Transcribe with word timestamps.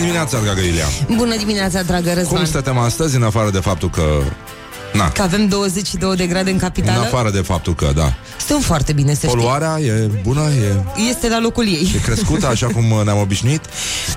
dimineața, 0.00 0.38
dragă 0.40 0.60
Iulia! 0.60 0.84
Bună 1.16 1.36
dimineața, 1.36 1.82
dragă 1.82 2.12
Răzvan! 2.14 2.36
Cum 2.36 2.44
stătem 2.44 2.78
astăzi, 2.78 3.16
în 3.16 3.22
afară 3.22 3.50
de 3.50 3.58
faptul 3.58 3.90
că... 3.90 4.02
Na, 4.92 5.10
Că 5.10 5.22
avem 5.22 5.48
22 5.48 6.16
de 6.16 6.26
grade 6.26 6.48
în 6.48 6.54
în 6.54 6.60
capitală? 6.60 7.00
afară 7.00 7.30
de 7.30 7.40
faptul 7.40 7.74
că, 7.74 7.90
da. 7.94 8.12
Stăm 8.38 8.60
foarte 8.60 8.92
bine, 8.92 9.14
să 9.14 9.26
Poluarea 9.26 9.78
e 9.80 10.10
bună, 10.22 10.40
e, 10.40 10.52
știi. 10.94 11.08
Este 11.10 11.28
la 11.28 11.40
locul 11.40 11.66
ei. 11.66 11.92
e 11.96 11.98
crescută, 11.98 12.46
așa 12.46 12.66
cum 12.66 12.84
ne-am 13.04 13.18
obișnuit. 13.18 13.60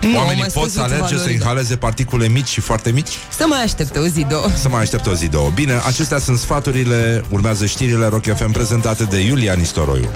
Nu, 0.02 0.18
Oamenii 0.18 0.40
mai 0.42 0.50
pot 0.54 0.64
să 0.64 0.70
scăzut 0.70 0.80
alerge, 0.92 1.08
să 1.08 1.14
valorile. 1.14 1.34
inhaleze 1.34 1.76
particule 1.76 2.28
mici 2.28 2.48
și 2.48 2.60
foarte 2.62 2.92
mici? 2.92 3.10
Să 3.38 3.46
mai 3.48 3.64
aștepte 3.64 4.00
o 4.00 4.06
zi, 4.08 4.26
două. 4.30 4.46
Să 4.62 4.70
mai 4.70 4.82
aștept 4.82 5.08
o 5.08 5.14
zi, 5.14 5.28
două. 5.28 5.50
Bine, 5.54 5.82
acestea 5.86 6.20
sunt 6.20 6.38
sfaturile, 6.38 7.24
urmează 7.30 7.66
știrile 7.66 8.08
Rock 8.08 8.24
FM 8.36 8.52
prezentate 8.52 9.04
de 9.04 9.20
Iulia 9.20 9.54
Nistoroiu. 9.54 10.10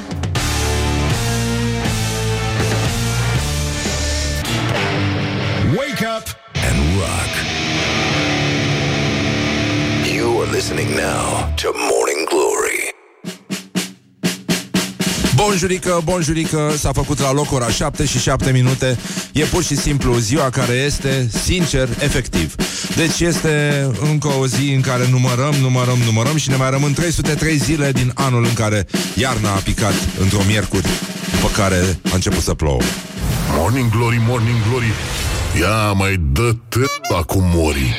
Bonjurică, 15.57 16.01
bonjurică, 16.03 16.73
s-a 16.77 16.91
făcut 16.91 17.19
la 17.19 17.31
loc 17.31 17.51
ora 17.51 17.69
7 17.69 18.05
și 18.05 18.19
7 18.19 18.51
minute. 18.51 18.97
E 19.33 19.43
pur 19.43 19.63
și 19.63 19.75
simplu 19.75 20.17
ziua 20.17 20.49
care 20.49 20.73
este, 20.73 21.29
sincer, 21.43 21.89
efectiv. 21.99 22.55
Deci 22.95 23.19
este 23.19 23.87
încă 24.11 24.27
o 24.27 24.47
zi 24.47 24.73
în 24.73 24.81
care 24.81 25.07
numărăm, 25.09 25.53
numărăm, 25.61 25.97
numărăm 26.05 26.37
Și 26.37 26.49
ne 26.49 26.55
mai 26.55 26.69
rămân 26.69 26.93
303 26.93 27.57
zile 27.57 27.91
din 27.91 28.11
anul 28.15 28.43
în 28.43 28.53
care 28.53 28.87
iarna 29.15 29.49
a 29.49 29.59
picat 29.63 29.93
într-o 30.19 30.41
miercuri 30.47 30.87
După 31.31 31.47
care 31.55 31.99
a 32.11 32.13
început 32.13 32.43
să 32.43 32.53
plouă. 32.53 32.81
Morning 33.55 33.89
Glory, 33.89 34.21
Morning 34.27 34.57
Glory. 34.69 34.91
Ia 35.59 35.91
mai 35.91 36.19
dă 36.31 36.55
tâta 36.69 37.23
cu 37.27 37.37
mori. 37.53 37.95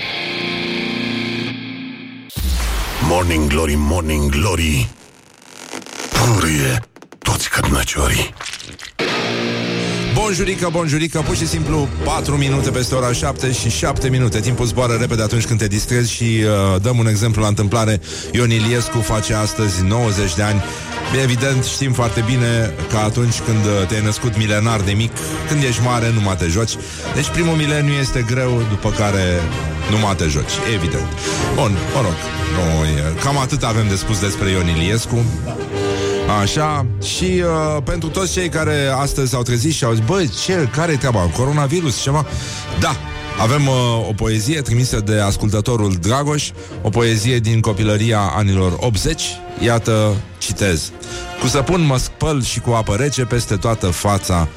Morning 3.02 3.46
Glory, 3.48 3.74
Morning 3.77 4.30
Glory. 4.30 4.88
Purie 6.11 6.88
toți 7.30 7.50
cărnăciorii 7.50 8.34
Bonjurică, 10.14 10.68
bonjurică, 10.72 11.22
pur 11.26 11.36
și 11.36 11.46
simplu 11.46 11.88
4 12.04 12.36
minute 12.36 12.70
peste 12.70 12.94
ora 12.94 13.12
7 13.12 13.52
și 13.52 13.70
7 13.70 14.08
minute 14.08 14.40
Timpul 14.40 14.66
zboară 14.66 14.92
repede 14.92 15.22
atunci 15.22 15.46
când 15.46 15.58
te 15.58 15.66
distrezi 15.66 16.12
și 16.12 16.24
uh, 16.24 16.80
dăm 16.82 16.98
un 16.98 17.06
exemplu 17.06 17.42
la 17.42 17.48
întâmplare 17.48 18.00
Ion 18.32 18.50
Iliescu 18.50 19.00
face 19.00 19.34
astăzi 19.34 19.82
90 19.82 20.34
de 20.34 20.42
ani 20.42 20.62
Evident, 21.22 21.64
știm 21.64 21.92
foarte 21.92 22.24
bine 22.26 22.74
că 22.90 22.96
atunci 22.96 23.40
când 23.40 23.64
uh, 23.64 23.86
te-ai 23.86 24.02
născut 24.04 24.36
milenar 24.36 24.80
de 24.80 24.92
mic, 24.92 25.12
când 25.48 25.62
ești 25.62 25.82
mare, 25.82 26.10
nu 26.14 26.20
mai 26.20 26.36
te 26.36 26.46
joci. 26.46 26.72
Deci 27.14 27.28
primul 27.28 27.56
mileniu 27.56 27.92
este 27.92 28.24
greu, 28.26 28.62
după 28.68 28.90
care 28.90 29.24
nu 29.90 29.98
mai 29.98 30.14
te 30.14 30.26
joci, 30.26 30.54
evident. 30.74 31.08
Bun, 31.54 31.72
mă 31.94 32.00
rog, 32.00 32.16
nu, 32.54 32.84
e- 32.84 33.20
cam 33.22 33.38
atât 33.38 33.62
avem 33.62 33.88
de 33.88 33.94
spus 33.94 34.20
despre 34.20 34.50
Ion 34.50 34.68
Iliescu. 34.68 35.24
Așa, 36.36 36.86
și 37.02 37.24
uh, 37.24 37.82
pentru 37.84 38.08
toți 38.08 38.32
cei 38.32 38.48
care 38.48 38.86
astăzi 38.86 39.30
s-au 39.30 39.42
trezit 39.42 39.72
și 39.72 39.84
au 39.84 39.92
zis, 39.92 40.04
băi, 40.04 40.30
ce, 40.44 40.68
care 40.72 40.92
e 40.92 40.96
treaba? 40.96 41.20
Coronavirus, 41.20 42.02
ceva? 42.02 42.26
Da, 42.80 42.96
avem 43.40 43.66
uh, 43.66 44.08
o 44.08 44.12
poezie 44.12 44.60
trimisă 44.60 45.00
de 45.00 45.20
ascultătorul 45.20 45.94
Dragoș, 46.00 46.50
o 46.82 46.88
poezie 46.88 47.38
din 47.38 47.60
copilăria 47.60 48.20
anilor 48.20 48.76
80. 48.80 49.22
Iată, 49.58 50.14
citez. 50.38 50.92
Cu 51.40 51.46
săpun 51.46 51.86
mă 51.86 51.96
spăl 51.96 52.42
și 52.42 52.60
cu 52.60 52.70
apă 52.70 52.94
rece 52.94 53.24
peste 53.24 53.56
toată 53.56 53.86
fața. 53.86 54.48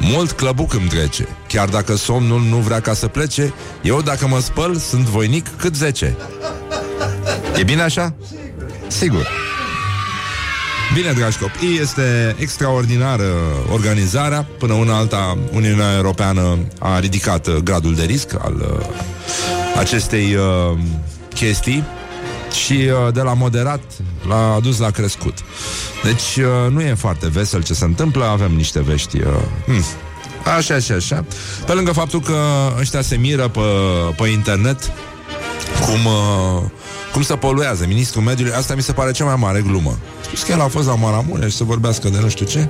Mult 0.00 0.30
clăbuc 0.30 0.74
îmi 0.74 0.88
trece. 0.88 1.28
Chiar 1.48 1.68
dacă 1.68 1.96
somnul 1.96 2.40
nu 2.40 2.56
vrea 2.56 2.80
ca 2.80 2.94
să 2.94 3.06
plece, 3.06 3.54
eu 3.82 4.02
dacă 4.02 4.26
mă 4.26 4.38
spăl 4.40 4.76
sunt 4.76 5.04
voinic 5.04 5.46
cât 5.56 5.76
zece. 5.76 6.16
E 7.56 7.62
bine 7.62 7.82
așa? 7.82 8.14
Sigur. 8.86 9.49
Bine, 10.94 11.12
dragi 11.12 11.38
copii, 11.38 11.78
este 11.80 12.36
extraordinară 12.38 13.24
organizarea. 13.72 14.46
Până 14.58 14.72
una 14.72 14.96
alta, 14.96 15.38
Uniunea 15.52 15.94
Europeană 15.96 16.58
a 16.78 16.98
ridicat 16.98 17.46
uh, 17.46 17.54
gradul 17.54 17.94
de 17.94 18.02
risc 18.04 18.34
al 18.42 18.54
uh, 18.54 18.86
acestei 19.78 20.34
uh, 20.34 20.78
chestii 21.34 21.84
și 22.64 22.72
uh, 22.72 23.12
de 23.12 23.20
la 23.20 23.34
moderat 23.34 23.80
l-a 24.28 24.54
adus 24.54 24.78
la 24.78 24.90
crescut. 24.90 25.34
Deci 26.04 26.36
uh, 26.36 26.72
nu 26.72 26.80
e 26.80 26.94
foarte 26.94 27.28
vesel 27.28 27.62
ce 27.62 27.74
se 27.74 27.84
întâmplă, 27.84 28.24
avem 28.24 28.52
niște 28.52 28.80
vești... 28.80 29.16
Uh, 29.16 29.26
hmm. 29.66 29.84
Așa 30.56 30.78
și 30.78 30.92
așa. 30.92 31.24
Pe 31.66 31.72
lângă 31.72 31.92
faptul 31.92 32.20
că 32.20 32.36
ăștia 32.78 33.02
se 33.02 33.16
miră 33.16 33.48
pe, 33.48 33.60
pe 34.16 34.28
internet 34.28 34.92
cum, 35.80 36.04
uh, 36.04 36.62
cum 37.12 37.22
se 37.22 37.34
poluează 37.34 37.84
ministrul 37.86 38.22
mediului, 38.22 38.54
asta 38.54 38.74
mi 38.74 38.82
se 38.82 38.92
pare 38.92 39.10
cea 39.10 39.24
mai 39.24 39.36
mare 39.38 39.60
glumă. 39.60 39.98
Spus 40.30 40.42
că 40.42 40.52
el 40.52 40.60
a 40.60 40.68
fost 40.68 40.86
la 40.86 40.94
Maramureș 40.94 41.54
să 41.54 41.64
vorbească 41.64 42.08
de 42.08 42.18
nu 42.20 42.28
știu 42.28 42.46
ce 42.46 42.68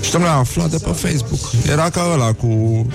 și 0.00 0.10
domnule 0.10 0.32
a 0.32 0.36
aflat 0.36 0.70
de 0.70 0.76
pe 0.84 0.90
Facebook. 0.90 1.40
Era 1.70 1.90
ca 1.90 2.10
ăla 2.12 2.32
cu 2.32 2.86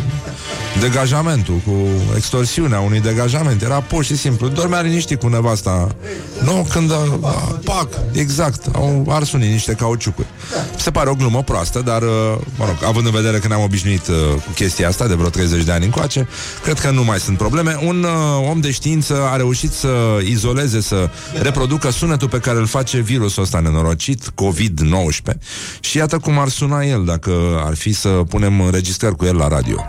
degajamentul, 0.80 1.56
cu 1.66 1.72
extorsiunea 2.16 2.80
unui 2.80 3.00
degajament. 3.00 3.62
Era 3.62 3.82
pur 3.82 4.04
și 4.04 4.18
simplu. 4.18 4.48
Dormea 4.48 4.82
liniștit 4.82 5.20
cu 5.20 5.28
nevasta. 5.28 5.96
Nu, 6.44 6.68
când, 6.70 6.92
a, 6.92 7.20
pac, 7.64 7.88
exact, 8.12 8.76
au 8.76 9.06
ars 9.10 9.32
unii 9.32 9.50
niște 9.50 9.74
cauciucuri. 9.74 10.28
Mi 10.74 10.80
se 10.80 10.92
pare 10.92 11.10
o 11.10 11.14
glumă 11.14 11.44
proastă, 11.44 11.82
dar, 11.86 12.02
uh, 12.02 12.10
mă 12.58 12.66
rog, 12.66 12.78
având 12.86 13.06
în 13.06 13.12
vedere 13.12 13.38
că 13.38 13.48
ne-am 13.48 13.62
obișnuit 13.62 14.08
uh, 14.08 14.16
cu 14.34 14.52
chestia 14.56 14.88
asta 14.88 15.08
de 15.08 15.14
vreo 15.14 15.30
30 15.30 15.64
de 15.64 15.72
ani 15.72 15.86
încoace, 15.86 16.28
cred 16.64 16.80
că 16.80 16.92
nu 16.92 17.04
mai 17.04 17.20
sunt 17.20 17.38
probleme. 17.38 17.80
Un 17.86 18.04
uh, 18.04 18.50
om 18.50 18.60
de 18.60 18.72
știință 18.72 19.30
a 19.32 19.36
reușit 19.36 19.72
să 19.72 19.90
izoleze, 20.30 20.82
să 20.82 21.10
reproducă 21.42 21.90
sunetul 21.92 22.28
pe 22.30 22.38
care 22.40 22.58
îl 22.58 22.66
face 22.66 23.00
virusul 23.00 23.44
ăsta 23.44 23.60
nenorocit, 23.60 23.91
COVID-19. 23.96 25.38
Și 25.80 25.98
iată 25.98 26.18
cum 26.18 26.40
ar 26.40 26.48
suna 26.48 26.84
el 26.84 27.06
dacă 27.06 27.62
ar 27.66 27.76
fi 27.76 27.94
să 27.94 28.10
punem 28.10 28.62
înregistrări 28.62 29.16
cu 29.16 29.26
el 29.26 29.36
la 29.36 29.48
radio. 29.48 29.86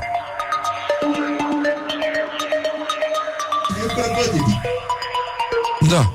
Da. 5.89 6.11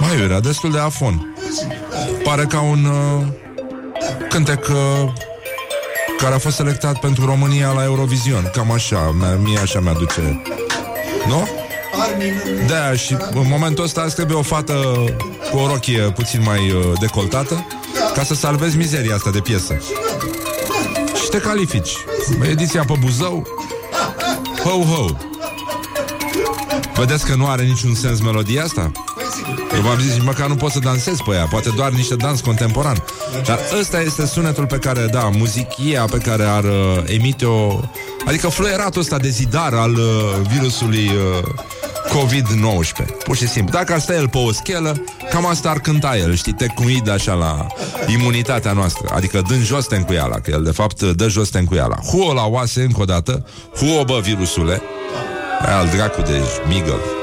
Mai 0.00 0.20
era 0.22 0.40
destul 0.40 0.70
de 0.70 0.78
afon. 0.78 1.34
Pare 2.22 2.44
ca 2.44 2.60
un 2.60 2.84
uh, 2.84 3.26
cântec 4.28 4.68
uh, 4.68 5.12
care 6.18 6.34
a 6.34 6.38
fost 6.38 6.56
selectat 6.56 7.00
pentru 7.00 7.24
România 7.26 7.70
la 7.72 7.84
Eurovision. 7.84 8.50
Cam 8.52 8.72
așa, 8.72 9.14
mie- 9.18 9.38
mie 9.42 9.58
așa 9.58 9.80
mi-aduce. 9.80 10.42
Nu? 11.28 11.48
Da, 12.66 12.92
și 12.92 13.12
în 13.12 13.46
momentul 13.48 13.84
ăsta 13.84 14.02
îți 14.02 14.14
trebuie 14.14 14.36
o 14.36 14.42
fată 14.42 14.74
cu 15.50 15.58
o 15.58 15.66
rochie 15.66 16.00
puțin 16.00 16.42
mai 16.42 16.70
uh, 16.70 16.92
decoltată 17.00 17.66
ca 18.14 18.24
să 18.24 18.34
salvezi 18.34 18.76
mizeria 18.76 19.14
asta 19.14 19.30
de 19.30 19.40
piesă. 19.40 19.80
Și 21.22 21.28
te 21.30 21.38
califici. 21.38 21.96
Ediția 22.50 22.84
pe 22.84 22.94
Buzău. 23.00 23.46
Ho, 24.64 24.70
ho. 24.70 25.06
Vedeți 26.94 27.26
că 27.26 27.34
nu 27.34 27.46
are 27.46 27.62
niciun 27.62 27.94
sens 27.94 28.20
melodia 28.20 28.62
asta? 28.62 28.92
Eu 29.74 29.80
v-am 29.80 29.98
zis, 29.98 30.12
nici 30.12 30.24
măcar 30.24 30.48
nu 30.48 30.54
pot 30.54 30.70
să 30.70 30.78
dansez 30.78 31.16
pe 31.26 31.34
ea 31.34 31.44
Poate 31.44 31.70
doar 31.76 31.90
niște 31.90 32.14
dans 32.14 32.40
contemporan 32.40 33.04
Dar 33.44 33.58
ăsta 33.80 34.00
este 34.00 34.26
sunetul 34.26 34.66
pe 34.66 34.78
care, 34.78 35.08
da, 35.10 35.30
muzichia 35.36 36.04
pe 36.04 36.18
care 36.18 36.44
ar 36.44 36.64
uh, 36.64 37.02
emite-o 37.06 37.80
Adică 38.26 38.48
fluieratul 38.48 39.00
ăsta 39.00 39.18
de 39.18 39.28
zidar 39.28 39.74
al 39.74 39.94
uh, 39.94 40.02
virusului 40.52 41.06
uh, 41.06 41.48
COVID-19. 42.08 43.24
Pur 43.24 43.36
și 43.36 43.48
simplu. 43.48 43.72
Dacă 43.72 43.92
ar 43.92 43.98
sta 43.98 44.14
el 44.14 44.28
pe 44.28 44.38
o 44.38 44.52
schelă 44.52 45.04
Cam 45.30 45.46
asta 45.46 45.70
ar 45.70 45.78
cânta 45.78 46.16
el, 46.16 46.34
știi, 46.34 46.52
tecuid 46.52 47.08
așa 47.08 47.32
la 47.32 47.66
imunitatea 48.06 48.72
noastră. 48.72 49.08
Adică 49.14 49.42
dând 49.48 49.62
jos 49.62 49.86
tencuiala 49.86 50.38
Că 50.38 50.50
el 50.50 50.62
de 50.62 50.70
fapt 50.70 51.02
dă 51.02 51.28
jos 51.28 51.48
tencuiala 51.48 51.96
Huo 51.96 52.32
la 52.32 52.46
oase 52.46 52.82
încă 52.82 53.00
o 53.00 53.04
dată. 53.04 53.46
Huo 53.76 54.04
bă 54.04 54.20
virusule. 54.22 54.82
Aia 55.66 55.78
al 55.78 55.88
dracu 55.88 56.20
de 56.20 56.40
migăl 56.68 57.17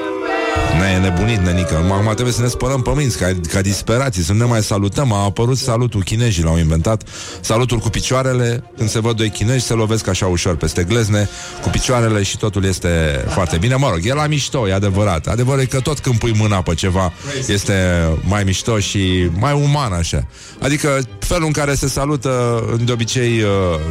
ne 0.79 0.91
e 0.95 0.97
nebunit, 0.97 1.37
nenică. 1.37 1.75
Acum 1.75 2.11
trebuie 2.13 2.33
să 2.33 2.41
ne 2.41 2.47
spălăm 2.47 2.81
pe 2.81 2.91
minți 2.95 3.17
ca, 3.17 3.31
ca 3.51 3.61
disperații, 3.61 4.23
să 4.23 4.31
nu 4.31 4.37
ne 4.37 4.45
mai 4.45 4.63
salutăm. 4.63 5.11
A 5.11 5.23
apărut 5.23 5.57
salutul 5.57 6.03
chinezii, 6.03 6.43
l-au 6.43 6.57
inventat. 6.57 7.03
Salutul 7.41 7.77
cu 7.77 7.89
picioarele, 7.89 8.63
când 8.77 8.89
se 8.89 8.99
văd 8.99 9.15
doi 9.15 9.29
chinezi, 9.29 9.65
se 9.65 9.73
lovesc 9.73 10.07
așa 10.07 10.25
ușor 10.25 10.55
peste 10.55 10.83
glezne, 10.83 11.29
cu 11.61 11.69
picioarele 11.69 12.23
și 12.23 12.37
totul 12.37 12.65
este 12.65 13.23
foarte 13.27 13.57
bine. 13.57 13.75
Mă 13.75 13.89
rog, 13.89 13.99
e 14.03 14.13
la 14.13 14.27
mișto, 14.27 14.67
e 14.67 14.73
adevărat. 14.73 15.27
Adevărul 15.27 15.61
e 15.61 15.65
că 15.65 15.79
tot 15.79 15.99
când 15.99 16.17
pui 16.17 16.33
mâna 16.37 16.61
pe 16.61 16.73
ceva 16.73 17.13
este 17.47 17.73
mai 18.21 18.43
mișto 18.43 18.79
și 18.79 19.29
mai 19.39 19.53
uman 19.53 19.91
așa. 19.93 20.27
Adică 20.61 20.99
felul 21.19 21.45
în 21.45 21.51
care 21.51 21.73
se 21.73 21.87
salută, 21.87 22.63
de 22.85 22.91
obicei, 22.91 23.41
uh, 23.41 23.49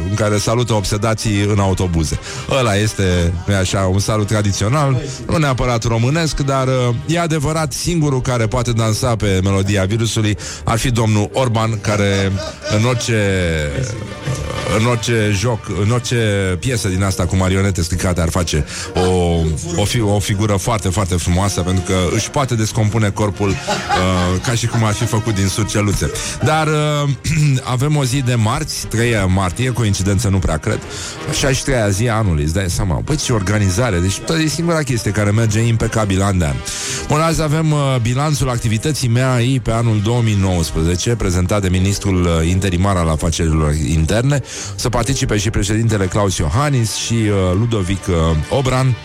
în 0.09 0.15
care 0.15 0.37
salută 0.37 0.73
obsedații 0.73 1.41
în 1.41 1.59
autobuze. 1.59 2.19
Ăla 2.49 2.75
este, 2.75 3.33
nu 3.47 3.55
așa, 3.55 3.79
un 3.79 3.99
salut 3.99 4.27
tradițional, 4.27 5.01
nu 5.27 5.37
neapărat 5.37 5.83
românesc, 5.83 6.39
dar 6.39 6.67
uh, 6.67 6.73
uh, 6.74 6.74
e 7.05 7.19
adevărat, 7.19 7.73
singurul 7.73 8.21
care 8.21 8.47
poate 8.47 8.71
dansa 8.71 9.15
pe 9.15 9.39
melodia 9.43 9.85
virusului 9.85 10.37
ar 10.63 10.77
fi 10.77 10.91
domnul 10.91 11.29
Orban, 11.33 11.79
care 11.81 12.31
în 12.77 12.85
orice 12.85 13.21
în 14.79 14.85
orice 14.85 15.31
joc, 15.33 15.59
în 15.83 15.91
orice 15.91 16.15
piesă 16.59 16.87
din 16.87 17.03
asta 17.03 17.25
cu 17.25 17.35
marionete 17.35 17.81
stricate 17.81 18.21
ar 18.21 18.29
face 18.29 18.65
o, 18.93 19.39
o, 19.75 19.83
fi, 19.85 20.01
o 20.01 20.19
figură 20.19 20.55
foarte, 20.55 20.89
foarte 20.89 21.15
frumoasă 21.15 21.61
pentru 21.61 21.83
că 21.87 21.95
își 22.15 22.29
poate 22.29 22.55
descompune 22.55 23.09
corpul 23.09 23.49
uh, 23.49 23.55
ca 24.45 24.53
și 24.53 24.67
cum 24.67 24.83
ar 24.83 24.93
fi 24.93 25.05
făcut 25.05 25.35
din 25.35 25.47
surceluțe. 25.47 26.11
Dar 26.43 26.67
uh, 26.67 27.09
avem 27.73 27.95
o 27.95 28.03
zi 28.03 28.21
de 28.21 28.35
marți, 28.35 28.87
3 28.87 29.25
martie, 29.27 29.69
coincidență 29.69 30.27
nu 30.27 30.37
prea 30.37 30.57
cred, 30.57 30.79
63-a 31.31 31.89
zi 31.89 32.09
a 32.09 32.15
anului, 32.15 32.43
îți 32.43 32.53
dai 32.53 32.69
seama. 32.69 33.01
Păi 33.05 33.15
ce 33.15 33.33
organizare, 33.33 33.99
deci 33.99 34.19
tot 34.19 34.37
e 34.37 34.47
singura 34.47 34.81
chestie 34.81 35.11
care 35.11 35.31
merge 35.31 35.59
impecabil 35.59 36.21
an 36.21 36.37
de 36.37 36.45
an. 36.45 36.55
Bun, 37.07 37.19
azi 37.19 37.41
avem 37.41 37.71
uh, 37.71 37.95
bilanțul 38.01 38.49
activității 38.49 39.07
mea 39.07 39.39
pe 39.63 39.71
anul 39.71 40.01
2019, 40.03 41.15
prezentat 41.15 41.61
de 41.61 41.69
ministrul 41.69 42.21
uh, 42.21 42.47
interimar 42.49 42.95
al 42.95 43.09
afacerilor 43.09 43.73
interne, 43.73 44.41
să 44.75 44.89
participe 44.89 45.37
și 45.37 45.49
președintele 45.49 46.05
Claus 46.05 46.37
Iohannis 46.37 46.95
și 46.95 47.13
uh, 47.13 47.57
Ludovic 47.57 48.07
uh, 48.07 48.15
Obran 48.49 48.95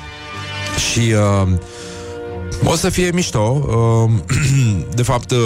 și 0.90 1.00
uh, 1.00 1.48
o 2.64 2.74
să 2.74 2.88
fie 2.88 3.10
mișto. 3.14 3.66
Uh, 3.66 4.10
de 4.94 5.02
fapt, 5.02 5.30
uh, 5.30 5.38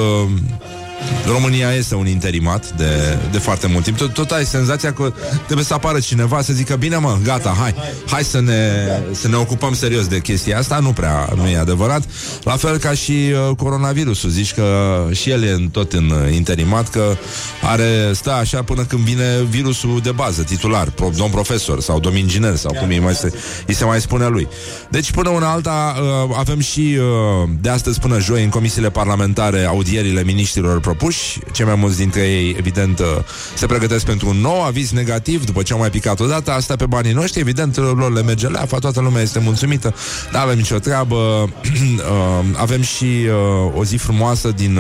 România 1.27 1.73
este 1.73 1.95
un 1.95 2.07
interimat 2.07 2.71
de, 2.71 3.19
de 3.31 3.39
foarte 3.39 3.67
mult 3.67 3.85
timp. 3.85 3.97
Tot, 3.97 4.13
tot 4.13 4.31
ai 4.31 4.45
senzația 4.45 4.93
că 4.93 5.13
trebuie 5.45 5.65
să 5.65 5.75
apară 5.75 6.01
cineva 6.01 6.43
să 6.43 6.53
zică 6.53 6.77
bine 6.77 6.97
mă, 6.97 7.19
gata, 7.25 7.57
hai, 7.61 7.75
hai 8.07 8.25
să 8.25 8.41
ne, 8.41 8.89
să 9.13 9.29
ne 9.29 9.37
ocupăm 9.37 9.75
serios 9.75 10.07
de 10.07 10.21
chestia 10.21 10.59
asta. 10.59 10.79
Nu 10.79 10.93
prea, 10.93 11.29
nu 11.37 11.49
e 11.49 11.57
adevărat. 11.57 12.03
La 12.43 12.57
fel 12.57 12.77
ca 12.77 12.93
și 12.93 13.11
uh, 13.11 13.57
coronavirusul. 13.57 14.31
Zici 14.31 14.55
că 14.55 14.65
și 15.13 15.31
el 15.31 15.43
e 15.43 15.51
în, 15.51 15.69
tot 15.69 15.93
în 15.93 16.11
uh, 16.11 16.35
interimat, 16.35 16.91
că 16.91 17.17
are, 17.63 18.11
stă 18.13 18.33
așa 18.33 18.63
până 18.63 18.83
când 18.83 19.03
vine 19.03 19.43
virusul 19.49 20.01
de 20.03 20.11
bază, 20.11 20.43
titular, 20.43 20.91
pro, 20.91 21.11
domn 21.17 21.31
profesor 21.31 21.81
sau 21.81 22.01
domn 22.01 22.17
inginer 22.17 22.57
sau 22.57 22.73
cum 22.73 22.89
îi, 22.89 22.99
mai 22.99 23.15
se, 23.15 23.33
îi 23.67 23.75
se 23.75 23.85
mai 23.85 24.01
spune 24.01 24.27
lui. 24.27 24.49
Deci 24.91 25.11
până 25.11 25.29
una 25.29 25.51
alta 25.51 25.97
uh, 26.01 26.37
avem 26.39 26.61
și 26.61 26.97
uh, 26.99 27.49
de 27.61 27.69
astăzi 27.69 28.01
până 28.01 28.21
joi 28.21 28.45
în 28.45 28.51
comisiile 28.51 28.91
parlamentare 28.91 29.65
audierile 29.65 30.23
miniștrilor 30.23 30.81
propuși. 30.95 31.39
Cei 31.53 31.65
mai 31.65 31.75
mulți 31.75 31.97
dintre 31.97 32.21
ei, 32.21 32.55
evident, 32.59 32.99
uh, 32.99 33.07
se 33.55 33.67
pregătesc 33.67 34.05
pentru 34.05 34.29
un 34.29 34.37
nou 34.37 34.63
aviz 34.63 34.91
negativ 34.91 35.45
după 35.45 35.63
ce 35.63 35.73
au 35.73 35.79
mai 35.79 35.91
picat 35.91 36.21
odată. 36.21 36.51
Asta 36.51 36.77
pe 36.77 36.87
banii 36.87 37.13
noștri, 37.13 37.41
evident, 37.41 37.77
lor 37.77 38.13
le 38.13 38.23
merge 38.23 38.47
leafa, 38.47 38.79
toată 38.79 39.01
lumea 39.01 39.23
este 39.23 39.39
mulțumită, 39.39 39.95
nu 40.33 40.39
avem 40.39 40.57
nicio 40.57 40.79
treabă. 40.79 41.17
Uh, 41.95 42.45
avem 42.57 42.83
și 42.83 43.05
uh, 43.05 43.79
o 43.79 43.85
zi 43.85 43.97
frumoasă 43.97 44.51
din 44.57 44.79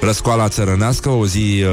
răscoala 0.00 0.48
țărănească, 0.48 1.08
o 1.08 1.26
zi 1.26 1.64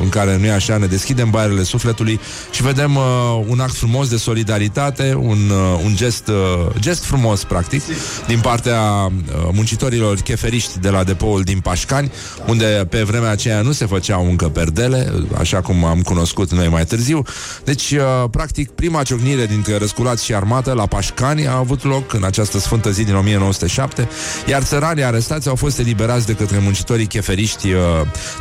în 0.00 0.08
care, 0.08 0.36
nu 0.36 0.44
e 0.44 0.52
așa, 0.52 0.76
ne 0.76 0.86
deschidem 0.86 1.30
baierele 1.30 1.62
sufletului 1.62 2.20
și 2.50 2.62
vedem 2.62 2.98
un 3.46 3.60
act 3.60 3.74
frumos 3.74 4.08
de 4.08 4.16
solidaritate, 4.16 5.14
un, 5.18 5.38
un 5.84 5.96
gest, 5.96 6.30
gest 6.78 7.04
frumos, 7.04 7.44
practic, 7.44 7.82
din 8.26 8.40
partea 8.40 9.12
muncitorilor 9.52 10.16
cheferiști 10.16 10.78
de 10.78 10.88
la 10.88 11.04
depoul 11.04 11.42
din 11.42 11.60
Pașcani, 11.60 12.12
unde 12.46 12.86
pe 12.90 13.05
vremea 13.06 13.30
aceea 13.30 13.60
nu 13.60 13.72
se 13.72 13.86
făceau 13.86 14.28
încă 14.28 14.48
perdele, 14.48 15.12
așa 15.38 15.60
cum 15.60 15.84
am 15.84 16.02
cunoscut 16.02 16.52
noi 16.52 16.68
mai 16.68 16.84
târziu. 16.84 17.22
Deci, 17.64 17.90
uh, 17.90 18.30
practic, 18.30 18.70
prima 18.70 19.02
ciocnire 19.02 19.46
dintre 19.46 19.78
răsculați 19.78 20.24
și 20.24 20.34
armată 20.34 20.72
la 20.72 20.86
Pașcani 20.86 21.46
a 21.46 21.56
avut 21.56 21.84
loc 21.84 22.12
în 22.12 22.24
această 22.24 22.58
sfântă 22.58 22.90
zi 22.90 23.04
din 23.04 23.14
1907, 23.14 24.08
iar 24.46 24.62
țăranii 24.62 25.04
arestați 25.04 25.48
au 25.48 25.54
fost 25.54 25.78
eliberați 25.78 26.26
de 26.26 26.34
către 26.34 26.58
muncitorii 26.58 27.06
cheferiști 27.06 27.72
uh, 27.72 27.80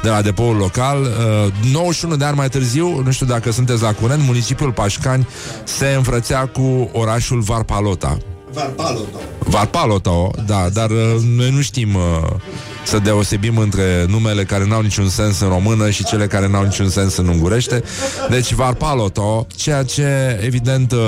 de 0.03 0.09
la 0.09 0.21
depoul 0.21 0.55
local. 0.55 1.09
91 1.71 2.13
uh, 2.13 2.19
de 2.19 2.25
ani 2.25 2.35
mai 2.35 2.49
târziu, 2.49 3.01
nu 3.01 3.11
știu 3.11 3.25
dacă 3.25 3.51
sunteți 3.51 3.81
la 3.81 3.93
curent, 3.93 4.23
municipiul 4.23 4.71
Pașcani 4.71 5.27
se 5.63 5.87
înfrățea 5.87 6.45
cu 6.45 6.89
orașul 6.93 7.39
Varpalota. 7.39 8.17
Varpaloto. 8.55 9.19
Varpaloto, 9.39 10.31
da, 10.45 10.69
dar 10.73 10.89
uh, 10.89 11.21
noi 11.35 11.49
nu 11.49 11.61
știm 11.61 11.95
uh, 11.95 12.01
să 12.83 12.99
deosebim 12.99 13.57
între 13.57 14.05
numele 14.07 14.43
care 14.43 14.65
n-au 14.65 14.81
niciun 14.81 15.09
sens 15.09 15.39
în 15.39 15.47
română 15.47 15.89
și 15.89 16.03
cele 16.03 16.27
care 16.27 16.47
n-au 16.47 16.63
niciun 16.63 16.89
sens 16.89 17.15
în 17.15 17.27
ungurește. 17.27 17.83
Deci 18.29 18.53
Varpaloto, 18.53 19.47
ceea 19.55 19.83
ce 19.83 20.39
evident 20.43 20.91
uh, 20.91 20.99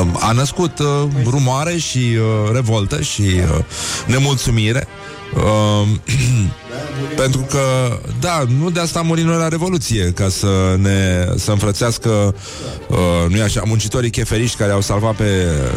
uh, 0.00 0.06
a 0.20 0.32
născut 0.32 0.78
uh, 0.78 0.86
rumoare 1.24 1.76
și 1.76 1.98
uh, 1.98 2.52
revoltă 2.52 3.00
și 3.00 3.22
uh, 3.22 3.64
nemulțumire. 4.06 4.86
Uh, 6.76 7.16
pentru 7.16 7.40
că, 7.50 7.58
da, 8.20 8.44
nu 8.58 8.70
de 8.70 8.80
asta 8.80 8.98
am 8.98 9.06
murit 9.06 9.24
noi 9.24 9.36
la 9.36 9.48
Revoluție, 9.48 10.12
ca 10.14 10.28
să 10.28 10.76
ne 10.78 11.28
să 11.36 11.50
înfrățească, 11.50 12.34
uh, 12.88 12.96
nu 13.28 13.42
așa, 13.42 13.62
muncitorii 13.64 14.10
cheferiști 14.10 14.56
care 14.56 14.72
au 14.72 14.80
salvat 14.80 15.14
pe 15.14 15.24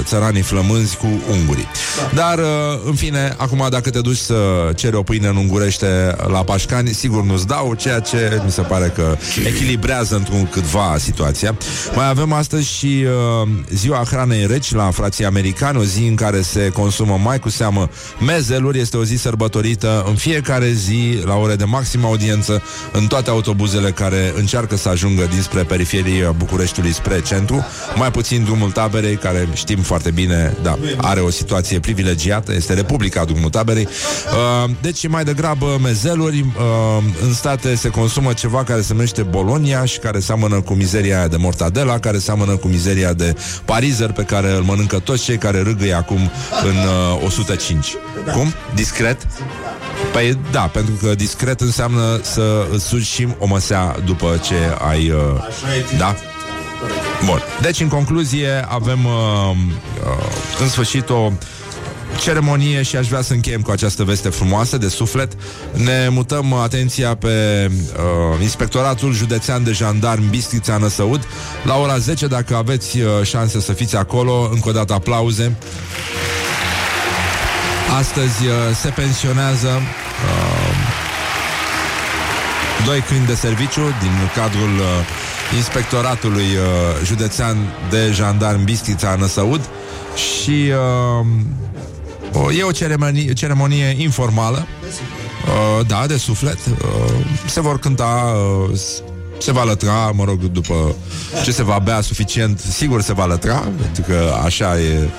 țăranii 0.04 0.42
flămânzi 0.42 0.98
cu 0.98 1.08
ungurii. 1.32 1.68
Dar, 2.14 2.38
uh, 2.38 2.46
în 2.86 2.94
fine, 2.94 3.36
acum 3.38 3.68
dacă 3.70 3.90
te 3.90 4.02
duci 4.02 4.18
să 4.18 4.36
ceri 4.76 4.96
o 4.96 5.04
pâine 5.04 5.28
în 5.28 5.36
ungurește 5.36 6.16
la 6.28 6.44
Pașcani, 6.44 6.94
sigur 6.94 7.24
nu-ți 7.24 7.48
dau, 7.48 7.74
ceea 7.74 8.00
ce 8.00 8.42
mi 8.46 8.52
se 8.52 8.62
pare 8.62 8.94
că 8.96 9.18
echilibrează 9.46 10.16
într-un 10.16 10.48
câtva 10.48 10.96
situația. 11.00 11.58
Mai 11.96 12.10
avem 12.10 12.34
astăzi 12.34 12.68
și 12.68 13.06
uh, 13.42 13.50
ziua 13.74 14.04
hranei 14.10 14.48
reci 14.48 14.74
la 14.74 14.92
frații 14.92 15.26
americani, 15.26 15.78
o 15.78 15.84
zi 15.84 16.04
în 16.08 16.16
care 16.16 16.42
se 16.42 16.70
consumă 16.70 17.20
mai 17.24 17.40
cu 17.40 17.50
seamă 17.50 17.90
mezeluri, 18.26 18.80
este 18.80 18.98
o 18.98 19.04
zi 19.04 19.16
sărbătorită 19.16 20.04
în 20.08 20.16
fiecare 20.16 20.72
zi 20.72 20.89
la 21.26 21.36
ore 21.36 21.56
de 21.56 21.64
maximă 21.64 22.06
audiență 22.06 22.62
în 22.92 23.08
toate 23.08 23.30
autobuzele 23.30 23.92
care 23.92 24.34
încearcă 24.38 24.76
să 24.76 24.90
ajungă 24.90 25.28
dinspre 25.32 25.64
periferia 25.64 26.32
Bucureștiului 26.32 26.94
spre 26.94 27.22
centru, 27.22 27.66
mai 27.96 28.12
puțin 28.12 28.44
drumul 28.44 28.72
taberei, 28.72 29.16
care 29.16 29.48
știm 29.54 29.82
foarte 29.82 30.12
bine, 30.12 30.58
da, 30.64 30.78
are 30.98 31.20
o 31.20 31.30
situație 31.30 31.80
privilegiată, 31.80 32.54
este 32.54 32.74
Republica 32.74 33.26
drumul 33.26 33.50
taberei. 33.50 33.88
Uh, 33.88 34.70
deci 34.82 35.08
mai 35.08 35.24
degrabă 35.24 35.78
mezeluri, 35.82 36.40
uh, 36.40 37.04
în 37.22 37.34
state 37.34 37.76
se 37.76 37.90
consumă 37.90 38.34
ceva 38.34 38.64
care 38.64 38.82
se 38.82 38.94
numește 38.94 39.22
Bolonia 39.22 39.86
și 39.86 40.00
care 40.00 40.20
seamănă 40.20 40.62
cu 40.62 40.74
mizeria 40.74 41.18
aia 41.18 41.28
de 41.28 41.38
mortadela, 41.38 42.00
care 42.00 42.18
seamănă 42.18 42.56
cu 42.56 42.68
mizeria 42.68 43.14
de 43.14 43.36
parizer 43.66 44.12
pe 44.12 44.24
care 44.24 44.52
îl 44.52 44.62
mănâncă 44.62 45.00
toți 45.00 45.24
cei 45.24 45.38
care 45.38 45.62
râgâie 45.62 45.94
acum 45.94 46.32
în 46.64 46.76
uh, 47.16 47.26
105. 47.26 47.96
Cum? 48.34 48.54
Discret? 48.76 49.28
Păi 50.12 50.40
da, 50.52 50.62
pentru 50.84 51.08
că 51.08 51.16
discret 51.16 51.62
înseamnă 51.62 52.20
să 52.22 52.68
îți 52.72 52.86
sugi 52.86 53.10
și 53.10 53.28
o 53.38 53.46
măsea 53.46 53.96
după 54.06 54.40
ce 54.44 54.56
ai... 54.90 55.10
Uh, 55.10 55.18
da? 55.98 56.16
Bun. 57.26 57.42
Deci, 57.62 57.80
în 57.80 57.88
concluzie, 57.88 58.66
avem 58.68 59.06
uh, 59.06 59.12
uh, 59.52 60.62
în 60.62 60.70
sfârșit 60.70 61.10
o 61.10 61.32
ceremonie 62.20 62.82
și 62.82 62.96
aș 62.96 63.08
vrea 63.08 63.22
să 63.22 63.34
încheiem 63.34 63.62
cu 63.62 63.72
această 63.72 64.04
veste 64.04 64.30
frumoasă 64.30 64.78
de 64.78 64.88
suflet. 64.88 65.32
Ne 65.74 66.08
mutăm 66.10 66.54
atenția 66.54 67.16
pe 67.16 67.68
uh, 67.72 68.42
Inspectoratul 68.42 69.14
Județean 69.14 69.64
de 69.64 69.72
Jandarmi 69.72 70.28
Bistrița 70.30 70.78
Năsăud 70.78 71.28
la 71.64 71.76
ora 71.78 71.98
10, 71.98 72.28
dacă 72.28 72.56
aveți 72.56 73.00
uh, 73.00 73.08
șanse 73.24 73.62
să 73.62 73.74
fiți 73.74 73.96
acolo. 73.96 74.50
Încă 74.52 74.70
o 74.70 74.72
dată 74.72 74.94
aplauze. 74.94 75.56
Astăzi 77.98 78.46
uh, 78.46 78.54
se 78.76 78.90
pensionează 78.90 79.68
uh, 79.68 80.69
doi 82.90 83.02
câini 83.02 83.26
de 83.26 83.36
serviciu 83.36 83.82
din 83.82 84.12
cadrul 84.36 84.76
uh, 84.78 85.56
Inspectoratului 85.56 86.44
uh, 86.44 87.06
Județean 87.06 87.58
de 87.90 88.12
Jandarm 88.12 88.64
Bistrița 88.64 89.16
Năsăud 89.16 89.70
și 90.16 90.72
uh, 91.22 92.44
o, 92.44 92.52
e 92.52 92.64
o 92.64 92.72
ceremonie, 92.72 93.34
ceremonie 93.34 93.96
informală, 93.98 94.68
uh, 94.88 95.86
da, 95.88 96.06
de 96.08 96.18
suflet. 96.18 96.58
Uh, 96.66 97.14
se 97.46 97.62
vor 97.62 97.80
cânta 97.80 98.34
uh, 98.70 98.80
se 99.38 99.52
va 99.52 99.64
lătra, 99.64 100.12
mă 100.16 100.24
rog, 100.24 100.42
după 100.42 100.96
ce 101.44 101.52
se 101.52 101.64
va 101.64 101.80
bea 101.84 102.02
suficient, 102.02 102.60
sigur 102.60 103.02
se 103.02 103.14
va 103.14 103.26
lătra, 103.26 103.68
pentru 103.82 104.04
că 104.08 104.34
așa 104.44 104.80
e 104.80 105.10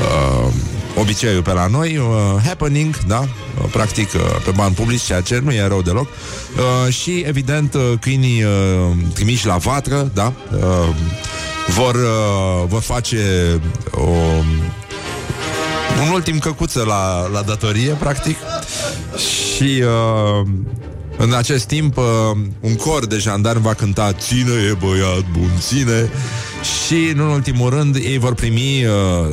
uh, 0.00 0.52
obiceiul 0.96 1.42
pe 1.42 1.52
la 1.52 1.66
noi, 1.66 1.96
uh, 1.96 2.42
happening, 2.44 2.96
da, 3.06 3.18
uh, 3.18 3.70
practic 3.72 4.12
uh, 4.14 4.20
pe 4.44 4.50
bani 4.50 4.74
publici, 4.74 5.02
ceea 5.02 5.20
ce 5.20 5.40
nu 5.44 5.52
e 5.52 5.66
rău 5.66 5.82
deloc, 5.82 6.08
uh, 6.08 6.92
și 6.92 7.18
evident 7.26 7.74
uh, 7.74 7.92
câinii 8.00 8.42
uh, 8.42 8.50
trimiși 9.14 9.46
la 9.46 9.56
vatră, 9.56 10.10
da, 10.14 10.32
uh, 10.52 10.94
vor, 11.68 11.94
uh, 11.94 12.64
vor 12.66 12.80
face 12.80 13.60
o 13.90 14.10
un 16.02 16.08
ultim 16.12 16.38
căcuță 16.38 16.84
la, 16.86 17.28
la 17.28 17.42
datorie, 17.42 17.90
practic, 17.98 18.36
și 19.16 19.82
uh, 19.82 20.46
în 21.16 21.34
acest 21.34 21.66
timp, 21.66 21.96
uh, 21.96 22.04
un 22.60 22.74
cor 22.74 23.06
de 23.06 23.16
jandarmi 23.16 23.62
va 23.62 23.74
cânta 23.74 24.12
Ține, 24.12 24.52
e 24.70 24.76
băiat 24.80 25.24
bun, 25.32 25.50
ține 25.58 26.10
și, 26.64 27.12
în 27.14 27.18
ultimul 27.18 27.70
rând, 27.70 27.96
ei 27.96 28.18
vor 28.18 28.34
primi 28.34 28.84
uh, 28.84 28.92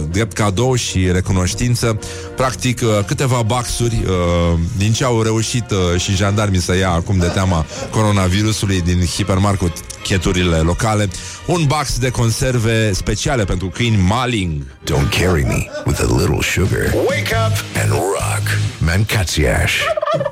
drept 0.09 0.33
cadou 0.33 0.75
și 0.75 1.11
recunoștință, 1.11 1.99
practic, 2.35 2.81
uh, 2.81 3.05
câteva 3.05 3.41
baxuri 3.41 4.03
uh, 4.05 4.59
din 4.77 4.91
ce 4.93 5.03
au 5.03 5.21
reușit 5.21 5.71
uh, 5.71 5.99
și 6.01 6.15
jandarmii 6.15 6.59
să 6.61 6.77
ia 6.77 6.89
acum 6.89 7.17
de 7.17 7.27
teama 7.27 7.65
coronavirusului 7.89 8.81
din 8.81 9.05
hipermarketurile 9.05 10.57
locale, 10.57 11.09
un 11.45 11.63
bax 11.67 11.97
de 11.97 12.09
conserve 12.09 12.91
speciale 12.93 13.43
pentru 13.43 13.67
câini 13.67 14.03
Maling. 14.07 14.65
Don't 14.83 15.19
carry 15.19 15.43
me 15.43 15.69
with 15.85 16.01
a 16.01 16.15
little 16.17 16.41
sugar. 16.41 16.93
Wake 16.93 17.35
up 17.47 17.81
and 17.81 17.91
rock. 17.91 18.43
Mancațiaș. 18.77 19.73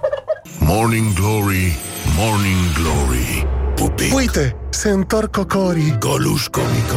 Morning 0.60 1.14
Glory, 1.14 1.78
Morning 2.18 2.74
Glory 2.74 3.59
Pupic. 3.80 4.16
Uite, 4.16 4.56
se 4.70 4.90
întorc 4.90 5.32
cocorii. 5.32 5.96
Goluș 6.00 6.48
comico. 6.48 6.96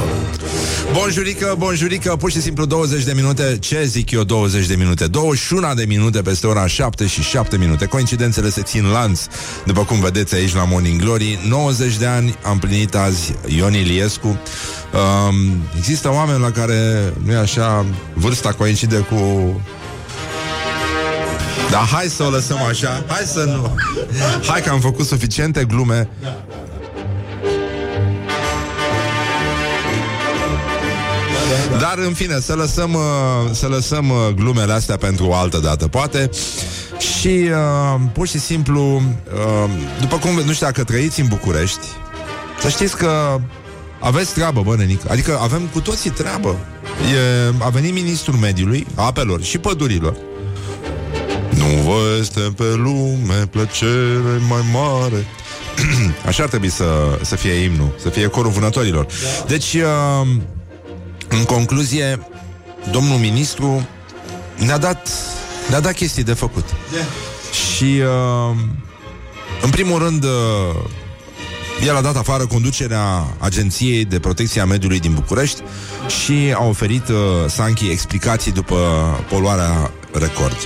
Bonjurică, 0.93 1.55
bonjurică, 1.59 2.17
pur 2.17 2.31
și 2.31 2.41
simplu 2.41 2.65
20 2.65 3.05
de 3.05 3.13
minute. 3.13 3.57
Ce 3.61 3.85
zic 3.85 4.11
eu 4.11 4.25
20 4.25 4.67
de 4.67 4.75
minute? 4.75 5.07
21 5.07 5.75
de 5.75 5.85
minute 5.85 6.23
peste 6.23 6.47
ora 6.47 6.67
7 6.67 7.07
și 7.07 7.23
7 7.23 7.57
minute. 7.57 7.87
Coincidențele 7.87 8.51
se 8.51 8.63
țin 8.63 8.87
lanț. 8.87 9.21
După 9.67 9.85
cum 9.85 10.01
vedeți 10.01 10.35
aici 10.35 10.55
la 10.55 10.65
Morning 10.65 11.01
Glory 11.01 11.39
90 11.49 11.97
de 11.97 12.07
ani 12.07 12.37
am 12.43 12.59
plinit 12.59 12.95
azi 12.95 13.35
Ion 13.47 13.75
Iliescu. 13.75 14.27
Um, 14.29 15.63
Există 15.77 16.13
oameni 16.13 16.41
la 16.41 16.51
care 16.51 17.13
Nu 17.25 17.33
e 17.33 17.37
așa 17.37 17.87
Vârsta 18.15 18.53
coincide 18.53 18.97
cu 18.97 19.17
dar 21.71 21.87
hai 21.87 22.07
să 22.07 22.23
o 22.23 22.31
lăsăm 22.31 22.63
așa. 22.63 23.05
Hai 23.07 23.23
să 23.25 23.45
nu. 23.45 23.75
Hai 24.47 24.61
că 24.61 24.71
am 24.71 24.81
făcut 24.81 25.07
suficiente 25.07 25.65
glume 25.65 26.09
Dar 31.81 31.99
în 32.07 32.13
fine, 32.13 32.41
să 32.41 32.55
lăsăm, 32.55 32.95
uh, 32.95 33.51
să 33.53 33.67
lăsăm 33.67 34.11
uh, 34.11 34.35
glumele 34.35 34.73
astea 34.73 34.97
pentru 34.97 35.27
o 35.27 35.35
altă 35.35 35.59
dată, 35.59 35.89
poate. 35.89 36.31
Și 36.99 37.29
uh, 37.51 38.01
pur 38.13 38.29
și 38.29 38.39
simplu, 38.39 38.97
uh, 38.97 39.71
după 40.01 40.17
cum 40.17 40.31
nu 40.31 40.53
știu 40.53 40.67
dacă 40.67 40.85
trăiți 40.85 41.21
în 41.21 41.27
București, 41.27 41.87
să 42.61 42.69
știți 42.69 42.97
că 42.97 43.41
aveți 44.01 44.33
treabă, 44.33 44.61
bă, 44.61 44.77
nenică. 44.77 45.07
Adică 45.11 45.39
avem 45.43 45.69
cu 45.73 45.81
toții 45.81 46.11
treabă. 46.11 46.57
E, 47.15 47.53
a 47.59 47.69
venit 47.69 47.93
ministrul 47.93 48.35
mediului, 48.35 48.87
apelor 48.95 49.43
și 49.43 49.59
pădurilor. 49.59 50.17
Nu 51.51 51.65
vă 51.65 52.17
este 52.21 52.41
pe 52.41 52.75
lume 52.77 53.47
plăcere 53.51 54.41
mai 54.49 54.61
mare. 54.73 55.27
Așa 56.27 56.43
ar 56.43 56.49
trebui 56.49 56.71
să, 56.71 57.19
să 57.23 57.37
fie 57.37 57.53
imnul, 57.53 57.95
să 58.03 58.09
fie 58.09 58.27
corul 58.27 58.51
vânătorilor. 58.51 59.07
Deci, 59.47 59.75
uh, 59.75 60.27
în 61.33 61.45
concluzie, 61.45 62.27
domnul 62.91 63.19
ministru 63.19 63.89
ne-a 64.57 64.79
dat, 64.79 65.09
ne-a 65.69 65.81
dat 65.81 65.93
chestii 65.93 66.23
de 66.23 66.33
făcut. 66.33 66.65
Și, 67.75 67.85
uh, 67.85 68.57
în 69.63 69.71
primul 69.71 69.99
rând, 69.99 70.25
uh, 70.25 70.31
el 71.87 71.97
a 71.97 72.01
dat 72.01 72.17
afară 72.17 72.47
conducerea 72.47 73.27
Agenției 73.39 74.05
de 74.05 74.19
Protecție 74.19 74.61
a 74.61 74.65
Mediului 74.65 75.01
din 75.01 75.15
București 75.15 75.63
și 76.23 76.55
a 76.55 76.65
oferit 76.65 77.09
uh, 77.09 77.17
Sanchi 77.49 77.91
explicații 77.91 78.53
după 78.53 78.77
poluarea 79.29 79.91
record. 80.13 80.57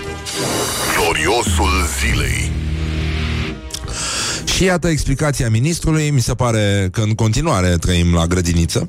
Gloriosul 0.96 1.70
zilei 2.00 2.50
Și 4.44 4.64
iată 4.64 4.88
explicația 4.88 5.50
ministrului, 5.50 6.11
mi 6.11 6.20
se 6.20 6.35
pare 6.35 6.88
că 6.92 7.00
în 7.00 7.14
continuare 7.14 7.68
trăim 7.68 8.14
la 8.14 8.26
grădiniță. 8.26 8.88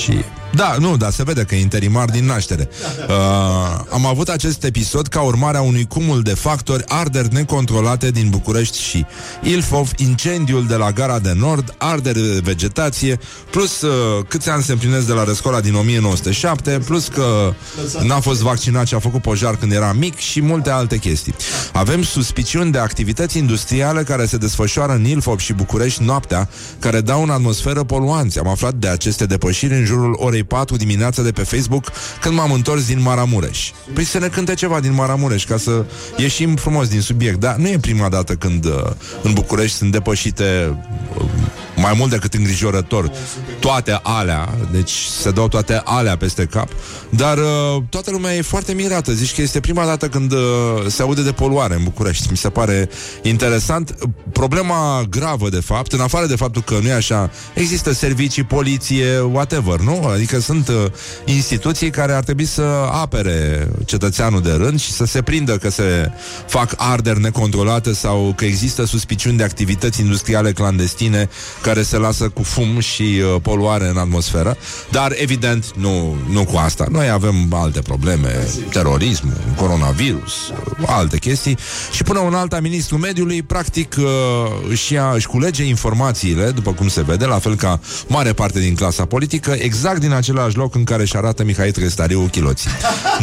Și 0.00 0.24
da, 0.54 0.76
nu, 0.78 0.96
dar 0.96 1.10
se 1.10 1.22
vede 1.22 1.42
că 1.42 1.54
e 1.54 1.60
interimar 1.60 2.08
din 2.08 2.24
naștere. 2.24 2.68
Uh, 3.10 3.16
am 3.90 4.06
avut 4.06 4.28
acest 4.28 4.64
episod 4.64 5.06
ca 5.06 5.20
urmare 5.20 5.56
a 5.56 5.60
unui 5.60 5.86
cumul 5.86 6.22
de 6.22 6.34
factori, 6.34 6.84
arderi 6.88 7.32
necontrolate 7.32 8.10
din 8.10 8.28
București 8.28 8.80
și 8.80 9.06
Ilfov, 9.42 9.90
incendiul 9.96 10.66
de 10.66 10.74
la 10.74 10.90
Gara 10.90 11.18
de 11.18 11.32
Nord, 11.36 11.74
arderi 11.78 12.18
de 12.18 12.40
vegetație, 12.42 13.18
plus 13.50 13.80
uh, 13.80 14.24
câți 14.28 14.48
ani 14.48 14.62
se 14.62 14.72
împlinesc 14.72 15.06
de 15.06 15.12
la 15.12 15.24
răscola 15.24 15.60
din 15.60 15.74
1907, 15.74 16.80
plus 16.84 17.08
că 17.08 17.54
n-a 18.02 18.20
fost 18.20 18.40
vaccinat 18.40 18.86
și 18.86 18.94
a 18.94 18.98
făcut 18.98 19.22
pojar 19.22 19.56
când 19.56 19.72
era 19.72 19.92
mic 19.92 20.16
și 20.16 20.42
multe 20.42 20.70
alte 20.70 20.96
chestii. 20.96 21.34
Avem 21.72 22.02
suspiciuni 22.02 22.72
de 22.72 22.78
activități 22.78 23.38
industriale 23.38 24.02
care 24.02 24.26
se 24.26 24.36
desfășoară 24.36 24.92
în 24.92 25.04
Ilfov 25.04 25.38
și 25.38 25.52
București 25.52 26.02
noaptea, 26.02 26.48
care 26.78 27.00
dau 27.00 27.22
în 27.22 27.30
atmosferă 27.30 27.84
poluanți. 27.84 28.38
Am 28.38 28.48
aflat 28.48 28.74
de 28.74 28.88
aceste 28.88 29.26
depășiri 29.26 29.74
în 29.74 29.84
jurul 29.84 30.16
orei 30.18 30.39
4 30.42 30.76
dimineața 30.76 31.22
de 31.22 31.32
pe 31.32 31.42
Facebook 31.42 31.90
când 32.20 32.34
m-am 32.34 32.52
întors 32.52 32.86
din 32.86 33.02
Maramureș. 33.02 33.70
Păi 33.94 34.04
să 34.04 34.18
ne 34.18 34.28
cânte 34.28 34.54
ceva 34.54 34.80
din 34.80 34.94
Maramureș 34.94 35.44
ca 35.44 35.56
să 35.56 35.84
ieșim 36.16 36.56
frumos 36.56 36.88
din 36.88 37.00
subiect. 37.00 37.40
Dar 37.40 37.56
nu 37.56 37.68
e 37.68 37.78
prima 37.78 38.08
dată 38.08 38.34
când 38.34 38.64
uh, 38.64 38.72
în 39.22 39.32
București 39.32 39.76
sunt 39.76 39.92
depășite 39.92 40.76
uh, 41.16 41.24
mai 41.80 41.94
mult 41.96 42.10
decât 42.10 42.34
îngrijorător 42.34 43.10
toate 43.58 44.00
alea, 44.02 44.48
deci 44.72 44.92
se 45.20 45.30
dau 45.30 45.48
toate 45.48 45.80
alea 45.84 46.16
peste 46.16 46.44
cap, 46.44 46.68
dar 47.10 47.38
uh, 47.38 47.82
toată 47.88 48.10
lumea 48.10 48.34
e 48.34 48.42
foarte 48.42 48.72
mirată. 48.72 49.12
Zici 49.12 49.34
că 49.34 49.42
este 49.42 49.60
prima 49.60 49.84
dată 49.84 50.08
când 50.08 50.32
uh, 50.32 50.38
se 50.86 51.02
aude 51.02 51.22
de 51.22 51.32
poluare 51.32 51.74
în 51.74 51.82
București. 51.82 52.26
Mi 52.30 52.36
se 52.36 52.48
pare 52.48 52.88
interesant. 53.22 53.94
Problema 54.32 55.02
gravă, 55.10 55.48
de 55.48 55.60
fapt, 55.60 55.92
în 55.92 56.00
afară 56.00 56.26
de 56.26 56.36
faptul 56.36 56.62
că 56.62 56.78
nu 56.82 56.88
e 56.88 56.92
așa, 56.92 57.30
există 57.54 57.92
servicii, 57.92 58.42
poliție, 58.42 59.20
whatever, 59.20 59.78
nu? 59.78 60.04
Adică 60.12 60.40
sunt 60.40 60.68
uh, 60.68 60.74
instituții 61.24 61.90
care 61.90 62.12
ar 62.12 62.22
trebui 62.22 62.44
să 62.44 62.62
apere 62.92 63.68
cetățeanul 63.84 64.42
de 64.42 64.52
rând 64.52 64.80
și 64.80 64.92
să 64.92 65.04
se 65.04 65.22
prindă 65.22 65.56
că 65.56 65.70
se 65.70 66.12
fac 66.46 66.74
arderi 66.76 67.20
necontrolate 67.20 67.92
sau 67.92 68.32
că 68.36 68.44
există 68.44 68.84
suspiciuni 68.84 69.36
de 69.36 69.42
activități 69.42 70.00
industriale 70.00 70.52
clandestine 70.52 71.28
care 71.70 71.82
se 71.82 71.96
lasă 71.96 72.28
cu 72.28 72.42
fum 72.42 72.80
și 72.80 73.02
uh, 73.02 73.40
poluare 73.42 73.88
în 73.88 73.96
atmosferă, 73.96 74.56
dar 74.90 75.12
evident 75.16 75.72
nu, 75.76 76.16
nu 76.30 76.44
cu 76.44 76.56
asta. 76.56 76.86
Noi 76.90 77.10
avem 77.10 77.34
alte 77.52 77.80
probleme, 77.80 78.48
terorism, 78.70 79.32
coronavirus, 79.56 80.48
uh, 80.48 80.86
alte 80.86 81.18
chestii 81.18 81.58
și 81.92 82.02
până 82.02 82.18
un 82.18 82.34
alta 82.34 82.60
ministru 82.60 82.98
mediului 82.98 83.42
practic 83.42 83.94
uh, 83.98 84.04
își, 84.68 84.92
ia, 84.92 85.10
își 85.14 85.26
culege 85.26 85.64
informațiile, 85.64 86.50
după 86.50 86.72
cum 86.72 86.88
se 86.88 87.02
vede, 87.02 87.24
la 87.24 87.38
fel 87.38 87.56
ca 87.56 87.80
mare 88.06 88.32
parte 88.32 88.60
din 88.60 88.74
clasa 88.74 89.04
politică, 89.04 89.54
exact 89.58 90.00
din 90.00 90.12
același 90.12 90.56
loc 90.56 90.74
în 90.74 90.84
care 90.84 91.02
își 91.02 91.16
arată 91.16 91.44
Mihai 91.44 91.70
Trestariu 91.70 92.20
chiloții. 92.20 92.70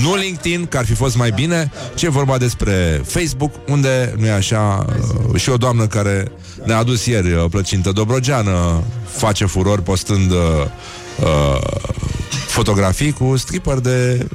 Nu 0.01 0.16
LinkedIn, 0.16 0.66
că 0.66 0.77
ar 0.77 0.86
fi 0.86 0.94
fost 0.94 1.16
mai 1.16 1.32
bine, 1.32 1.72
ci 1.96 2.04
e 2.04 2.10
vorba 2.10 2.38
despre 2.38 3.01
Facebook, 3.06 3.51
unde, 3.68 4.16
nu 4.18 4.25
e 4.25 4.32
așa, 4.32 4.86
uh, 5.30 5.39
și 5.39 5.50
o 5.50 5.58
doamnă 5.58 5.88
care 5.88 6.32
ne-a 6.66 6.77
adus 6.77 7.06
ieri 7.06 7.34
uh, 7.34 7.46
plăcintă 7.50 7.92
Dobrogeană 8.44 8.84
face 9.06 9.46
furori 9.46 9.84
postând 9.84 10.32
uh, 10.32 10.38
uh, 11.20 11.62
fotografii 12.48 13.12
cu 13.12 13.38
stripper 13.38 13.79
de, 13.79 14.27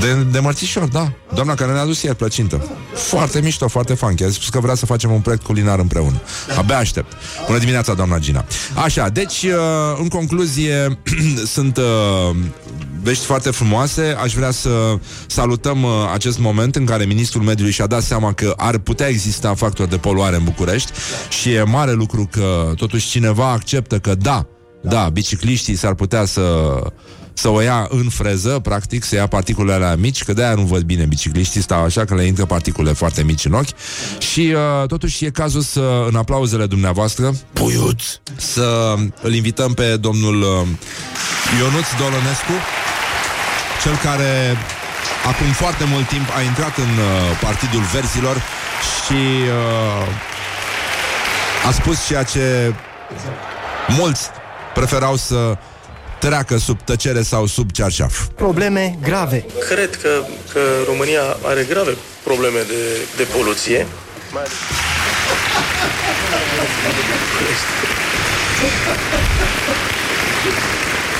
de, 0.00 0.14
de 0.32 0.38
mărțișor, 0.38 0.88
da. 0.88 1.12
Doamna 1.34 1.54
care 1.54 1.72
ne-a 1.72 1.80
adus 1.80 2.02
ieri 2.02 2.16
plăcintă. 2.16 2.70
Foarte 2.94 3.40
mișto, 3.40 3.68
foarte 3.68 3.94
funky. 3.94 4.24
A 4.24 4.30
spus 4.30 4.48
că 4.48 4.60
vrea 4.60 4.74
să 4.74 4.86
facem 4.86 5.12
un 5.12 5.20
proiect 5.20 5.42
culinar 5.42 5.78
împreună. 5.78 6.20
Abia 6.56 6.76
aștept. 6.78 7.12
Bună 7.46 7.58
dimineața, 7.58 7.94
doamna 7.94 8.18
Gina. 8.18 8.44
Așa, 8.74 9.08
deci, 9.08 9.42
uh, 9.42 9.98
în 10.00 10.08
concluzie, 10.08 10.98
sunt 11.54 11.76
uh, 11.76 12.36
vești 13.06 13.24
foarte 13.24 13.50
frumoase. 13.50 14.16
Aș 14.22 14.34
vrea 14.34 14.50
să 14.50 14.98
salutăm 15.26 15.82
uh, 15.82 15.90
acest 16.12 16.38
moment 16.38 16.76
în 16.76 16.84
care 16.84 17.04
Ministrul 17.04 17.42
Mediului 17.42 17.72
și-a 17.72 17.86
dat 17.86 18.02
seama 18.02 18.32
că 18.32 18.54
ar 18.56 18.78
putea 18.78 19.08
exista 19.08 19.54
factori 19.54 19.90
de 19.90 19.96
poluare 19.96 20.36
în 20.36 20.44
București 20.44 20.92
și 21.28 21.52
e 21.52 21.62
mare 21.62 21.92
lucru 21.92 22.28
că 22.30 22.72
totuși 22.76 23.08
cineva 23.08 23.50
acceptă 23.50 23.98
că 23.98 24.14
da, 24.14 24.46
da, 24.82 25.08
bicicliștii 25.12 25.74
s-ar 25.74 25.94
putea 25.94 26.24
să 26.24 26.42
să 27.32 27.48
o 27.48 27.60
ia 27.60 27.86
în 27.90 28.08
freză, 28.08 28.58
practic, 28.62 29.04
să 29.04 29.14
ia 29.14 29.26
particulele 29.26 29.74
alea 29.74 29.96
mici, 29.96 30.24
că 30.24 30.32
de-aia 30.32 30.54
nu 30.54 30.62
văd 30.62 30.82
bine 30.82 31.04
bicicliștii, 31.04 31.60
stau 31.60 31.82
așa, 31.82 32.04
că 32.04 32.14
le 32.14 32.24
intră 32.24 32.44
particule 32.44 32.92
foarte 32.92 33.22
mici 33.22 33.44
în 33.44 33.52
ochi. 33.52 33.78
Și 34.32 34.54
uh, 34.80 34.86
totuși 34.86 35.24
e 35.24 35.30
cazul 35.30 35.60
să, 35.60 36.04
în 36.08 36.14
aplauzele 36.16 36.66
dumneavoastră, 36.66 37.34
Puiuț. 37.52 38.02
să 38.36 38.94
îl 39.22 39.34
invităm 39.34 39.72
pe 39.72 39.96
domnul 39.96 40.42
uh, 40.42 40.66
Ionuț 41.58 41.86
Dolonescu, 41.98 42.52
cel 43.86 44.10
care 44.10 44.56
acum 45.26 45.52
foarte 45.52 45.84
mult 45.84 46.08
timp 46.08 46.28
a 46.36 46.40
intrat 46.40 46.76
în 46.76 46.98
uh, 46.98 47.38
Partidul 47.40 47.82
Verzilor 47.92 48.42
și 49.04 49.12
uh, 49.12 50.06
a 51.68 51.70
spus 51.70 52.06
ceea 52.06 52.22
ce 52.22 52.74
mulți 53.88 54.28
preferau 54.74 55.16
să 55.16 55.56
treacă 56.18 56.56
sub 56.56 56.82
tăcere 56.82 57.22
sau 57.22 57.46
sub 57.46 57.70
cearșaf. 57.70 58.26
probleme 58.34 58.98
grave. 59.02 59.44
Cred 59.68 59.96
că, 59.96 60.22
că 60.52 60.60
România 60.86 61.36
are 61.42 61.66
grave 61.68 61.96
probleme 62.22 62.58
de, 62.68 62.98
de 63.16 63.22
poluție. 63.36 63.86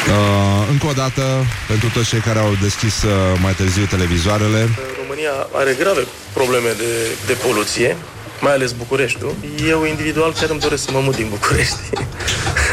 Mai 0.06 0.16
ales 0.16 0.66
Uh, 0.66 0.66
încă 0.70 0.86
o 0.86 0.92
dată, 0.92 1.22
pentru 1.66 1.88
toți 1.88 2.08
cei 2.08 2.20
care 2.20 2.38
au 2.38 2.52
deschis 2.62 3.02
uh, 3.02 3.12
mai 3.42 3.52
târziu 3.52 3.84
televizoarele, 3.84 4.68
România 5.02 5.34
are 5.52 5.76
grave 5.82 6.02
probleme 6.32 6.70
de, 6.82 6.92
de 7.26 7.32
poluție, 7.46 7.96
mai 8.40 8.52
ales 8.52 8.72
Bucureștiul. 8.72 9.34
Eu 9.68 9.84
individual 9.84 10.32
chiar 10.32 10.50
îmi 10.50 10.60
doresc 10.60 10.82
să 10.84 10.90
mă 10.92 11.00
mut 11.00 11.16
din 11.16 11.28
București. 11.28 11.76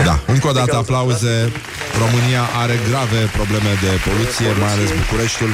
da, 0.08 0.20
încă 0.26 0.48
o 0.48 0.52
dată 0.52 0.76
aplauze. 0.76 1.52
România 2.04 2.44
are 2.64 2.80
grave 2.90 3.20
probleme 3.40 3.72
de 3.84 3.92
poluție, 4.08 4.50
mai 4.64 4.72
ales 4.76 4.90
Bucureștiul. 5.02 5.54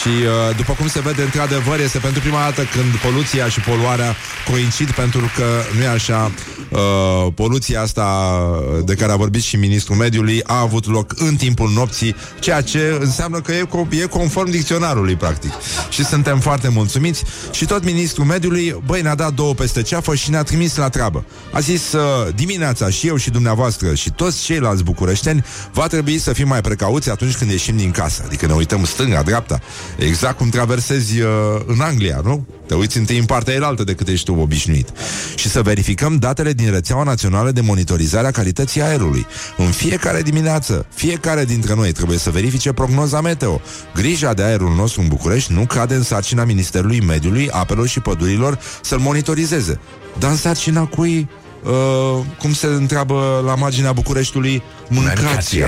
Și 0.00 0.08
uh, 0.08 0.56
după 0.56 0.72
cum 0.72 0.88
se 0.88 1.00
vede, 1.00 1.22
într-adevăr, 1.22 1.80
este 1.80 1.98
pentru 1.98 2.20
prima 2.20 2.40
dată 2.40 2.62
când 2.62 2.94
poluția 3.02 3.48
și 3.48 3.60
poluarea 3.60 4.16
coincid, 4.50 4.90
pentru 4.90 5.30
că, 5.36 5.44
nu 5.76 5.82
e 5.82 5.88
așa, 5.88 6.30
uh, 6.68 7.32
poluția 7.34 7.80
asta 7.80 8.38
de 8.84 8.94
care 8.94 9.12
a 9.12 9.16
vorbit 9.16 9.42
și 9.42 9.56
Ministrul 9.56 9.96
Mediului 9.96 10.42
a 10.44 10.60
avut 10.60 10.86
loc 10.86 11.12
în 11.16 11.36
timpul 11.36 11.70
nopții, 11.70 12.16
ceea 12.38 12.60
ce 12.60 12.98
înseamnă 13.00 13.40
că 13.40 13.52
e, 13.52 13.66
co- 13.66 14.02
e 14.02 14.06
conform 14.06 14.50
dicționarului, 14.50 15.14
practic. 15.14 15.52
Și 15.88 16.04
suntem 16.04 16.38
foarte 16.38 16.68
mulțumiți. 16.68 17.24
Și 17.50 17.64
tot 17.64 17.84
Ministrul 17.84 18.24
Mediului, 18.24 18.82
băi, 18.86 19.02
ne-a 19.02 19.14
dat 19.14 19.32
două 19.32 19.54
peste 19.54 19.82
ceafă 19.82 20.14
și 20.14 20.30
ne-a 20.30 20.42
trimis 20.42 20.76
la 20.76 20.88
treabă. 20.88 21.24
A 21.52 21.60
zis 21.60 21.92
uh, 21.92 22.00
dimineața 22.34 22.90
și 22.90 23.06
eu 23.06 23.16
și 23.16 23.30
dumneavoastră 23.30 23.94
și 23.94 24.10
toți 24.10 24.42
ceilalți 24.42 24.82
bucureșteni 24.82 25.44
va 25.72 25.86
trebui 25.86 26.18
să 26.18 26.32
fim 26.32 26.48
mai 26.48 26.60
precauți 26.60 27.10
atunci 27.10 27.36
când 27.36 27.50
ieșim 27.50 27.76
din 27.76 27.90
casă. 27.90 28.22
Adică 28.26 28.46
ne 28.46 28.52
uităm 28.52 28.84
stânga, 28.84 29.22
dreapta, 29.22 29.60
Exact 29.98 30.36
cum 30.36 30.48
traversezi 30.48 31.20
uh, 31.20 31.28
în 31.66 31.80
Anglia, 31.80 32.20
nu? 32.24 32.46
Te 32.66 32.74
uiți 32.74 32.98
întâi 32.98 33.18
în 33.18 33.24
partea 33.24 33.54
elaltă 33.54 33.84
decât 33.84 34.08
ești 34.08 34.24
tu 34.24 34.40
obișnuit. 34.40 34.88
Și 35.34 35.48
să 35.48 35.62
verificăm 35.62 36.16
datele 36.16 36.52
din 36.52 36.70
rețeaua 36.70 37.02
națională 37.02 37.50
de 37.50 37.60
monitorizare 37.60 38.26
a 38.26 38.30
calității 38.30 38.82
aerului. 38.82 39.26
În 39.56 39.70
fiecare 39.70 40.22
dimineață, 40.22 40.86
fiecare 40.94 41.44
dintre 41.44 41.74
noi 41.74 41.92
trebuie 41.92 42.18
să 42.18 42.30
verifice 42.30 42.72
prognoza 42.72 43.20
meteo. 43.20 43.60
Grija 43.94 44.34
de 44.34 44.42
aerul 44.42 44.74
nostru 44.74 45.00
în 45.00 45.08
București 45.08 45.52
nu 45.52 45.66
cade 45.66 45.94
în 45.94 46.02
sarcina 46.02 46.44
Ministerului 46.44 47.00
Mediului, 47.00 47.50
Apelor 47.50 47.88
și 47.88 48.00
Pădurilor 48.00 48.58
să-l 48.82 48.98
monitorizeze. 48.98 49.80
Dar 50.18 50.30
în 50.30 50.36
sarcina 50.36 50.84
cui 50.86 51.28
Uh, 51.64 52.24
cum 52.38 52.52
se 52.52 52.66
întreabă 52.66 53.42
la 53.46 53.54
marginea 53.54 53.92
Bucureștiului, 53.92 54.62
mâncați 54.88 55.58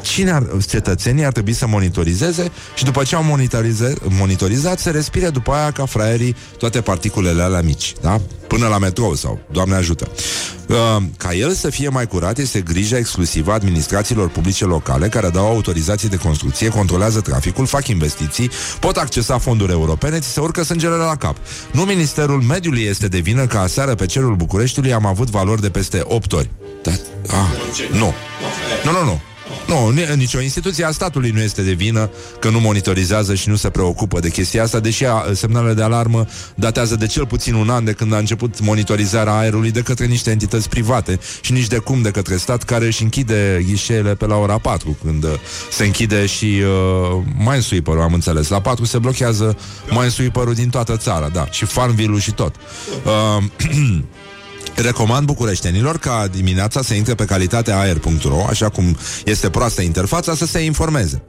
Cine 0.00 0.30
ar, 0.30 0.46
cetățenii 0.68 1.24
ar 1.24 1.32
trebui 1.32 1.52
să 1.52 1.66
monitorizeze 1.66 2.50
și 2.74 2.84
după 2.84 3.02
ce 3.02 3.14
au 3.14 3.22
monitorize, 3.22 3.94
monitorizat 4.08 4.78
să 4.78 4.90
respire 4.90 5.30
după 5.30 5.52
aia 5.52 5.70
ca 5.70 5.86
fraierii 5.86 6.36
toate 6.58 6.80
particulele 6.80 7.42
alea 7.42 7.60
mici, 7.60 7.94
da? 8.00 8.20
Până 8.48 8.66
la 8.66 8.78
metrou 8.78 9.14
sau, 9.14 9.38
Doamne 9.52 9.74
ajută. 9.74 10.08
Uh, 10.68 10.76
ca 11.16 11.34
el 11.34 11.52
să 11.52 11.70
fie 11.70 11.88
mai 11.88 12.06
curat 12.06 12.38
este 12.38 12.60
grija 12.60 12.96
exclusivă 12.96 13.50
a 13.50 13.54
administrațiilor 13.54 14.28
publice 14.28 14.64
locale 14.64 15.08
care 15.08 15.28
dau 15.28 15.46
autorizații 15.46 16.08
de 16.08 16.16
construcție, 16.16 16.68
controlează 16.68 17.20
traficul, 17.20 17.66
fac 17.66 17.88
investiții, 17.88 18.50
pot 18.80 18.96
accesa 18.96 19.38
fonduri 19.38 19.72
europene, 19.72 20.18
ți 20.18 20.28
se 20.28 20.40
urcă 20.40 20.62
sângele 20.62 20.94
la 20.94 21.16
cap. 21.16 21.36
Nu 21.72 21.82
Ministerul 21.82 22.42
Mediului 22.42 22.82
este 22.82 23.08
de 23.08 23.18
vină 23.18 23.46
că 23.46 23.58
aseară 23.58 23.94
pe 23.94 24.06
cerul 24.06 24.34
Bucureștiului 24.34 24.92
am 24.92 25.06
avut 25.06 25.30
valori 25.30 25.60
de 25.60 25.70
peste 25.70 26.00
8 26.04 26.32
ori. 26.32 26.50
Da? 26.82 26.90
Ah, 27.26 27.88
nu. 27.90 28.14
Nu, 28.84 28.90
nu, 28.90 29.04
nu. 29.04 29.20
Nu, 29.66 29.90
nicio 30.16 30.40
instituție 30.40 30.84
a 30.84 30.90
statului 30.90 31.30
nu 31.30 31.40
este 31.40 31.62
de 31.62 31.72
vină 31.72 32.10
că 32.40 32.48
nu 32.48 32.60
monitorizează 32.60 33.34
și 33.34 33.48
nu 33.48 33.56
se 33.56 33.70
preocupă 33.70 34.20
de 34.20 34.30
chestia 34.30 34.62
asta, 34.62 34.80
deși 34.80 35.04
semnalele 35.32 35.74
de 35.74 35.82
alarmă 35.82 36.26
datează 36.54 36.96
de 36.96 37.06
cel 37.06 37.26
puțin 37.26 37.54
un 37.54 37.70
an 37.70 37.84
de 37.84 37.92
când 37.92 38.12
a 38.12 38.18
început 38.18 38.60
monitorizarea 38.60 39.38
aerului 39.38 39.70
de 39.70 39.80
către 39.80 40.06
niște 40.06 40.30
entități 40.30 40.68
private 40.68 41.18
și 41.40 41.52
nici 41.52 41.66
de 41.66 41.78
cum 41.78 42.02
de 42.02 42.10
către 42.10 42.36
stat 42.36 42.62
care 42.62 42.86
își 42.86 43.02
închide 43.02 43.64
ghișeele 43.66 44.14
pe 44.14 44.26
la 44.26 44.36
ora 44.36 44.58
4, 44.58 44.98
când 45.04 45.24
uh, 45.24 45.30
se 45.70 45.84
închide 45.84 46.26
și 46.26 46.44
uh, 46.44 47.22
Minesweeper-ul, 47.38 48.02
am 48.02 48.12
înțeles. 48.12 48.48
La 48.48 48.60
4 48.60 48.84
se 48.84 48.98
blochează 48.98 49.56
Minesweeper-ul 49.90 50.54
din 50.54 50.68
toată 50.68 50.96
țara, 50.96 51.28
da, 51.28 51.46
și 51.50 51.64
Farmville-ul 51.64 52.20
și 52.20 52.32
tot. 52.32 52.54
Uh, 53.04 53.44
Recomand 54.82 55.26
bucureștenilor 55.26 55.98
ca 55.98 56.26
dimineața 56.30 56.82
să 56.82 56.94
intre 56.94 57.14
pe 57.14 57.24
calitateaaer.ro, 57.24 58.44
așa 58.48 58.68
cum 58.68 58.96
este 59.24 59.50
proastă 59.50 59.82
interfața, 59.82 60.34
să 60.34 60.46
se 60.46 60.58
informeze. 60.58 61.22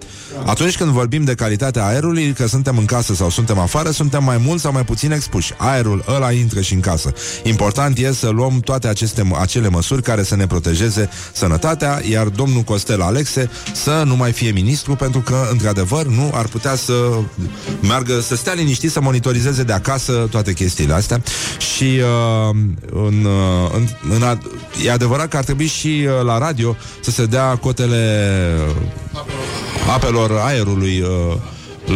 Atunci 0.46 0.78
când 0.78 0.90
vorbim 0.92 1.24
de 1.24 1.34
calitatea 1.34 1.86
aerului, 1.86 2.34
că 2.34 2.48
suntem 2.48 2.78
în 2.78 2.86
casă 2.86 3.14
sau 3.14 3.30
suntem 3.30 3.60
afară, 3.60 3.90
suntem 3.92 4.24
mai 4.24 4.38
mult 4.38 4.60
sau 4.60 4.72
mai 4.72 4.84
puțin 4.84 5.12
expuși. 5.12 5.54
Aerul 5.58 6.04
ăla 6.08 6.32
intră 6.32 6.62
și 6.62 6.74
în 6.74 6.80
casă. 6.80 7.14
Important 7.44 7.98
e 7.98 8.14
să 8.14 8.30
luăm 8.30 8.60
toate 8.60 8.88
aceste, 8.88 9.30
acele 9.40 9.70
măsuri 9.70 10.02
care 10.02 10.24
să 10.24 10.36
ne 10.36 10.48
protejeze 10.48 11.10
sănătatea, 11.34 12.02
iar 12.10 12.28
domnul 12.28 12.62
Costel 12.62 13.02
Alexe 13.02 13.50
să 13.74 14.04
nu 14.06 14.16
mai 14.16 14.32
fie 14.32 14.52
ministru, 14.52 14.96
pentru 14.96 15.20
că, 15.20 15.48
într-adevăr, 15.52 16.06
nu 16.06 16.32
ar 16.34 16.48
putea 16.48 16.76
să 16.76 16.94
meargă, 17.82 18.20
să 18.20 18.36
stea 18.36 18.54
liniștit, 18.54 18.92
să 18.92 19.02
monitorizeze 19.02 19.64
de 19.64 19.74
acasă 19.74 20.28
toate 20.32 20.54
chestiile 20.54 20.94
astea. 20.94 21.22
Și 21.58 21.84
uh, 21.84 22.56
în 22.94 23.28
Uh, 23.39 23.39
în, 23.74 23.88
în 24.16 24.24
ad, 24.24 24.42
e 24.86 24.92
adevărat 24.92 25.28
că 25.28 25.38
ar 25.38 25.44
trebui 25.44 25.66
și 25.66 26.08
uh, 26.08 26.26
la 26.26 26.38
radio 26.38 26.76
să 27.02 27.12
se 27.12 27.26
dea 27.26 27.56
cotele 27.56 28.58
apelor 29.94 30.32
aerului 30.44 31.02
uh, 31.02 31.36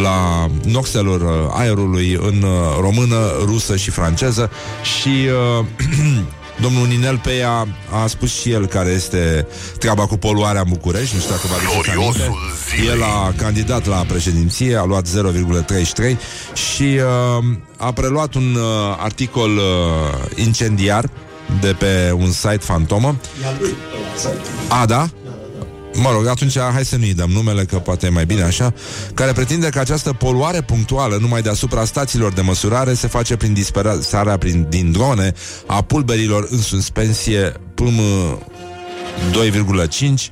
la 0.02 0.50
noxelor 0.64 1.50
aerului 1.52 2.12
în 2.12 2.44
română, 2.80 3.16
rusă 3.44 3.76
și 3.76 3.90
franceză. 3.90 4.50
Și 4.82 5.28
uh, 5.58 5.66
Domnul 6.60 6.86
Ninel 6.86 7.18
Peia 7.18 7.66
a 8.02 8.06
spus 8.06 8.40
și 8.40 8.50
el 8.50 8.66
care 8.66 8.90
este 8.90 9.46
treaba 9.78 10.06
cu 10.06 10.16
poluarea 10.16 10.60
în 10.60 10.66
București, 10.68 11.14
nu 11.14 11.20
știu 11.20 11.34
dacă 11.34 11.46
vă 11.46 11.54
aduceți 11.54 11.90
aminte. 11.90 12.92
El 12.92 13.02
a 13.02 13.32
candidat 13.36 13.86
la 13.86 14.04
președinție, 14.08 14.76
a 14.76 14.84
luat 14.84 15.08
0,33 15.08 16.16
și 16.52 16.82
uh, 16.82 17.44
a 17.76 17.92
preluat 17.92 18.34
un 18.34 18.54
uh, 18.54 18.62
articol 18.98 19.50
uh, 19.56 19.62
incendiar 20.34 21.10
de 21.60 21.76
pe 21.78 22.12
un 22.16 22.30
site 22.30 22.58
fantomă. 22.60 23.16
A, 24.68 24.86
da? 24.86 25.08
Mă 25.96 26.10
rog, 26.12 26.26
atunci 26.26 26.58
hai 26.58 26.84
să 26.84 26.96
nu-i 26.96 27.14
dăm 27.14 27.30
numele, 27.30 27.64
că 27.64 27.76
poate 27.76 28.06
e 28.06 28.08
mai 28.08 28.26
bine 28.26 28.42
așa, 28.42 28.74
care 29.14 29.32
pretinde 29.32 29.68
că 29.68 29.78
această 29.78 30.12
poluare 30.12 30.60
punctuală 30.60 31.16
numai 31.20 31.42
deasupra 31.42 31.84
stațiilor 31.84 32.32
de 32.32 32.40
măsurare 32.40 32.94
se 32.94 33.06
face 33.06 33.36
prin 33.36 33.52
dispersarea 33.52 34.38
prin, 34.38 34.66
din 34.68 34.92
drone 34.92 35.32
a 35.66 35.82
pulberilor 35.82 36.46
în 36.50 36.60
suspensie 36.60 37.52
PM 37.74 38.00
2,5 39.30 40.30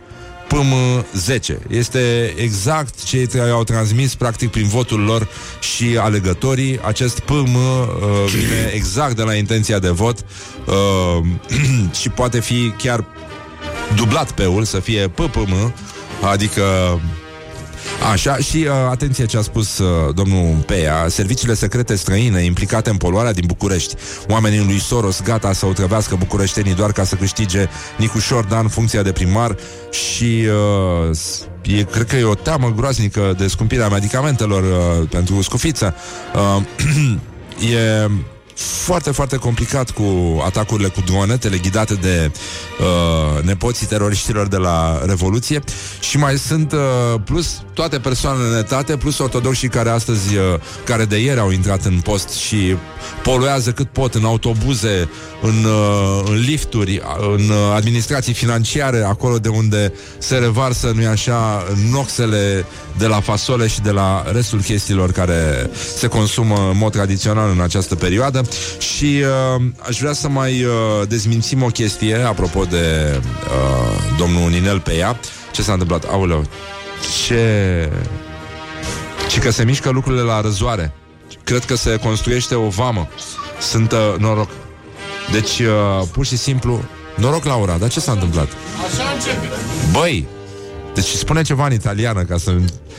PM10. 0.49 1.57
Este 1.69 2.35
exact 2.37 3.05
cei 3.05 3.27
care 3.27 3.51
au 3.51 3.65
transmis 3.65 4.15
practic 4.15 4.51
prin 4.51 4.69
votul 4.69 5.01
lor 5.01 5.29
și 5.61 5.99
alegătorii. 6.01 6.81
Acest 6.85 7.21
PM 7.21 7.55
uh, 7.55 8.31
vine 8.35 8.71
exact 8.75 9.17
de 9.17 9.23
la 9.23 9.35
intenția 9.35 9.79
de 9.79 9.89
vot 9.89 10.25
uh, 10.67 11.25
și 12.01 12.09
poate 12.09 12.41
fi 12.41 12.73
chiar 12.79 13.05
dublat 13.95 14.33
pe 14.33 14.47
ul 14.47 14.65
să 14.65 14.81
fie 14.81 15.09
PPM, 15.09 15.75
adică 16.23 16.63
Așa, 18.13 18.37
și 18.37 18.57
uh, 18.57 18.71
atenție 18.91 19.27
ce 19.27 19.37
a 19.37 19.41
spus 19.41 19.79
uh, 19.79 20.15
domnul 20.15 20.57
Peia. 20.67 21.07
Serviciile 21.09 21.55
secrete 21.55 21.95
străine 21.95 22.41
implicate 22.41 22.91
în 22.91 22.97
poluarea 22.97 23.33
din 23.33 23.45
București. 23.47 23.95
Oamenii 24.29 24.65
lui 24.65 24.81
Soros 24.81 25.23
gata 25.23 25.53
să 25.53 25.67
otrăvească 25.67 26.17
bucureștenii 26.17 26.75
Doar 26.75 26.93
ca 26.93 27.05
să 27.05 27.15
câștige 27.15 27.69
Nicușor 27.99 28.45
Dan 28.45 28.69
funcția 28.69 29.03
de 29.03 29.13
primar 29.13 29.57
Și 29.91 30.47
uh, 31.11 31.79
e, 31.79 31.83
cred 31.83 32.07
că 32.07 32.17
e 32.17 32.25
o 32.25 32.35
teamă 32.35 32.73
groaznică 32.77 33.35
De 33.39 33.47
scumpirea 33.47 33.89
medicamentelor 33.89 34.63
uh, 34.63 35.09
Pentru 35.11 35.43
scufiță. 35.43 35.95
Uh, 36.35 36.63
E 37.61 38.11
foarte, 38.63 39.11
foarte 39.11 39.37
complicat 39.37 39.91
cu 39.91 40.41
atacurile 40.45 40.89
cu 40.89 41.01
drone, 41.01 41.37
teleghidate 41.37 41.95
de 41.95 42.31
uh, 42.81 43.43
nepoții 43.43 43.87
teroriștilor 43.87 44.47
de 44.47 44.57
la 44.57 45.03
Revoluție 45.07 45.63
și 46.01 46.19
mai 46.19 46.39
sunt 46.39 46.73
uh, 46.73 47.21
plus 47.25 47.63
toate 47.75 47.99
persoanele 47.99 48.55
netate, 48.55 48.97
plus 48.97 49.19
ortodoxii 49.19 49.69
care 49.69 49.89
astăzi, 49.89 50.37
uh, 50.37 50.43
care 50.85 51.05
de 51.05 51.17
ieri 51.17 51.41
au 51.41 51.51
intrat 51.51 51.85
în 51.85 52.01
post 52.01 52.29
și 52.29 52.77
poluează 53.23 53.73
cât 53.73 53.89
pot 53.89 54.15
în 54.15 54.25
autobuze, 54.25 55.09
în, 55.43 55.65
uh, 55.65 56.23
în 56.25 56.35
lifturi, 56.35 57.03
în 57.37 57.49
uh, 57.49 57.57
administrații 57.75 58.33
financiare, 58.33 59.03
acolo 59.03 59.39
de 59.39 59.49
unde 59.49 59.93
se 60.19 60.37
revarsă, 60.37 60.93
nu-i 60.95 61.07
așa, 61.07 61.67
noxele 61.91 62.65
de 62.99 63.07
la 63.07 63.21
fasole 63.21 63.67
și 63.67 63.81
de 63.81 63.91
la 63.91 64.25
restul 64.33 64.61
chestiilor 64.61 65.13
care 65.13 65.71
se 65.97 66.07
consumă 66.07 66.69
în 66.71 66.79
mod 66.79 66.93
tradițional 66.93 67.51
în 67.51 67.61
această 67.61 67.95
perioadă. 67.95 68.43
Și 68.79 69.23
uh, 69.57 69.63
aș 69.89 69.99
vrea 69.99 70.13
să 70.13 70.29
mai 70.29 70.65
uh, 70.65 70.73
dezmințim 71.09 71.63
o 71.63 71.67
chestie 71.67 72.17
apropo 72.17 72.65
de 72.65 73.17
uh, 73.21 74.17
domnul 74.19 74.51
Ninel 74.51 74.81
Peia. 74.81 75.17
Ce 75.53 75.63
s-a 75.63 75.73
întâmplat? 75.73 76.05
Aoleu, 76.05 76.45
ce... 77.27 77.91
Și 79.29 79.39
că 79.39 79.51
se 79.51 79.65
mișcă 79.65 79.91
lucrurile 79.91 80.23
la 80.23 80.41
răzoare. 80.41 80.93
Cred 81.45 81.65
că 81.65 81.75
se 81.75 81.97
construiește 81.97 82.55
o 82.55 82.69
vamă. 82.69 83.09
Sunt 83.61 83.93
uh, 83.93 84.15
noroc. 84.19 84.51
Deci, 85.33 85.59
uh, 85.59 86.07
pur 86.13 86.27
și 86.27 86.37
simplu, 86.37 86.83
noroc, 87.17 87.45
Laura, 87.45 87.77
dar 87.77 87.89
ce 87.89 88.01
s-a 88.01 88.13
întâmplat? 88.13 88.49
Așa 88.87 89.13
începe. 89.15 89.49
Băi, 89.93 90.27
deci 90.95 91.07
spune 91.07 91.43
ceva 91.43 91.67
în 91.67 91.73
italiană 91.73 92.23
ca 92.23 92.37
să, 92.37 92.53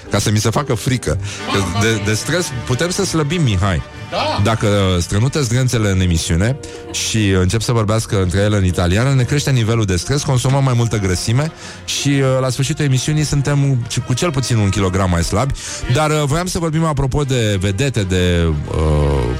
ca 0.10 0.20
să 0.20 0.32
mi 0.32 0.40
se 0.40 0.50
facă 0.50 0.74
frică. 0.74 1.20
Că 1.54 1.80
de, 1.82 2.02
de 2.06 2.14
stres 2.14 2.52
putem 2.66 2.90
să 2.90 3.06
slăbim, 3.06 3.42
Mihai. 3.44 3.82
Da. 4.14 4.42
Dacă 4.44 4.68
strănută 5.00 5.42
zdrențele 5.42 5.90
în 5.90 6.00
emisiune 6.00 6.58
și 6.92 7.30
încep 7.30 7.62
să 7.62 7.72
vorbească 7.72 8.22
între 8.22 8.40
ele 8.40 8.58
în 8.58 8.66
italiană, 8.66 9.14
ne 9.14 9.24
crește 9.24 9.52
nivelul 9.52 9.86
de 9.86 9.96
stres, 9.96 10.24
consumăm 10.24 10.64
mai 10.64 10.74
multă 10.76 10.98
grăsime 10.98 11.52
și 11.86 12.10
uh, 12.10 12.26
la 12.42 12.50
sfârșitul 12.50 12.86
emisiunii 12.86 13.24
suntem 13.24 13.88
cu 14.06 14.14
cel 14.14 14.32
puțin 14.32 14.58
un 14.58 14.70
kilogram 14.70 15.10
mai 15.10 15.24
slabi. 15.24 15.54
Dar 15.94 16.10
uh, 16.10 16.24
voiam 16.26 16.46
să 16.46 16.60
vorbim 16.60 16.84
apropo 16.84 17.24
de 17.24 17.58
vedete, 17.60 18.04
de 18.04 18.54
uh, 18.70 18.76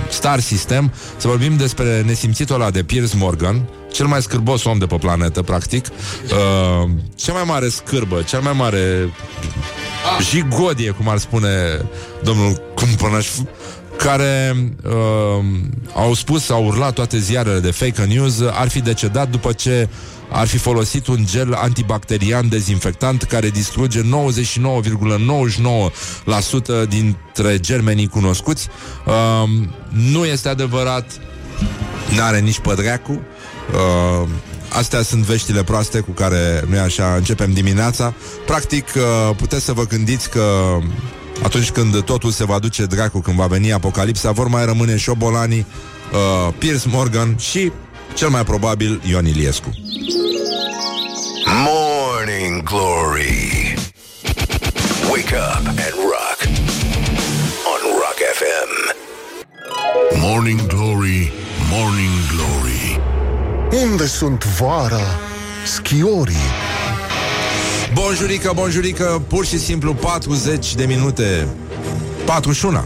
star 0.10 0.40
system, 0.40 0.94
să 1.18 1.28
vorbim 1.28 1.58
despre 1.58 2.02
nesimțitul 2.06 2.56
ăla 2.56 2.70
de 2.70 2.84
Piers 2.84 3.14
Morgan, 3.14 3.62
cel 3.94 4.06
mai 4.06 4.22
scârbos 4.22 4.64
om 4.64 4.78
de 4.78 4.86
pe 4.86 4.96
planetă, 4.96 5.42
practic. 5.42 5.86
Uh, 5.88 6.90
cea 7.16 7.34
mai 7.34 7.44
mare 7.46 7.70
scârbă, 7.70 8.22
cel 8.22 8.42
mai 8.42 8.54
mare 8.54 9.14
jigodie, 10.22 10.90
cum 10.90 11.08
ar 11.08 11.18
spune 11.18 11.82
domnul 12.24 12.62
Cumpănăș, 12.76 13.28
care 13.98 14.56
uh, 14.84 14.92
au 15.96 16.14
spus, 16.14 16.50
au 16.50 16.66
urlat 16.66 16.94
toate 16.94 17.18
ziarele 17.18 17.60
de 17.60 17.72
fake 17.72 18.04
news, 18.04 18.42
ar 18.52 18.70
fi 18.70 18.82
decedat 18.82 19.30
după 19.30 19.52
ce 19.52 19.90
ar 20.32 20.48
fi 20.48 20.58
folosit 20.58 21.08
un 21.08 21.26
gel 21.26 21.54
antibacterian 21.54 22.50
dezinfectant 22.50 23.24
care 23.24 23.50
distruge 23.50 24.02
99,99% 24.02 24.06
dintre 26.88 27.60
germenii 27.60 28.08
cunoscuți. 28.08 28.68
Uh, 29.06 29.50
nu 29.90 30.26
este 30.26 30.50
adevărat, 30.50 31.12
n-are 32.16 32.40
nici 32.40 32.60
pădreacu. 32.60 33.22
Uh, 33.72 34.28
astea 34.70 35.02
sunt 35.02 35.24
veștile 35.24 35.64
proaste 35.64 36.00
cu 36.00 36.12
care, 36.12 36.64
nu 36.70 36.80
așa, 36.80 37.16
începem 37.16 37.54
dimineața. 37.54 38.14
Practic, 38.46 38.88
uh, 38.96 39.36
puteți 39.36 39.66
să 39.66 39.74
vă 39.74 39.86
gândiți 39.86 40.30
că 40.30 40.78
atunci 41.44 41.72
când 41.72 42.02
totul 42.02 42.32
se 42.32 42.46
va 42.46 42.60
duce 42.60 42.86
dracu, 42.86 43.20
când 43.20 43.38
va 43.38 43.46
veni 43.46 43.74
apocalipsa, 43.74 44.32
vor 44.32 44.48
mai 44.48 44.66
rămâne 44.66 44.98
șobolanii, 44.98 45.66
uh, 46.12 46.54
Piers 46.58 46.86
Morgan 46.86 47.36
și, 47.38 47.72
cel 48.14 48.30
mai 48.30 48.44
probabil, 48.44 49.02
Ion 49.10 49.26
Iliescu. 49.26 49.70
Morning 51.46 52.64
Glory. 52.64 53.76
Wake 55.12 55.36
up 55.36 55.68
and 55.68 55.96
rock. 56.14 56.40
On 57.72 57.82
Rock 58.02 58.20
FM. 58.40 58.72
Morning 60.20 60.68
Glory, 60.68 61.32
Morning 61.70 62.12
Glory. 62.32 63.13
Unde 63.82 64.06
sunt 64.06 64.46
vara? 64.46 65.20
Schiorii. 65.66 66.36
Bonjurică, 67.94 68.52
bonjurică, 68.56 69.22
pur 69.28 69.46
și 69.46 69.60
simplu 69.60 69.94
40 69.94 70.76
de 70.76 70.86
minute 70.86 71.48
41 72.26 72.86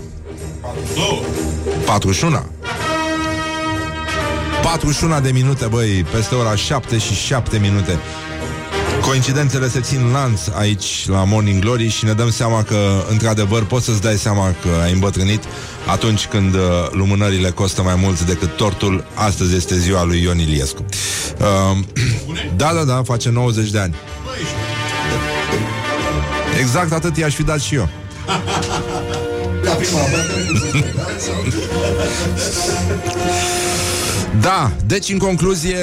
41 1.86 2.46
41 4.62 5.20
de 5.20 5.32
minute, 5.32 5.66
băi, 5.66 6.06
peste 6.12 6.36
ora 6.36 6.56
7 6.56 6.98
și 6.98 7.14
7 7.14 7.58
minute 7.58 8.00
Coincidențele 9.02 9.70
se 9.70 9.80
țin 9.80 10.12
lanț 10.12 10.48
aici 10.48 11.06
la 11.08 11.24
Morning 11.24 11.62
Glory 11.62 11.88
și 11.88 12.06
ne 12.06 12.14
dăm 12.14 12.32
seama 12.32 12.64
că, 12.64 13.04
într-adevăr, 13.10 13.66
poți 13.66 13.86
să-ți 13.86 14.02
dai 14.02 14.16
seama 14.16 14.56
că 14.62 14.70
ai 14.84 14.92
îmbătrânit 14.92 15.44
atunci 15.88 16.26
când 16.26 16.54
uh, 16.54 16.62
lumânările 16.92 17.50
costă 17.50 17.82
mai 17.82 17.96
mult 17.96 18.22
decât 18.22 18.56
tortul. 18.56 19.06
Astăzi 19.14 19.56
este 19.56 19.78
ziua 19.78 20.04
lui 20.04 20.22
Ion 20.22 20.40
Iliescu. 20.40 20.86
Uh, 21.40 21.78
da, 22.56 22.74
da, 22.74 22.84
da, 22.84 23.02
face 23.04 23.30
90 23.30 23.70
de 23.70 23.80
ani. 23.80 23.96
Exact 26.60 26.92
atât 26.92 27.18
i-aș 27.18 27.36
fi 27.36 27.44
dat 27.44 27.60
și 27.60 27.76
eu. 27.76 27.90
Da, 34.42 34.72
deci 34.86 35.10
în 35.10 35.18
concluzie 35.18 35.78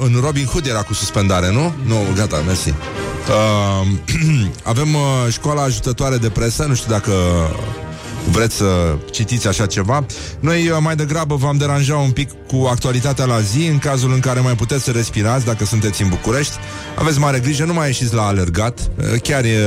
În 0.00 0.20
Robin 0.20 0.44
Hood 0.44 0.66
era 0.66 0.82
cu 0.82 0.94
suspendare, 0.94 1.52
nu? 1.52 1.72
Nu, 1.86 2.06
gata, 2.16 2.42
mersi 2.46 2.68
uh, 2.68 3.86
Avem 4.62 4.94
uh, 4.94 5.00
școala 5.30 5.62
ajutătoare 5.62 6.16
de 6.16 6.28
presă 6.28 6.64
Nu 6.64 6.74
știu 6.74 6.90
dacă 6.90 7.12
vreți 8.30 8.56
să 8.56 8.96
citiți 9.10 9.48
așa 9.48 9.66
ceva. 9.66 10.06
Noi 10.40 10.68
uh, 10.68 10.76
mai 10.80 10.96
degrabă 10.96 11.34
v-am 11.34 11.56
deranja 11.56 11.96
un 11.96 12.10
pic 12.10 12.30
cu 12.46 12.68
actualitatea 12.70 13.24
la 13.24 13.40
zi, 13.40 13.66
în 13.66 13.78
cazul 13.78 14.12
în 14.12 14.20
care 14.20 14.40
mai 14.40 14.54
puteți 14.54 14.84
să 14.84 14.90
respirați 14.90 15.44
dacă 15.44 15.64
sunteți 15.64 16.02
în 16.02 16.08
București. 16.08 16.54
Aveți 16.94 17.18
mare 17.18 17.38
grijă, 17.38 17.64
nu 17.64 17.72
mai 17.72 17.86
ieșiți 17.86 18.14
la 18.14 18.26
alergat. 18.26 18.78
Uh, 18.96 19.20
Chiar 19.22 19.44
e, 19.44 19.58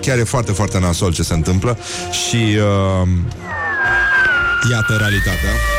chiar 0.00 0.18
e 0.18 0.24
foarte, 0.24 0.52
foarte 0.52 0.78
nasol 0.78 1.12
ce 1.12 1.22
se 1.22 1.34
întâmplă 1.34 1.78
și 2.10 2.36
uh, 2.36 3.08
iată 4.70 4.96
realitatea. 4.98 5.73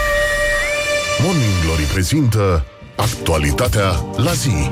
Morning 1.24 1.52
Glory 1.64 1.84
prezintă 1.84 2.66
actualitatea 2.96 4.06
la 4.16 4.32
zi. 4.34 4.72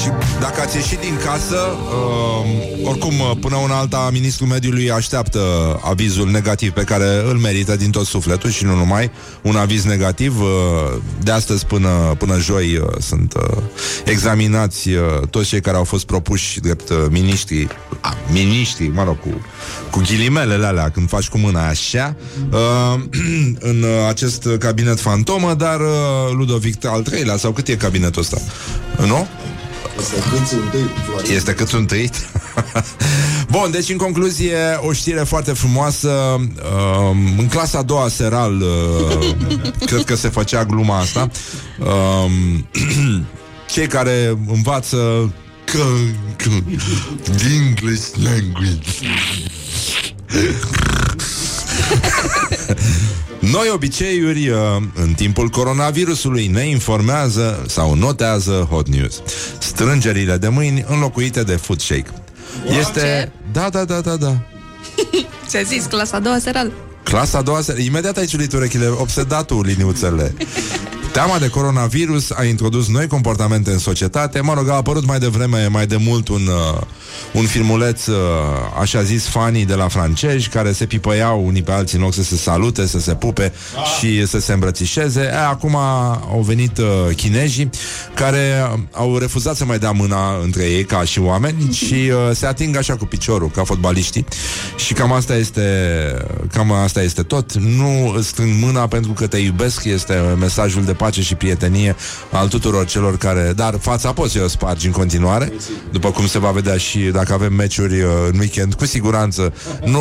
Și 0.00 0.08
dacă 0.40 0.60
ați 0.60 0.76
ieșit 0.76 0.98
din 0.98 1.18
casă, 1.24 1.56
uh, 1.56 2.88
oricum, 2.88 3.20
uh, 3.20 3.30
până 3.40 3.56
una 3.56 3.78
alta, 3.78 4.08
Ministrul 4.12 4.48
Mediului 4.48 4.90
așteaptă 4.90 5.40
avizul 5.84 6.30
negativ 6.30 6.70
pe 6.70 6.82
care 6.82 7.22
îl 7.28 7.36
merită 7.36 7.76
din 7.76 7.90
tot 7.90 8.06
sufletul 8.06 8.50
și 8.50 8.64
nu 8.64 8.74
numai, 8.74 9.10
un 9.42 9.56
aviz 9.56 9.84
negativ. 9.84 10.40
Uh, 10.40 10.46
de 11.22 11.30
astăzi 11.30 11.66
până, 11.66 11.88
până 12.18 12.38
joi 12.38 12.76
uh, 12.76 12.88
sunt 13.00 13.34
uh, 13.34 13.62
examinați 14.04 14.88
uh, 14.88 15.28
toți 15.30 15.48
cei 15.48 15.60
care 15.60 15.76
au 15.76 15.84
fost 15.84 16.06
propuși 16.06 16.60
drept 16.60 16.90
uh, 16.90 16.96
miniștri, 17.10 17.66
a, 18.00 18.16
miniștri, 18.32 18.88
mă 18.88 19.04
rog, 19.04 19.20
cu, 19.20 19.40
cu 19.90 19.98
ghilimelele 20.06 20.66
alea, 20.66 20.90
când 20.90 21.08
faci 21.08 21.28
cu 21.28 21.38
mâna 21.38 21.68
așa, 21.68 22.16
uh, 22.50 23.00
în 23.70 23.82
uh, 23.82 24.08
acest 24.08 24.48
cabinet 24.58 25.00
fantomă, 25.00 25.54
dar 25.54 25.80
uh, 25.80 26.32
Ludovic 26.36 26.86
al 26.86 27.02
treilea, 27.02 27.36
sau 27.36 27.52
cât 27.52 27.68
e 27.68 27.76
cabinetul 27.76 28.22
ăsta? 28.22 28.36
Nu? 29.06 29.26
Este 31.34 31.54
cât 31.54 31.72
un 31.72 31.84
tăit. 31.84 32.14
Bun, 33.50 33.70
deci 33.70 33.88
în 33.88 33.96
concluzie 33.96 34.56
O 34.80 34.92
știre 34.92 35.20
foarte 35.20 35.52
frumoasă 35.52 36.08
uh, 36.08 37.16
În 37.38 37.48
clasa 37.48 37.78
a 37.78 37.82
doua 37.82 38.08
seral 38.08 38.60
uh, 38.60 39.34
Cred 39.88 40.04
că 40.04 40.16
se 40.16 40.28
făcea 40.28 40.64
gluma 40.64 40.98
asta 40.98 41.30
uh, 41.78 42.30
Cei 43.72 43.86
care 43.86 44.38
învață 44.46 45.32
că, 45.64 45.84
că, 46.36 46.50
English 47.54 48.08
language 48.22 48.88
Noi 53.50 53.70
obiceiuri 53.72 54.48
uh, 54.48 54.58
în 54.94 55.12
timpul 55.12 55.48
coronavirusului 55.48 56.46
ne 56.46 56.68
informează 56.68 57.64
sau 57.68 57.94
notează 57.94 58.66
hot 58.70 58.88
news. 58.88 59.22
Strângerile 59.74 60.36
de 60.36 60.48
mâini 60.48 60.84
înlocuite 60.88 61.42
de 61.42 61.56
foot 61.56 61.80
shake. 61.80 62.10
Este... 62.78 63.00
Ce? 63.00 63.30
Da, 63.52 63.68
da, 63.70 63.84
da, 63.84 64.00
da, 64.00 64.16
da. 64.16 64.36
Ți-a 65.48 65.62
zis 65.62 65.84
clasa 65.84 66.16
a 66.16 66.20
doua 66.20 66.38
seral. 66.38 66.72
Clasa 67.02 67.38
a 67.38 67.42
doua 67.42 67.60
seară. 67.60 67.80
Imediat 67.80 68.16
ai 68.16 68.26
ciulit 68.26 68.52
urechile, 68.52 68.86
obsedatul 68.86 69.64
liniuțele. 69.66 70.34
Teama 71.12 71.38
de 71.38 71.48
coronavirus 71.48 72.30
a 72.30 72.44
introdus 72.44 72.88
noi 72.88 73.06
comportamente 73.06 73.70
în 73.70 73.78
societate. 73.78 74.40
Mă 74.40 74.54
rog, 74.54 74.68
a 74.68 74.74
apărut 74.74 75.06
mai 75.06 75.18
devreme, 75.18 75.66
mai 75.66 75.86
de 75.86 75.96
mult 75.96 76.28
un, 76.28 76.46
uh, 76.46 76.80
un 77.32 77.46
filmuleț, 77.46 78.06
uh, 78.06 78.16
așa 78.80 79.02
zis, 79.02 79.26
fanii 79.26 79.64
de 79.64 79.74
la 79.74 79.88
francezi, 79.88 80.48
care 80.48 80.72
se 80.72 80.86
pipăiau 80.86 81.46
unii 81.46 81.62
pe 81.62 81.72
alții 81.72 81.98
în 81.98 82.04
loc 82.04 82.14
să 82.14 82.22
se 82.22 82.36
salute, 82.36 82.86
să 82.86 83.00
se 83.00 83.14
pupe 83.14 83.52
și 83.98 84.26
să 84.26 84.40
se 84.40 84.52
îmbrățișeze. 84.52 85.20
E, 85.20 85.46
acum 85.46 85.76
au 86.30 86.42
venit 86.46 86.78
uh, 86.78 86.86
chinezii 87.16 87.70
care 88.14 88.70
au 88.92 89.18
refuzat 89.18 89.56
să 89.56 89.64
mai 89.64 89.78
dea 89.78 89.90
mâna 89.90 90.38
între 90.42 90.64
ei 90.64 90.84
ca 90.84 91.04
și 91.04 91.20
oameni 91.20 91.72
și 91.72 91.94
uh, 91.94 92.36
se 92.36 92.46
ating 92.46 92.76
așa 92.76 92.96
cu 92.96 93.04
piciorul, 93.04 93.50
ca 93.50 93.64
fotbaliștii. 93.64 94.24
Și 94.76 94.92
cam 94.92 95.12
asta 95.12 95.36
este 95.36 95.62
cam 96.52 96.72
asta 96.72 97.02
este 97.02 97.22
tot. 97.22 97.52
Nu 97.52 98.12
îți 98.16 98.28
strâng 98.28 98.50
mâna 98.60 98.86
pentru 98.86 99.12
că 99.12 99.26
te 99.26 99.38
iubesc, 99.38 99.84
este 99.84 100.14
mesajul 100.38 100.84
de 100.84 100.92
pace 101.02 101.22
și 101.22 101.34
prietenie 101.34 101.96
al 102.30 102.48
tuturor 102.48 102.86
celor 102.86 103.16
care... 103.18 103.52
Dar 103.56 103.78
fața 103.80 104.12
poți 104.12 104.32
să 104.32 104.42
o 104.44 104.48
spargi 104.48 104.86
în 104.86 104.92
continuare, 104.92 105.52
după 105.92 106.10
cum 106.10 106.26
se 106.26 106.38
va 106.38 106.50
vedea 106.50 106.76
și 106.76 106.98
dacă 106.98 107.32
avem 107.32 107.52
meciuri 107.52 108.00
uh, 108.00 108.10
în 108.32 108.38
weekend, 108.38 108.74
cu 108.74 108.84
siguranță. 108.86 109.54
Nu 109.84 110.00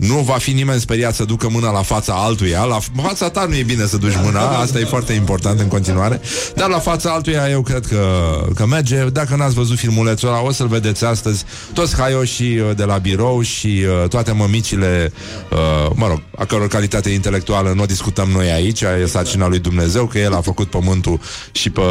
nu 0.00 0.14
va 0.14 0.34
fi 0.38 0.50
nimeni 0.50 0.80
speriat 0.80 1.14
să 1.14 1.24
ducă 1.24 1.48
mâna 1.48 1.70
la 1.70 1.82
fața 1.82 2.14
altuia. 2.14 2.64
La 2.64 2.78
fața 3.02 3.28
ta 3.30 3.44
nu 3.44 3.54
e 3.54 3.62
bine 3.62 3.86
să 3.86 3.96
duci 3.96 4.16
mâna, 4.22 4.48
asta 4.48 4.78
e 4.78 4.84
foarte 4.84 5.12
important 5.12 5.60
în 5.60 5.68
continuare. 5.68 6.20
Dar 6.54 6.68
la 6.68 6.78
fața 6.78 7.10
altuia 7.10 7.50
eu 7.50 7.62
cred 7.62 7.86
că, 7.86 8.04
că 8.54 8.66
merge. 8.66 9.04
Dacă 9.04 9.36
n-ați 9.36 9.54
văzut 9.54 9.78
filmulețul 9.78 10.28
ăla, 10.28 10.42
o 10.42 10.52
să-l 10.52 10.66
vedeți 10.66 11.04
astăzi. 11.04 11.44
Toți 11.72 11.96
haioșii 11.96 12.58
uh, 12.58 12.70
de 12.76 12.84
la 12.84 12.96
birou 12.96 13.42
și 13.42 13.66
uh, 13.66 14.08
toate 14.08 14.32
mămicile, 14.32 15.12
uh, 15.50 15.90
mă 15.94 16.06
rog, 16.06 16.22
a 16.36 16.44
căror 16.44 16.68
calitate 16.68 17.10
intelectuală 17.10 17.72
nu 17.72 17.82
o 17.82 17.86
discutăm 17.86 18.28
noi 18.28 18.50
aici, 18.50 18.80
e 18.80 19.06
sarcina 19.06 19.48
lui 19.48 19.58
Dumnezeu, 19.58 20.06
că 20.06 20.18
el 20.18 20.34
a 20.34 20.40
făcut 20.40 20.70
pământul 20.70 21.20
și 21.52 21.70
pe 21.70 21.82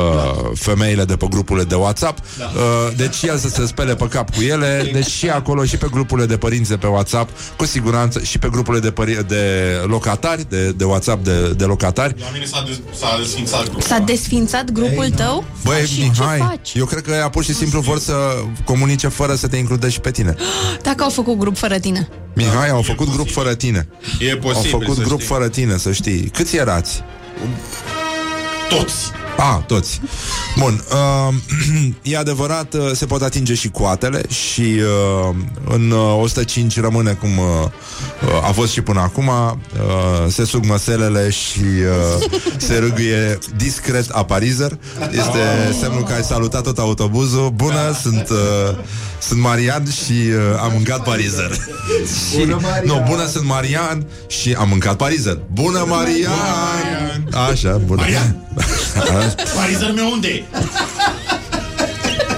femeile 0.53 1.05
de 1.05 1.15
pe 1.15 1.25
grupurile 1.29 1.65
de 1.65 1.75
WhatsApp. 1.75 2.17
Uh, 2.17 2.95
deci 2.95 3.21
el 3.21 3.37
să 3.37 3.49
se 3.49 3.65
spele 3.65 3.95
pe 3.95 4.07
cap 4.07 4.35
cu 4.35 4.41
ele, 4.41 4.89
deci 4.93 5.07
și 5.07 5.29
acolo 5.29 5.63
și 5.65 5.77
pe 5.77 5.87
grupurile 5.91 6.27
de 6.27 6.37
părinți 6.37 6.69
de 6.69 6.77
pe 6.77 6.87
WhatsApp, 6.87 7.29
cu 7.57 7.65
siguranță 7.65 7.97
siguranță 7.99 8.19
și 8.29 8.37
pe 8.39 8.47
grupurile 8.51 8.89
de, 8.89 8.91
pări- 9.03 9.27
de 9.27 9.43
locatari, 9.85 10.49
de, 10.49 10.71
de 10.71 10.83
WhatsApp 10.83 11.23
de, 11.23 11.49
de 11.57 11.63
locatari. 11.63 12.15
La 12.19 12.25
mine 12.33 12.45
s-a, 12.45 12.63
des- 12.67 12.99
s-a 12.99 13.17
desfințat 13.19 13.63
grupul. 13.63 13.81
S-a 13.81 13.99
desfințat 13.99 14.71
grupul 14.71 15.09
tău? 15.09 15.43
Băi, 15.63 15.85
și 15.85 15.99
Mihai, 16.01 16.37
ce 16.37 16.43
faci? 16.43 16.71
eu 16.73 16.85
cred 16.85 17.01
că 17.03 17.11
ea 17.11 17.29
pur 17.29 17.43
și 17.43 17.53
simplu 17.53 17.79
vor 17.79 17.99
să 17.99 18.13
comunice 18.63 19.07
fără 19.07 19.35
să 19.35 19.47
te 19.47 19.57
includă 19.57 19.89
și 19.89 19.99
pe 19.99 20.11
tine. 20.11 20.35
Dacă 20.87 21.03
au 21.03 21.09
făcut 21.09 21.37
grup 21.37 21.57
fără 21.57 21.79
tine. 21.79 22.07
Mihai, 22.35 22.69
au 22.69 22.81
făcut 22.81 23.09
grup 23.13 23.29
fără 23.31 23.53
tine. 23.55 23.87
E 24.19 24.31
Au 24.31 24.37
posibil 24.37 24.69
făcut 24.69 24.95
să 24.95 25.01
grup 25.03 25.19
știi. 25.19 25.33
fără 25.33 25.47
tine, 25.49 25.77
să 25.77 25.91
știi. 25.91 26.29
Câți 26.33 26.55
erați? 26.55 27.03
Toți. 28.69 28.95
A, 29.39 29.63
toți. 29.67 30.01
Bun, 30.57 30.83
uh, 30.91 31.33
e 32.13 32.17
adevărat, 32.17 32.73
uh, 32.73 32.91
se 32.93 33.05
pot 33.05 33.21
atinge 33.21 33.53
și 33.53 33.69
coatele 33.69 34.21
și 34.29 34.61
uh, 34.61 35.35
în 35.69 35.91
uh, 35.91 36.21
105 36.21 36.79
rămâne 36.79 37.11
cum 37.11 37.37
uh, 37.37 37.45
uh, 38.23 38.47
a 38.47 38.51
fost 38.51 38.71
și 38.71 38.81
până 38.81 38.99
acum, 38.99 39.27
uh, 39.27 40.31
se 40.31 40.45
sug 40.45 40.65
măselele 40.65 41.29
și 41.29 41.59
uh, 42.19 42.29
se 42.57 42.77
râgâie 42.77 43.37
discret 43.55 44.09
aparizer. 44.09 44.77
Este 45.11 45.73
semnul 45.79 46.03
că 46.03 46.13
ai 46.13 46.23
salutat 46.23 46.63
tot 46.63 46.79
autobuzul. 46.79 47.49
Bună, 47.49 47.97
sunt, 48.01 48.29
uh, 48.29 48.77
sunt 49.21 49.39
Marian 49.39 49.85
și 49.91 50.11
uh, 50.11 50.59
am 50.61 50.71
mâncat 50.73 51.03
parizer. 51.03 51.51
și, 52.31 52.37
bună, 52.37 52.59
Marian. 52.61 52.83
Nu, 52.85 53.05
bună, 53.09 53.27
sunt 53.27 53.45
Marian 53.45 54.07
și 54.27 54.55
am 54.59 54.69
mâncat 54.69 54.95
parizer. 54.95 55.39
Bună, 55.53 55.85
Marian! 55.87 57.29
Așa, 57.51 57.81
bună. 57.85 58.01
Marian! 58.01 58.35
Parizer 59.55 59.91
meu 59.95 60.11
unde 60.11 60.27
e? 60.27 60.43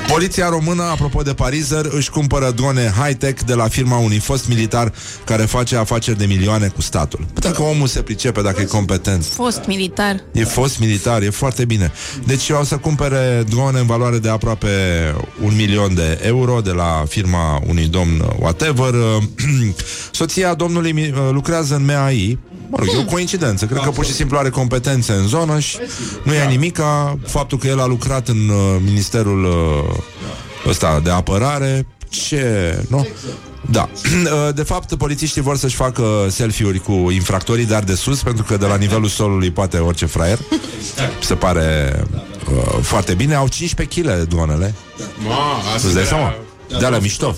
Poliția 0.07 0.49
română, 0.49 0.83
apropo 0.83 1.21
de 1.21 1.33
Parizer, 1.33 1.85
își 1.89 2.09
cumpără 2.09 2.51
drone 2.55 2.93
high-tech 3.03 3.41
de 3.45 3.53
la 3.53 3.67
firma 3.67 3.97
unui 3.97 4.17
fost 4.19 4.47
militar 4.47 4.91
care 5.25 5.43
face 5.43 5.75
afaceri 5.75 6.17
de 6.17 6.25
milioane 6.25 6.67
cu 6.67 6.81
statul. 6.81 7.25
Dacă 7.33 7.61
omul 7.61 7.87
se 7.87 8.01
pricepe, 8.01 8.41
dacă 8.41 8.61
e 8.61 8.65
competent. 8.65 9.25
Fost 9.25 9.61
militar. 9.67 10.23
E 10.31 10.43
fost 10.43 10.79
militar, 10.79 11.21
e 11.21 11.29
foarte 11.29 11.65
bine. 11.65 11.91
Deci 12.25 12.49
o 12.49 12.63
să 12.63 12.77
cumpere 12.77 13.43
drone 13.49 13.79
în 13.79 13.85
valoare 13.85 14.17
de 14.17 14.29
aproape 14.29 14.69
un 15.43 15.55
milion 15.55 15.95
de 15.95 16.19
euro 16.23 16.59
de 16.61 16.71
la 16.71 17.03
firma 17.07 17.61
unui 17.67 17.85
domn 17.87 18.35
whatever. 18.39 18.93
Soția 20.11 20.53
domnului 20.53 20.91
mi- 20.91 21.13
lucrează 21.31 21.75
în 21.75 21.85
MAI. 21.85 22.39
Mă 22.71 22.77
rog, 22.77 22.87
e 22.93 22.97
o 22.97 23.03
coincidență. 23.05 23.65
Cred 23.65 23.81
că 23.81 23.89
pur 23.89 24.05
și 24.05 24.13
simplu 24.13 24.37
are 24.37 24.49
competențe 24.49 25.11
în 25.13 25.27
zonă 25.27 25.59
și 25.59 25.77
nu 26.23 26.33
e 26.33 26.45
nimica. 26.45 27.17
Faptul 27.25 27.57
că 27.57 27.67
el 27.67 27.79
a 27.79 27.85
lucrat 27.85 28.27
în 28.27 28.49
uh, 28.49 28.75
ministerul 28.83 29.43
uh, 29.45 29.97
ăsta 30.67 30.99
de 31.03 31.09
apărare. 31.09 31.85
Ce... 32.09 32.77
Nu? 32.89 33.07
Da. 33.71 33.89
De 34.55 34.63
fapt, 34.63 34.95
polițiștii 34.95 35.41
vor 35.41 35.57
să-și 35.57 35.75
facă 35.75 36.27
selfie-uri 36.29 36.79
cu 36.79 36.91
infractorii, 37.11 37.65
dar 37.65 37.83
de 37.83 37.95
sus, 37.95 38.23
pentru 38.23 38.43
că 38.43 38.57
de 38.57 38.65
la 38.65 38.75
nivelul 38.75 39.07
solului 39.07 39.51
poate 39.51 39.77
orice 39.77 40.05
fraier. 40.05 40.39
Se 41.21 41.33
pare 41.35 41.99
uh, 42.51 42.79
foarte 42.81 43.13
bine. 43.13 43.35
Au 43.35 43.47
15 43.47 44.01
kg 44.01 44.27
dronele. 44.27 44.73
Ma, 45.27 45.57
asta 45.57 45.87
Îți 45.87 45.93
dai 45.93 46.03
era- 46.03 46.15
seama? 46.15 46.35
De 46.79 46.85
alea 46.85 46.99
mișto. 46.99 47.35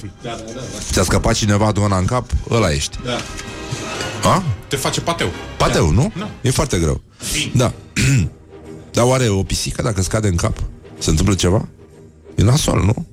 Ți-a 0.91 1.03
scăpat 1.03 1.33
cineva 1.33 1.71
drona 1.71 1.97
în 1.97 2.05
cap, 2.05 2.25
ăla 2.49 2.71
ești. 2.71 2.99
Da. 3.05 3.17
A? 4.23 4.43
Te 4.67 4.75
face 4.75 5.01
pateu. 5.01 5.27
Pateu, 5.57 5.91
nu? 5.91 6.11
Da. 6.17 6.29
E 6.41 6.49
foarte 6.51 6.77
greu. 6.77 7.01
Da. 7.53 7.73
Dar 8.93 9.05
oare 9.05 9.27
o 9.29 9.43
pisică 9.43 9.81
dacă 9.81 10.01
scade 10.01 10.27
în 10.27 10.35
cap? 10.35 10.57
Se 10.97 11.09
întâmplă 11.09 11.35
ceva? 11.35 11.67
E 12.35 12.43
nasol, 12.43 12.83
nu? 12.85 13.05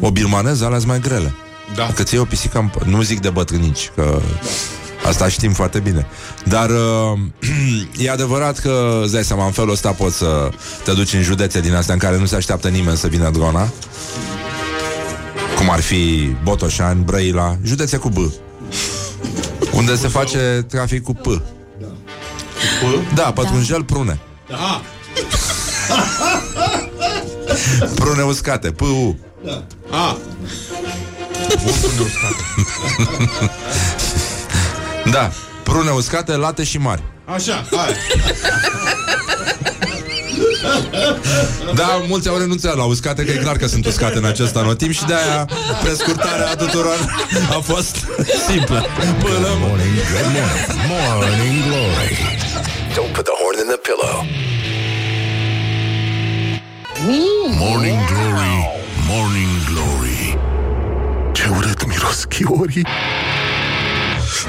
O 0.00 0.10
birmaneză, 0.10 0.64
alea 0.64 0.78
mai 0.86 1.00
grele. 1.00 1.34
Da. 1.76 1.84
Dacă 1.86 2.02
ți 2.02 2.16
o 2.16 2.24
pisică, 2.24 2.58
în 2.58 2.68
p- 2.70 2.84
nu 2.86 3.02
zic 3.02 3.20
de 3.20 3.30
bătrânici, 3.30 3.90
că 3.94 4.20
asta 5.06 5.28
știm 5.28 5.52
foarte 5.52 5.78
bine. 5.78 6.06
Dar 6.44 6.70
uh, 6.70 7.18
e 8.04 8.10
adevărat 8.10 8.58
că, 8.58 9.00
îți 9.02 9.12
dai 9.12 9.24
seama, 9.24 9.44
în 9.44 9.52
felul 9.52 9.70
ăsta 9.70 9.90
poți 9.90 10.16
să 10.16 10.50
te 10.84 10.92
duci 10.92 11.12
în 11.12 11.22
județe 11.22 11.60
din 11.60 11.74
astea 11.74 11.94
în 11.94 12.00
care 12.00 12.18
nu 12.18 12.26
se 12.26 12.36
așteaptă 12.36 12.68
nimeni 12.68 12.96
să 12.96 13.06
vină 13.06 13.30
drona. 13.30 13.68
Cum 15.56 15.70
ar 15.70 15.80
fi 15.80 16.30
Botoșani, 16.42 17.04
Brăila, 17.04 17.56
județe 17.64 17.96
cu 17.96 18.08
B. 18.08 18.16
Unde 19.72 19.96
se 19.96 20.08
face 20.08 20.64
trafic 20.68 21.02
cu 21.02 21.12
P. 21.14 21.26
Da, 23.14 23.32
pătrunjel, 23.32 23.84
prune. 23.84 24.18
Da. 24.48 24.80
Prune 27.94 28.22
uscate, 28.22 28.70
P-U. 28.70 29.16
A, 29.90 30.16
Da, 35.10 35.30
prune 35.62 35.90
uscate, 35.90 36.36
late 36.36 36.64
și 36.64 36.78
mari. 36.78 37.02
așa, 37.24 37.64
hai. 37.76 37.94
Da, 41.74 42.04
mulți 42.08 42.28
au 42.28 42.36
renunțat 42.38 42.76
la 42.76 42.84
uscate, 42.84 43.24
că 43.24 43.30
e 43.30 43.34
clar 43.34 43.56
că 43.56 43.66
sunt 43.66 43.86
uscate 43.86 44.16
în 44.16 44.24
acest 44.24 44.56
anotimp 44.56 44.92
și 44.92 45.04
de-aia 45.04 45.48
prescurtarea 45.82 46.54
tuturor 46.54 47.26
a 47.56 47.60
fost 47.60 47.96
simplă. 48.48 48.86
Până 49.18 49.48
Morning, 49.60 49.94
good 50.12 50.30
morning. 50.36 50.68
Morning 50.88 51.62
glory. 51.66 52.16
Don't 52.94 53.12
put 53.12 53.24
the 53.24 53.36
horn 53.40 53.58
in 53.62 53.68
the 53.74 53.80
pillow. 53.88 54.16
Morning 57.58 57.98
Glory, 58.06 58.68
Morning 59.08 59.48
Glory 59.70 60.38
Ce 61.32 61.48
urât 61.56 61.86
miros 61.86 62.24
chiorii 62.24 62.86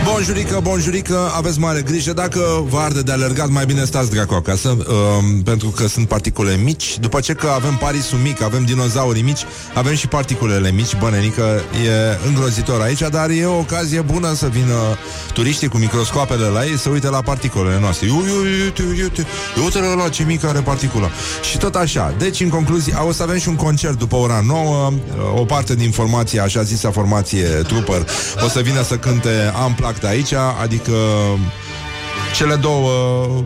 Bonjurică, 0.04 0.60
bonjurică, 0.64 1.32
aveți 1.36 1.60
mare 1.60 1.82
grijă. 1.82 2.14
Dacă 2.14 2.66
vă 2.70 2.78
arde 2.78 3.02
de 3.02 3.12
alergat, 3.12 3.50
mai 3.50 3.66
bine 3.66 3.86
stați 3.86 4.10
dracu 4.10 4.34
acasă 4.34 4.70
um, 4.70 5.42
Pentru 5.42 5.70
că 5.70 5.88
sunt 5.88 6.08
particule 6.08 6.56
mici. 6.64 6.98
După 7.00 7.20
ce 7.20 7.34
că 7.34 7.48
avem 7.48 7.76
parisul 7.76 8.18
mic, 8.18 8.42
avem 8.42 8.66
dinozaurii 8.66 9.22
mici 9.22 9.42
Avem 9.74 9.96
și 9.96 10.08
particulele 10.08 10.72
mici 10.72 10.96
Bănenică 11.00 11.62
e 11.86 12.28
îngrozitor 12.28 12.82
aici 12.82 13.00
Dar 13.12 13.30
e 13.30 13.46
o 13.46 13.58
ocazie 13.58 14.02
bună 14.02 14.34
să 14.34 14.48
vină 14.48 14.98
turiștii 15.34 15.68
cu 15.68 15.78
microscoapele 15.78 16.46
la 16.46 16.66
ei 16.66 16.78
Să 16.78 16.90
uite 16.90 17.10
la 17.10 17.22
particulele 17.22 17.80
noastre. 17.80 18.08
Ui, 18.10 18.30
ui, 18.42 18.62
uite, 18.64 18.84
uite, 19.02 19.26
uite 19.64 19.80
la 19.80 20.10
ce 20.10 20.24
mică 20.24 20.48
are 20.48 20.60
particula. 20.60 21.10
Și 21.50 21.58
tot 21.58 21.76
așa. 21.76 22.14
Deci, 22.18 22.40
în 22.40 22.50
concluzie, 22.50 22.94
o 23.08 23.12
să 23.12 23.24
avem 23.24 23.38
și 23.38 23.48
un 23.48 23.56
concert 23.56 23.98
după 23.98 24.16
ora 24.16 24.44
9 24.46 24.92
O 25.36 25.46
parte 25.46 25.76
din 25.76 25.92
formația, 25.92 26.44
așa 26.44 26.62
zisa 26.62 26.92
formație 26.92 27.46
Trooper 27.46 28.06
O 28.46 28.48
să 28.48 28.60
vină 28.60 28.84
să 28.84 28.96
cânte 28.96 29.52
Unplugged 29.70 30.06
aici 30.06 30.34
Adică 30.62 30.94
cele 32.36 32.56
două 32.56 32.90
uh, 32.90 33.44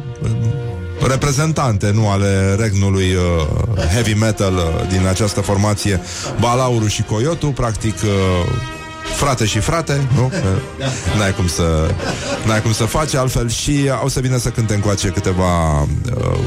reprezentante, 1.07 1.91
nu 1.91 2.09
ale 2.09 2.55
regnului 2.59 3.13
uh, 3.13 3.85
heavy 3.93 4.13
metal 4.13 4.53
uh, 4.53 4.87
din 4.89 5.07
această 5.07 5.41
formație, 5.41 6.01
Balauru 6.39 6.87
și 6.87 7.03
Coyotu, 7.03 7.47
practic 7.47 7.95
uh, 8.03 8.09
frate 9.15 9.45
și 9.45 9.59
frate, 9.59 10.07
nu? 10.15 10.27
Că 10.27 10.43
N-ai 11.17 11.33
cum 11.33 11.47
să 11.47 11.91
n-ai 12.45 12.61
cum 12.61 12.71
să 12.71 12.83
faci 12.83 13.13
altfel 13.15 13.49
și 13.49 13.89
au 14.01 14.07
să 14.07 14.19
vină 14.19 14.37
să 14.37 14.49
cânte 14.49 14.73
încoace 14.73 15.07
câteva 15.07 15.81
uh, 15.81 16.39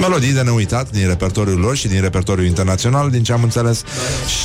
melodii 0.00 0.32
de 0.32 0.42
neuitat 0.42 0.90
din 0.90 1.06
repertoriul 1.06 1.58
lor 1.58 1.76
și 1.76 1.88
din 1.88 2.00
repertoriul 2.00 2.46
internațional, 2.46 3.10
din 3.10 3.22
ce 3.22 3.32
am 3.32 3.42
înțeles. 3.42 3.82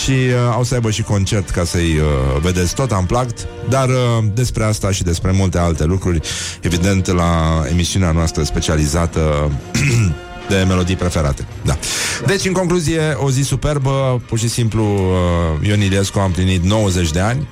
Și 0.03 0.11
uh, 0.11 0.35
au 0.51 0.63
să 0.63 0.73
aibă 0.73 0.91
și 0.91 1.01
concert 1.01 1.49
ca 1.49 1.63
să-i 1.63 1.97
uh, 1.97 2.41
vedeți 2.41 2.75
tot 2.75 2.91
unplugged, 2.91 3.47
dar 3.69 3.89
uh, 3.89 4.23
despre 4.33 4.63
asta 4.63 4.91
și 4.91 5.03
despre 5.03 5.31
multe 5.31 5.57
alte 5.57 5.83
lucruri, 5.83 6.19
evident 6.61 7.07
la 7.07 7.63
emisiunea 7.71 8.11
noastră 8.11 8.43
specializată 8.43 9.51
de 10.49 10.65
melodii 10.67 10.95
preferate. 10.95 11.45
Da. 11.61 11.77
Deci, 12.25 12.45
în 12.45 12.53
concluzie, 12.53 13.17
o 13.17 13.29
zi 13.29 13.41
superbă, 13.41 14.21
pur 14.27 14.39
și 14.39 14.47
simplu 14.47 14.83
uh, 14.83 15.67
Ion 15.67 15.81
Iliescu 15.81 16.19
a 16.19 16.23
împlinit 16.23 16.63
90 16.63 17.11
de 17.11 17.19
ani 17.19 17.47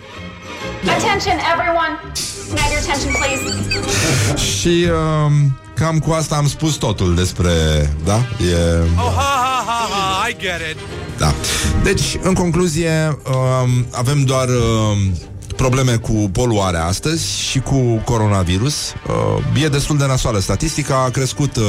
Attention, 0.88 1.40
everyone. 1.54 1.94
Can 2.50 2.58
I 2.58 2.62
have 2.62 2.72
your 2.74 2.82
attention, 2.84 3.12
please? 3.20 3.44
și 4.60 4.88
uh, 4.90 5.32
cam 5.74 6.00
cu 6.00 6.12
asta 6.12 6.36
am 6.36 6.48
spus 6.48 6.76
totul 6.76 7.16
despre... 7.16 7.50
Da? 8.04 8.16
E... 8.16 8.80
Oh, 8.98 9.14
ha, 9.16 9.34
ha, 9.46 9.64
ha, 9.68 9.88
ha, 9.90 10.28
I 10.28 10.36
get 10.40 10.60
it. 10.72 10.78
Da. 11.18 11.34
Deci, 11.84 12.18
în 12.22 12.34
concluzie, 12.34 13.18
um, 13.28 13.86
avem 13.92 14.24
doar 14.24 14.48
um, 14.48 14.98
probleme 15.56 15.96
cu 15.96 16.30
poluarea 16.32 16.86
astăzi 16.86 17.40
și 17.40 17.60
cu 17.60 18.02
coronavirus. 18.06 18.94
Uh, 19.56 19.64
e 19.64 19.68
destul 19.68 19.98
de 19.98 20.06
nasoală 20.06 20.40
statistica, 20.40 21.04
a 21.04 21.10
crescut 21.10 21.56
uh, 21.56 21.64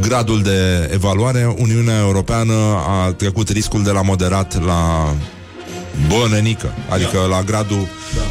gradul 0.00 0.42
de 0.42 0.90
evaluare. 0.92 1.54
Uniunea 1.58 1.98
Europeană 1.98 2.54
a 2.88 3.12
trecut 3.12 3.48
riscul 3.48 3.82
de 3.82 3.90
la 3.90 4.02
moderat 4.02 4.64
la 4.64 5.14
bă, 6.08 6.28
nenică, 6.30 6.74
adică 6.88 7.18
la 7.30 7.42
gradul 7.42 7.88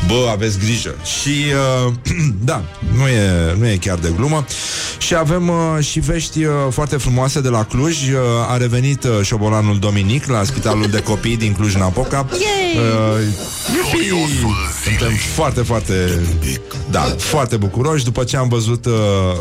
bă, 0.08 0.30
aveți 0.32 0.60
grijă. 0.60 0.95
Și 1.04 1.43
uh, 1.86 1.93
da, 2.52 2.63
nu 2.95 3.08
e, 3.08 3.56
nu 3.58 3.67
e 3.67 3.76
chiar 3.76 3.98
de 3.98 4.13
glumă. 4.15 4.45
Și 4.98 5.15
avem 5.15 5.48
uh, 5.48 5.84
și 5.84 6.00
vești 6.00 6.43
uh, 6.43 6.54
foarte 6.69 6.98
frumoase 6.98 7.41
de 7.41 7.50
la 7.50 7.63
Cluj. 7.63 8.10
Uh, 8.10 8.19
a 8.50 8.58
revenit 8.58 9.04
uh, 9.04 9.19
șobolanul 9.21 9.80
Dominic 9.80 10.26
la 10.26 10.43
spitalul 10.43 10.88
de 10.89 11.02
copii 11.02 11.38
din 11.38 11.54
Cluj-Napoca. 11.54 12.28
Uh, 12.30 12.38
iupi! 13.76 14.26
Suntem 14.84 15.12
foarte, 15.36 15.62
foarte 15.62 15.93
da, 16.89 17.15
foarte 17.17 17.58
bucuroși 17.58 18.04
după 18.04 18.24
ce 18.24 18.38
am 18.38 18.48
văzut 18.48 18.86
uh, 18.86 18.93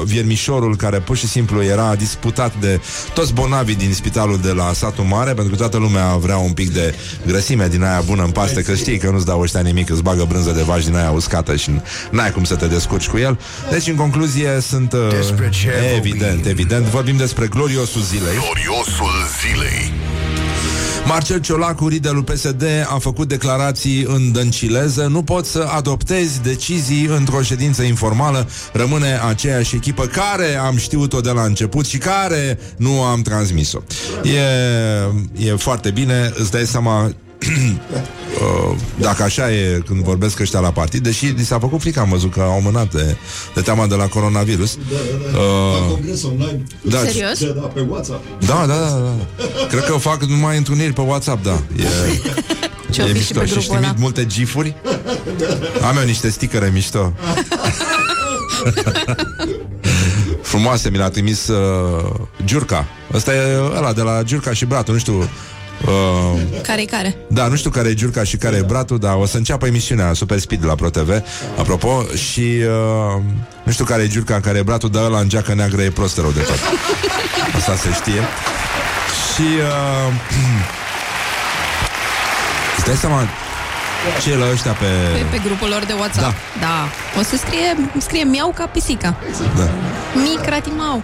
viermișorul 0.05 0.77
care 0.77 0.99
pur 0.99 1.17
și 1.17 1.27
simplu 1.27 1.63
era 1.63 1.95
disputat 1.95 2.53
de 2.61 2.81
toți 3.15 3.33
bonavii 3.33 3.75
din 3.75 3.93
spitalul 3.95 4.39
de 4.43 4.53
la 4.53 4.73
satul 4.73 5.05
mare, 5.05 5.33
pentru 5.33 5.53
că 5.53 5.59
toată 5.59 5.77
lumea 5.77 6.17
vrea 6.17 6.37
un 6.37 6.53
pic 6.53 6.73
de 6.73 6.95
grăsime 7.27 7.69
din 7.69 7.83
aia 7.83 8.03
bună 8.07 8.23
în 8.23 8.31
paste, 8.31 8.63
că 8.63 8.75
știi 8.75 8.99
că 8.99 9.11
nu-ți 9.11 9.27
dau 9.27 9.41
ăștia 9.41 9.61
nimic, 9.61 9.91
îți 9.91 10.03
bagă 10.03 10.25
brânză 10.35 10.53
de 10.53 10.63
vaci 10.63 10.85
din 10.85 10.97
aia 10.97 11.11
uscată 11.11 11.57
și 11.57 11.71
n-ai 12.11 12.33
cum 12.33 12.45
să 12.45 12.55
te 12.55 12.67
descurci 12.67 13.09
cu 13.09 13.19
el. 13.19 13.39
Deci, 13.71 13.87
în 13.89 13.95
concluzie, 13.95 14.61
sunt 14.61 14.93
uh, 14.93 15.09
Despre 15.11 15.49
ce 15.49 15.71
evident, 15.97 16.33
vorbim? 16.33 16.51
evident, 16.51 16.85
vorbim 16.85 17.17
despre 17.17 17.47
gloriosul 17.47 18.03
zilei. 18.03 18.35
Gloriosul 18.35 19.13
zilei. 19.41 19.93
Marcel 21.07 21.41
Ciolacu, 21.41 21.89
liderul 21.89 22.23
PSD, 22.23 22.63
a 22.95 22.99
făcut 22.99 23.29
declarații 23.29 24.03
în 24.03 24.33
dăncileză. 24.33 25.07
Nu 25.07 25.23
pot 25.23 25.47
să 25.47 25.69
adoptezi 25.77 26.43
decizii 26.43 27.05
într-o 27.05 27.43
ședință 27.43 27.83
informală. 27.83 28.49
Rămâne 28.73 29.21
aceeași 29.29 29.77
echipă 29.77 30.05
care 30.05 30.57
am 30.57 30.77
știut-o 30.77 31.21
de 31.21 31.31
la 31.31 31.43
început 31.43 31.87
și 31.87 31.99
care 31.99 32.59
nu 32.77 33.03
am 33.03 33.23
transmis-o. 33.23 33.79
E, 35.39 35.49
e 35.51 35.55
foarte 35.57 35.91
bine, 35.91 36.33
îți 36.37 36.51
dai 36.51 36.65
seama 36.67 37.13
Uh, 38.35 38.77
dacă 38.99 39.23
așa 39.23 39.53
e 39.53 39.83
când 39.87 40.03
vorbesc 40.03 40.41
ăștia 40.41 40.61
la 40.61 40.71
partid, 40.73 41.03
deși 41.03 41.27
li 41.27 41.45
s-a 41.45 41.59
făcut 41.59 41.81
frică, 41.81 42.01
am 42.01 42.09
văzut 42.09 42.33
că 42.33 42.41
au 42.41 42.61
mânat 42.61 42.93
de, 42.95 43.17
de 43.55 43.61
teama 43.61 43.87
de 43.87 43.95
la 43.95 44.07
coronavirus. 44.07 44.75
Uh, 44.75 44.81
Congres 45.89 46.23
online. 46.25 46.63
da, 46.83 46.99
Serios? 46.99 47.41
Da, 47.45 47.53
da, 47.53 47.61
pe 47.61 47.81
WhatsApp. 47.89 48.25
da, 48.47 48.65
da, 48.67 48.75
da, 48.75 48.89
da. 48.89 49.15
Cred 49.69 49.85
că 49.85 49.93
fac 49.93 50.25
numai 50.25 50.57
întâlniri 50.57 50.93
pe 50.93 51.01
WhatsApp, 51.01 51.43
da. 51.43 51.53
E, 51.77 51.85
Ce-o 52.93 53.05
e 53.07 53.13
fi 53.13 53.13
și 53.13 53.17
mișto. 53.19 53.39
pe 53.39 53.45
Și 53.47 53.53
grupul 53.53 53.63
știi 53.63 53.77
ăla? 53.77 53.95
multe 53.99 54.27
gifuri? 54.27 54.75
Am 55.89 55.97
eu 55.97 56.05
niște 56.05 56.31
sticăre 56.31 56.71
mișto. 56.73 57.13
Frumoase, 60.43 60.91
mi 60.91 60.97
l-a 60.97 61.09
trimis 61.11 61.49
uh, 61.49 62.11
Giurca. 62.45 62.87
Ăsta 63.15 63.35
e 63.35 63.57
ăla 63.77 63.93
de 63.93 64.03
la 64.03 64.23
Giurca 64.23 64.53
și 64.53 64.65
Bratu, 64.65 64.93
nu 64.93 64.99
știu... 64.99 65.29
Uh, 65.83 66.41
Care-i 66.63 66.85
care? 66.85 67.17
da, 67.27 67.47
nu 67.47 67.57
știu 67.57 67.71
care 67.71 67.89
e 67.89 67.95
Giurca 67.95 68.23
și 68.23 68.37
care 68.37 68.57
e 68.57 68.63
Bratu, 68.63 68.99
dar 68.99 69.17
o 69.17 69.27
să 69.27 69.37
înceapă 69.37 69.67
emisiunea 69.67 70.13
Super 70.13 70.39
Speed 70.39 70.65
la 70.65 70.75
ProTV, 70.75 71.23
apropo, 71.59 72.05
și 72.15 72.41
uh, 72.41 73.23
nu 73.63 73.73
știu 73.73 73.85
care 73.85 74.03
e 74.03 74.07
Giurca, 74.07 74.41
care 74.41 74.59
e 74.59 74.63
Bratu, 74.63 74.89
dar 74.89 75.05
ăla 75.05 75.19
în 75.19 75.29
geacă 75.29 75.55
neagră 75.55 75.83
e 75.83 75.91
prost 75.91 76.19
rău 76.19 76.31
de 76.31 76.41
tot. 76.41 76.59
Asta 77.59 77.77
se 77.77 77.93
știe. 77.93 78.21
Și 79.35 79.43
uh, 79.43 80.13
îți 82.77 82.87
dai 82.87 82.97
seama 82.97 83.29
ce 84.23 84.31
e 84.31 84.37
la 84.37 84.51
ăștia 84.53 84.73
pe... 84.73 84.87
Pe, 85.13 85.37
pe 85.37 85.41
grupul 85.45 85.69
lor 85.69 85.85
de 85.87 85.93
WhatsApp. 85.93 86.35
Da. 86.61 86.67
da. 86.67 86.89
O 87.19 87.23
să 87.23 87.37
scrie, 87.37 87.91
scrie 87.99 88.25
miau 88.25 88.53
ca 88.57 88.67
pisica. 88.67 89.17
Da. 89.57 89.69
Mic 90.23 90.45
ratimau. 90.49 91.03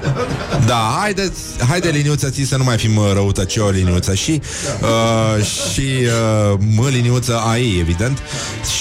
Da, 0.66 0.96
haide, 1.00 1.32
haide 1.68 1.88
liniuță, 1.88 2.30
ții 2.30 2.44
să 2.44 2.56
nu 2.56 2.64
mai 2.64 2.76
fim 2.78 2.96
uh, 2.96 3.10
răutăcio, 3.12 3.68
liniuță 3.68 4.14
și 4.14 4.40
uh, 4.80 5.44
și 5.72 5.80
uh, 5.80 6.58
mă, 6.76 6.88
liniuță 6.88 7.40
AI, 7.46 7.76
evident. 7.80 8.18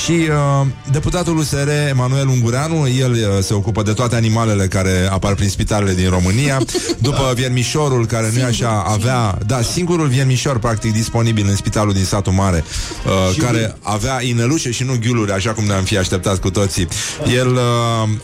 Și 0.03 0.11
uh, 0.11 0.67
deputatul 0.91 1.37
USR, 1.37 1.69
Emanuel 1.89 2.27
Ungureanu, 2.27 2.87
el 2.87 3.11
uh, 3.11 3.43
se 3.43 3.53
ocupă 3.53 3.81
de 3.81 3.93
toate 3.93 4.15
animalele 4.15 4.67
care 4.67 5.09
apar 5.11 5.33
prin 5.33 5.49
spitalele 5.49 5.93
din 5.93 6.09
România. 6.09 6.61
După 6.97 7.31
viermișorul, 7.35 8.05
care 8.05 8.29
nu 8.33 8.39
e 8.39 8.43
așa, 8.43 8.83
avea, 8.87 9.37
da, 9.45 9.61
singurul 9.61 10.07
viermișor 10.07 10.59
practic 10.59 10.91
disponibil 10.91 11.45
în 11.49 11.55
spitalul 11.55 11.93
din 11.93 12.05
satul 12.05 12.33
mare, 12.33 12.63
uh, 13.05 13.43
care 13.43 13.75
avea 13.81 14.08
inelușe 14.21 14.71
și 14.71 14.83
nu 14.83 14.97
ghiuluri, 15.01 15.31
așa 15.31 15.51
cum 15.51 15.63
ne-am 15.63 15.83
fi 15.83 15.97
așteptat 15.97 16.39
cu 16.39 16.49
toții. 16.49 16.87
El 17.35 17.47
uh, 17.47 17.59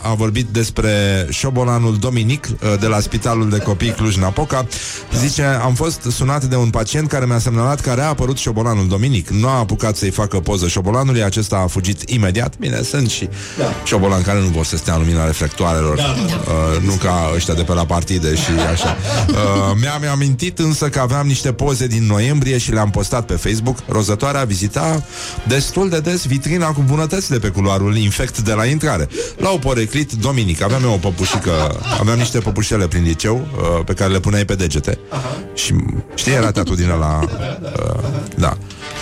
a 0.00 0.14
vorbit 0.14 0.46
despre 0.46 1.26
șobolanul 1.30 1.96
Dominic 1.96 2.48
uh, 2.50 2.78
de 2.80 2.86
la 2.86 3.00
Spitalul 3.00 3.48
de 3.50 3.58
Copii 3.58 3.90
Cluj-Napoca. 3.90 4.66
Zice, 5.18 5.42
am 5.42 5.74
fost 5.74 6.00
sunat 6.10 6.44
de 6.44 6.56
un 6.56 6.70
pacient 6.70 7.08
care 7.08 7.26
mi-a 7.26 7.38
semnalat 7.38 7.80
că 7.80 7.90
a 7.90 8.08
apărut 8.08 8.36
șobolanul 8.36 8.88
Dominic. 8.88 9.28
Nu 9.28 9.48
a 9.48 9.58
apucat 9.58 9.96
să-i 9.96 10.10
facă 10.10 10.40
poză 10.40 10.68
șobolanului, 10.68 11.22
acesta 11.22 11.56
a 11.56 11.66
fugit 11.66 12.10
imediat. 12.10 12.58
Bine, 12.58 12.82
sunt 12.82 13.10
și 13.10 13.28
da. 13.58 13.64
șobolani 13.84 14.24
care 14.24 14.40
nu 14.40 14.46
vor 14.46 14.64
să 14.64 14.76
stea 14.76 14.94
în 14.94 15.00
lumina 15.00 15.24
reflectoarelor, 15.24 15.96
da. 15.96 16.02
uh, 16.04 16.82
nu 16.82 16.92
ca 16.92 17.30
ăștia 17.34 17.54
de 17.54 17.62
pe 17.62 17.72
la 17.72 17.86
partide 17.86 18.34
și 18.34 18.50
așa. 18.72 18.96
Uh, 19.26 19.72
mi-am 19.80 20.12
amintit 20.12 20.58
însă 20.58 20.88
că 20.88 21.00
aveam 21.00 21.26
niște 21.26 21.52
poze 21.52 21.86
din 21.86 22.06
noiembrie 22.06 22.58
și 22.58 22.72
le-am 22.72 22.90
postat 22.90 23.26
pe 23.26 23.32
Facebook. 23.34 23.76
Rozătoarea 23.88 24.44
vizita 24.44 25.02
destul 25.76 26.00
de 26.00 26.10
des 26.10 26.26
vitrina 26.26 26.72
cu 26.72 26.82
bunătăți 26.86 27.30
de 27.30 27.38
pe 27.38 27.48
culoarul 27.48 27.96
infect 27.96 28.40
de 28.40 28.52
la 28.52 28.64
intrare. 28.64 29.08
L-au 29.36 29.58
poreclit 29.58 30.12
Dominic. 30.12 30.62
Aveam 30.62 30.82
eu 30.82 30.92
o 30.92 30.96
păpușică, 30.96 31.80
aveam 32.00 32.18
niște 32.18 32.38
păpușele 32.38 32.88
prin 32.88 33.02
liceu 33.02 33.36
uh, 33.36 33.84
pe 33.84 33.92
care 33.92 34.12
le 34.12 34.20
puneai 34.20 34.44
pe 34.44 34.54
degete. 34.54 34.98
Și 35.54 35.74
știi, 36.14 36.32
era 36.32 36.50
tatu 36.50 36.74
din 36.74 36.90
ăla... 36.90 37.20
Uh, 37.20 38.04
da. 38.36 38.56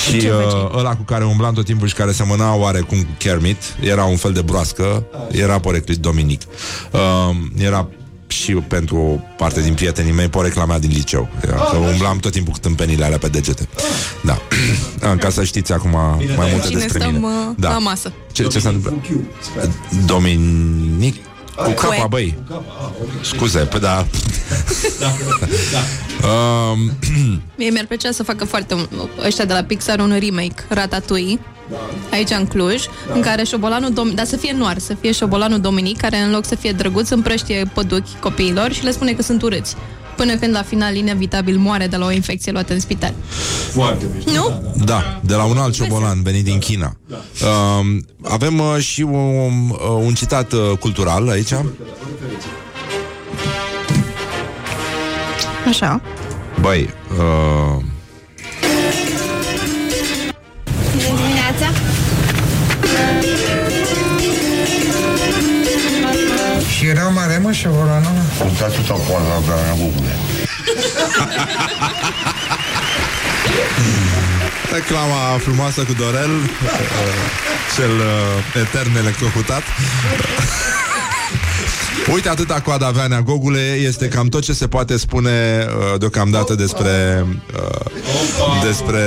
Și 0.08 0.16
uh, 0.16 0.76
ăla 0.76 0.96
cu 0.96 1.02
care 1.02 1.24
umblam 1.24 1.54
tot 1.54 1.64
timpul 1.64 1.88
și 1.88 1.94
care 1.94 2.12
semăna 2.12 2.54
oarecum 2.54 3.02
cu 3.02 3.14
Kermit, 3.18 3.62
era 3.80 4.04
un 4.04 4.16
fel 4.16 4.32
de 4.32 4.42
broască, 4.42 5.04
era 5.30 5.58
poreclit 5.58 5.98
Dominic. 5.98 6.42
Uh, 6.90 7.36
era 7.58 7.88
și 8.34 8.52
pentru 8.52 8.96
o 8.96 9.18
parte 9.36 9.60
din 9.60 9.74
prietenii 9.74 10.12
mei 10.12 10.28
porecla 10.28 10.64
mea 10.64 10.78
din 10.78 10.90
liceu. 10.90 11.28
Era 11.42 11.54
că 11.56 11.76
umblam 11.76 12.18
tot 12.18 12.32
timpul 12.32 12.52
cu 12.52 12.58
tâmpenile 12.58 13.04
alea 13.04 13.18
pe 13.18 13.28
degete. 13.28 13.68
Da. 14.22 14.38
Ca 15.22 15.30
să 15.30 15.44
știți 15.44 15.72
acum 15.72 15.90
mai 15.90 16.48
multe 16.50 16.66
Cine 16.68 16.80
despre 16.80 16.98
stăm 16.98 17.12
mine. 17.14 17.26
uh, 17.26 17.54
Da. 17.56 17.68
la 17.70 17.78
masă. 17.78 18.12
Ce, 18.32 18.42
ce 18.46 18.58
s-a 18.58 18.68
întâmplat? 18.68 18.94
Cu 18.94 19.00
Q, 19.12 19.42
sper. 19.42 19.70
Dominic 20.06 21.14
cu 21.56 21.70
capa, 21.70 21.94
Cue. 21.94 22.06
băi. 22.08 22.34
Scuze, 23.20 23.58
pe 23.58 23.78
da. 23.78 24.06
um, 26.28 26.90
Mie 27.58 27.70
mi-ar 27.70 27.86
plăcea 27.86 28.10
să 28.10 28.22
facă 28.22 28.44
foarte 28.44 28.88
ăștia 29.26 29.44
de 29.44 29.52
la 29.52 29.62
Pixar 29.62 29.98
un 29.98 30.18
remake, 30.20 30.64
Ratatouille, 30.68 31.40
aici 32.12 32.30
în 32.30 32.46
Cluj, 32.46 32.82
în 33.14 33.20
care 33.20 33.44
șobolanul 33.44 33.90
Dom- 33.92 34.14
dar 34.14 34.26
să 34.26 34.36
fie 34.36 34.52
noir, 34.58 34.78
să 34.78 34.94
fie 35.00 35.12
șobolanul 35.12 35.60
Dominic, 35.60 36.00
care 36.00 36.16
în 36.16 36.30
loc 36.30 36.44
să 36.44 36.54
fie 36.54 36.72
drăguț 36.72 37.08
împrăștie 37.08 37.70
păduchi 37.74 38.18
copiilor 38.20 38.72
și 38.72 38.84
le 38.84 38.90
spune 38.90 39.12
că 39.12 39.22
sunt 39.22 39.42
urâți. 39.42 39.76
Până 40.16 40.36
când 40.36 40.54
la 40.54 40.62
final 40.62 40.96
inevitabil 40.96 41.56
moare 41.56 41.86
de 41.86 41.96
la 41.96 42.06
o 42.06 42.10
infecție 42.10 42.52
luată 42.52 42.72
în 42.72 42.80
spital. 42.80 43.14
Foarte 43.70 44.04
mișto. 44.14 44.30
Nu? 44.30 44.74
Da, 44.84 45.20
de 45.20 45.34
la 45.34 45.44
un 45.44 45.56
alt 45.56 45.74
șobolan 45.74 46.22
venit 46.22 46.44
din 46.44 46.58
China. 46.58 46.96
Uh, 47.08 47.96
avem 48.22 48.58
uh, 48.58 48.76
și 48.78 49.02
un, 49.02 49.70
uh, 49.70 49.78
un 50.04 50.14
citat 50.14 50.52
uh, 50.52 50.78
cultural 50.80 51.28
aici. 51.28 51.52
Așa. 55.68 56.00
Băi, 56.60 56.90
uh, 57.18 57.82
dimineața. 60.96 61.70
Și 66.76 66.86
era 66.86 67.08
mare, 67.08 67.38
mă, 67.42 67.52
șobolanul 67.52 68.12
ăla? 68.40 68.50
Uitați 68.50 68.76
tot 68.76 68.88
acolo 68.88 69.24
la 69.28 69.38
vremea 69.38 69.74
Google. 69.80 70.12
reclama 74.74 75.38
frumoasă 75.38 75.82
cu 75.82 75.92
Dorel, 75.92 76.30
uh, 76.30 76.48
cel 77.76 77.90
uh, 77.90 78.62
etern 78.62 78.96
electrocutat. 78.96 79.62
Uite 82.12 82.28
atâta 82.28 82.60
coadă 82.60 82.84
avea 82.84 83.06
Nea 83.06 83.20
Gogule 83.20 83.60
Este 83.60 84.08
cam 84.08 84.28
tot 84.28 84.42
ce 84.42 84.52
se 84.52 84.66
poate 84.66 84.96
spune 84.96 85.66
uh, 85.66 85.98
Deocamdată 85.98 86.54
despre 86.54 87.26
uh, 87.54 88.64
Despre 88.64 89.00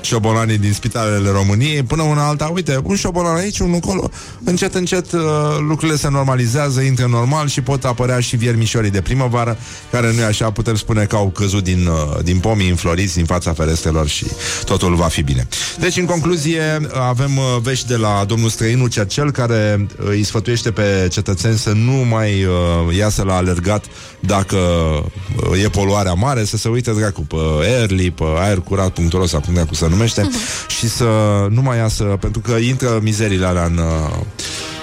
șobolanii 0.00 0.58
din 0.58 0.72
spitalele 0.72 1.30
României, 1.30 1.82
până 1.82 2.02
una 2.02 2.26
alta, 2.26 2.50
uite, 2.54 2.80
un 2.82 2.96
șobolan 2.96 3.36
aici, 3.36 3.58
unul 3.58 3.80
acolo, 3.82 4.10
încet, 4.44 4.74
încet 4.74 5.12
uh, 5.12 5.20
lucrurile 5.68 5.96
se 5.96 6.08
normalizează, 6.08 6.80
intră 6.80 7.06
normal 7.06 7.48
și 7.48 7.60
pot 7.60 7.84
apărea 7.84 8.20
și 8.20 8.36
viermișorii 8.36 8.90
de 8.90 9.00
primăvară, 9.00 9.58
care 9.90 10.12
nu 10.12 10.20
e 10.20 10.24
așa, 10.24 10.50
putem 10.50 10.74
spune 10.74 11.04
că 11.04 11.16
au 11.16 11.28
căzut 11.28 11.64
din, 11.64 11.86
uh, 11.86 12.24
din 12.24 12.38
pomii 12.38 12.68
înfloriți 12.68 13.14
din 13.14 13.24
fața 13.24 13.52
ferestrelor 13.52 14.08
și 14.08 14.26
totul 14.64 14.94
va 14.94 15.06
fi 15.06 15.22
bine. 15.22 15.48
Deci, 15.78 15.96
în 15.96 16.04
concluzie, 16.04 16.62
avem 17.08 17.36
uh, 17.36 17.44
vești 17.62 17.86
de 17.86 17.96
la 17.96 18.24
domnul 18.26 18.48
străinu 18.48 18.86
Cercel, 18.86 19.30
care 19.30 19.86
uh, 20.00 20.06
îi 20.08 20.22
sfătuiește 20.22 20.70
pe 20.70 21.08
cetățeni 21.10 21.58
să 21.58 21.72
nu 21.72 21.92
mai 21.92 22.44
uh, 22.44 22.96
iasă 22.96 23.22
la 23.22 23.36
alergat 23.36 23.84
dacă 24.20 24.56
uh, 24.56 25.62
e 25.64 25.68
poluarea 25.68 26.12
mare, 26.12 26.44
să 26.44 26.56
se 26.56 26.68
uite 26.68 26.92
dracu 26.92 27.20
pe 27.20 27.36
Airly, 27.62 28.10
pe 28.10 28.24
aercurat.ro 28.38 29.26
sau 29.26 29.40
cum 29.40 29.54
dracu 29.54 29.74
se 29.74 29.86
numește 29.90 30.22
uh-huh. 30.22 30.66
și 30.68 30.88
să 30.88 31.04
nu 31.50 31.62
mai 31.62 31.76
iasă, 31.76 32.04
pentru 32.04 32.40
că 32.40 32.52
intră 32.52 32.98
mizerile 33.02 33.46
alea 33.46 33.64
în, 33.64 33.76
uh, 33.76 34.20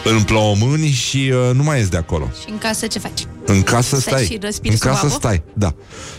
în 0.04 0.24
plămâni 0.24 0.88
și 0.88 1.34
uh, 1.34 1.56
nu 1.56 1.64
mai 1.64 1.78
ies 1.78 1.88
de 1.88 1.98
acolo. 1.98 2.30
Și 2.42 2.52
în 2.52 2.58
casă 2.58 2.88
ce 2.88 3.00
faci? 3.00 3.26
În 3.46 3.64
casă 3.64 4.00
Stai 4.00 4.14
stai. 4.14 4.26
și 4.26 4.38
respiri 4.42 4.74
în 4.74 4.80
casă 4.80 5.00
sub 5.00 5.10
apă? 5.10 5.18
stai, 5.20 5.44
da. 5.54 5.74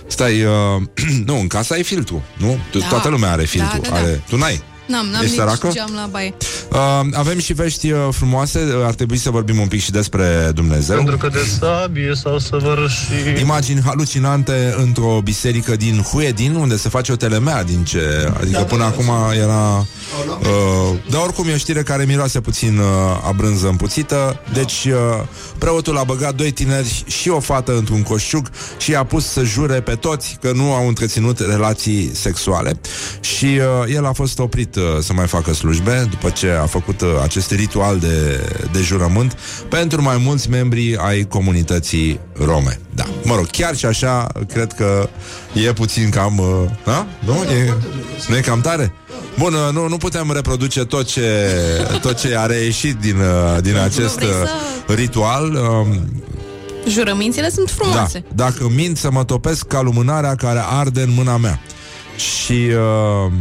Stai, 0.06 0.42
uh, 0.42 0.82
nu, 1.28 1.38
în 1.38 1.46
casă 1.46 1.72
ai 1.72 1.82
filtru, 1.82 2.22
nu? 2.36 2.58
Tu, 2.70 2.78
Da. 2.78 2.86
Toată 2.86 3.08
lumea 3.08 3.30
are 3.30 3.44
filtru. 3.44 3.80
Da, 3.80 3.88
da, 3.88 3.94
da. 3.94 4.00
Are, 4.00 4.22
tu 4.28 4.36
n-ai. 4.36 4.62
N-am, 4.88 5.06
n-am 5.06 5.22
Ești 5.22 5.36
nici 5.36 5.44
săracă? 5.44 5.70
geam 5.72 5.90
la 5.94 6.08
baie. 6.10 6.34
Uh, 6.72 6.78
avem 7.12 7.38
și 7.38 7.52
vești 7.52 7.90
uh, 7.90 7.98
frumoase, 8.10 8.58
uh, 8.58 8.84
ar 8.84 8.94
trebui 8.94 9.16
să 9.16 9.30
vorbim 9.30 9.58
un 9.58 9.66
pic 9.66 9.80
și 9.80 9.90
despre 9.90 10.50
Dumnezeu. 10.54 10.96
Pentru 10.96 11.16
că 11.16 11.28
de 11.28 11.44
sabie 11.58 12.12
sau 12.14 12.38
săvârșit 12.38 13.38
Imagini 13.40 13.80
halucinante 13.84 14.74
într-o 14.76 15.20
biserică 15.24 15.76
din 15.76 16.02
Huedin, 16.02 16.54
unde 16.54 16.76
se 16.76 16.88
face 16.88 17.12
o 17.12 17.16
telemea 17.16 17.64
din 17.64 17.84
ce... 17.84 18.32
Adică 18.40 18.60
până 18.60 18.84
acum 18.84 19.10
era... 19.42 19.86
Uh, 20.40 20.98
dar 21.10 21.20
oricum 21.22 21.48
e 21.48 21.52
o 21.52 21.56
știre 21.56 21.82
care 21.82 22.04
miroase 22.04 22.40
puțin 22.40 22.78
uh, 22.78 22.84
a 23.28 23.32
brânză 23.36 23.68
împuțită. 23.68 24.40
Deci 24.52 24.84
uh, 24.84 24.94
preotul 25.58 25.98
a 25.98 26.04
băgat 26.04 26.34
doi 26.34 26.50
tineri 26.50 27.04
și 27.06 27.28
o 27.28 27.40
fată 27.40 27.76
într-un 27.76 28.02
coșciuc 28.02 28.46
și 28.78 28.90
i-a 28.90 29.04
pus 29.04 29.26
să 29.26 29.42
jure 29.42 29.80
pe 29.80 29.94
toți 29.94 30.38
că 30.40 30.52
nu 30.52 30.72
au 30.72 30.88
întreținut 30.88 31.38
relații 31.38 32.10
sexuale. 32.14 32.80
Și 33.20 33.44
uh, 33.44 33.94
el 33.94 34.06
a 34.06 34.12
fost 34.12 34.38
oprit 34.38 34.76
uh, 34.76 34.77
să 35.00 35.12
mai 35.12 35.26
facă 35.26 35.52
slujbe 35.54 36.06
după 36.10 36.30
ce 36.30 36.50
a 36.50 36.66
făcut 36.66 37.00
uh, 37.00 37.08
acest 37.22 37.50
ritual 37.50 37.98
de, 37.98 38.40
de 38.72 38.80
jurământ 38.80 39.36
pentru 39.68 40.02
mai 40.02 40.16
mulți 40.24 40.50
membri 40.50 40.96
ai 40.96 41.24
comunității 41.24 42.20
rome. 42.44 42.80
Da, 42.94 43.04
mă 43.24 43.34
rog, 43.34 43.46
chiar 43.46 43.76
și 43.76 43.86
așa, 43.86 44.26
cred 44.52 44.72
că 44.72 45.08
e 45.52 45.72
puțin 45.72 46.10
cam... 46.10 46.38
Uh, 46.38 46.46
da? 46.84 47.06
Nu? 47.24 47.34
E, 47.34 47.74
nu 48.28 48.36
e 48.36 48.40
cam 48.40 48.60
tare? 48.60 48.92
Bun, 49.38 49.52
uh, 49.54 49.72
nu, 49.72 49.88
nu 49.88 49.96
putem 49.96 50.30
reproduce 50.32 50.84
tot 50.84 51.06
ce, 51.06 51.48
tot 52.00 52.20
ce 52.20 52.36
a 52.38 52.46
reieșit 52.46 52.96
din, 52.96 53.16
uh, 53.16 53.62
din 53.62 53.76
acest 53.76 54.14
vrei 54.14 54.28
uh, 54.28 54.34
să- 54.86 54.92
ritual. 54.94 55.54
Um, 55.54 56.22
Jurămințile 56.88 57.50
sunt 57.50 57.66
da, 57.66 57.72
frumoase. 57.74 58.24
dacă 58.34 58.68
mint 58.74 58.96
să 58.96 59.10
mă 59.10 59.24
topesc 59.24 59.66
ca 59.66 59.80
lumânarea 59.80 60.34
care 60.34 60.62
arde 60.64 61.00
în 61.00 61.10
mâna 61.14 61.36
mea. 61.36 61.60
Și... 62.16 62.52
Uh, 63.26 63.32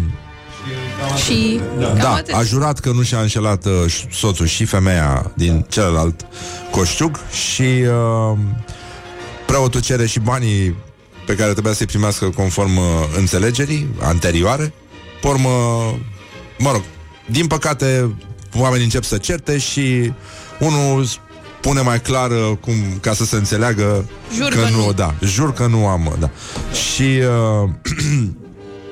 Și 1.25 1.59
cam 1.79 1.97
da, 1.97 2.13
atât. 2.13 2.33
a 2.33 2.43
jurat 2.43 2.79
că 2.79 2.91
nu 2.91 3.01
și-a 3.01 3.19
înșelat 3.19 3.65
uh, 3.65 3.71
ș- 3.89 4.09
soțul 4.11 4.45
și 4.45 4.65
femeia 4.65 5.31
din 5.35 5.65
celălalt 5.69 6.25
coșciuc 6.71 7.19
și 7.31 7.61
uh, 7.61 8.37
preotul 9.45 9.81
cere 9.81 10.05
și 10.05 10.19
banii 10.19 10.75
pe 11.25 11.35
care 11.35 11.51
trebuia 11.51 11.73
să-i 11.73 11.85
primească 11.85 12.25
conform 12.29 12.77
uh, 12.77 12.83
înțelegerii 13.17 13.87
anterioare. 14.01 14.73
Pormă, 15.21 15.49
mă 16.57 16.71
rog, 16.71 16.81
din 17.25 17.47
păcate 17.47 18.15
oamenii 18.55 18.83
încep 18.83 19.03
să 19.03 19.17
certe 19.17 19.57
și 19.57 20.11
unul 20.59 21.05
pune 21.61 21.81
mai 21.81 22.01
clar 22.01 22.31
uh, 22.31 22.51
cum, 22.59 22.73
ca 23.01 23.13
să 23.13 23.25
se 23.25 23.35
înțeleagă 23.35 24.05
Jur 24.35 24.49
că, 24.49 24.59
că 24.59 24.69
nu, 24.69 24.85
nu. 24.85 24.93
da, 24.93 25.13
jur 25.21 25.53
că 25.53 25.65
nu 25.67 25.87
am, 25.87 26.15
da. 26.19 26.29
Și 26.73 27.19
uh, 27.63 27.69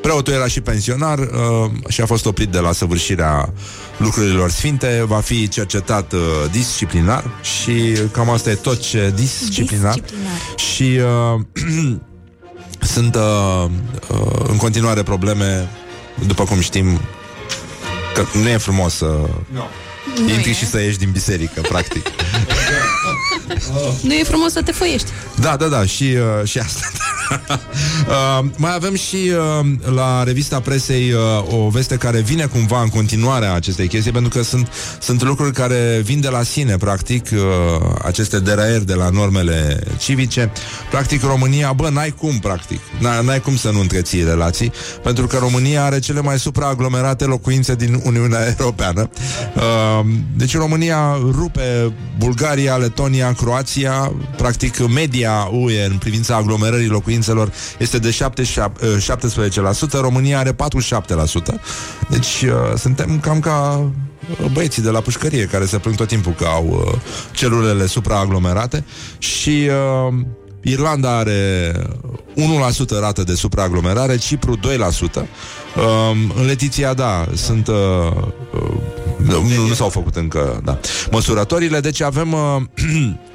Preotul 0.05 0.33
era 0.33 0.47
și 0.47 0.61
pensionar 0.61 1.19
uh, 1.19 1.71
și 1.87 2.01
a 2.01 2.05
fost 2.05 2.25
oprit 2.25 2.49
de 2.49 2.59
la 2.59 2.71
săvârșirea 2.71 3.53
lucrurilor 3.97 4.49
sfinte, 4.49 5.03
va 5.07 5.19
fi 5.19 5.47
cercetat 5.47 6.13
uh, 6.13 6.19
disciplinar 6.51 7.23
și 7.41 7.97
cam 8.11 8.29
asta 8.29 8.49
e 8.49 8.55
tot 8.55 8.81
ce 8.81 9.13
disciplinar. 9.15 9.93
Disciplinar. 9.93 10.33
Și 10.55 10.99
uh, 11.33 11.97
sunt 12.93 13.15
uh, 13.15 13.65
uh, 14.09 14.45
în 14.47 14.57
continuare 14.57 15.03
probleme, 15.03 15.69
după 16.27 16.43
cum 16.43 16.59
știm, 16.59 16.99
că 18.13 18.23
nu 18.33 18.47
e 18.47 18.57
frumos 18.57 18.93
să 18.93 19.19
Nu 20.25 20.29
intri 20.33 20.49
e. 20.49 20.53
și 20.53 20.65
să 20.65 20.81
ieși 20.81 20.97
din 20.97 21.11
biserică, 21.11 21.61
practic. 21.61 22.05
Nu 24.01 24.13
e 24.13 24.23
frumos 24.23 24.51
să 24.51 24.61
te 24.61 24.71
foiești. 24.71 25.09
Da, 25.35 25.55
da, 25.55 25.67
da, 25.67 25.85
și, 25.85 26.03
uh, 26.03 26.47
și 26.47 26.59
asta. 26.59 26.87
uh, 28.39 28.45
mai 28.57 28.73
avem 28.73 28.95
și 28.95 29.15
uh, 29.15 29.93
la 29.95 30.23
revista 30.23 30.59
presei 30.59 31.11
uh, 31.11 31.53
o 31.65 31.69
veste 31.69 31.95
care 31.95 32.19
vine 32.19 32.45
cumva 32.45 32.81
în 32.81 32.89
continuare 32.89 33.45
a 33.45 33.53
acestei 33.53 33.87
chestii, 33.87 34.11
pentru 34.11 34.29
că 34.37 34.43
sunt, 34.43 34.67
sunt 34.99 35.23
lucruri 35.23 35.53
care 35.53 36.01
vin 36.03 36.21
de 36.21 36.29
la 36.29 36.43
sine, 36.43 36.77
practic, 36.77 37.29
uh, 37.33 37.39
aceste 38.03 38.39
deraieri 38.39 38.85
de 38.85 38.93
la 38.93 39.09
normele 39.09 39.83
civice. 39.97 40.51
Practic, 40.89 41.23
România, 41.23 41.73
bă, 41.73 41.89
n-ai 41.89 42.11
cum, 42.11 42.39
practic. 42.39 42.79
N- 42.79 43.23
N-ai 43.25 43.41
cum 43.41 43.55
să 43.55 43.69
nu 43.71 43.79
întreții 43.79 44.23
relații, 44.23 44.71
pentru 45.03 45.27
că 45.27 45.37
România 45.37 45.83
are 45.83 45.99
cele 45.99 46.21
mai 46.21 46.39
supraaglomerate 46.39 47.25
locuințe 47.25 47.75
din 47.75 48.01
Uniunea 48.03 48.39
Europeană. 48.57 49.09
Uh, 49.55 50.05
deci 50.35 50.55
România 50.55 51.17
rupe 51.31 51.93
Bulgaria, 52.17 52.75
Letonia, 52.75 53.33
Croația, 53.33 54.11
practic 54.37 54.87
media 54.87 55.49
UE 55.51 55.85
în 55.85 55.97
privința 55.97 56.35
aglomerării 56.35 56.87
locuințelor 56.87 57.13
este 57.79 57.99
de 57.99 58.11
77, 58.11 58.99
17%, 59.97 60.01
România 60.01 60.39
are 60.39 60.51
47%. 60.51 60.55
Deci 62.09 62.41
uh, 62.41 62.77
suntem 62.77 63.19
cam 63.19 63.39
ca 63.39 63.89
uh, 64.29 64.51
băieții 64.51 64.81
de 64.81 64.89
la 64.89 64.99
pușcărie 64.99 65.45
care 65.45 65.65
se 65.65 65.77
plâng 65.77 65.95
tot 65.95 66.07
timpul 66.07 66.33
că 66.33 66.45
au 66.45 66.67
uh, 66.67 66.99
celulele 67.31 67.85
supraaglomerate 67.85 68.85
și 69.17 69.69
uh, 70.09 70.13
Irlanda 70.67 71.17
are 71.17 71.71
1% 72.95 72.99
rată 72.99 73.23
de 73.23 73.35
supraaglomerare, 73.35 74.17
Cipru 74.17 74.57
2%. 74.57 74.59
Um, 75.15 76.33
în 76.35 76.45
Letiția, 76.45 76.93
da, 76.93 77.27
sunt... 77.33 77.67
Uh, 77.67 77.75
uh, 78.53 78.73
nu, 79.17 79.67
nu 79.67 79.73
s-au 79.73 79.89
făcut 79.89 80.15
încă 80.15 80.61
da, 80.63 80.79
măsurătorile, 81.11 81.79
deci 81.79 82.01
avem... 82.01 82.35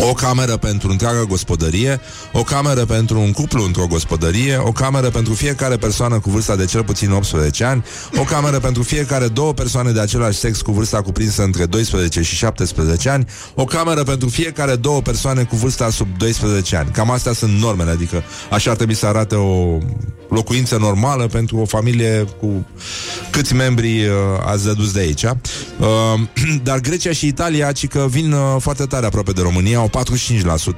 Uh, 0.00 0.08
o 0.08 0.12
cameră 0.12 0.56
pentru 0.56 0.90
întreaga 0.90 1.24
gospodărie, 1.24 2.00
o 2.32 2.42
cameră 2.42 2.84
pentru 2.84 3.20
un 3.20 3.32
cuplu 3.32 3.64
într-o 3.64 3.86
gospodărie, 3.86 4.56
o 4.56 4.72
cameră 4.72 5.10
pentru 5.10 5.34
fiecare 5.34 5.76
persoană 5.76 6.18
cu 6.18 6.30
vârsta 6.30 6.56
de 6.56 6.64
cel 6.64 6.84
puțin 6.84 7.10
18 7.10 7.64
ani, 7.64 7.84
o 8.16 8.22
cameră 8.22 8.58
pentru 8.58 8.82
fiecare 8.82 9.28
două 9.28 9.52
persoane 9.52 9.90
de 9.90 10.00
același 10.00 10.38
sex 10.38 10.60
cu 10.60 10.72
vârsta 10.72 11.02
cuprinsă 11.02 11.42
între 11.42 11.66
12 11.66 12.22
și 12.22 12.34
17 12.34 13.08
ani, 13.08 13.26
o 13.54 13.64
cameră 13.64 14.02
pentru 14.02 14.28
fiecare 14.28 14.74
două 14.76 15.00
persoane 15.00 15.42
cu 15.42 15.56
vârsta 15.56 15.90
sub 15.90 16.08
12 16.16 16.76
ani. 16.76 16.90
Cam 16.90 17.10
astea 17.10 17.32
sunt 17.32 17.58
normele, 17.58 17.90
adică 17.90 18.22
așa 18.50 18.70
ar 18.70 18.76
trebui 18.76 18.94
să 18.94 19.06
arate 19.06 19.34
o 19.34 19.78
locuință 20.32 20.76
normală 20.76 21.26
pentru 21.26 21.56
o 21.56 21.64
familie 21.64 22.26
cu 22.40 22.66
câți 23.30 23.54
membri 23.54 24.06
uh, 24.06 24.14
ați 24.46 24.64
dedus 24.64 24.92
de 24.92 25.00
aici. 25.00 25.22
Uh, 25.22 26.20
dar 26.68 26.80
Grecia 26.80 27.12
și 27.12 27.26
Italia, 27.26 27.72
ci 27.72 27.88
că 27.88 28.06
vin 28.10 28.32
uh, 28.32 28.56
foarte 28.58 28.84
tare 28.84 29.06
aproape 29.06 29.32
de 29.32 29.40
România, 29.40 29.71
au 29.76 29.90
45%, 29.90 29.92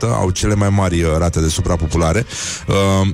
au 0.02 0.30
cele 0.30 0.54
mai 0.54 0.68
mari 0.68 1.02
uh, 1.02 1.10
rate 1.18 1.40
de 1.40 1.48
suprapopulare. 1.48 2.26
Uh, 2.66 3.08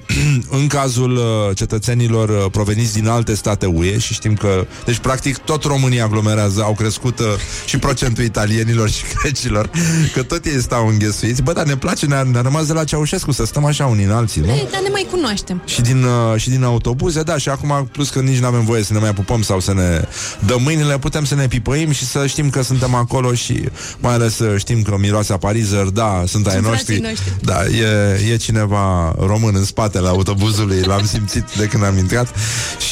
în 0.60 0.66
cazul 0.66 1.16
uh, 1.16 1.56
cetățenilor 1.56 2.28
uh, 2.28 2.44
proveniți 2.50 2.92
din 2.92 3.08
alte 3.08 3.34
state 3.34 3.66
UE 3.66 3.98
și 3.98 4.12
știm 4.12 4.34
că, 4.34 4.66
deci 4.84 4.98
practic 4.98 5.36
tot 5.36 5.64
România 5.64 6.04
aglomerează, 6.04 6.62
au 6.62 6.72
crescut 6.72 7.18
uh, 7.18 7.26
și 7.64 7.78
procentul 7.78 8.24
italienilor 8.24 8.90
și 8.90 9.04
grecilor, 9.22 9.70
că 10.12 10.22
tot 10.22 10.44
ei 10.44 10.60
stau 10.60 10.88
înghesuiți. 10.88 11.42
Bă, 11.42 11.52
dar 11.52 11.66
ne 11.66 11.76
place, 11.76 12.06
ne-a, 12.06 12.22
ne-a 12.22 12.40
rămas 12.40 12.66
de 12.66 12.72
la 12.72 12.84
Ceaușescu 12.84 13.32
să 13.32 13.44
stăm 13.44 13.64
așa 13.64 13.86
unii 13.86 14.04
în 14.04 14.10
alții, 14.10 14.40
nu? 14.40 14.48
Ei, 14.48 14.68
dar 14.72 14.80
ne 14.82 14.88
mai 14.92 15.06
cunoaștem. 15.10 15.62
și 15.64 15.80
din, 15.80 16.02
uh, 16.02 16.40
și 16.40 16.50
din 16.50 16.64
autobuze, 16.64 17.22
da, 17.22 17.36
și 17.38 17.48
acum, 17.48 17.88
plus 17.92 18.10
că 18.10 18.20
nici 18.20 18.38
nu 18.38 18.46
avem 18.46 18.64
voie 18.64 18.82
să 18.82 18.92
ne 18.92 18.98
mai 18.98 19.12
pupăm 19.12 19.42
sau 19.42 19.60
să 19.60 19.74
ne 19.74 20.04
dăm 20.46 20.62
mâinile, 20.62 20.98
putem 20.98 21.24
să 21.24 21.34
ne 21.34 21.48
pipăim 21.48 21.90
și 21.90 22.04
să 22.04 22.26
știm 22.26 22.50
că 22.50 22.62
suntem 22.62 22.94
acolo 22.94 23.34
și 23.34 23.68
mai 23.98 24.14
ales 24.14 24.34
să 24.34 24.56
știm 24.58 24.82
că 24.82 24.96
miroase 24.98 25.32
a 25.32 25.36
parizer, 25.70 25.92
da, 25.92 26.22
sunt 26.26 26.46
ai 26.46 26.52
Sunt 26.52 26.66
noștri. 26.66 26.84
frații 26.96 27.02
noștri. 27.02 27.32
Da, 27.40 27.64
e, 27.66 28.32
e 28.32 28.36
cineva 28.36 29.14
român 29.18 29.54
în 29.54 29.64
spatele 29.64 30.08
autobuzului, 30.08 30.80
l-am 30.80 31.06
simțit 31.12 31.44
de 31.56 31.66
când 31.66 31.84
am 31.84 31.98
intrat. 31.98 32.34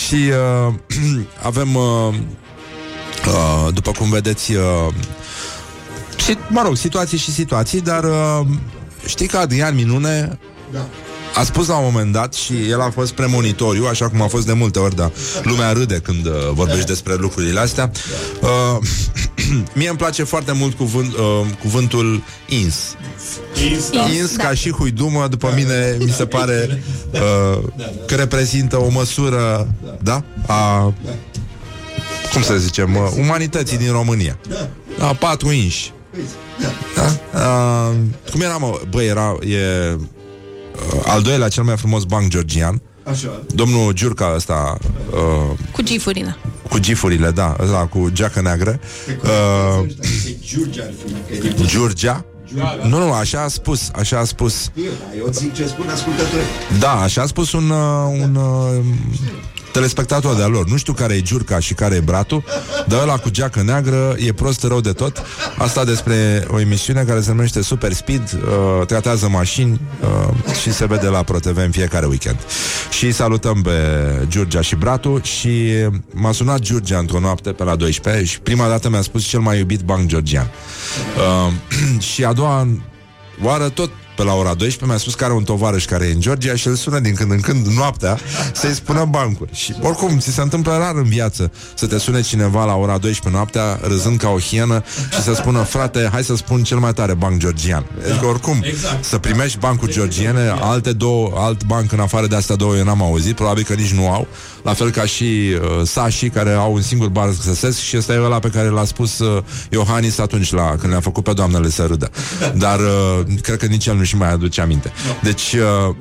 Și 0.06 0.14
uh, 0.68 0.74
avem, 1.42 1.74
uh, 1.74 2.14
uh, 3.26 3.74
după 3.74 3.90
cum 3.90 4.10
vedeți, 4.10 4.54
uh, 4.54 4.62
și, 6.24 6.36
mă 6.48 6.62
rog, 6.64 6.76
situații 6.76 7.18
și 7.18 7.32
situații, 7.32 7.80
dar 7.80 8.04
uh, 8.04 8.46
știi 9.06 9.26
că 9.26 9.36
Adrian 9.36 9.74
Minune 9.74 10.38
Da. 10.72 10.86
A 11.34 11.42
spus 11.42 11.66
la 11.66 11.76
un 11.76 11.84
moment 11.84 12.12
dat 12.12 12.34
și 12.34 12.68
el 12.68 12.80
a 12.80 12.90
fost 12.90 13.12
premonitoriu, 13.12 13.86
așa 13.86 14.08
cum 14.08 14.22
a 14.22 14.26
fost 14.26 14.46
de 14.46 14.52
multe 14.52 14.78
ori, 14.78 14.96
dar 14.96 15.12
lumea 15.42 15.72
râde 15.72 15.98
când 15.98 16.26
uh, 16.26 16.32
vorbești 16.52 16.86
despre 16.86 17.14
lucrurile 17.14 17.60
astea. 17.60 17.90
Uh, 18.40 18.78
mie 19.78 19.88
îmi 19.88 19.98
place 19.98 20.22
foarte 20.22 20.52
mult 20.52 20.76
cuvânt, 20.76 21.12
uh, 21.12 21.46
cuvântul 21.60 22.22
ins. 22.48 22.96
Ins, 23.70 23.90
da. 23.90 24.00
Ins 24.00 24.36
ca 24.36 24.54
și 24.54 24.70
huidumă, 24.70 25.26
după 25.30 25.52
mine 25.56 25.96
mi 25.98 26.10
se 26.10 26.26
pare 26.26 26.82
uh, 27.10 27.58
că 28.06 28.14
reprezintă 28.14 28.76
o 28.76 28.88
măsură, 28.88 29.68
da? 30.02 30.24
A, 30.46 30.92
cum 32.32 32.42
să 32.42 32.56
zicem, 32.56 32.96
uh, 32.96 33.10
umanității 33.18 33.76
din 33.78 33.92
România. 33.92 34.38
Da, 34.98 35.06
patru 35.06 35.50
inși. 35.50 35.92
Da? 36.94 37.04
Uh, 37.38 37.96
cum 38.30 38.40
era, 38.40 38.56
mă? 38.56 38.80
Băi, 38.90 39.06
era, 39.06 39.36
e 39.46 39.94
uh, 39.94 40.00
al 41.04 41.22
doilea 41.22 41.48
cel 41.48 41.62
mai 41.62 41.76
frumos 41.76 42.04
banc 42.04 42.28
georgian. 42.30 42.82
Așa. 43.10 43.42
Domnul 43.54 43.92
Giurca 43.92 44.32
ăsta 44.34 44.78
uh, 45.12 45.58
Cu 45.72 45.82
gifurile. 45.82 46.36
cu 46.68 46.78
gifurile, 46.78 47.30
da, 47.30 47.56
ăla 47.60 47.86
cu 47.86 48.08
geacă 48.12 48.40
neagră. 48.40 48.80
Uh, 49.22 49.86
Giurgia 50.40 50.82
ar 50.82 50.92
fi. 51.04 51.40
că 51.40 51.46
e 51.46 51.50
din- 51.54 51.66
Giurgia? 51.66 52.24
Nu, 52.82 52.98
nu, 53.06 53.12
așa 53.12 53.42
a 53.42 53.48
spus, 53.48 53.90
așa 53.94 54.18
a 54.18 54.24
spus. 54.24 54.70
Eu, 54.74 54.84
da, 54.84 55.16
eu 55.18 55.28
zic 55.32 55.54
ce 55.54 55.66
spun 55.66 55.88
ascultătorii. 55.88 56.46
Da, 56.78 56.90
așa 57.00 57.22
a 57.22 57.26
spus 57.26 57.52
un, 57.52 57.70
uh, 57.70 58.18
un 58.20 58.34
uh, 58.34 58.84
telespectator 59.78 60.34
de-a 60.34 60.46
lor. 60.46 60.66
Nu 60.66 60.76
știu 60.76 60.92
care 60.92 61.14
e 61.14 61.20
Giurca 61.20 61.58
și 61.58 61.74
care 61.74 61.94
e 61.94 62.00
Bratu, 62.00 62.44
dar 62.86 63.02
ăla 63.02 63.16
cu 63.16 63.30
geacă 63.30 63.62
neagră 63.62 64.14
e 64.18 64.32
prost 64.32 64.62
rău 64.62 64.80
de 64.80 64.92
tot. 64.92 65.22
Asta 65.58 65.84
despre 65.84 66.46
o 66.50 66.60
emisiune 66.60 67.02
care 67.02 67.20
se 67.20 67.30
numește 67.30 67.62
Super 67.62 67.92
Speed, 67.92 68.22
uh, 68.32 68.86
tratează 68.86 69.28
mașini 69.28 69.80
uh, 70.00 70.54
și 70.60 70.72
se 70.72 70.86
vede 70.86 71.08
la 71.08 71.22
ProTV 71.22 71.56
în 71.56 71.70
fiecare 71.70 72.06
weekend. 72.06 72.38
Și 72.90 73.12
salutăm 73.12 73.62
pe 73.62 73.70
Giurgia 74.28 74.60
și 74.60 74.76
Bratu 74.76 75.20
și 75.22 75.50
m-a 76.12 76.32
sunat 76.32 76.60
Giurgia 76.60 76.98
într-o 76.98 77.20
noapte 77.20 77.52
pe 77.52 77.64
la 77.64 77.76
12 77.76 78.24
și 78.24 78.40
prima 78.40 78.68
dată 78.68 78.88
mi-a 78.88 79.02
spus 79.02 79.24
cel 79.24 79.40
mai 79.40 79.58
iubit 79.58 79.80
banc 79.80 80.08
georgian. 80.08 80.50
Uh, 81.16 81.52
și 82.12 82.24
a 82.24 82.32
doua 82.32 82.68
oară 83.42 83.68
tot 83.68 83.90
pe 84.18 84.24
la 84.24 84.34
ora 84.34 84.54
12 84.54 84.84
mi-a 84.84 84.96
spus 84.96 85.14
că 85.14 85.24
are 85.24 85.32
un 85.32 85.44
tovarăș 85.44 85.84
care 85.84 86.06
e 86.06 86.12
în 86.12 86.20
Georgia 86.20 86.54
și 86.54 86.66
îl 86.66 86.74
sună 86.74 86.98
din 86.98 87.14
când 87.14 87.30
în 87.30 87.40
când 87.40 87.66
noaptea 87.66 88.18
să-i 88.52 88.74
spună 88.74 89.04
bancuri. 89.04 89.50
Și 89.54 89.74
oricum, 89.82 90.18
ți 90.18 90.30
se 90.30 90.40
întâmplă 90.40 90.76
rar 90.76 90.94
în 90.94 91.04
viață 91.04 91.52
să 91.74 91.86
te 91.86 91.98
sune 91.98 92.20
cineva 92.20 92.64
la 92.64 92.74
ora 92.74 92.98
12 92.98 93.28
noaptea 93.28 93.88
râzând 93.88 94.18
ca 94.18 94.28
o 94.28 94.38
hienă 94.38 94.84
și 95.12 95.22
să 95.22 95.34
spună, 95.34 95.62
frate, 95.62 96.08
hai 96.12 96.24
să 96.24 96.36
spun 96.36 96.62
cel 96.62 96.78
mai 96.78 96.92
tare 96.92 97.14
banc 97.14 97.40
georgian. 97.40 97.86
Adică 98.10 98.26
oricum, 98.26 98.64
să 99.00 99.18
primești 99.18 99.58
bancuri 99.58 99.92
georgiene, 99.92 100.54
alte 100.60 100.92
două, 100.92 101.32
alt 101.36 101.64
banc 101.64 101.92
în 101.92 102.00
afară 102.00 102.26
de 102.26 102.36
astea 102.36 102.56
două 102.56 102.76
eu 102.76 102.84
n-am 102.84 103.02
auzit, 103.02 103.34
probabil 103.34 103.64
că 103.64 103.74
nici 103.74 103.92
nu 103.92 104.10
au, 104.10 104.26
la 104.68 104.74
fel 104.74 104.90
ca 104.90 105.04
și 105.04 105.24
uh, 105.24 105.86
Sashi, 105.86 106.28
care 106.28 106.52
au 106.52 106.72
un 106.72 106.82
singur 106.82 107.08
bar 107.08 107.32
să 107.32 107.48
găsesc 107.48 107.78
și 107.78 107.96
ăsta 107.96 108.12
e 108.12 108.20
ăla 108.20 108.38
pe 108.38 108.48
care 108.48 108.68
l-a 108.68 108.84
spus 108.84 109.18
uh, 109.18 109.42
Iohannis 109.70 110.18
atunci 110.18 110.52
la, 110.52 110.76
când 110.76 110.92
le-a 110.92 111.00
făcut 111.00 111.24
pe 111.24 111.32
doamnele 111.32 111.70
să 111.70 111.84
râdă. 111.84 112.10
Dar 112.54 112.78
uh, 112.78 113.24
cred 113.42 113.58
că 113.58 113.66
nici 113.66 113.86
el 113.86 113.96
nu 113.96 114.02
și 114.02 114.16
mai 114.16 114.32
aduce 114.32 114.60
aminte. 114.60 114.92
Deci 115.22 115.52
uh, 115.52 115.94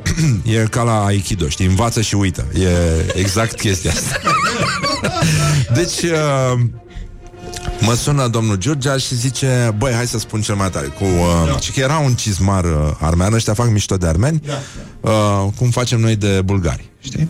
e 0.61 0.68
ca 0.70 0.84
la 0.84 1.05
Aikido, 1.05 1.47
știi, 1.47 1.65
învață 1.65 2.01
și 2.01 2.15
uită. 2.15 2.45
E 2.53 2.70
exact 3.13 3.59
chestia 3.59 3.91
asta. 3.91 4.20
deci 5.80 6.01
uh, 6.01 6.59
Mă 7.80 7.93
sună 7.93 8.28
domnul 8.28 8.55
Giurgia 8.55 8.97
și 8.97 9.15
zice 9.15 9.76
Băi, 9.78 9.93
hai 9.93 10.07
să 10.07 10.20
spun 10.20 10.41
cel 10.41 10.55
mai 10.55 10.70
tare 10.70 10.86
cu, 10.86 11.03
uh, 11.03 11.45
da. 11.45 11.57
că 11.74 11.80
era 11.80 11.97
un 11.97 12.13
cizmar 12.13 12.63
uh, 12.63 12.91
armean 12.99 13.34
Ăștia 13.34 13.53
fac 13.53 13.70
mișto 13.70 13.97
de 13.97 14.07
armeni 14.07 14.41
da, 14.45 14.53
da. 15.01 15.09
Uh, 15.11 15.51
Cum 15.57 15.70
facem 15.70 15.99
noi 15.99 16.15
de 16.15 16.41
bulgari 16.45 16.89
Știi? 16.99 17.30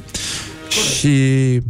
Și 0.97 1.61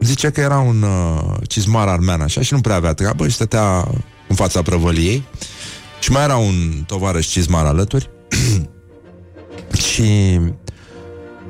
zice 0.00 0.30
că 0.30 0.40
era 0.40 0.58
un 0.58 0.82
uh, 0.82 1.34
cizmar 1.48 1.88
armean 1.88 2.20
așa 2.20 2.42
și 2.42 2.52
nu 2.54 2.60
prea 2.60 2.74
avea 2.74 2.92
treabă 2.92 3.28
și 3.28 3.34
stătea 3.34 3.88
în 4.28 4.36
fața 4.36 4.62
prăvăliei 4.62 5.22
și 6.00 6.10
mai 6.10 6.22
era 6.24 6.36
un 6.36 6.84
tovarăș 6.86 7.26
cizmar 7.26 7.64
alături 7.64 8.10
și 9.90 10.40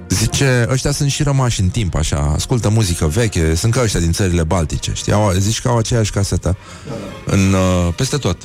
zice, 0.09 0.66
ăștia 0.70 0.91
sunt 0.91 1.11
și 1.11 1.22
rămași 1.22 1.61
în 1.61 1.68
timp, 1.68 1.95
așa, 1.95 2.32
ascultă 2.34 2.68
muzică 2.68 3.07
veche, 3.07 3.55
sunt 3.55 3.72
ca 3.72 3.80
ăștia 3.82 4.01
din 4.01 4.12
țările 4.12 4.45
baltice, 4.45 4.93
știi, 4.95 5.12
au, 5.12 5.32
zici 5.32 5.61
că 5.61 5.68
au 5.68 5.76
aceeași 5.76 6.11
casetă 6.11 6.57
în, 7.24 7.53
uh, 7.53 7.95
peste 7.97 8.16
tot. 8.16 8.37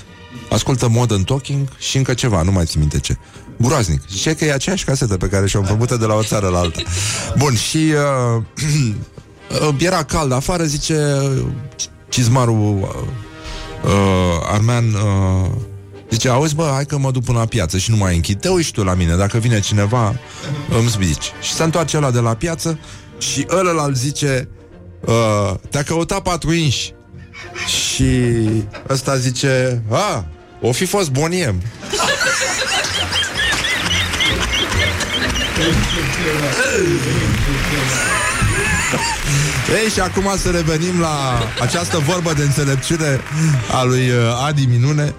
Ascultă 0.49 0.89
Modern 0.89 1.23
Talking 1.23 1.67
și 1.77 1.97
încă 1.97 2.13
ceva, 2.13 2.41
nu 2.41 2.51
mai 2.51 2.65
țin 2.65 2.79
minte 2.79 2.99
ce. 2.99 3.17
Groaznic. 3.61 4.01
Zice 4.09 4.35
că 4.35 4.45
e 4.45 4.53
aceeași 4.53 4.85
casetă 4.85 5.17
pe 5.17 5.27
care 5.27 5.47
și-o 5.47 5.59
împrumută 5.59 5.97
de 5.97 6.05
la 6.05 6.13
o 6.13 6.23
țară 6.23 6.47
la 6.47 6.59
alta. 6.59 6.81
Bun, 7.37 7.55
și 7.55 7.93
uh, 8.37 8.43
uh, 9.67 9.75
era 9.79 10.03
cald 10.03 10.31
afară, 10.31 10.63
zice 10.63 11.21
cizmarul 12.09 12.77
uh, 12.81 12.89
uh, 13.83 13.91
armean 14.43 14.93
uh, 14.93 15.49
Zice, 16.11 16.29
auzi 16.29 16.55
bă, 16.55 16.69
hai 16.73 16.85
că 16.85 16.97
mă 16.97 17.11
duc 17.11 17.23
până 17.23 17.37
la 17.37 17.45
piață 17.45 17.77
și 17.77 17.89
nu 17.89 17.95
mai 17.95 18.15
închid. 18.15 18.39
Te 18.39 18.49
uiți 18.49 18.71
tu 18.71 18.83
la 18.83 18.93
mine, 18.93 19.15
dacă 19.15 19.37
vine 19.37 19.59
cineva 19.59 20.15
Îmi 20.79 21.05
zici. 21.05 21.31
Și 21.41 21.53
se 21.53 21.63
întoarce 21.63 21.97
ăla 21.97 22.11
de 22.11 22.19
la 22.19 22.33
piață 22.33 22.79
Și 23.17 23.45
ăla 23.49 23.83
îl 23.83 23.93
zice 23.93 24.49
uh, 24.99 25.53
Te-a 25.69 25.83
căutat 25.83 26.21
patru 26.21 26.53
inși 26.53 26.93
Și 27.67 28.31
ăsta 28.89 29.17
zice 29.17 29.83
A, 29.89 30.25
o 30.61 30.71
fi 30.71 30.85
fost 30.85 31.11
boniem 31.11 31.61
Ei, 39.83 39.89
și 39.89 39.99
acum 39.99 40.31
să 40.37 40.49
revenim 40.49 40.99
la 40.99 41.39
această 41.61 41.97
vorbă 41.97 42.33
de 42.33 42.41
înțelepciune 42.41 43.19
a 43.71 43.83
lui 43.83 44.09
uh, 44.09 44.45
Adi 44.47 44.65
Minune, 44.65 45.15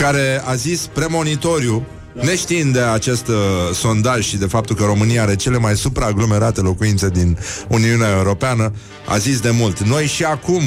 care 0.00 0.42
a 0.44 0.54
zis 0.54 0.86
premonitoriu, 0.92 1.86
neștiind 2.12 2.72
de 2.72 2.80
acest 2.80 3.28
uh, 3.28 3.34
sondaj 3.74 4.26
și 4.26 4.36
de 4.36 4.46
faptul 4.46 4.76
că 4.76 4.84
România 4.84 5.22
are 5.22 5.36
cele 5.36 5.58
mai 5.58 5.76
supraaglomerate 5.76 6.60
locuințe 6.60 7.08
din 7.08 7.38
Uniunea 7.68 8.10
Europeană, 8.16 8.72
a 9.06 9.16
zis 9.16 9.40
de 9.40 9.50
mult, 9.50 9.80
noi 9.80 10.06
și 10.06 10.24
acum 10.24 10.62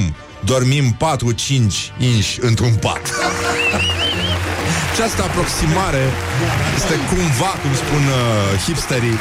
dormim 0.45 0.97
4-5 0.97 0.97
inși 1.97 2.39
într-un 2.41 2.73
pat. 2.73 3.01
Această 4.97 5.23
aproximare 5.23 6.03
este 6.75 6.95
cumva, 7.11 7.51
cum 7.61 7.73
spun 7.83 8.03
uh, 8.07 8.59
hipsterii, 8.65 9.17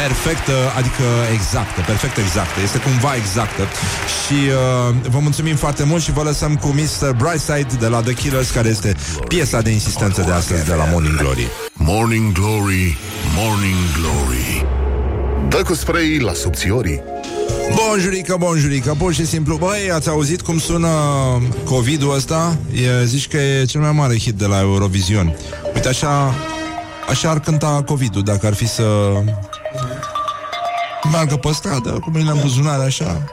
perfectă, 0.00 0.56
adică 0.76 1.06
exactă, 1.32 1.80
perfect 1.86 2.16
exactă. 2.16 2.60
Este 2.62 2.78
cumva 2.78 3.14
exactă. 3.14 3.62
Și 4.20 4.38
uh, 4.48 4.94
vă 5.14 5.18
mulțumim 5.18 5.56
foarte 5.56 5.84
mult 5.84 6.02
și 6.02 6.12
vă 6.12 6.22
lăsăm 6.22 6.56
cu 6.56 6.66
Mr. 6.66 7.10
Brightside 7.22 7.74
de 7.78 7.86
la 7.86 8.00
The 8.00 8.12
Killers, 8.12 8.50
care 8.50 8.68
este 8.68 8.96
piesa 9.28 9.60
de 9.60 9.70
insistență 9.70 10.20
de 10.22 10.32
astăzi 10.32 10.64
de 10.64 10.74
la 10.74 10.84
Morning 10.92 11.16
Glory. 11.16 11.46
Morning 11.72 12.32
Glory, 12.32 12.96
Morning 13.36 13.82
Glory 13.98 14.66
Dă 15.48 15.62
cu 15.62 15.74
spray 15.74 16.18
la 16.18 16.32
subțiorii 16.32 17.02
Bonjurică, 17.74 18.36
bonjurică, 18.38 18.94
pur 18.98 19.12
și 19.12 19.26
simplu 19.26 19.56
Băi, 19.56 19.90
ați 19.92 20.08
auzit 20.08 20.40
cum 20.42 20.58
sună 20.58 20.88
COVID-ul 21.64 22.14
ăsta? 22.14 22.56
E, 22.72 23.04
zici 23.04 23.28
că 23.28 23.36
e 23.36 23.64
cel 23.64 23.80
mai 23.80 23.92
mare 23.92 24.18
hit 24.18 24.34
de 24.34 24.46
la 24.46 24.60
Eurovision 24.60 25.36
Uite, 25.74 25.88
așa 25.88 26.34
Așa 27.08 27.30
ar 27.30 27.40
cânta 27.40 27.82
COVID-ul 27.86 28.22
Dacă 28.22 28.46
ar 28.46 28.54
fi 28.54 28.68
să 28.68 29.12
Meargă 31.12 31.36
pe 31.36 31.52
stradă, 31.52 31.90
cu 31.90 32.10
mâinile 32.10 32.32
în 32.32 32.40
buzunare 32.40 32.84
Așa 32.84 33.24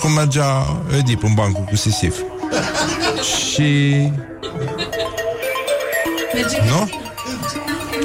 Cum 0.00 0.12
mergea 0.12 0.80
Edip 0.98 1.22
în 1.22 1.34
bancul 1.34 1.64
cu 1.64 1.76
Sisif 1.76 2.16
Și... 3.52 3.62
Merge, 6.34 6.56
Nu? 6.68 6.90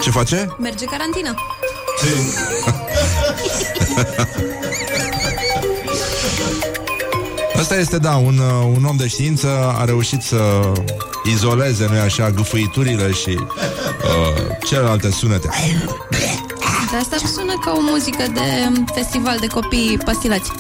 Ce 0.02 0.10
face? 0.10 0.56
merge 0.60 0.86
carantina. 0.86 1.36
Asta 7.60 7.76
este, 7.76 7.98
da, 7.98 8.16
un, 8.16 8.38
uh, 8.38 8.74
un 8.78 8.86
om 8.86 8.96
de 8.96 9.08
știință 9.08 9.76
a 9.80 9.86
reușit 9.86 10.22
să 10.22 10.72
izoleze, 11.34 11.90
nu 11.94 12.00
așa, 12.00 12.30
gâfâiturile 12.30 13.12
și 13.12 13.30
uh, 13.30 13.46
celelalte 14.66 15.12
sunete. 15.12 15.50
Dar 16.92 17.02
asta 17.02 17.18
sună 17.36 17.54
ca 17.66 17.74
o 17.78 17.82
muzică 17.82 18.24
de 18.34 18.42
festival 18.94 19.38
de 19.40 19.48
copii 19.48 20.00
pastilați. 20.06 20.52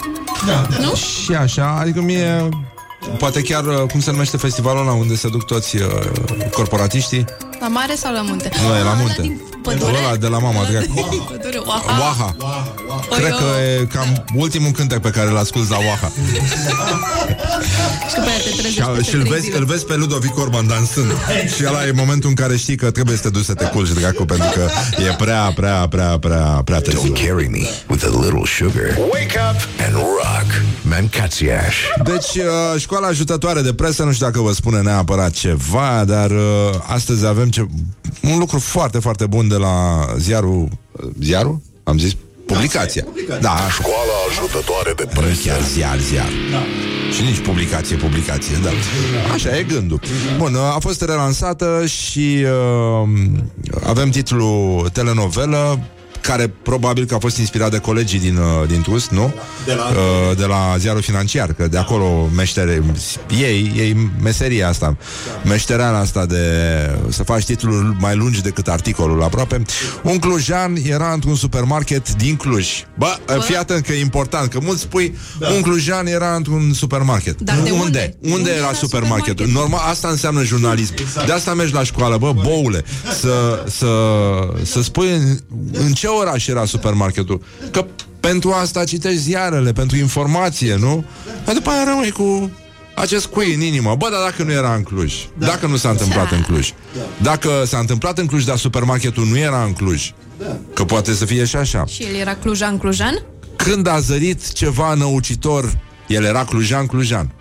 Da. 0.47 0.67
Nu? 0.79 0.95
Și 0.95 1.33
așa, 1.33 1.77
adică 1.81 2.01
mie 2.01 2.49
Poate 3.17 3.41
chiar, 3.41 3.65
uh, 3.65 3.81
cum 3.91 3.99
se 4.01 4.11
numește 4.11 4.37
festivalul 4.37 4.81
ăla 4.81 4.91
unde 4.91 5.15
se 5.15 5.29
duc 5.29 5.45
toți 5.45 5.75
uh, 5.75 5.83
corporatiștii? 6.53 7.25
La 7.59 7.67
mare 7.67 7.95
sau 7.95 8.13
la 8.13 8.21
munte? 8.21 8.49
Nu, 8.67 8.75
e 8.77 8.83
la 8.83 8.89
Ah, 8.89 8.95
munte. 8.99 9.21
din 9.21 9.41
Pădure? 9.63 9.97
Ăla 10.05 10.15
de 10.15 10.27
la 10.27 10.37
mama 10.39 10.59
dracu. 10.71 11.27
Pădure, 11.51 11.69
Oaha. 11.69 11.99
Waha. 11.99 12.35
Oi, 13.09 13.17
Cred 13.19 13.31
oh. 13.31 13.37
că 13.37 13.45
e 13.61 13.85
cam 13.85 14.25
ultimul 14.33 14.71
cântec 14.71 14.99
pe 14.99 15.09
care 15.09 15.29
îl 15.29 15.37
ascult 15.37 15.69
la 15.69 15.77
Waha. 15.77 16.11
Și 18.09 18.15
după 18.15 18.27
aia 18.27 18.37
te 18.43 18.49
trezești 18.49 18.79
Și, 18.79 18.85
peste 18.95 19.09
și 19.09 19.15
îl, 19.15 19.21
trei 19.21 19.31
vezi, 19.31 19.45
zile. 19.45 19.57
îl 19.57 19.65
vezi 19.65 19.85
pe 19.85 19.95
Ludovic 19.95 20.37
Orban 20.37 20.67
dansând 20.67 21.11
Și 21.55 21.63
ăla 21.67 21.87
e 21.87 21.91
momentul 21.91 22.29
în 22.29 22.35
care 22.35 22.57
știi 22.57 22.75
că 22.75 22.91
trebuie 22.91 23.15
să 23.15 23.21
te 23.21 23.29
duci 23.29 23.43
să 23.43 23.53
te 23.53 23.65
culci 23.65 23.89
dracu 23.89 24.25
Pentru 24.25 24.47
că 24.55 24.67
e 25.09 25.15
prea, 25.17 25.51
prea, 25.55 25.87
prea, 25.87 26.17
prea, 26.17 26.61
prea 26.65 26.79
târziu 26.79 27.13
Don't 27.13 27.27
carry 27.27 27.47
me 27.47 27.63
with 27.89 28.05
a 28.05 28.19
little 28.21 28.43
sugar. 28.45 28.97
Wake 29.11 29.39
up 29.51 29.59
and 29.85 29.93
rock. 29.93 30.49
Mancațiaș. 30.81 31.75
Deci, 32.03 32.43
uh, 32.45 32.79
școala 32.79 33.07
ajutătoare 33.07 33.61
de 33.61 33.73
presă 33.73 34.03
Nu 34.03 34.11
știu 34.11 34.25
dacă 34.25 34.41
vă 34.41 34.51
spune 34.53 34.81
neapărat 34.81 35.31
ceva 35.31 36.03
Dar 36.05 36.31
uh, 36.31 36.39
astăzi 36.87 37.25
avem 37.25 37.49
ce... 37.49 37.65
un 38.21 38.37
lucru 38.37 38.59
foarte, 38.59 38.99
foarte 38.99 39.25
bun 39.25 39.47
De 39.47 39.55
la 39.55 40.05
ziarul 40.17 40.69
Ziarul? 41.21 41.59
Am 41.83 41.97
zis? 41.97 42.15
Publicația 42.45 43.05
Da, 43.41 43.51
așa 43.51 43.69
Școala 43.69 44.11
ajutătoare 44.29 44.93
de 44.95 45.03
Nu 45.13 45.21
presă. 45.21 45.41
chiar 45.49 45.61
ziar, 45.61 45.99
ziar. 45.99 46.29
Da. 46.51 46.63
Și 47.15 47.21
nici 47.21 47.39
publicație, 47.39 47.95
publicație, 47.95 48.55
da. 48.63 48.69
Așa 49.33 49.57
e 49.57 49.63
gândul. 49.63 49.99
Bun, 50.37 50.55
a 50.55 50.79
fost 50.79 51.01
relansată 51.01 51.85
și 51.85 52.45
uh, 53.03 53.09
avem 53.83 54.09
titlul 54.09 54.89
telenovelă 54.93 55.79
care 56.21 56.47
probabil 56.47 57.05
că 57.05 57.15
a 57.15 57.19
fost 57.19 57.37
inspirat 57.37 57.71
de 57.71 57.77
colegii 57.77 58.19
din, 58.19 58.37
uh, 58.37 58.67
din 58.67 58.81
TUS, 58.81 59.07
nu? 59.09 59.33
De 59.65 59.73
la- 59.73 59.89
uh, 59.89 60.37
de 60.37 60.45
la 60.45 60.75
ziarul 60.77 61.01
financiar, 61.01 61.53
că 61.53 61.67
de 61.67 61.77
acolo 61.77 62.29
meștere, 62.35 62.83
ei, 63.39 63.71
ei 63.75 64.11
meseria 64.21 64.67
asta, 64.67 64.97
meștereala 65.45 65.97
asta 65.97 66.25
de 66.25 66.37
să 67.09 67.23
faci 67.23 67.43
titluri 67.43 67.95
mai 67.99 68.15
lungi 68.15 68.41
decât 68.41 68.67
articolul 68.67 69.23
aproape. 69.23 69.61
Un 70.03 70.19
clujan 70.19 70.75
era 70.85 71.11
într-un 71.13 71.35
supermarket 71.35 72.13
din 72.13 72.35
Cluj. 72.35 72.67
Bă, 72.97 73.17
fii 73.39 73.55
atent 73.55 73.85
că 73.85 73.91
e 73.91 73.99
important, 73.99 74.49
că 74.51 74.59
mulți 74.63 74.81
spui 74.81 75.17
da. 75.39 75.47
un 75.49 75.61
clujan 75.61 76.07
era 76.07 76.35
într-un 76.35 76.73
supermarket. 76.73 77.41
Dar 77.41 77.55
de 77.55 77.69
unde? 77.71 77.81
unde? 77.83 78.15
Unde 78.21 78.35
Unde 78.35 78.49
era 78.49 78.59
era 78.59 78.73
supermarketul? 78.73 79.45
supermarketul? 79.45 79.51
Normal, 79.61 79.89
asta 79.89 80.07
înseamnă 80.07 80.43
jurnalism. 80.43 80.93
De 81.25 81.31
asta 81.31 81.53
mergi 81.53 81.73
la 81.73 81.83
școală, 81.83 82.17
bă, 82.17 82.33
boule, 82.33 82.83
să, 83.19 83.63
să, 83.67 83.87
să 84.63 84.81
spui 84.81 85.09
în, 85.11 85.37
în 85.71 85.91
ce 85.93 86.07
oraș 86.11 86.47
era 86.47 86.65
supermarketul. 86.65 87.41
Că 87.71 87.85
pentru 88.19 88.51
asta 88.51 88.83
citești 88.83 89.19
ziarele, 89.19 89.71
pentru 89.71 89.97
informație, 89.97 90.75
nu? 90.75 91.05
Dar 91.45 91.53
după 91.55 91.69
aia 91.69 91.83
rămâi 91.83 92.11
cu 92.11 92.51
acest 92.95 93.25
cui 93.25 93.53
în 93.53 93.61
inimă. 93.61 93.95
Bă, 93.97 94.09
dar 94.11 94.21
dacă 94.23 94.43
nu 94.43 94.51
era 94.51 94.73
în 94.73 94.83
Cluj? 94.83 95.13
Da. 95.37 95.45
Dacă 95.45 95.67
nu 95.67 95.75
s-a 95.75 95.89
întâmplat 95.89 96.31
în 96.31 96.41
Cluj? 96.41 96.69
Dacă 97.21 97.63
s-a 97.65 97.77
întâmplat 97.77 98.17
în 98.17 98.25
Cluj, 98.25 98.43
dar 98.43 98.57
supermarketul 98.57 99.25
nu 99.25 99.37
era 99.37 99.63
în 99.63 99.73
Cluj? 99.73 100.11
Că 100.73 100.83
poate 100.83 101.13
să 101.13 101.25
fie 101.25 101.45
și 101.45 101.55
așa. 101.55 101.85
Și 101.85 102.03
el 102.03 102.15
era 102.15 102.35
clujan, 102.35 102.77
clujan? 102.77 103.23
Când 103.55 103.87
a 103.87 103.99
zărit 103.99 104.51
ceva 104.51 104.93
năucitor, 104.93 105.79
el 106.07 106.23
era 106.23 106.43
clujan, 106.43 106.85
clujan. 106.85 107.31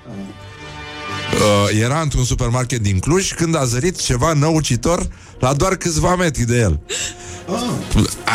Uh, 1.34 1.80
era 1.80 2.00
într-un 2.00 2.24
supermarket 2.24 2.80
din 2.80 2.98
Cluj 2.98 3.32
când 3.32 3.56
a 3.56 3.64
zărit 3.64 4.00
ceva 4.02 4.32
năucitor 4.32 5.06
la 5.40 5.52
doar 5.52 5.74
câțiva 5.76 6.14
metri 6.16 6.42
de 6.42 6.58
el. 6.58 6.80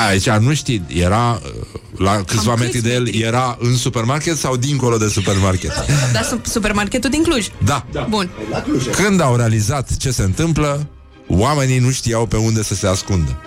Aici 0.10 0.30
nu 0.30 0.54
știi, 0.54 0.86
era 0.88 1.42
uh, 1.44 1.80
la 1.98 2.24
câțiva 2.24 2.50
Cam 2.52 2.60
metri 2.60 2.72
câți 2.72 2.84
de 2.84 2.94
el, 2.94 3.04
metri? 3.04 3.22
era 3.22 3.58
în 3.60 3.76
supermarket 3.76 4.38
sau 4.38 4.56
dincolo 4.58 4.98
de 4.98 5.08
supermarket? 5.08 5.72
Dar 6.14 6.24
su- 6.24 6.42
supermarketul 6.44 7.10
din 7.10 7.24
Cluj. 7.24 7.48
Da. 7.64 7.86
Bun. 8.10 8.30
La 8.52 8.62
Cluj. 8.62 8.88
Când 8.90 9.22
au 9.22 9.36
realizat 9.36 9.98
ce 9.98 10.12
se 10.12 10.22
întâmplă, 10.24 10.88
oamenii 11.28 11.80
nu 11.80 11.92
știau 11.92 12.26
pe 12.26 12.38
unde 12.38 12.64
să 12.64 12.76
se 12.76 12.88
ascundă. 12.88 13.38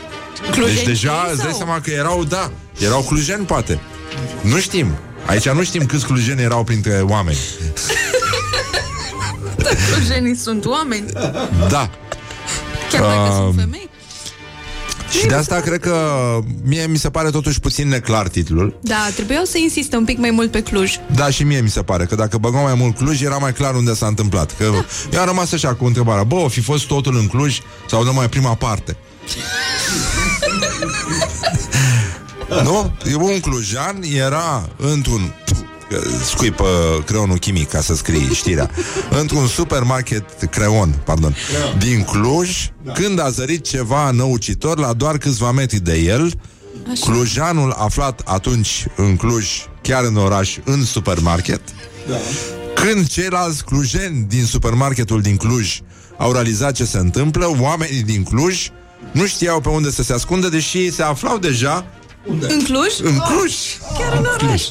Clujeni 0.50 0.74
Deci 0.76 0.84
deja 0.86 1.22
sau? 1.24 1.32
îți 1.32 1.42
dai 1.42 1.52
seama 1.52 1.80
că 1.80 1.90
erau, 1.90 2.24
da, 2.24 2.50
erau 2.78 3.00
clujeni 3.02 3.44
poate. 3.44 3.80
Nu 4.40 4.58
știm. 4.58 4.86
Aici 5.26 5.48
nu 5.48 5.62
știm 5.64 5.86
câți 5.86 6.06
clujeni 6.06 6.42
erau 6.42 6.64
printre 6.64 7.00
oameni. 7.00 7.38
Clujenii 9.92 10.36
sunt 10.36 10.64
oameni. 10.66 11.12
Da. 11.68 11.90
Chiar 12.90 13.00
dacă 13.00 13.30
Um, 13.30 13.34
sunt 13.34 13.60
femei. 13.60 13.88
Și 15.10 15.26
de 15.26 15.34
asta 15.34 15.60
cred 15.60 15.80
că 15.80 15.96
mie 16.64 16.86
mi 16.86 16.96
se 16.96 17.10
pare 17.10 17.30
totuși 17.30 17.60
puțin 17.60 17.88
neclar 17.88 18.28
titlul. 18.28 18.78
Da, 18.80 19.08
trebuiau 19.14 19.44
să 19.44 19.58
insiste 19.58 19.96
un 19.96 20.04
pic 20.04 20.18
mai 20.18 20.30
mult 20.30 20.50
pe 20.50 20.62
Cluj. 20.62 20.94
Da, 21.14 21.30
și 21.30 21.42
mie 21.42 21.60
mi 21.60 21.68
se 21.68 21.82
pare 21.82 22.04
că 22.04 22.14
dacă 22.14 22.38
băgăm 22.38 22.60
mai 22.60 22.74
mult 22.74 22.96
Cluj, 22.96 23.22
era 23.22 23.36
mai 23.36 23.52
clar 23.52 23.74
unde 23.74 23.94
s-a 23.94 24.06
întâmplat. 24.06 24.56
Că 24.56 24.64
eu 25.12 25.20
am 25.20 25.26
rămas 25.26 25.52
așa 25.52 25.74
cu 25.74 25.84
întrebarea, 25.84 26.24
bă, 26.24 26.34
o 26.34 26.48
fi 26.48 26.60
fost 26.60 26.86
totul 26.86 27.16
în 27.16 27.26
Cluj 27.26 27.58
sau 27.88 28.04
numai 28.04 28.28
prima 28.28 28.54
parte? 28.54 28.96
nu? 32.64 32.92
Un 33.20 33.40
clujan 33.40 34.02
era 34.14 34.68
într-un 34.76 35.32
că 35.34 35.37
scuipă 36.24 36.66
creonul 37.06 37.38
chimic 37.38 37.68
ca 37.68 37.80
să 37.80 37.94
scrii 37.94 38.28
știrea 38.34 38.70
într-un 39.20 39.46
supermarket 39.46 40.24
creon, 40.50 40.94
pardon, 41.04 41.36
din 41.78 42.04
Cluj, 42.04 42.50
când 42.94 43.20
a 43.20 43.28
zărit 43.30 43.66
ceva 43.68 44.10
năucitor 44.10 44.78
la 44.78 44.92
doar 44.92 45.18
câțiva 45.18 45.50
metri 45.50 45.78
de 45.80 45.96
el, 45.98 46.32
Așa. 46.90 47.10
clujanul 47.10 47.70
aflat 47.78 48.20
atunci 48.24 48.86
în 48.96 49.16
Cluj, 49.16 49.46
chiar 49.82 50.04
în 50.04 50.16
oraș, 50.16 50.56
în 50.64 50.84
supermarket, 50.84 51.60
când 52.74 53.06
ceilalți 53.08 53.64
clujeni 53.64 54.24
din 54.28 54.44
supermarketul 54.44 55.20
din 55.20 55.36
Cluj 55.36 55.78
au 56.16 56.32
realizat 56.32 56.72
ce 56.72 56.84
se 56.84 56.98
întâmplă, 56.98 57.56
oamenii 57.60 58.02
din 58.02 58.22
Cluj 58.22 58.68
nu 59.12 59.26
știau 59.26 59.60
pe 59.60 59.68
unde 59.68 59.90
să 59.90 60.02
se 60.02 60.12
ascundă, 60.12 60.48
deși 60.48 60.90
se 60.92 61.02
aflau 61.02 61.38
deja 61.38 61.86
În 62.26 62.62
Cluj? 62.64 62.92
în 63.02 63.18
Cluj. 63.18 63.52
Chiar 63.98 64.12
în 64.18 64.26
oraș. 64.42 64.62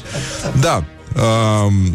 Da. 0.60 0.84
Um, 1.18 1.94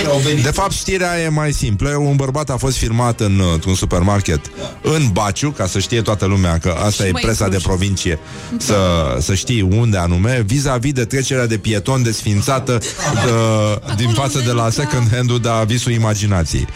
Erau 0.00 0.18
venit. 0.18 0.42
de 0.44 0.50
fapt, 0.50 0.72
știrea 0.72 1.20
e 1.20 1.28
mai 1.28 1.52
simplă. 1.52 1.88
Un 1.88 2.16
bărbat 2.16 2.50
a 2.50 2.56
fost 2.56 2.76
filmat 2.76 3.20
în, 3.20 3.42
într-un 3.52 3.74
supermarket 3.74 4.40
în 4.82 5.08
Baciu, 5.12 5.50
ca 5.50 5.66
să 5.66 5.78
știe 5.78 6.02
toată 6.02 6.24
lumea 6.24 6.58
că 6.58 6.74
asta 6.84 7.02
Și 7.02 7.08
e 7.08 7.12
mai 7.12 7.22
presa 7.22 7.44
în 7.44 7.50
de 7.50 7.56
Cluj. 7.56 7.68
provincie, 7.68 8.18
să, 8.58 8.76
să 9.20 9.34
știi 9.34 9.60
unde 9.62 9.96
anume, 9.96 10.42
vis-a-vis 10.46 10.92
de 10.92 11.04
trecerea 11.04 11.46
de 11.46 11.56
pieton 11.56 12.02
desfințată 12.02 12.78
uh, 12.82 13.94
din 13.96 14.08
față 14.08 14.38
de 14.38 14.50
la 14.50 14.70
second 14.70 15.10
hand-ul 15.12 15.40
de 15.40 15.48
visul 15.66 15.92
imaginației. 15.92 16.66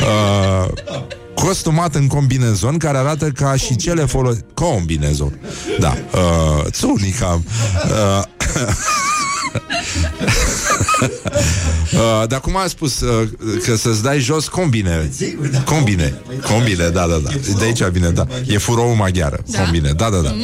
Uh, 0.00 0.68
costumat 1.34 1.94
în 1.94 2.06
combinezon 2.06 2.76
care 2.76 2.98
arată 2.98 3.24
ca 3.24 3.54
și 3.56 3.76
cele 3.76 4.04
folosite... 4.04 4.46
Combinezon. 4.54 5.38
Da. 5.78 5.96
Uh, 6.12 6.64
țunica. 6.70 7.40
Uh, 7.84 8.22
Uh, 11.92 12.26
dar 12.26 12.40
cum 12.40 12.56
a 12.56 12.66
spus 12.66 13.00
uh, 13.00 13.28
că 13.64 13.76
să-ți 13.76 14.02
dai 14.02 14.18
jos 14.18 14.48
combine. 14.48 15.10
Sigur, 15.16 15.46
da. 15.46 15.60
Combine. 15.62 16.14
Combine, 16.42 16.88
da, 16.88 17.06
da, 17.06 17.20
da. 17.24 17.30
De 17.58 17.64
aici 17.64 17.82
vine, 17.82 18.08
da. 18.08 18.26
E 18.46 18.58
furou 18.58 18.94
maghiară. 18.94 19.42
Da? 19.46 19.62
Combine, 19.62 19.92
da, 19.92 20.10
da, 20.10 20.18
da. 20.18 20.34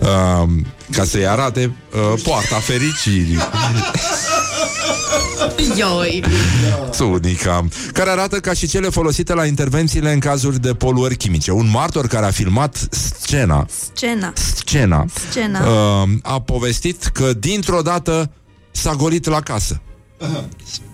Uh, 0.00 0.48
ca 0.92 1.04
să-i 1.04 1.26
arate 1.26 1.76
uh, 2.12 2.20
poarta 2.22 2.56
fericirii. 2.56 3.38
Ioi. 5.76 6.24
Sunica, 6.92 7.64
care 7.92 8.10
arată 8.10 8.36
ca 8.36 8.52
și 8.52 8.66
cele 8.66 8.88
folosite 8.88 9.34
la 9.34 9.44
intervențiile 9.46 10.12
în 10.12 10.18
cazuri 10.18 10.60
de 10.60 10.74
poluări 10.74 11.16
chimice. 11.16 11.50
Un 11.52 11.70
martor 11.70 12.06
care 12.06 12.26
a 12.26 12.30
filmat 12.30 12.88
scena, 12.90 13.66
Scena. 13.94 14.32
scena, 14.34 15.04
Scena. 15.30 15.60
uh, 15.60 16.08
a 16.22 16.40
povestit 16.40 17.04
că 17.04 17.32
dintr-o 17.32 17.82
dată 17.82 18.30
s-a 18.78 18.94
golit 18.94 19.26
la 19.26 19.40
casă. 19.40 19.80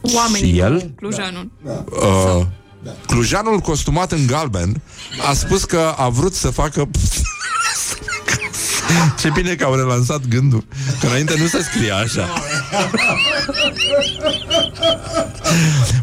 Oamenii. 0.01 0.53
Și 0.53 0.59
el? 0.59 0.73
nu 0.73 0.93
Clujanul. 0.97 1.51
Uh, 1.85 2.47
Clujanul 3.07 3.59
costumat 3.59 4.13
în 4.13 4.27
galben 4.27 4.83
a 5.29 5.33
spus 5.33 5.65
că 5.65 5.95
a 5.97 6.09
vrut 6.09 6.35
să 6.35 6.51
facă 6.51 6.89
Ce 9.21 9.31
bine 9.31 9.55
că 9.55 9.65
au 9.65 9.75
relansat 9.75 10.27
gândul 10.29 10.65
Că 11.01 11.07
înainte 11.07 11.35
nu 11.39 11.47
se 11.47 11.63
scria 11.63 11.97
așa 11.97 12.29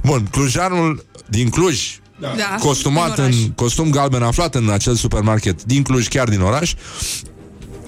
Bun, 0.03 0.27
Clujanul 0.31 1.05
din 1.27 1.49
Cluj 1.49 1.99
Da. 2.19 2.55
Costumat 2.59 3.17
în 3.17 3.23
în, 3.23 3.31
oraș. 3.31 3.47
costum 3.55 3.89
galben 3.89 4.23
Aflat 4.23 4.55
în 4.55 4.69
acel 4.69 4.95
supermarket 4.95 5.63
din 5.63 5.83
Cluj, 5.83 6.07
chiar 6.07 6.29
din 6.29 6.41
oraș 6.41 6.73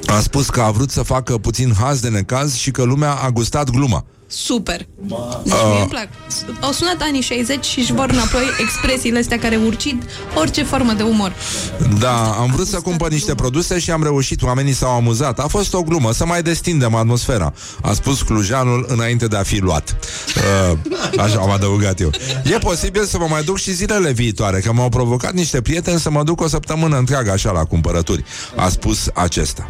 a 0.06 0.20
spus 0.20 0.50
că 0.50 0.62
a 0.62 0.72
vrut 0.72 0.92
să 0.92 1.02
facă 1.02 1.38
puțin 1.38 1.74
haz 1.80 2.00
de 2.00 2.10
necaz 2.10 2.56
și 2.56 2.72
că 2.72 2.84
lumea 2.84 3.12
a 3.14 3.30
gustat 3.30 3.70
gluma. 3.70 4.06
super. 4.28 4.88
Deci 5.44 5.54
mie 5.72 5.80
îmi 5.80 5.90
plac. 5.90 6.08
Au 6.62 6.72
sunat 6.72 6.96
anii 7.00 7.22
60 7.22 7.66
și 7.66 7.80
își 7.80 7.94
vor 7.94 8.10
înapoi 8.10 8.44
expresiile 8.60 9.20
astea 9.20 9.40
care 9.40 9.56
urcid 9.56 10.04
orice 10.36 10.64
formă 10.64 10.94
de 10.94 11.04
umor. 11.04 11.34
Da, 12.00 12.32
am 12.32 12.52
vrut 12.52 12.68
să 12.68 12.80
cumpăr 12.80 13.12
niște 13.12 13.36
produse 13.36 13.80
și 13.80 13.92
am 13.92 14.04
reușit, 14.04 14.42
oamenii 14.42 14.74
s-au 14.74 14.90
amuzat. 14.96 15.40
A 15.40 15.48
fost 15.48 15.74
o 15.74 15.82
glumă, 15.82 16.14
să 16.14 16.26
mai 16.26 16.42
destindem 16.42 16.96
atmosfera. 16.96 17.54
A 17.82 17.94
spus 17.94 18.22
clujanul 18.22 18.86
înainte 18.90 19.28
de 19.28 19.36
a 19.38 19.44
fi 19.44 19.60
luat. 19.60 19.96
Uh, 20.72 20.78
așa 21.20 21.40
am 21.40 21.50
adăugat 21.50 22.00
eu. 22.00 22.12
E 22.44 22.58
posibil 22.58 23.06
să 23.06 23.18
mă 23.18 23.28
mai 23.30 23.44
duc 23.44 23.58
și 23.58 23.72
zilele 23.72 24.12
viitoare, 24.12 24.60
că 24.60 24.74
m-au 24.74 24.90
provocat 24.90 25.34
niște 25.34 25.62
prieteni 25.62 26.00
să 26.00 26.10
mă 26.10 26.24
duc 26.24 26.42
o 26.42 26.48
săptămână 26.48 26.98
întreagă 26.98 27.32
așa 27.32 27.52
la 27.52 27.64
cumpărături. 27.64 28.24
A 28.56 28.70
spus 28.70 29.08
acesta. 29.14 29.68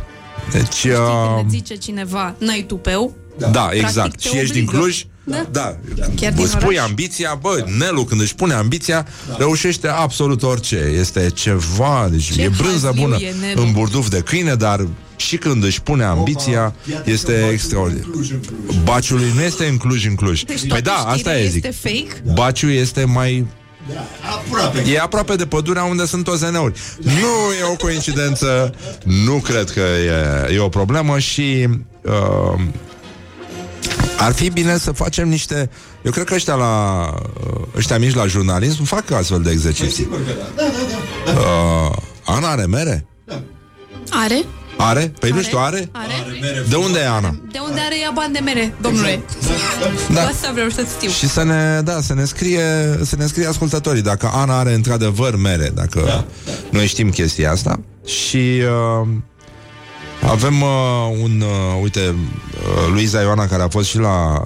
Deci, 0.51 0.73
Știi 0.73 0.89
uh, 0.89 0.97
când 1.35 1.45
îți 1.45 1.55
zice 1.55 1.75
cineva, 1.75 2.35
n-ai 2.37 2.63
tupeu? 2.67 3.15
da, 3.51 3.69
exact. 3.71 4.21
te 4.21 4.27
Și 4.29 4.37
ești 4.37 4.53
din 4.53 4.63
obligă. 4.63 4.81
Cluj? 4.81 5.05
Da. 5.23 5.45
Da. 5.51 5.77
Chiar 6.15 6.33
din 6.33 6.43
Îți 6.43 6.57
pui 6.57 6.75
oraș. 6.75 6.87
ambiția, 6.89 7.37
bă, 7.41 7.65
Nelu 7.77 8.03
când 8.03 8.21
își 8.21 8.35
pune 8.35 8.53
ambiția, 8.53 9.07
reușește 9.37 9.87
absolut 9.87 10.43
orice. 10.43 10.75
Este 10.99 11.29
ceva, 11.33 12.07
deci 12.11 12.31
Ce 12.31 12.41
e 12.41 12.49
brânză 12.57 12.85
hazliu 12.85 13.03
bună 13.03 13.17
e 13.19 13.33
Nelu. 13.47 13.61
în 13.61 13.71
burduf 13.71 14.09
de 14.09 14.19
câine, 14.19 14.55
dar 14.55 14.87
și 15.15 15.37
când 15.37 15.63
își 15.63 15.81
pune 15.81 16.03
ambiția, 16.03 16.75
este 17.05 17.47
extraordinar. 17.51 18.05
Baciului 18.83 19.31
nu 19.35 19.41
este 19.41 19.65
în 19.65 19.77
Cluj, 19.77 20.05
în 20.05 20.15
Cluj. 20.15 20.43
Deci 20.43 20.59
Păi 20.59 20.67
toată 20.67 20.83
da, 20.83 20.93
asta 20.95 21.13
știrea 21.15 21.39
e, 21.39 21.47
zic. 21.47 21.65
este 21.65 21.89
fake? 21.89 22.31
Baciu 22.33 22.69
este 22.69 23.03
mai 23.05 23.45
Aproape. 24.37 24.83
E 24.91 24.99
aproape 24.99 25.35
de 25.35 25.45
pădurea 25.45 25.83
unde 25.83 26.05
sunt 26.05 26.27
OZN-uri. 26.27 26.79
Nu 27.01 27.53
e 27.59 27.71
o 27.71 27.75
coincidență, 27.75 28.73
nu 29.03 29.33
cred 29.33 29.69
că 29.69 29.79
e, 29.79 30.53
e 30.53 30.59
o 30.59 30.69
problemă 30.69 31.19
și 31.19 31.67
uh, 32.01 32.61
ar 34.17 34.33
fi 34.33 34.49
bine 34.49 34.77
să 34.77 34.91
facem 34.91 35.27
niște... 35.27 35.69
Eu 36.01 36.11
cred 36.11 36.25
că 36.25 36.33
ăștia 36.33 36.55
la 36.55 37.03
uh, 37.47 37.61
ăștia 37.75 37.97
mici 37.97 38.13
la 38.13 38.25
jurnalism 38.25 38.83
fac 38.83 39.11
astfel 39.11 39.41
de 39.41 39.51
exerciții. 39.51 39.91
Sigur 39.91 40.25
că 40.25 40.31
da. 40.31 40.63
Da, 40.63 40.69
da, 41.25 41.31
da. 41.33 41.39
Uh, 41.39 41.95
Ana 42.25 42.47
are 42.49 42.65
mere? 42.65 43.05
Are? 44.09 44.45
Are? 44.77 45.13
Păi 45.19 45.29
nu 45.29 45.35
Are? 45.35 45.45
știu, 45.45 45.57
are? 45.57 45.89
Are? 45.91 46.13
De 46.69 46.75
unde 46.75 46.99
e 46.99 47.07
Ana? 47.07 47.35
De 47.51 47.59
unde 47.67 47.79
are 47.79 47.99
ea 47.99 48.11
bani 48.13 48.33
de 48.33 48.39
mere, 48.39 48.73
domnule? 48.81 49.21
Da. 50.13 50.21
Asta 50.21 50.51
vreau 50.53 50.69
să 50.69 50.85
știu. 50.97 51.09
Și 51.09 51.27
să 51.27 51.43
ne, 51.43 51.81
da, 51.83 52.01
să 52.01 52.13
ne 52.13 52.25
scrie, 52.25 52.63
să 53.01 53.15
ne 53.15 53.25
scrie 53.25 53.47
ascultătorii 53.47 54.01
dacă 54.01 54.31
Ana 54.33 54.59
are 54.59 54.73
într-adevăr 54.73 55.35
mere, 55.35 55.71
dacă 55.73 56.01
da. 56.05 56.25
noi 56.69 56.87
știm 56.87 57.09
chestia 57.09 57.51
asta. 57.51 57.79
Și 58.05 58.61
uh, 59.01 59.07
avem 60.21 60.61
uh, 60.61 60.69
un, 61.21 61.41
uh, 61.41 61.81
uite, 61.81 61.99
uh, 61.99 62.91
Luiza 62.91 63.21
Ioana, 63.21 63.47
care 63.47 63.63
a 63.63 63.67
fost 63.67 63.87
și 63.87 63.97
la 63.97 64.43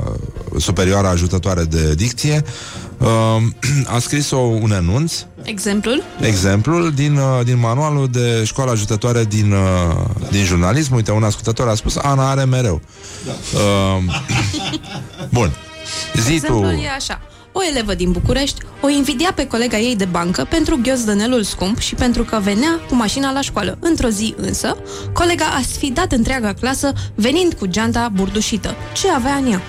uh, 0.51 0.61
superioara 0.61 1.09
ajutătoare 1.09 1.63
de 1.63 1.93
dicție, 1.93 2.43
uh, 2.43 2.86
a 3.95 3.99
scris 3.99 4.31
o, 4.31 4.37
un 4.37 4.71
anunț, 4.71 5.13
Exemplul? 5.43 6.03
exemplul 6.21 6.91
din, 6.91 7.15
uh, 7.17 7.43
din 7.43 7.59
manualul 7.59 8.07
de 8.07 8.43
școală 8.43 8.71
ajutătoare 8.71 9.23
din, 9.23 9.51
uh, 9.51 10.05
din 10.31 10.43
jurnalism. 10.43 10.95
Uite, 10.95 11.11
un 11.11 11.23
ascultător 11.23 11.67
a 11.67 11.75
spus, 11.75 11.95
Ana 11.95 12.29
are 12.29 12.43
mereu. 12.43 12.81
Uh, 13.53 14.03
bun. 15.37 15.51
Zi 16.13 16.27
tu... 16.29 16.33
Exemplul 16.33 16.79
e 16.83 16.89
așa. 16.95 17.21
O 17.51 17.59
elevă 17.71 17.93
din 17.93 18.11
București 18.11 18.61
o 18.81 18.89
invidia 18.89 19.31
pe 19.35 19.47
colega 19.47 19.77
ei 19.77 19.95
de 19.95 20.05
bancă 20.05 20.47
pentru 20.49 20.79
ghiozdănelul 20.81 21.43
scump 21.43 21.79
și 21.79 21.95
pentru 21.95 22.23
că 22.23 22.39
venea 22.43 22.79
cu 22.89 22.95
mașina 22.95 23.31
la 23.31 23.41
școală. 23.41 23.77
Într-o 23.79 24.07
zi 24.07 24.33
însă, 24.37 24.77
colega 25.13 25.45
a 25.45 25.61
sfidat 25.61 26.11
întreaga 26.11 26.53
clasă 26.53 26.93
venind 27.15 27.53
cu 27.53 27.65
geanta 27.65 28.09
burdușită. 28.13 28.75
Ce 28.93 29.11
avea 29.11 29.33
în 29.35 29.51
ea? 29.51 29.61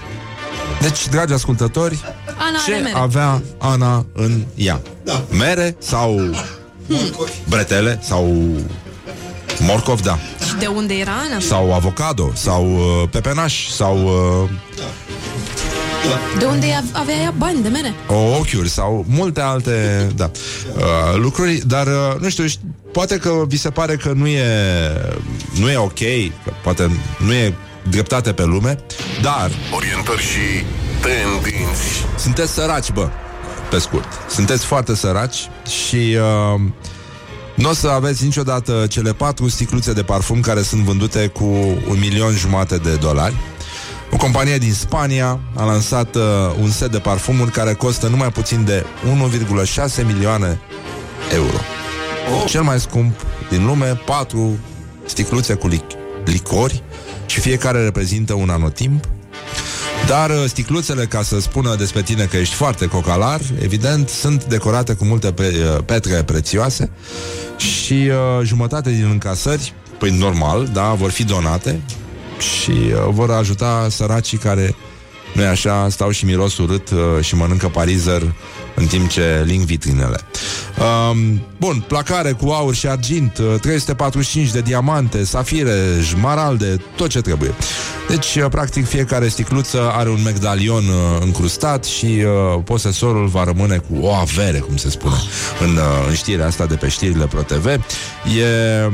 Deci, 0.80 1.08
dragi 1.08 1.32
ascultători, 1.32 1.98
Ana 2.26 2.58
are 2.66 2.72
ce 2.76 2.82
mere. 2.82 2.96
avea 2.98 3.42
Ana 3.58 4.06
în 4.12 4.44
ea? 4.54 4.80
Da. 5.04 5.24
Mere 5.38 5.76
sau 5.78 6.20
bretele 7.48 7.98
sau 8.02 8.36
morcov, 9.60 10.00
da. 10.00 10.18
Și 10.46 10.54
de 10.58 10.66
unde 10.66 10.94
era 10.94 11.12
Ana? 11.28 11.40
Sau 11.40 11.74
avocado, 11.74 12.30
sau 12.34 12.72
uh, 12.74 13.08
pepenaș, 13.10 13.68
sau 13.68 13.96
uh, 14.42 14.48
De 16.38 16.44
unde 16.44 16.66
ea- 16.66 16.84
avea 16.92 17.14
ea 17.14 17.34
bani 17.38 17.62
de 17.62 17.68
mere? 17.68 17.94
ochiuri, 18.38 18.68
sau 18.68 19.04
multe 19.08 19.40
alte 19.40 20.06
da, 20.16 20.30
uh, 20.76 21.16
lucruri, 21.16 21.62
dar 21.66 21.86
uh, 21.86 22.20
nu 22.20 22.28
știu, 22.28 22.44
ști- 22.46 22.60
poate 22.92 23.16
că 23.16 23.42
vi 23.48 23.56
se 23.56 23.70
pare 23.70 23.96
că 23.96 24.12
nu 24.14 24.26
e, 24.26 24.42
nu 25.60 25.70
e 25.70 25.76
ok, 25.76 25.98
că 26.44 26.52
poate 26.62 26.90
nu 27.26 27.32
e 27.32 27.54
dreptate 27.90 28.32
pe 28.32 28.44
lume, 28.44 28.78
dar 29.22 29.50
Orientări 29.74 30.22
și 30.22 30.64
tendinți. 31.00 32.06
Sunteți 32.18 32.52
săraci, 32.52 32.90
bă, 32.92 33.08
pe 33.70 33.78
scurt. 33.78 34.08
Sunteți 34.28 34.64
foarte 34.64 34.94
săraci 34.94 35.48
și 35.66 36.16
uh, 36.54 36.60
nu 37.54 37.68
o 37.68 37.72
să 37.72 37.88
aveți 37.88 38.24
niciodată 38.24 38.86
cele 38.88 39.12
patru 39.12 39.48
sticluțe 39.48 39.92
de 39.92 40.02
parfum 40.02 40.40
care 40.40 40.62
sunt 40.62 40.82
vândute 40.82 41.26
cu 41.26 41.44
un 41.88 41.98
milion 41.98 42.34
jumate 42.34 42.76
de 42.76 42.94
dolari. 42.94 43.34
O 44.12 44.16
companie 44.16 44.58
din 44.58 44.72
Spania 44.72 45.40
a 45.54 45.64
lansat 45.64 46.14
uh, 46.14 46.22
un 46.60 46.70
set 46.70 46.90
de 46.90 46.98
parfumuri 46.98 47.50
care 47.50 47.74
costă 47.74 48.06
numai 48.08 48.28
puțin 48.28 48.64
de 48.64 48.84
1,6 50.00 50.06
milioane 50.06 50.60
euro. 51.34 51.56
Cel 52.46 52.62
mai 52.62 52.80
scump 52.80 53.20
din 53.48 53.66
lume, 53.66 54.00
patru 54.04 54.58
sticluțe 55.06 55.54
cu 55.54 55.68
lic- 55.68 55.96
licori 56.24 56.82
și 57.28 57.40
fiecare 57.40 57.82
reprezintă 57.82 58.34
un 58.34 58.50
anotimp. 58.50 59.04
Dar 60.06 60.30
uh, 60.30 60.44
sticluțele, 60.46 61.04
ca 61.04 61.22
să 61.22 61.40
spună 61.40 61.74
despre 61.74 62.02
tine 62.02 62.24
că 62.24 62.36
ești 62.36 62.54
foarte 62.54 62.86
cocalar, 62.86 63.40
evident, 63.62 64.08
sunt 64.08 64.44
decorate 64.44 64.94
cu 64.94 65.04
multe 65.04 65.32
pe, 65.32 65.54
uh, 65.76 65.84
petre 65.84 66.22
prețioase. 66.22 66.90
Și 67.56 67.92
uh, 67.92 68.44
jumătate 68.44 68.90
din 68.90 69.08
încasări, 69.10 69.72
păi 69.98 70.10
normal, 70.10 70.68
da, 70.72 70.92
vor 70.94 71.10
fi 71.10 71.24
donate 71.24 71.80
și 72.38 72.70
uh, 72.70 73.08
vor 73.10 73.30
ajuta 73.30 73.86
săracii 73.90 74.38
care, 74.38 74.74
nu 75.34 75.46
așa, 75.46 75.86
stau 75.90 76.10
și 76.10 76.24
miros 76.24 76.58
urât 76.58 76.90
uh, 76.90 76.98
și 77.20 77.34
mănâncă 77.34 77.68
parizer 77.68 78.34
în 78.78 78.86
timp 78.86 79.08
ce 79.08 79.42
ling 79.46 79.64
vitrinele. 79.64 80.20
Um, 81.10 81.40
bun, 81.56 81.84
placare 81.86 82.32
cu 82.32 82.48
aur 82.48 82.74
și 82.74 82.86
argint, 82.86 83.38
uh, 83.38 83.60
345 83.60 84.50
de 84.50 84.60
diamante, 84.60 85.24
safire, 85.24 85.76
jmaralde, 86.02 86.76
tot 86.96 87.08
ce 87.08 87.20
trebuie. 87.20 87.54
Deci, 88.08 88.34
uh, 88.34 88.46
practic, 88.50 88.86
fiecare 88.86 89.28
sticluță 89.28 89.90
are 89.92 90.08
un 90.08 90.22
medalion 90.24 90.84
uh, 90.84 91.20
încrustat 91.20 91.84
și 91.84 92.04
uh, 92.04 92.62
posesorul 92.64 93.26
va 93.26 93.44
rămâne 93.44 93.76
cu 93.76 93.98
o 94.00 94.12
avere, 94.12 94.58
cum 94.58 94.76
se 94.76 94.90
spune, 94.90 95.14
în, 95.60 95.70
uh, 95.70 96.06
în 96.08 96.14
știrea 96.14 96.46
asta 96.46 96.66
de 96.66 96.74
pe 96.74 96.88
știrile 96.88 97.26
ProTV. 97.26 97.66
E 97.66 97.78
uh, 98.86 98.92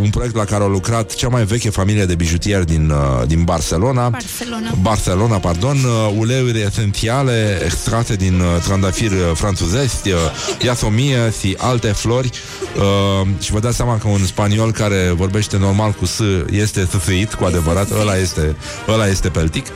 un 0.00 0.10
proiect 0.10 0.36
la 0.36 0.44
care 0.44 0.62
au 0.62 0.68
lucrat 0.70 1.14
cea 1.14 1.28
mai 1.28 1.44
veche 1.44 1.70
familie 1.70 2.04
de 2.04 2.14
bijutieri 2.14 2.66
din, 2.66 2.90
uh, 2.90 3.26
din 3.26 3.42
Barcelona. 3.44 4.08
Barcelona. 4.08 4.74
Barcelona, 4.82 5.38
pardon, 5.38 5.76
uh, 5.76 6.14
uleiuri 6.18 6.60
esențiale 6.60 7.60
extrate 7.64 8.14
din 8.14 8.40
uh, 8.40 8.62
trandafiri 8.64 9.11
uh, 9.12 9.30
franțuzești, 9.34 10.10
uh, 10.10 10.18
iasomie 10.64 11.32
și 11.40 11.56
alte 11.58 11.88
flori. 11.88 12.30
Uh, 12.76 13.28
și 13.40 13.52
vă 13.52 13.60
dați 13.60 13.76
seama 13.76 13.98
că 13.98 14.08
un 14.08 14.24
spaniol 14.26 14.72
care 14.72 15.12
vorbește 15.16 15.56
normal 15.56 15.90
cu 15.92 16.04
S 16.04 16.20
este 16.50 16.86
săfăit, 16.90 17.34
cu 17.34 17.44
adevărat, 17.44 17.90
ăla 18.00 18.16
este, 18.16 18.56
ăla 18.88 19.06
este 19.06 19.28
peltic. 19.28 19.66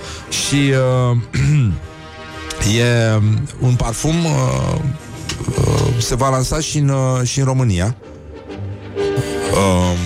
Și 0.47 0.72
uh, 1.11 1.16
e 2.80 3.20
un 3.61 3.74
parfum 3.74 4.24
uh, 4.24 4.78
uh, 5.59 5.87
se 5.99 6.14
va 6.14 6.28
lansa 6.28 6.61
și 6.61 6.78
în, 6.78 6.89
uh, 6.89 7.22
și 7.22 7.39
în 7.39 7.45
România. 7.45 7.97
Uh, 9.53 9.99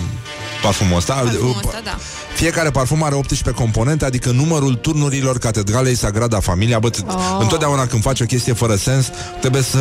parfumul 0.62 0.97
ăsta. 0.97 1.14
Parfumul 1.14 1.55
ăsta, 1.64 1.81
da. 1.85 1.97
Fiecare 2.41 2.70
parfum 2.70 3.03
are 3.03 3.14
18 3.14 3.62
componente, 3.62 4.05
adică 4.05 4.30
numărul 4.30 4.74
turnurilor 4.74 5.38
Catedralei 5.38 5.95
Sagrada 5.95 6.41
Familia. 6.41 6.78
Bă, 6.78 6.91
oh. 7.07 7.14
Întotdeauna 7.41 7.86
când 7.86 8.03
faci 8.03 8.20
o 8.20 8.24
chestie 8.24 8.53
fără 8.53 8.74
sens, 8.74 9.11
trebuie 9.41 9.62
să 9.62 9.78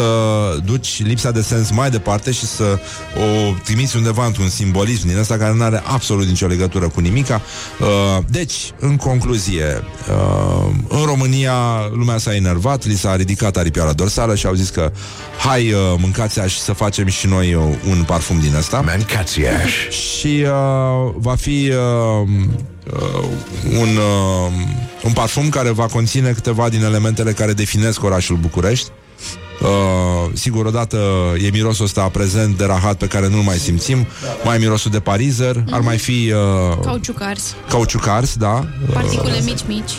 duci 0.65 1.03
lipsa 1.03 1.31
de 1.31 1.41
sens 1.41 1.71
mai 1.71 1.89
departe 1.89 2.31
și 2.31 2.45
să 2.45 2.79
o 3.15 3.53
trimiți 3.63 3.95
undeva 3.95 4.25
într-un 4.25 4.49
simbolism 4.49 5.07
din 5.07 5.17
ăsta 5.17 5.37
care 5.37 5.53
nu 5.53 5.63
are 5.63 5.83
absolut 5.85 6.25
nicio 6.27 6.47
legătură 6.47 6.87
cu 6.87 6.99
nimica. 6.99 7.41
Uh, 7.79 8.23
deci, 8.29 8.71
în 8.79 8.95
concluzie, 8.95 9.83
uh, 10.09 10.69
în 10.87 11.05
România 11.05 11.53
lumea 11.93 12.17
s-a 12.17 12.35
enervat, 12.35 12.85
li 12.85 12.95
s-a 12.95 13.15
ridicat 13.15 13.57
aripioara 13.57 13.93
dorsală 13.93 14.35
și 14.35 14.45
au 14.45 14.53
zis 14.53 14.69
că 14.69 14.91
hai, 15.37 15.71
uh, 15.71 15.79
mâncați 15.97 16.39
și 16.39 16.59
să 16.59 16.73
facem 16.73 17.07
și 17.07 17.27
noi 17.27 17.53
uh, 17.53 17.63
un 17.89 18.03
parfum 18.03 18.39
din 18.39 18.55
ăsta. 18.55 18.81
Mancațiaș. 18.81 19.89
Și 19.89 20.43
uh, 20.43 21.13
va 21.15 21.35
fi 21.35 21.71
uh, 21.71 21.77
uh, 22.21 22.48
un, 23.79 23.97
uh, 23.97 24.53
un 25.03 25.11
parfum 25.13 25.49
care 25.49 25.69
va 25.69 25.85
conține 25.85 26.31
câteva 26.31 26.69
din 26.69 26.83
elementele 26.83 27.31
care 27.31 27.53
definesc 27.53 28.03
orașul 28.03 28.35
București. 28.35 28.89
Uh, 29.61 30.31
sigur, 30.33 30.65
odată 30.65 30.97
e 31.43 31.49
mirosul 31.51 31.85
ăsta 31.85 32.01
prezent 32.01 32.57
de 32.57 32.65
rahat 32.65 32.95
pe 32.97 33.07
care 33.07 33.27
nu-l 33.29 33.41
mai 33.41 33.57
simțim 33.57 34.07
Mai 34.43 34.55
e 34.55 34.59
mirosul 34.59 34.91
de 34.91 34.99
parizer 34.99 35.63
Ar 35.71 35.79
mai 35.79 35.97
fi 35.97 36.33
uh, 36.71 36.77
Cauciuc 36.81 37.21
ars. 37.21 37.55
cauciucars, 37.69 38.35
da 38.35 38.67
Particule 38.93 39.39
mici, 39.43 39.63
mici. 39.67 39.91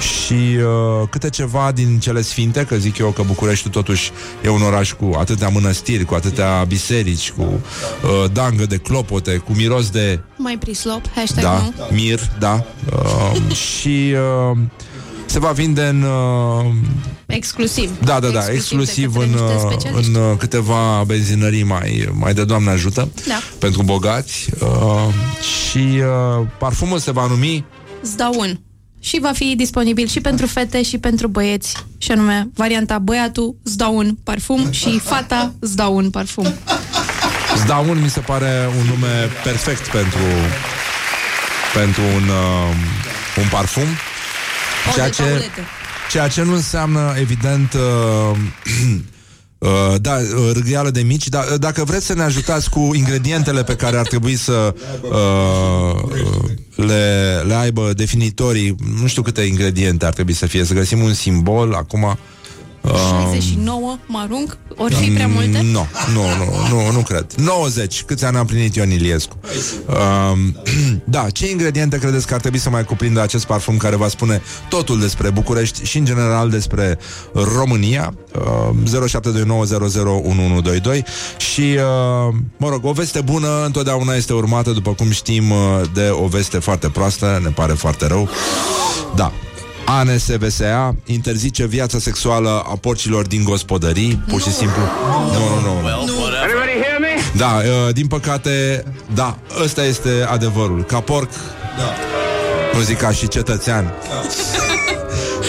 Și 0.00 0.32
uh, 0.32 1.08
câte 1.10 1.30
ceva 1.30 1.72
din 1.74 1.98
cele 1.98 2.22
sfinte, 2.22 2.64
că 2.64 2.76
zic 2.76 2.98
eu 2.98 3.10
că 3.10 3.22
București 3.26 3.68
totuși 3.68 4.10
e 4.44 4.48
un 4.48 4.62
oraș 4.62 4.92
cu 4.92 5.10
atâtea 5.18 5.48
mănăstiri, 5.48 6.04
cu 6.04 6.14
atâtea 6.14 6.64
biserici, 6.68 7.30
cu 7.30 7.42
uh, 7.42 8.30
dangă 8.32 8.66
de 8.66 8.76
clopote, 8.76 9.36
cu 9.36 9.52
miros 9.52 9.90
de 9.90 10.20
Mai 10.36 10.56
prislop, 10.58 11.00
hashtag 11.14 11.42
da, 11.44 11.52
nu. 11.76 11.86
mir, 11.90 12.20
da, 12.38 12.64
uh, 12.92 13.52
și 13.78 14.14
uh, 14.50 14.58
se 15.26 15.38
va 15.38 15.50
vinde 15.50 15.82
în 15.82 16.02
uh, 16.02 16.72
Exclusiv. 17.26 17.90
da, 18.04 18.20
da, 18.20 18.28
da, 18.28 18.50
exclusiv 18.52 19.12
de 19.16 19.24
în, 19.24 19.30
către 19.30 19.44
niște 19.44 19.64
uh, 19.66 19.70
specialiști. 19.70 20.10
în 20.14 20.22
uh, 20.22 20.36
câteva 20.38 21.04
benzinării 21.06 21.62
mai, 21.62 22.08
mai 22.12 22.34
de 22.34 22.44
Doamne 22.44 22.70
ajută 22.70 23.08
Da. 23.28 23.38
pentru 23.58 23.82
bogați 23.82 24.48
uh, 24.60 24.68
și 25.68 25.78
uh, 25.78 26.46
parfumul 26.58 26.98
se 26.98 27.12
va 27.12 27.26
numi 27.26 27.64
Îți 28.02 28.16
dau 28.16 28.32
un. 28.38 28.58
Și 29.06 29.18
va 29.20 29.32
fi 29.32 29.54
disponibil 29.56 30.06
și 30.06 30.20
pentru 30.20 30.46
fete 30.46 30.82
și 30.82 30.98
pentru 30.98 31.28
băieți. 31.28 31.86
Și 31.98 32.10
anume, 32.10 32.48
varianta 32.54 32.98
băiatul, 32.98 33.56
îți 33.62 33.76
dau 33.76 33.96
un 33.96 34.14
parfum 34.24 34.70
și 34.70 34.98
fata, 34.98 35.54
îți 35.58 35.76
dau 35.76 35.96
un 35.96 36.10
parfum. 36.10 36.54
Zdaun 37.56 38.02
mi 38.02 38.10
se 38.10 38.20
pare 38.20 38.68
un 38.78 38.86
nume 38.86 39.30
perfect 39.42 39.88
pentru 39.88 40.18
pentru 41.74 42.02
un, 42.02 42.28
uh, 42.28 42.74
un 43.36 43.48
parfum 43.50 43.86
O 44.88 44.92
ceea 44.92 45.06
de 45.06 45.12
ce, 45.12 45.22
Paulete. 45.22 45.64
ceea 46.10 46.28
ce 46.28 46.42
nu 46.42 46.54
înseamnă 46.54 47.14
evident 47.18 47.72
uh, 47.72 48.38
Uh, 49.58 49.94
da, 50.00 50.16
uh, 50.16 50.50
râgheală 50.52 50.90
de 50.90 51.00
mici 51.00 51.28
dar 51.28 51.44
uh, 51.52 51.58
Dacă 51.58 51.84
vreți 51.84 52.06
să 52.06 52.14
ne 52.14 52.22
ajutați 52.22 52.70
cu 52.70 52.90
ingredientele 52.94 53.62
Pe 53.64 53.76
care 53.76 53.96
ar 53.96 54.06
trebui 54.06 54.36
să 54.36 54.74
uh, 55.02 55.10
uh, 55.10 56.86
le, 56.86 57.42
le 57.46 57.54
aibă 57.54 57.92
Definitorii 57.92 58.74
Nu 59.00 59.06
știu 59.06 59.22
câte 59.22 59.42
ingrediente 59.42 60.06
ar 60.06 60.12
trebui 60.12 60.32
să 60.32 60.46
fie 60.46 60.64
Să 60.64 60.74
găsim 60.74 61.00
un 61.02 61.14
simbol 61.14 61.74
acum. 61.74 62.02
uh, 62.02 62.14
69, 62.94 63.98
mă 64.06 64.18
arunc, 64.18 64.58
ori 64.76 64.94
fi 64.94 65.10
prea 65.10 65.26
multe? 65.26 65.60
Nu, 65.62 65.86
nu, 66.14 66.22
nu, 66.38 66.76
nu, 66.76 66.92
nu 66.92 66.98
cred. 66.98 67.32
90, 67.36 68.02
câți 68.02 68.24
ani 68.24 68.36
a 68.36 68.40
împlinit 68.40 68.74
Ion 68.74 68.90
Iliescu? 68.90 69.38
Um, 69.86 70.56
Da, 71.04 71.26
ce 71.30 71.50
ingrediente 71.50 71.98
credeți 71.98 72.26
că 72.26 72.34
ar 72.34 72.40
trebui 72.40 72.58
să 72.58 72.70
mai 72.70 72.84
cuprindă 72.84 73.20
acest 73.20 73.44
parfum 73.44 73.76
Care 73.76 73.96
va 73.96 74.08
spune 74.08 74.42
totul 74.68 75.00
despre 75.00 75.30
București 75.30 75.84
Și 75.84 75.98
în 75.98 76.04
general 76.04 76.50
despre 76.50 76.98
România? 77.32 78.14
Uh, 78.34 79.02
0729001122 79.06 81.04
Și, 81.36 81.60
uh, 81.60 82.34
mă 82.56 82.68
rog, 82.68 82.84
o 82.84 82.92
veste 82.92 83.20
bună 83.20 83.64
Întotdeauna 83.64 84.14
este 84.14 84.32
urmată, 84.32 84.70
după 84.70 84.90
cum 84.90 85.10
știm 85.10 85.50
uh, 85.50 85.80
De 85.94 86.08
o 86.12 86.26
veste 86.26 86.58
foarte 86.58 86.88
proastă. 86.88 87.40
Ne 87.42 87.50
pare 87.50 87.72
foarte 87.72 88.06
rău. 88.06 88.28
Da, 89.14 89.32
ANSVSA 89.86 90.94
interzice 91.04 91.66
viața 91.66 91.98
sexuală 91.98 92.62
a 92.66 92.76
porcilor 92.80 93.26
din 93.26 93.44
gospodării, 93.44 94.22
pur 94.28 94.40
și 94.40 94.52
simplu. 94.52 94.82
Nu, 95.32 95.60
nu, 95.60 95.80
nu. 95.80 95.88
Da, 97.36 97.60
uh, 97.64 97.94
din 97.94 98.06
păcate, 98.06 98.84
da, 99.14 99.38
ăsta 99.62 99.84
este 99.84 100.26
adevărul. 100.28 100.84
Ca 100.84 101.00
porc, 101.00 101.30
da. 101.78 101.94
nu 102.78 102.80
zic 102.80 102.98
ca 102.98 103.10
și 103.10 103.28
cetățean, 103.28 103.94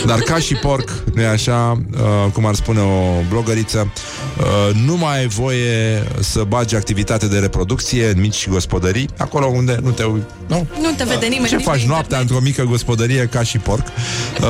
dar 0.06 0.20
ca 0.20 0.38
și 0.38 0.56
porc, 0.56 0.90
nu 1.14 1.22
e 1.22 1.28
așa, 1.28 1.82
uh, 1.92 2.32
cum 2.34 2.46
ar 2.46 2.56
spune 2.56 2.80
o 2.80 3.22
blogăriță, 3.30 3.92
uh, 4.40 4.76
nu 4.86 4.98
mai 4.98 5.18
ai 5.20 5.28
voie 5.28 6.04
să 6.20 6.44
bagi 6.48 6.76
activitate 6.76 7.28
de 7.28 7.38
reproducție 7.40 8.08
în 8.10 8.20
mici 8.20 8.48
gospodării, 8.50 9.10
acolo 9.18 9.46
unde 9.46 9.80
nu 9.84 9.90
te 9.92 10.04
ui... 10.04 10.24
Nu, 10.48 10.68
Nu 10.82 10.90
te 10.98 11.04
vede 11.04 11.26
nimeni. 11.26 11.48
ce 11.50 11.56
nici 11.56 11.66
faci 11.66 11.82
pe 11.82 11.88
noaptea 11.88 12.20
într-o 12.20 12.40
mică 12.40 12.64
gospodărie 12.64 13.26
ca 13.32 13.44
și 13.44 13.58
porc? 13.58 13.86
Uh, 14.42 14.46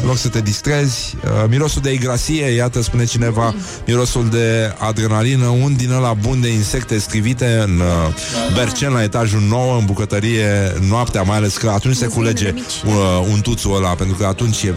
în 0.00 0.06
loc 0.06 0.16
să 0.16 0.28
te 0.28 0.40
distrezi. 0.40 1.14
Uh, 1.24 1.30
mirosul 1.48 1.82
de 1.82 1.92
igrasie, 1.92 2.44
iată, 2.44 2.82
spune 2.82 3.04
cineva, 3.04 3.54
mirosul 3.86 4.28
de 4.28 4.74
adrenalină, 4.78 5.46
un 5.46 5.76
din 5.76 5.90
ăla 5.90 6.12
bun 6.12 6.40
de 6.40 6.48
insecte 6.52 6.98
strivite 6.98 7.62
în 7.64 7.80
uh, 7.80 8.14
bercen 8.54 8.92
la 8.92 9.02
etajul 9.02 9.40
9, 9.40 9.78
în 9.78 9.84
bucătărie, 9.84 10.72
noaptea, 10.88 11.22
mai 11.22 11.36
ales 11.36 11.56
că 11.56 11.68
atunci 11.68 11.96
se 11.96 12.06
culege 12.06 12.54
uh, 12.86 12.92
untuțul 13.32 13.76
ăla, 13.76 13.88
pentru 13.88 14.16
că 14.16 14.24
atunci 14.26 14.62
e 14.62 14.74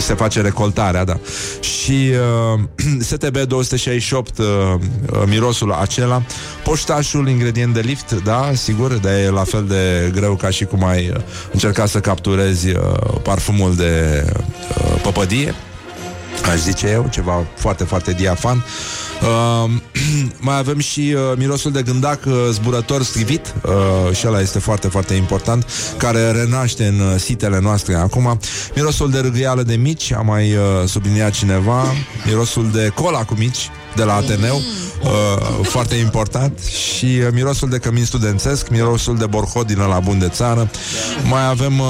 se 0.00 0.14
face 0.14 0.40
recoltarea, 0.40 1.04
da. 1.04 1.18
Și 1.60 2.10
uh, 2.54 2.60
STB 3.08 3.36
268, 3.36 4.38
uh, 4.38 4.44
uh, 4.44 5.22
mirosul 5.26 5.72
acela, 5.72 6.22
poștașul, 6.64 7.28
ingredient 7.28 7.74
de 7.74 7.80
lift, 7.80 8.12
da, 8.22 8.50
sigur, 8.54 8.92
de 8.92 9.22
e 9.22 9.30
la 9.30 9.44
fel 9.44 9.64
de 9.68 10.10
greu 10.14 10.34
ca 10.34 10.50
și 10.50 10.64
cum 10.64 10.84
ai 10.84 11.08
uh, 11.08 11.20
încerca 11.52 11.86
să 11.86 12.00
capturezi 12.00 12.70
uh, 12.70 12.80
parfumul 13.22 13.74
de 13.74 14.24
uh, 14.68 15.00
păpădie 15.02 15.54
aș 16.50 16.58
zice 16.58 16.88
eu, 16.88 17.08
ceva 17.10 17.46
foarte, 17.54 17.84
foarte 17.84 18.12
diafan. 18.12 18.56
Uh, 18.56 19.03
mai 20.48 20.58
avem 20.58 20.78
și 20.78 21.14
uh, 21.16 21.36
mirosul 21.36 21.72
de 21.72 21.82
gândac 21.82 22.24
uh, 22.26 22.32
zburător 22.50 23.02
strivit 23.02 23.54
uh, 23.62 24.16
și 24.16 24.26
ăla 24.26 24.40
este 24.40 24.58
foarte, 24.58 24.88
foarte 24.88 25.14
important, 25.14 25.66
care 25.96 26.30
renaște 26.30 26.86
în 26.86 27.00
uh, 27.00 27.14
sitele 27.18 27.60
noastre 27.60 27.94
acum. 27.94 28.38
Mirosul 28.74 29.10
de 29.10 29.18
râgâială 29.18 29.62
de 29.62 29.74
mici, 29.74 30.12
a 30.12 30.20
mai 30.20 30.52
uh, 30.52 30.60
subliniat 30.86 31.32
cineva, 31.32 31.82
mirosul 32.26 32.70
de 32.70 32.92
cola 32.94 33.24
cu 33.24 33.34
mici, 33.34 33.70
de 33.94 34.04
la 34.04 34.14
Ateneu, 34.14 34.56
uh, 35.02 35.66
foarte 35.66 35.94
important, 35.94 36.58
și 36.58 37.04
uh, 37.04 37.28
mirosul 37.32 37.68
de 37.68 37.78
cămin 37.78 38.04
studențesc, 38.04 38.68
mirosul 38.68 39.16
de 39.16 39.26
borhod 39.26 39.66
din 39.66 39.78
la 39.78 40.00
bun 40.00 40.18
de 40.18 40.28
țară. 40.28 40.70
Mai 41.28 41.48
avem 41.48 41.78
uh, 41.78 41.86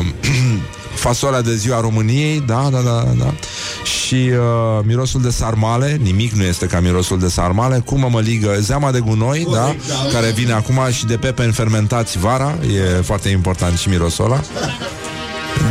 uh, 0.00 0.06
fasolea 0.98 1.42
de 1.42 1.54
ziua 1.54 1.80
României, 1.80 2.42
da, 2.46 2.68
da, 2.70 2.80
da, 2.80 3.04
da. 3.18 3.34
Și 3.82 4.14
uh, 4.14 4.84
mirosul 4.84 5.22
de 5.22 5.30
sarmale, 5.30 5.98
nimic 6.02 6.32
nu 6.32 6.42
este 6.42 6.66
ca 6.66 6.80
mirosul 6.80 7.18
de 7.18 7.28
sarmale, 7.28 7.82
cu 7.84 7.98
mămăligă, 7.98 8.56
zeama 8.60 8.90
de 8.90 9.00
gunoi, 9.00 9.46
da, 9.52 9.76
care 10.12 10.30
vine 10.30 10.52
acum 10.52 10.80
și 10.90 11.06
de 11.06 11.16
pepeni 11.16 11.52
fermentați 11.52 12.18
vara, 12.18 12.58
e 12.98 13.00
foarte 13.00 13.28
important 13.28 13.78
și 13.78 13.88
mirosul 13.88 14.24
ăla. 14.24 14.40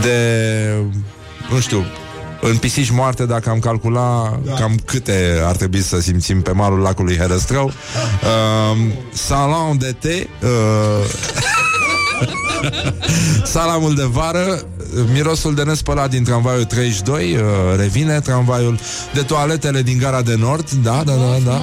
De, 0.02 0.20
nu 1.52 1.60
știu, 1.60 1.86
în 2.42 2.58
pisici 2.58 2.90
moarte, 2.90 3.26
dacă 3.26 3.50
am 3.50 3.60
calcula 3.60 4.40
da. 4.44 4.54
cam 4.54 4.80
câte 4.86 5.42
ar 5.46 5.56
trebui 5.56 5.82
să 5.82 6.00
simțim 6.00 6.42
pe 6.42 6.52
malul 6.52 6.80
lacului 6.80 7.18
Herăstrău. 7.18 7.66
Uh, 7.66 8.78
salon 9.14 9.78
de 9.78 9.96
te, 10.00 10.28
uh, 10.42 11.06
salamul 13.54 13.96
de 13.96 14.04
vară, 14.04 14.62
mirosul 15.14 15.56
de 15.56 15.64
nespălat 15.64 16.10
din 16.10 16.24
tramvaiul 16.24 16.64
32, 16.64 17.36
uh, 17.36 17.42
revine, 17.78 18.20
tramvaiul 18.20 18.80
de 19.14 19.22
toaletele 19.22 19.82
din 19.82 19.98
gara 19.98 20.22
de 20.22 20.36
nord, 20.36 20.72
da, 20.72 21.04
da, 21.06 21.14
da, 21.14 21.38
da. 21.46 21.62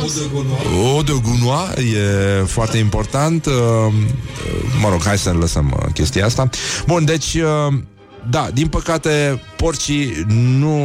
O 0.96 1.02
de 1.02 1.12
gunoa, 1.22 1.72
e 1.78 2.44
foarte 2.44 2.78
important. 2.78 3.46
Uh, 3.46 3.52
mă 4.80 4.88
rog, 4.90 5.02
hai 5.04 5.18
să 5.18 5.30
ne 5.32 5.38
lăsăm 5.38 5.74
uh, 5.76 5.92
chestia 5.92 6.24
asta. 6.24 6.48
Bun, 6.86 7.04
deci... 7.04 7.34
Uh, 7.34 7.74
da, 8.30 8.48
din 8.52 8.66
păcate, 8.66 9.42
porcii 9.56 10.24
nu... 10.58 10.76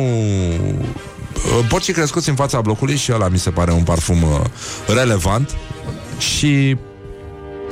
uh, 1.33 1.65
Porcii 1.69 1.93
crescuți 1.93 2.29
în 2.29 2.35
fața 2.35 2.61
blocului 2.61 2.95
și 2.95 3.11
ăla 3.13 3.27
mi 3.27 3.39
se 3.39 3.49
pare 3.49 3.71
un 3.71 3.83
parfum 3.83 4.23
uh, 4.23 4.39
relevant 4.87 5.55
și 6.17 6.77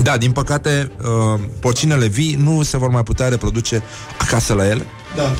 da, 0.02 0.18
din 0.18 0.32
păcate, 0.32 0.91
uh, 1.02 1.39
porcinele 1.60 2.08
vii 2.08 2.38
nu 2.43 2.64
se 2.64 2.78
vor 2.78 2.89
mai 2.89 3.04
putea 3.04 3.28
reproduce 3.28 3.84
acasă 4.18 4.54
la 4.54 4.68
ele. 4.68 4.86
Da. 5.16 5.36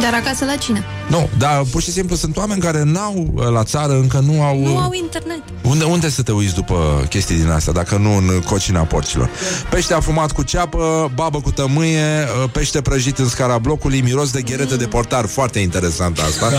Dar 0.00 0.14
acasă 0.14 0.44
la 0.44 0.54
cine? 0.54 0.84
Nu, 1.08 1.28
dar 1.38 1.62
pur 1.70 1.82
și 1.82 1.90
simplu 1.90 2.16
sunt 2.16 2.36
oameni 2.36 2.60
care 2.60 2.82
n-au 2.82 3.32
uh, 3.34 3.48
la 3.48 3.64
țară, 3.64 3.92
încă 3.92 4.18
nu 4.18 4.42
au... 4.42 4.58
Nu 4.58 4.78
au 4.78 4.92
internet. 4.92 5.42
Unde, 5.62 5.84
unde 5.84 6.10
să 6.10 6.22
te 6.22 6.32
uiți 6.32 6.54
după 6.54 7.06
chestii 7.08 7.36
din 7.36 7.50
astea, 7.50 7.72
dacă 7.72 7.96
nu 7.96 8.16
în 8.16 8.40
cocina 8.44 8.80
porcilor? 8.80 9.30
Pește 9.70 9.94
afumat 9.94 10.32
cu 10.32 10.42
ceapă, 10.42 11.10
babă 11.14 11.40
cu 11.40 11.50
tămâie, 11.50 12.26
uh, 12.42 12.50
pește 12.52 12.80
prăjit 12.80 13.18
în 13.18 13.28
scara 13.28 13.58
blocului, 13.58 14.00
miros 14.00 14.30
de 14.30 14.42
gherete 14.42 14.76
de 14.76 14.86
portar, 14.86 15.26
foarte 15.26 15.58
interesant 15.58 16.18
asta, 16.18 16.52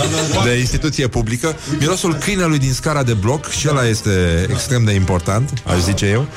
de 0.44 0.58
instituție 0.60 1.08
publică, 1.08 1.56
mirosul 1.80 2.14
câinelui 2.14 2.60
din 2.60 2.74
scara 2.74 3.04
de 3.04 3.14
bloc, 3.14 3.50
și 3.50 3.68
ăla 3.70 3.88
este 3.88 4.46
extrem 4.50 4.84
de 4.84 4.92
important, 4.92 5.64
aș 5.66 5.80
zice 5.80 6.06
eu. 6.06 6.28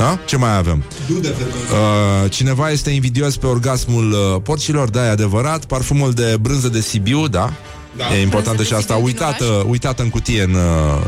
Da? 0.00 0.18
Ce 0.24 0.36
mai 0.36 0.56
avem? 0.56 0.84
Uh, 1.08 2.30
cineva 2.30 2.70
este 2.70 2.90
invidios 2.90 3.36
pe 3.36 3.46
orgasmul 3.46 4.12
uh, 4.12 4.42
porcilor, 4.42 4.90
da, 4.90 5.06
e 5.06 5.08
adevărat. 5.08 5.64
Parfumul 5.64 6.12
de 6.12 6.36
brânză 6.40 6.68
de 6.68 6.80
Sibiu, 6.80 7.28
da. 7.28 7.52
Da. 7.96 8.16
E 8.16 8.20
importantă 8.20 8.62
și 8.62 8.74
asta, 8.74 8.94
uitată, 8.94 9.44
uitată 9.68 10.02
în 10.02 10.08
cutie 10.08 10.42
în, 10.42 10.54
uh, 10.54 10.60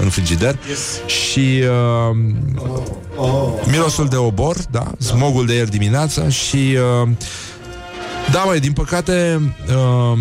în 0.03 0.09
frigider 0.09 0.59
yes. 0.69 1.07
Și 1.07 1.63
uh, 2.11 2.17
Mirosul 3.71 4.09
de 4.09 4.17
obor 4.17 4.57
Da, 4.71 4.91
smogul 4.99 5.47
de 5.47 5.55
ieri 5.55 5.71
dimineață 5.71 6.29
Și 6.29 6.77
uh, 7.03 7.09
Da, 8.33 8.39
mai 8.39 8.61
din 8.61 8.73
păcate 8.73 9.41
uh, 9.69 10.19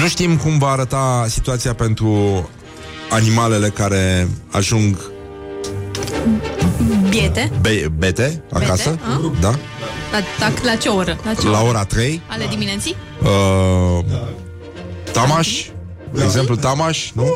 Nu 0.00 0.08
știm 0.08 0.36
cum 0.36 0.58
va 0.58 0.68
arăta 0.68 1.26
Situația 1.28 1.74
pentru 1.74 2.48
Animalele 3.10 3.68
care 3.68 4.28
ajung 4.50 5.10
Biete. 7.08 7.52
be- 7.60 7.90
Bete 7.98 8.42
acasă 8.52 8.88
Bete, 8.90 9.00
a? 9.04 9.32
Da 9.40 9.48
La, 10.12 10.18
la, 10.38 10.52
la 10.64 10.74
ce 10.74 10.88
oră? 10.88 11.18
La, 11.24 11.34
ce 11.34 11.48
la 11.48 11.60
oră? 11.60 11.68
ora 11.68 11.84
3. 11.84 12.20
Ale 12.26 12.46
dimineții? 12.50 12.96
Uh, 13.22 14.04
Tamaș, 15.12 15.64
de 16.12 16.22
exemplu 16.24 16.56
Tamaș, 16.56 17.10
nu? 17.12 17.28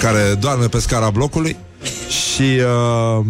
Care 0.00 0.34
doarme 0.40 0.66
pe 0.66 0.78
scara 0.78 1.10
blocului 1.10 1.56
și 2.08 2.42
uh, 2.42 3.24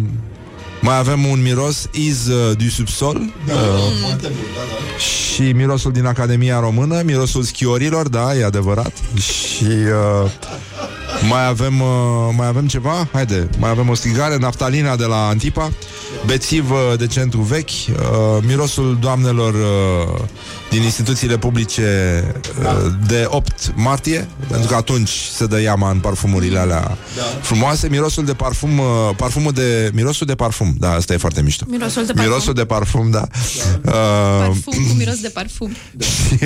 mai 0.81 0.97
avem 0.97 1.25
un 1.25 1.41
miros 1.41 1.87
Iz 1.91 2.27
uh, 2.27 2.57
du 2.57 2.69
subsol 2.69 3.21
Da, 3.47 3.53
uh, 3.53 3.59
foarte 4.01 4.27
bun, 4.27 4.45
da, 4.55 4.61
da. 4.69 4.97
și 4.97 5.41
mirosul 5.51 5.91
din 5.91 6.05
Academia 6.05 6.59
Română, 6.59 7.01
mirosul 7.05 7.43
schiorilor, 7.43 8.07
da, 8.09 8.35
e 8.35 8.43
adevărat. 8.45 8.91
Și 9.19 9.63
uh, 10.23 10.29
mai 11.29 11.47
avem 11.47 11.81
uh, 11.81 11.87
mai 12.37 12.47
avem 12.47 12.67
ceva? 12.67 13.07
Haide, 13.11 13.49
mai 13.57 13.69
avem 13.69 13.89
o 13.89 13.93
strigare, 13.93 14.37
naftalina 14.37 14.95
de 14.95 15.05
la 15.05 15.27
Antipa, 15.27 15.71
bețiv 16.25 16.71
uh, 16.71 16.77
de 16.97 17.07
centru 17.07 17.41
vechi, 17.41 17.69
uh, 17.69 18.43
mirosul 18.45 18.97
doamnelor 19.01 19.53
uh, 19.53 20.19
din 20.69 20.81
instituțiile 20.81 21.37
publice 21.37 21.83
uh, 22.59 22.91
de 23.07 23.25
8 23.29 23.73
martie, 23.75 24.27
pentru 24.47 24.67
că 24.67 24.75
atunci 24.75 25.09
se 25.09 25.45
dă 25.45 25.61
iama 25.61 25.89
în 25.91 25.99
parfumurile 25.99 26.59
alea 26.59 26.97
frumoase, 27.41 27.87
mirosul 27.89 28.25
de 28.25 28.33
parfum, 28.33 28.79
uh, 28.79 28.85
parfumul 29.15 29.51
de 29.51 29.91
mirosul 29.93 30.27
de 30.27 30.35
parfum, 30.35 30.75
da, 30.79 30.91
asta 30.91 31.13
e 31.13 31.17
foarte 31.17 31.41
mișto. 31.41 31.65
Mirosul 31.67 32.05
de 32.05 32.13
parfum. 32.13 32.29
Mirosul 32.31 32.53
de 32.53 32.65
parfum, 32.65 33.09
da. 33.11 33.27
Uh, 33.85 33.91
Parfum 34.39 34.73
cu 34.73 34.93
miros 34.97 35.19
de 35.19 35.29
parfum. 35.29 35.75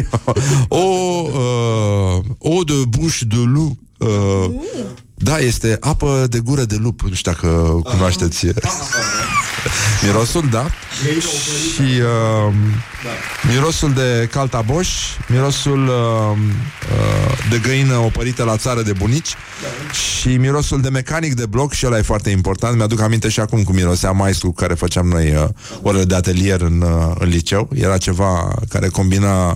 o 0.68 0.78
uh, 0.78 2.24
o 2.38 2.64
de 2.64 2.74
bouche 2.88 3.26
de 3.26 3.36
loup. 3.54 3.78
Uh, 3.98 4.50
da, 5.20 5.38
este 5.38 5.78
apă 5.80 6.26
de 6.30 6.39
gură 6.39 6.64
de 6.64 6.76
lup. 6.76 7.02
Nu 7.02 7.14
știu 7.14 7.32
dacă 7.32 7.48
cunoașteți 7.84 8.45
mirosul, 10.04 10.48
da. 10.52 10.66
Și 11.74 11.82
uh, 11.82 12.54
mirosul 13.52 13.93
de 13.93 14.28
caltaboș, 14.32 14.89
mirosul 15.28 15.88
uh, 15.88 16.38
uh, 16.38 17.50
de 17.50 17.58
găină 17.58 17.95
opărită 17.95 18.43
la 18.43 18.58
țară 18.58 18.82
de 18.82 18.93
bunici 18.93 19.36
și 19.91 20.38
mirosul 20.38 20.82
de 20.82 20.89
mecanic 20.89 21.34
de 21.34 21.45
bloc 21.45 21.74
și 21.74 21.86
ăla 21.86 21.98
e 21.98 22.02
foarte 22.02 22.30
important. 22.30 22.76
Mi-aduc 22.76 23.02
aminte 23.02 23.30
și 23.30 23.39
acum 23.39 23.64
cum 23.64 23.76
mirosea 23.76 24.12
maestru 24.12 24.48
cu 24.48 24.54
care 24.54 24.74
făceam 24.74 25.08
noi 25.08 25.36
uh, 25.36 25.43
orele 25.82 26.04
de 26.04 26.16
atelier 26.16 26.62
în, 26.62 26.82
uh, 26.82 27.16
în 27.20 27.28
liceu. 27.28 27.70
Era 27.74 27.98
ceva 27.98 28.54
care 28.70 28.88
combina 28.88 29.50
uh, 29.50 29.56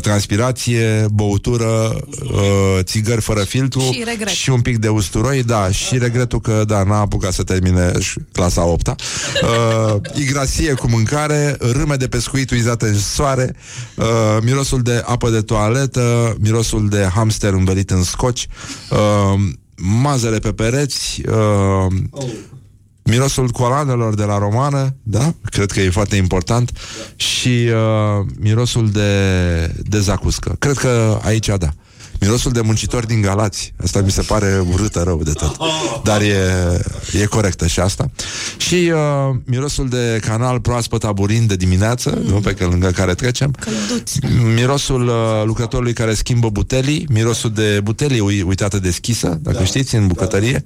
transpirație, 0.00 1.06
băutură, 1.12 1.96
uh, 2.22 2.78
țigări 2.82 3.20
fără 3.20 3.40
filtru 3.40 3.80
Și 3.80 4.02
regret. 4.06 4.28
și 4.28 4.50
un 4.50 4.60
pic 4.60 4.78
de 4.78 4.88
usturoi, 4.88 5.42
da, 5.42 5.70
și 5.70 5.98
regretul 5.98 6.40
că, 6.40 6.64
da, 6.66 6.82
n-a 6.82 6.98
apucat 6.98 7.32
să 7.32 7.42
termine 7.42 7.92
și 8.00 8.18
clasa 8.32 8.64
8 8.64 8.88
-a. 8.88 8.94
uh, 8.94 10.00
Igrasie 10.14 10.72
cu 10.72 10.88
mâncare, 10.88 11.56
râme 11.60 11.94
de 11.94 12.08
pescuit 12.08 12.50
uitate 12.50 12.86
în 12.86 12.98
soare, 12.98 13.56
uh, 13.96 14.04
mirosul 14.42 14.82
de 14.82 15.02
apă 15.06 15.30
de 15.30 15.40
toaletă, 15.40 16.36
mirosul 16.40 16.88
de 16.88 17.08
hamster 17.14 17.52
învelit 17.52 17.90
în 17.90 18.02
scoci, 18.02 18.46
uh, 18.90 19.40
mazăre 19.76 20.38
pe 20.38 20.52
pereți, 20.52 21.22
uh, 21.28 21.92
Mirosul 23.04 23.48
coloanelor 23.48 24.14
de 24.14 24.24
la 24.24 24.38
romană, 24.38 24.94
da? 25.02 25.34
Cred 25.44 25.70
că 25.70 25.80
e 25.80 25.90
foarte 25.90 26.16
important. 26.16 26.70
Și 27.16 27.48
uh, 27.48 28.26
mirosul 28.40 28.90
de, 28.90 29.10
de 29.82 30.00
zacuscă. 30.00 30.56
Cred 30.58 30.76
că 30.76 31.18
aici, 31.22 31.46
da. 31.46 31.68
Mirosul 32.20 32.52
de 32.52 32.60
muncitori 32.60 33.06
din 33.06 33.20
Galați. 33.20 33.74
Asta 33.82 34.00
mi 34.00 34.10
se 34.10 34.22
pare 34.22 34.64
urâtă 34.72 35.02
rău 35.02 35.22
de 35.22 35.32
tot. 35.32 35.56
Dar 36.04 36.20
e, 36.20 36.36
e 37.20 37.24
corectă 37.24 37.66
și 37.66 37.80
asta. 37.80 38.10
Și 38.56 38.74
uh, 38.74 39.36
mirosul 39.44 39.88
de 39.88 40.18
canal 40.20 40.60
proaspăt 40.60 41.04
aburind 41.04 41.48
de 41.48 41.56
dimineață, 41.56 42.18
mm. 42.22 42.30
nu 42.30 42.40
pe 42.40 42.54
că 42.54 42.64
lângă 42.66 42.90
care 42.90 43.14
trecem. 43.14 43.50
Călduți. 43.50 44.18
Mirosul 44.54 45.06
uh, 45.06 45.14
lucrătorului 45.44 45.92
care 45.92 46.14
schimbă 46.14 46.50
butelii, 46.50 47.06
mirosul 47.10 47.50
de 47.50 47.80
butelie 47.82 48.20
ui- 48.20 48.42
uitată 48.42 48.78
deschisă, 48.78 49.38
dacă 49.42 49.58
da. 49.58 49.64
știți, 49.64 49.94
în 49.94 50.06
bucătărie. 50.06 50.64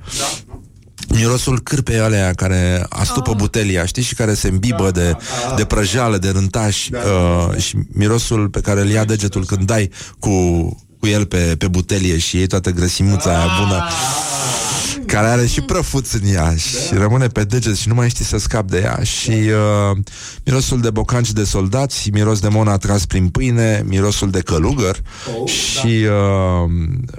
Mirosul 1.15 1.61
cârpei 1.61 1.99
alea 1.99 2.33
care 2.33 2.87
astupă 2.89 3.31
oh. 3.31 3.37
butelia, 3.37 3.85
știi, 3.85 4.03
și 4.03 4.15
care 4.15 4.35
se 4.35 4.49
îmbibă 4.49 4.91
de, 4.91 5.17
de 5.57 5.65
prăjeală, 5.65 6.19
de 6.19 6.29
rântași 6.31 6.91
uh, 6.95 7.61
și 7.61 7.77
mirosul 7.93 8.49
pe 8.49 8.61
care 8.61 8.81
îl 8.81 8.89
ia 8.89 9.05
degetul 9.05 9.45
când 9.45 9.67
dai 9.67 9.91
cu, 10.19 10.31
cu 10.99 11.07
el 11.07 11.27
pe, 11.27 11.55
pe 11.59 11.69
butelie 11.69 12.19
și 12.19 12.37
iei 12.37 12.47
toată 12.47 12.71
grăsimuța 12.71 13.31
aia 13.31 13.49
bună 13.61 13.85
care 15.09 15.27
are 15.27 15.47
și 15.47 15.61
prăfuț 15.61 16.13
în 16.13 16.21
ea 16.33 16.55
și 16.57 16.95
rămâne 16.99 17.27
pe 17.27 17.45
deget 17.45 17.77
și 17.77 17.89
nu 17.89 17.95
mai 17.95 18.09
știi 18.09 18.25
să 18.25 18.39
scapi 18.39 18.71
de 18.71 18.81
ea 18.85 19.03
și 19.03 19.31
uh, 19.31 19.97
mirosul 20.45 20.81
de 20.81 20.91
bocanci 20.91 21.33
de 21.33 21.45
soldați, 21.45 22.11
miros 22.11 22.41
de 22.41 22.49
mon 22.49 22.69
atras 22.69 23.07
prin 23.07 23.29
pâine, 23.29 23.83
mirosul 23.87 24.31
de 24.31 24.41
călugăr 24.41 25.03
și 25.45 25.87
uh, 25.87 26.71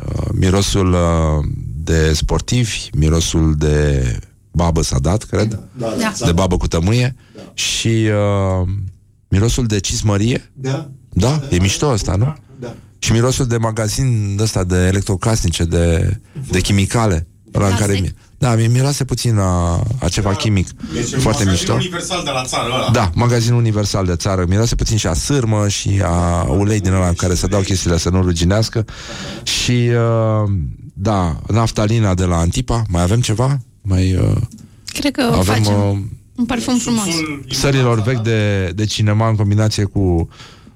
uh, 0.06 0.28
mirosul 0.34 0.94
uh, 0.94 1.46
de 1.90 2.14
sportivi, 2.14 2.90
mirosul 2.94 3.56
de 3.58 4.04
babă 4.52 4.82
s-a 4.82 5.00
dat, 5.00 5.24
cred, 5.24 5.60
Da, 5.78 5.96
Da. 6.00 6.14
de 6.26 6.32
babă 6.32 6.58
cu 6.58 6.68
tămâie 6.68 7.16
și 7.54 7.88
uh, 7.88 8.68
mirosul 9.28 9.66
de 9.66 9.80
cismărie. 9.80 10.52
Da? 10.54 10.90
Da, 11.10 11.42
e 11.50 11.60
mișto 11.60 11.88
ăsta, 11.88 12.16
nu? 12.16 12.36
Da. 12.60 12.76
Și 13.00 13.12
mirosul 13.12 13.46
de 13.46 13.58
magazin 13.58 14.38
ăsta 14.42 14.64
de 14.64 14.76
electrocasnice, 14.88 15.64
de, 15.64 16.18
de 16.52 16.60
chimicale. 16.62 17.28
Ăla 17.56 17.68
în 17.68 17.76
care 17.76 17.94
mi- 17.94 18.14
da, 18.38 18.56
mi 18.56 18.68
miroase 18.68 19.04
puțin 19.06 19.38
a, 19.38 19.84
a 20.00 20.08
ceva 20.10 20.34
chimic. 20.34 20.68
Deci 20.94 21.04
Foarte 21.10 21.44
magazinul 21.44 21.52
mișto. 21.52 21.74
universal 21.74 22.24
de 22.24 22.30
la 22.30 22.44
țară 22.46 22.70
ăla. 22.74 22.90
Da, 22.92 23.12
magazinul 23.14 23.60
universal 23.60 24.06
de 24.06 24.16
țară. 24.16 24.46
Miroase 24.48 24.76
puțin 24.76 24.98
și 24.98 25.08
a 25.08 25.14
sârmă 25.14 25.68
și 25.68 26.02
a 26.04 26.42
ulei 26.44 26.80
din 26.80 26.94
ăla 26.94 27.08
în 27.08 27.14
care 27.14 27.36
să 27.36 27.48
dau 27.48 27.62
chestiile 27.62 27.98
să 27.98 28.10
nu 28.10 28.22
ruginească. 28.22 28.86
Și, 29.44 29.90
uh, 29.90 30.52
da, 31.02 31.40
naftalina 31.48 32.14
de 32.14 32.24
la 32.26 32.38
Antipa. 32.38 32.84
Mai 32.90 33.02
avem 33.02 33.22
ceva? 33.22 33.58
Mai 33.82 34.16
uh, 34.16 34.36
Cred 34.86 35.12
că 35.12 35.22
avem 35.22 35.44
facem 35.44 35.74
uh, 35.90 35.98
un 36.36 36.46
parfum 36.46 36.78
frumos. 36.78 37.06
sărilor 37.52 38.02
vechi 38.02 38.22
de, 38.22 38.72
de 38.76 38.86
cinema 38.86 39.30
în 39.30 39.36
combinație 39.36 39.84
cu 39.84 40.30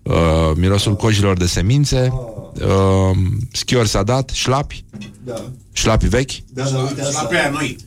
uh, 0.03 0.13
mirosul 0.55 0.95
cojilor 0.95 1.37
de 1.37 1.45
semințe, 1.45 2.13
uh, 2.53 3.17
schior 3.51 3.85
sadat, 3.85 4.29
șlapi, 4.29 4.83
Da. 5.23 5.33
șlapi 5.73 6.07
vechi 6.07 6.31
Da, 6.53 6.63
da, 6.63 6.77
uite 6.77 7.01
asta. 7.01 7.11
Șlapia 7.19 7.49
noi. 7.53 7.77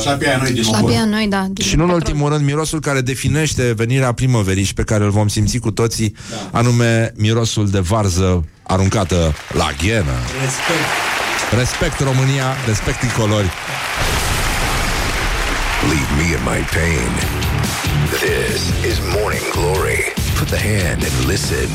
Șlapia 0.00 0.36
noi 0.42 0.52
din 0.52 0.62
Și 0.62 0.70
la 0.70 0.78
Ocol. 0.78 0.90
bia 0.90 1.04
noi, 1.04 1.26
da. 1.28 1.46
din 1.52 1.64
și 1.64 1.76
nu 1.76 1.82
în 1.82 1.88
petrol. 1.88 2.06
ultimul 2.08 2.30
rând 2.32 2.44
mirosul 2.44 2.80
care 2.80 3.00
definește 3.00 3.72
venirea 3.72 4.12
primăverii 4.12 4.64
și 4.64 4.74
pe 4.74 4.82
care 4.82 5.04
îl 5.04 5.10
vom 5.10 5.28
simți 5.28 5.58
cu 5.58 5.70
toții, 5.70 6.14
anume 6.50 7.12
mirosul 7.16 7.70
de 7.70 7.78
varză 7.78 8.44
aruncată 8.62 9.32
la 9.52 9.68
ghenă. 9.82 10.12
Respect. 10.42 10.88
Respect 11.52 12.00
România, 12.00 12.56
respect 12.66 13.00
colori. 13.14 13.48
Leave 15.88 16.10
me 16.18 16.34
in 16.34 16.42
my 16.44 16.60
pain. 16.72 17.08
This 18.20 18.72
is 18.84 19.00
Morning 19.12 19.42
Glory. 19.52 20.02
Put 20.34 20.48
the 20.48 20.58
hand 20.58 21.04
and 21.04 21.26
listen 21.26 21.70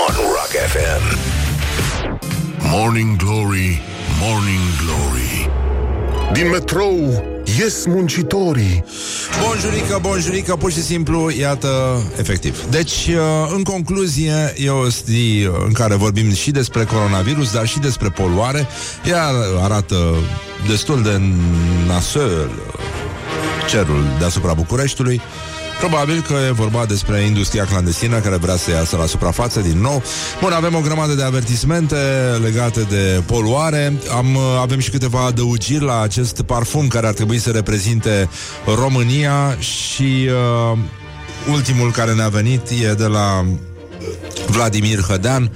on 0.00 0.14
Rock 0.32 0.50
FM. 0.50 1.02
Morning 2.70 3.16
Glory, 3.18 3.80
Morning 4.18 4.64
Glory 4.78 5.67
Din 6.32 6.48
metrou 6.48 7.24
ies 7.58 7.86
muncitorii 7.86 8.84
Bonjurică, 9.42 9.98
bonjurică, 10.00 10.56
pur 10.56 10.72
și 10.72 10.82
simplu, 10.82 11.30
iată, 11.30 12.02
efectiv. 12.18 12.64
Deci, 12.70 13.06
uh, 13.06 13.52
în 13.54 13.62
concluzie, 13.62 14.54
e 14.56 14.70
o 14.70 14.88
zi 14.88 15.48
în 15.66 15.72
care 15.72 15.94
vorbim 15.94 16.32
și 16.32 16.50
despre 16.50 16.84
coronavirus, 16.84 17.52
dar 17.52 17.66
și 17.66 17.78
despre 17.78 18.08
poluare. 18.08 18.66
Ea 19.04 19.24
arată 19.62 20.14
destul 20.68 21.02
de 21.02 21.20
nasol 21.86 22.50
cerul 23.68 24.04
deasupra 24.18 24.52
Bucureștiului. 24.52 25.20
Probabil 25.78 26.22
că 26.22 26.34
e 26.48 26.50
vorba 26.50 26.84
despre 26.86 27.20
industria 27.20 27.64
clandestină 27.64 28.18
care 28.18 28.36
vrea 28.36 28.56
să 28.56 28.70
iasă 28.70 28.96
la 28.96 29.06
suprafață 29.06 29.60
din 29.60 29.80
nou. 29.80 30.02
Bun, 30.40 30.52
avem 30.52 30.74
o 30.74 30.80
grămadă 30.80 31.12
de 31.14 31.22
avertismente 31.22 31.96
legate 32.42 32.80
de 32.80 33.22
poluare. 33.26 33.92
Am, 34.16 34.36
avem 34.60 34.78
și 34.78 34.90
câteva 34.90 35.24
adăugiri 35.24 35.84
la 35.84 36.00
acest 36.00 36.42
parfum 36.42 36.88
care 36.88 37.06
ar 37.06 37.12
trebui 37.12 37.38
să 37.38 37.50
reprezinte 37.50 38.28
România 38.76 39.56
și 39.58 40.28
uh, 40.72 40.78
ultimul 41.52 41.90
care 41.90 42.14
ne-a 42.14 42.28
venit 42.28 42.68
e 42.68 42.92
de 42.92 43.06
la 43.06 43.44
Vladimir 44.46 45.00
Hădean, 45.00 45.50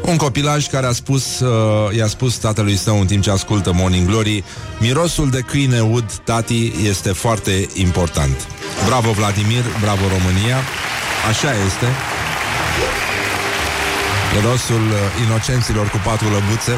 un 0.00 0.16
copilaj 0.16 0.66
care 0.66 0.86
a 0.86 0.92
spus, 0.92 1.40
uh, 1.40 1.96
i-a 1.96 2.06
spus 2.06 2.34
tatălui 2.34 2.76
său 2.76 3.00
în 3.00 3.06
timp 3.06 3.22
ce 3.22 3.30
ascultă 3.30 3.72
Morning 3.72 4.08
Glory, 4.08 4.44
mirosul 4.80 5.30
de 5.30 5.40
câine 5.40 5.80
ud, 5.80 6.12
tati, 6.24 6.72
este 6.88 7.12
foarte 7.12 7.68
important. 7.74 8.48
Bravo 8.86 9.10
Vladimir, 9.10 9.62
bravo 9.80 10.02
România, 10.08 10.56
așa 11.28 11.50
este. 11.66 11.86
Mirosul 14.34 14.86
uh, 14.86 15.24
inocenților 15.26 15.88
cu 15.88 16.00
patru 16.04 16.24
lăbuțe. 16.24 16.72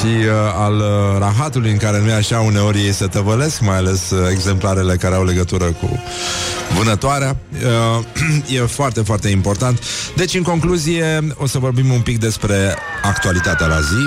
Și 0.00 0.06
uh, 0.06 0.32
al 0.54 0.76
uh, 0.76 1.18
rahatului 1.18 1.70
în 1.70 1.76
care 1.76 2.00
nu 2.00 2.08
e 2.08 2.12
așa 2.12 2.40
uneori 2.40 2.78
ei 2.78 2.92
se 2.92 3.06
tăvălesc, 3.06 3.60
mai 3.60 3.76
ales 3.76 4.10
uh, 4.10 4.28
exemplarele 4.30 4.96
care 4.96 5.14
au 5.14 5.24
legătură 5.24 5.64
cu 5.64 6.02
vânătoarea. 6.78 7.36
Uh, 7.98 8.04
e 8.56 8.60
foarte, 8.60 9.02
foarte 9.02 9.28
important. 9.28 9.82
Deci, 10.16 10.34
în 10.34 10.42
concluzie, 10.42 11.26
o 11.34 11.46
să 11.46 11.58
vorbim 11.58 11.90
un 11.90 12.00
pic 12.00 12.18
despre 12.18 12.74
actualitatea 13.02 13.66
la 13.66 13.80
zi. 13.80 14.06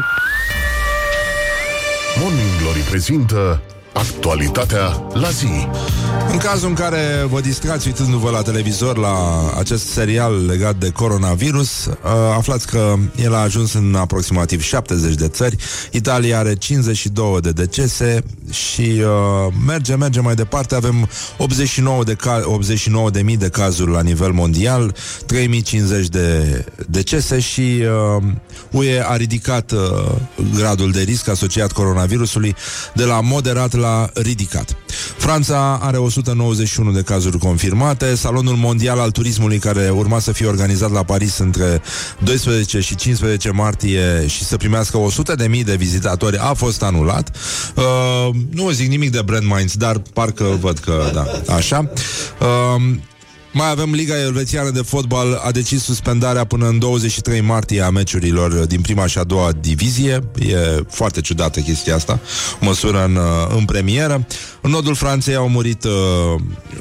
Morning 2.19 2.49
Glory 2.61 2.79
prezintă 2.79 3.61
actualitatea 3.93 5.03
la 5.13 5.29
zi. 5.29 5.67
În 6.31 6.37
cazul 6.37 6.67
în 6.67 6.73
care 6.73 7.25
vă 7.29 7.41
distrați 7.41 7.87
uitându-vă 7.87 8.29
la 8.29 8.41
televizor 8.41 8.97
la 8.97 9.15
acest 9.57 9.87
serial 9.87 10.45
legat 10.45 10.75
de 10.75 10.89
coronavirus, 10.89 11.85
uh, 11.85 11.95
aflați 12.37 12.67
că 12.67 12.93
el 13.15 13.33
a 13.33 13.37
ajuns 13.37 13.73
în 13.73 13.95
aproximativ 13.95 14.61
70 14.61 15.13
de 15.13 15.27
țări. 15.27 15.55
Italia 15.91 16.39
are 16.39 16.55
52 16.55 17.39
de 17.41 17.51
decese 17.51 18.23
și 18.49 18.81
uh, 18.81 19.53
merge, 19.65 19.95
merge 19.95 20.19
mai 20.19 20.35
departe. 20.35 20.75
Avem 20.75 21.09
89 21.37 22.03
de, 22.03 22.13
ca- 22.13 22.43
89 22.45 23.09
de 23.09 23.21
mii 23.21 23.37
de 23.37 23.49
cazuri 23.49 23.91
la 23.91 24.01
nivel 24.01 24.31
mondial, 24.31 24.95
3050 25.25 26.07
de 26.07 26.65
decese 26.87 27.39
și 27.39 27.83
uh, 28.17 28.23
UE 28.71 29.03
a 29.07 29.15
ridicat 29.15 29.71
uh, 29.71 29.79
gradul 30.55 30.91
de 30.91 31.01
risc 31.01 31.27
asociat 31.27 31.71
coronavirusului 31.71 32.55
de 32.93 33.03
la 33.03 33.21
moderat 33.21 33.73
la 33.83 34.09
ridicat. 34.13 34.75
Franța 35.17 35.79
are 35.81 35.97
191 35.97 36.91
de 36.91 37.01
cazuri 37.01 37.37
confirmate. 37.37 38.15
Salonul 38.15 38.55
Mondial 38.55 38.99
al 38.99 39.11
Turismului, 39.11 39.57
care 39.57 39.89
urma 39.89 40.19
să 40.19 40.31
fie 40.31 40.47
organizat 40.47 40.91
la 40.91 41.03
Paris 41.03 41.37
între 41.37 41.81
12 42.19 42.79
și 42.79 42.95
15 42.95 43.51
martie 43.51 44.27
și 44.27 44.43
să 44.43 44.57
primească 44.57 44.97
100 44.97 45.35
de 45.35 45.47
mii 45.47 45.63
de 45.63 45.75
vizitatori, 45.75 46.37
a 46.37 46.53
fost 46.53 46.83
anulat. 46.83 47.35
Uh, 47.75 48.35
nu 48.49 48.69
zic 48.69 48.89
nimic 48.89 49.11
de 49.11 49.21
brand 49.21 49.45
minds, 49.45 49.75
dar 49.75 50.01
parcă 50.13 50.57
văd 50.59 50.77
că 50.77 51.11
da, 51.13 51.53
așa. 51.55 51.89
Uh, 52.39 52.95
mai 53.53 53.69
avem 53.69 53.93
Liga 53.93 54.19
Elvețiană 54.19 54.69
de 54.69 54.81
Fotbal 54.81 55.41
a 55.43 55.51
decis 55.51 55.83
suspendarea 55.83 56.43
până 56.43 56.67
în 56.67 56.79
23 56.79 57.41
martie 57.41 57.81
a 57.81 57.89
meciurilor 57.89 58.51
din 58.51 58.81
prima 58.81 59.05
și 59.05 59.17
a 59.17 59.23
doua 59.23 59.51
divizie. 59.59 60.19
E 60.39 60.55
foarte 60.89 61.21
ciudată 61.21 61.59
chestia 61.59 61.95
asta. 61.95 62.19
Măsură 62.59 63.03
în, 63.03 63.19
în 63.57 63.65
premieră. 63.65 64.25
În 64.61 64.71
nordul 64.71 64.95
Franței 64.95 65.35
au 65.35 65.49
murit 65.49 65.83
uh, 65.83 65.91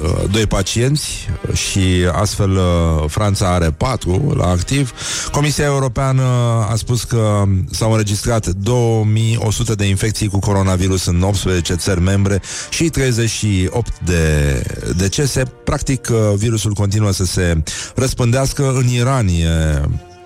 uh, 0.01 0.23
doi 0.31 0.47
pacienți 0.47 1.27
și 1.53 1.79
astfel 2.11 2.51
uh, 2.51 3.03
Franța 3.07 3.53
are 3.53 3.71
patru 3.71 4.33
la 4.37 4.47
activ. 4.47 4.91
Comisia 5.31 5.65
Europeană 5.65 6.23
a 6.69 6.75
spus 6.75 7.03
că 7.03 7.43
s-au 7.71 7.91
înregistrat 7.91 8.47
2100 8.47 9.73
de 9.73 9.85
infecții 9.85 10.27
cu 10.27 10.39
coronavirus 10.39 11.05
în 11.05 11.21
18 11.21 11.75
țări 11.75 12.01
membre 12.01 12.41
și 12.69 12.83
38 12.83 13.99
de 14.05 14.63
decese. 14.97 15.43
Practic, 15.63 16.07
uh, 16.11 16.17
virusul 16.35 16.62
continuă 16.71 17.11
să 17.11 17.25
se 17.25 17.63
răspândească. 17.95 18.73
În 18.75 18.87
Iran 18.87 19.27
e 19.27 19.81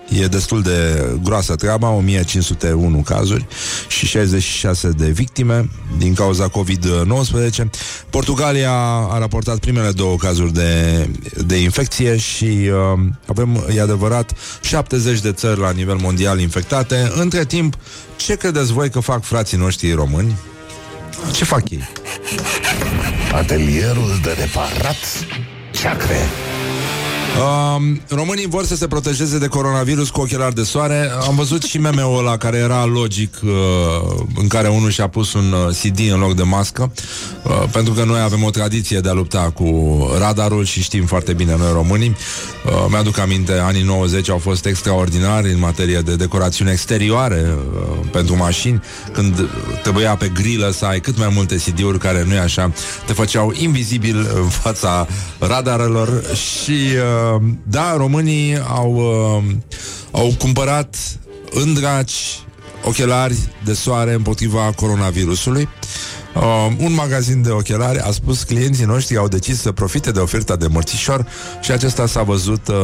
E 0.08 0.26
destul 0.26 0.62
de 0.62 1.08
groasă 1.22 1.54
treaba, 1.54 1.90
1501 1.90 2.98
cazuri 2.98 3.46
și 3.88 4.06
66 4.06 4.88
de 4.88 5.10
victime 5.10 5.70
din 5.98 6.14
cauza 6.14 6.50
COVID-19. 6.50 7.64
Portugalia 8.10 8.72
a 9.10 9.18
raportat 9.18 9.58
primele 9.58 9.90
două 9.90 10.16
cazuri 10.16 10.52
de, 10.52 11.08
de 11.46 11.56
infecție 11.56 12.16
și 12.16 12.44
uh, 12.44 13.00
avem, 13.26 13.64
e 13.74 13.80
adevărat, 13.80 14.32
70 14.62 15.20
de 15.20 15.32
țări 15.32 15.60
la 15.60 15.70
nivel 15.70 15.96
mondial 15.96 16.40
infectate. 16.40 17.12
Între 17.14 17.44
timp, 17.44 17.76
ce 18.16 18.36
credeți 18.36 18.72
voi 18.72 18.90
că 18.90 19.00
fac 19.00 19.22
frații 19.22 19.58
noștri 19.58 19.92
români? 19.92 20.36
Ce 21.32 21.44
fac 21.44 21.70
ei? 21.70 21.88
Atelierul 23.32 24.18
de 24.22 24.36
reparat 24.38 24.96
Chakra. 25.78 26.47
Uh, 27.36 27.96
românii 28.08 28.46
vor 28.46 28.64
să 28.64 28.76
se 28.76 28.86
protejeze 28.86 29.38
de 29.38 29.46
coronavirus 29.46 30.10
cu 30.10 30.20
ochelari 30.20 30.54
de 30.54 30.62
soare. 30.62 31.10
Am 31.26 31.34
văzut 31.34 31.62
și 31.62 31.78
meme-ul 31.78 32.18
ăla 32.18 32.36
care 32.36 32.56
era 32.56 32.84
logic, 32.84 33.34
uh, 33.42 33.50
în 34.34 34.48
care 34.48 34.68
unul 34.68 34.90
și-a 34.90 35.08
pus 35.08 35.32
un 35.32 35.52
uh, 35.52 35.76
CD 35.82 36.12
în 36.12 36.18
loc 36.18 36.34
de 36.34 36.42
mască, 36.42 36.92
uh, 37.42 37.64
pentru 37.72 37.92
că 37.92 38.04
noi 38.04 38.20
avem 38.20 38.42
o 38.42 38.50
tradiție 38.50 39.00
de 39.00 39.08
a 39.08 39.12
lupta 39.12 39.50
cu 39.54 39.98
radarul 40.18 40.64
și 40.64 40.82
știm 40.82 41.06
foarte 41.06 41.32
bine 41.32 41.56
noi 41.56 41.72
românii. 41.72 42.16
Uh, 42.66 42.86
mi-aduc 42.88 43.18
aminte, 43.18 43.52
anii 43.52 43.82
90 43.82 44.30
au 44.30 44.38
fost 44.38 44.66
extraordinari 44.66 45.52
în 45.52 45.58
materie 45.58 45.98
de 45.98 46.16
decorațiuni 46.16 46.70
exterioare 46.70 47.46
uh, 47.46 48.06
pentru 48.10 48.36
mașini, 48.36 48.82
când 49.12 49.48
trebuia 49.82 50.16
pe 50.16 50.30
grilă 50.34 50.70
să 50.70 50.84
ai 50.84 51.00
cât 51.00 51.18
mai 51.18 51.30
multe 51.34 51.56
CD-uri 51.56 51.98
care 51.98 52.24
nu 52.26 52.34
e 52.34 52.38
așa, 52.38 52.72
te 53.06 53.12
făceau 53.12 53.52
invizibil 53.54 54.30
în 54.34 54.48
fața 54.48 55.06
radarelor 55.38 56.22
și 56.34 56.72
uh, 56.72 57.17
da, 57.62 57.96
românii 57.96 58.58
au, 58.68 58.94
uh, 58.94 59.54
au 60.10 60.34
cumpărat 60.38 60.96
în 61.50 61.74
draci 61.74 62.40
ochelari 62.84 63.36
de 63.64 63.72
soare 63.72 64.12
împotriva 64.12 64.72
coronavirusului. 64.76 65.68
Uh, 66.34 66.72
un 66.78 66.94
magazin 66.94 67.42
de 67.42 67.50
ochelari 67.50 67.98
a 67.98 68.10
spus 68.10 68.42
clienții 68.42 68.84
noștri 68.84 69.16
au 69.16 69.28
decis 69.28 69.60
să 69.60 69.72
profite 69.72 70.10
de 70.10 70.18
oferta 70.18 70.56
de 70.56 70.66
mărțișor 70.66 71.26
și 71.60 71.70
acesta 71.70 72.06
s-a 72.06 72.22
văzut 72.22 72.68
uh, 72.68 72.74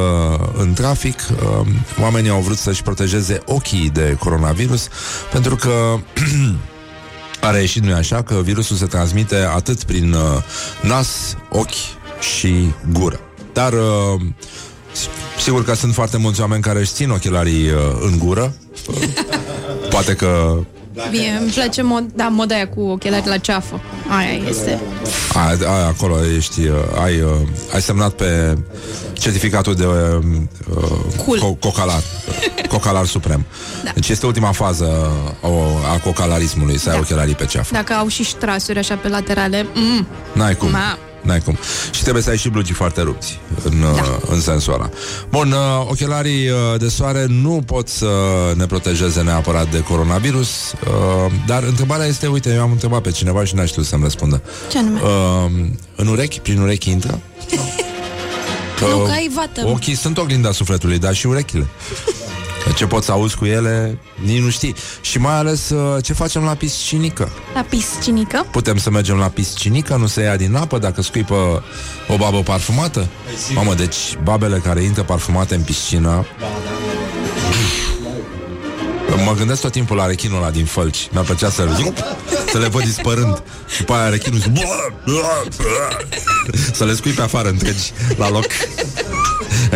în 0.57 0.73
trafic. 0.73 1.21
Uh, 1.31 1.67
oamenii 2.03 2.31
au 2.31 2.41
vrut 2.41 2.57
să-și 2.57 2.83
protejeze 2.83 3.41
ochii 3.47 3.91
de 3.91 4.17
coronavirus 4.19 4.89
pentru 5.33 5.57
că 5.57 5.97
a 7.47 7.51
reieșit, 7.51 7.83
nu 7.83 7.95
așa, 7.95 8.23
că 8.23 8.35
virusul 8.35 8.77
se 8.77 8.87
transmite 8.87 9.37
atât 9.37 9.85
prin 9.85 10.13
uh, 10.13 10.21
nas, 10.83 11.37
ochi 11.51 11.75
și 12.21 12.73
gură. 12.93 13.21
Dar 13.55 13.73
uh, 13.73 14.21
sigur 15.39 15.65
că 15.65 15.75
sunt 15.75 15.95
foarte 15.95 16.17
mulți 16.17 16.41
oameni 16.41 16.63
care 16.63 16.79
își 16.79 16.93
țin 16.93 17.11
ochelarii 17.11 17.69
uh, 17.71 17.77
în 18.01 18.19
gură. 18.19 18.55
Uh, 18.89 18.97
poate 19.91 20.15
că 20.15 20.59
Mie 21.11 21.31
îmi 21.41 21.51
place 21.51 21.83
mod, 21.83 22.05
da, 22.15 22.29
moda 22.29 22.55
aia 22.55 22.69
cu 22.69 22.81
ochelari 22.81 23.29
la 23.29 23.37
ceafă. 23.37 23.81
Aia 24.09 24.49
este. 24.49 24.81
a, 25.33 25.57
a, 25.67 25.87
acolo 25.87 26.17
ești, 26.37 26.61
uh, 26.61 26.75
ai, 27.03 27.21
uh, 27.21 27.31
ai 27.75 27.81
semnat 27.83 28.13
pe 28.13 28.59
certificatul 29.13 29.75
de 29.75 29.85
uh, 29.87 30.25
Cool. 31.25 31.39
co- 31.39 31.59
cocalar, 31.61 32.03
cocalar 32.69 33.07
suprem. 33.07 33.45
Da. 33.85 33.91
Deci 33.95 34.09
este 34.09 34.27
ultima 34.27 34.53
fază 34.53 35.13
uh, 35.43 35.51
o, 35.51 35.63
a 35.95 35.99
cocalarismului, 35.99 36.79
să 36.79 36.89
ai 36.89 36.95
Da. 36.95 37.01
ochelarii 37.01 37.35
pe 37.35 37.45
ceafă. 37.47 37.75
Dacă 37.75 37.93
au 37.93 38.09
și 38.09 38.23
ștrasuri 38.25 38.79
așa 38.79 38.95
pe 38.97 39.09
laterale, 39.09 39.67
mm, 39.75 40.07
N-ai 40.33 40.57
cum. 40.57 40.71
Ma. 40.71 40.99
N-ai 41.25 41.41
cum. 41.41 41.59
Și 41.93 42.03
trebuie 42.03 42.23
să 42.23 42.31
ai 42.31 42.37
și 42.37 42.49
blugii 42.49 42.75
foarte 42.75 43.01
rupți 43.01 43.39
în, 43.63 43.81
Da. 43.81 43.87
uh, 43.87 44.17
în 44.29 44.41
sensul 44.41 44.73
ăla. 44.73 44.91
Bun, 45.31 45.53
uh, 45.53 45.87
ochelarii 45.91 46.49
uh, 46.49 46.57
de 46.79 46.89
soare 46.89 47.27
nu 47.29 47.63
pot 47.67 47.89
să 47.89 48.09
ne 48.57 48.67
protejeze 48.67 49.23
neapărat 49.23 49.71
de 49.71 49.81
coronavirus, 49.81 50.49
uh, 50.73 51.33
dar 51.47 51.63
întrebarea 51.63 52.07
este, 52.07 52.27
uite, 52.27 52.53
eu 52.55 52.63
am 52.63 52.71
întrebat 52.71 53.01
pe 53.01 53.11
cineva 53.11 53.45
și 53.45 53.55
n-a 53.55 53.65
știut 53.65 53.87
să-mi 53.87 54.03
răspundă. 54.03 54.43
ce 54.71 54.79
anume? 54.79 55.01
Uh, 55.01 55.67
în 55.97 56.07
urechi, 56.07 56.41
prin 56.41 56.61
urechi 56.61 56.91
intră? 56.91 57.19
Nu, 58.81 59.01
Uh, 59.01 59.05
că 59.07 59.11
ai 59.11 59.31
vată. 59.35 59.67
Ochii 59.67 59.95
sunt 59.95 60.19
oglinda 60.19 60.53
sufletului, 60.53 60.99
dar 60.99 61.15
și 61.15 61.27
urechile. 61.27 61.67
Ce 62.77 62.87
poți 62.87 63.07
să 63.07 63.13
auzi 63.13 63.37
cu 63.37 63.45
ele, 63.45 63.99
nici 64.25 64.41
nu 64.41 64.51
știi. 64.51 64.75
Și 65.01 65.19
mai 65.19 65.35
ales 65.35 65.71
uh, 65.71 66.05
ce 66.05 66.13
facem 66.13 66.43
la 66.43 66.55
piscinică. 66.55 67.29
La 67.55 67.67
piscinică. 67.69 68.47
Putem 68.51 68.79
să 68.79 68.91
mergem 68.91 69.17
la 69.17 69.29
piscinică, 69.29 69.97
nu 69.97 70.07
se 70.07 70.23
ia 70.23 70.37
din 70.37 70.55
apă 70.55 70.79
dacă 70.79 71.03
scuipă 71.03 71.63
o 72.09 72.17
babă 72.17 72.43
parfumată? 72.43 73.09
Mamă, 73.55 73.75
deci 73.75 74.19
babele 74.23 74.59
care 74.59 74.83
intră 74.83 75.03
parfumate 75.03 75.55
în 75.55 75.63
piscină 75.63 76.27
Mă 79.25 79.35
gândesc 79.35 79.61
tot 79.61 79.73
timpul 79.73 79.97
la 79.97 80.07
rechinul 80.07 80.37
ăla 80.37 80.51
din 80.51 80.65
fălci 80.65 81.09
Mi-ar 81.13 81.25
plăcea 81.25 81.51
să, 81.51 81.69
să 82.53 82.59
le 82.59 82.69
văd 82.69 82.83
dispărând 82.83 83.43
Și 83.69 83.79
după 83.79 83.93
aia 83.93 84.09
rechinul 84.09 84.39
zice, 84.39 84.67
Să 86.73 86.85
le 86.85 86.95
scui 86.95 87.11
pe 87.11 87.23
afară 87.23 87.49
întregi 87.49 87.93
La 88.17 88.31
loc 88.31 88.47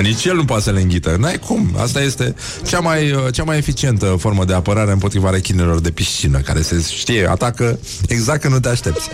Nici 0.01 0.25
el 0.25 0.35
nu 0.35 0.45
poate 0.45 0.63
să 0.63 0.71
le 0.71 0.81
înghită 0.81 1.17
N-ai 1.19 1.39
cum, 1.39 1.77
asta 1.77 2.03
este 2.03 2.35
cea 2.67 2.81
mai, 2.81 3.15
cea 3.33 3.45
mai 3.45 3.57
eficientă 3.57 4.17
formă 4.19 4.45
de 4.45 4.55
apărare 4.55 4.93
Împotriva 4.93 5.31
rechinelor 5.31 5.81
de 5.81 5.91
piscină 5.91 6.39
Care 6.39 6.63
se 6.63 6.85
știe, 6.91 7.29
atacă 7.31 7.79
exact 8.09 8.41
când 8.41 8.53
nu 8.53 8.61
te 8.61 8.69
aștepți 8.69 9.09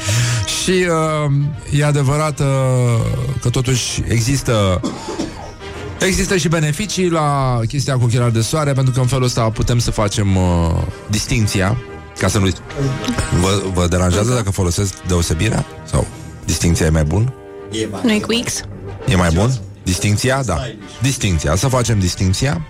Și 0.63 0.71
uh, 0.71 1.79
e 1.79 1.85
adevărat 1.85 2.41
uh, 2.41 2.47
Că 3.41 3.49
totuși 3.49 4.03
există 4.09 4.81
Există 6.01 6.37
și 6.37 6.49
beneficii 6.49 7.09
la 7.09 7.61
chestia 7.69 7.95
cu 7.95 8.05
ochelari 8.05 8.33
de 8.33 8.41
soare 8.41 8.73
Pentru 8.73 8.93
că 8.93 9.01
în 9.01 9.07
felul 9.07 9.25
ăsta 9.25 9.51
putem 9.51 9.79
să 9.79 9.91
facem 9.91 10.37
uh, 10.37 10.43
distinția 11.11 11.77
Ca 12.19 12.29
să 12.29 12.39
nu... 12.39 12.49
Vă, 13.41 13.63
vă 13.73 13.87
deranjează 13.87 14.35
dacă 14.35 14.51
folosesc 14.51 14.95
deosebirea? 15.07 15.67
Sau 15.85 16.07
distinția 16.45 16.87
e 16.87 16.91
mai 16.91 17.05
bun? 17.05 17.33
Nu 18.03 18.13
e 18.13 18.19
cu 18.19 18.41
X? 18.45 18.61
E 19.09 19.17
mai 19.17 19.31
bun? 19.35 19.51
Distinția? 19.85 20.43
Da. 20.43 20.59
Distinția. 21.03 21.55
Să 21.55 21.69
facem 21.69 21.99
distinția 21.99 22.67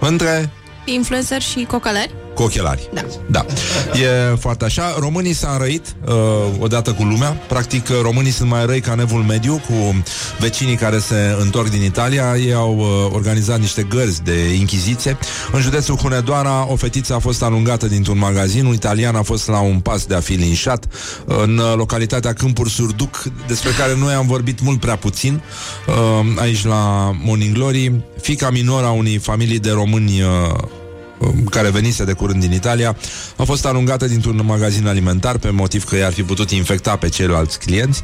între... 0.00 0.50
Influencer 0.84 1.42
și 1.42 1.64
cocalari? 1.64 2.14
Cu 2.36 2.42
ochelari. 2.42 2.88
Da. 2.92 3.04
Da. 3.30 3.46
E 3.92 4.36
foarte 4.38 4.64
așa. 4.64 4.94
Românii 4.98 5.32
s-au 5.32 5.52
înrăit 5.52 5.94
uh, 6.06 6.14
odată 6.58 6.92
cu 6.92 7.02
lumea. 7.02 7.30
Practic, 7.30 7.88
uh, 7.88 7.96
românii 8.02 8.30
sunt 8.30 8.48
mai 8.48 8.66
răi 8.66 8.80
ca 8.80 8.94
nevul 8.94 9.22
mediu 9.22 9.62
cu 9.68 10.02
vecinii 10.38 10.74
care 10.76 10.98
se 10.98 11.36
întorc 11.40 11.70
din 11.70 11.82
Italia. 11.82 12.36
Ei 12.36 12.52
au 12.52 12.76
uh, 12.78 12.86
organizat 13.12 13.60
niște 13.60 13.82
gărzi 13.82 14.22
de 14.22 14.54
inchiziție. 14.54 15.18
În 15.52 15.60
județul 15.60 15.96
Hunedoara, 15.96 16.66
o 16.70 16.76
fetiță 16.76 17.14
a 17.14 17.18
fost 17.18 17.42
alungată 17.42 17.86
dintr-un 17.86 18.18
magazin. 18.18 18.64
Un 18.64 18.72
italian 18.72 19.14
a 19.14 19.22
fost 19.22 19.48
la 19.48 19.60
un 19.60 19.80
pas 19.80 20.06
de 20.06 20.14
a 20.14 20.20
fi 20.20 20.32
linșat 20.32 20.86
în 21.24 21.58
uh, 21.58 21.74
localitatea 21.76 22.32
Câmpuri 22.32 22.70
Surduc, 22.70 23.22
despre 23.46 23.70
care 23.78 23.96
noi 23.96 24.14
am 24.14 24.26
vorbit 24.26 24.60
mult 24.60 24.80
prea 24.80 24.96
puțin 24.96 25.42
uh, 25.86 25.94
aici 26.36 26.64
la 26.64 27.10
Morning 27.24 27.54
Glory. 27.54 27.92
Fica 28.20 28.50
minoră 28.50 28.86
a 28.86 28.90
unei 28.90 29.18
familii 29.18 29.58
de 29.58 29.70
români 29.70 30.20
uh, 30.20 30.28
um, 30.28 30.85
care 31.50 31.70
venise 31.70 32.04
de 32.04 32.12
curând 32.12 32.40
din 32.40 32.52
Italia, 32.52 32.96
a 33.36 33.42
fost 33.42 33.66
alungată 33.66 34.06
dintr-un 34.06 34.40
magazin 34.44 34.86
alimentar 34.86 35.38
pe 35.38 35.50
motiv 35.50 35.84
că 35.84 35.96
i-ar 35.96 36.12
fi 36.12 36.22
putut 36.22 36.50
infecta 36.50 36.96
pe 36.96 37.08
ceilalți 37.08 37.58
clienți, 37.58 38.02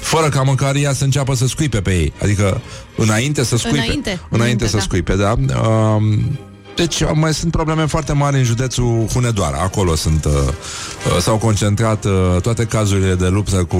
fără 0.00 0.28
ca 0.28 0.42
măcar 0.42 0.74
ea 0.74 0.92
să 0.92 1.04
înceapă 1.04 1.34
să 1.34 1.46
scuipe 1.46 1.80
pe 1.80 1.90
ei. 1.90 2.12
Adică 2.22 2.60
înainte 2.96 3.44
să 3.44 3.56
scuipe. 3.56 3.76
Înainte. 3.76 4.08
Înainte, 4.08 4.28
Înainte, 4.30 4.66
să 4.66 4.76
da. 4.76 4.82
scuipe, 4.82 5.14
da. 5.14 5.34
Um, 5.68 6.38
deci 6.78 7.02
mai 7.14 7.34
sunt 7.34 7.52
probleme 7.52 7.86
foarte 7.86 8.12
mari 8.12 8.36
în 8.36 8.44
județul 8.44 9.06
Hunedoara. 9.12 9.58
Acolo 9.58 9.94
sunt 9.94 10.24
uh, 10.24 10.32
uh, 10.32 11.20
s-au 11.20 11.36
concentrat 11.36 12.04
uh, 12.04 12.40
toate 12.42 12.64
cazurile 12.64 13.14
de 13.14 13.26
luptă 13.28 13.64
cu 13.64 13.76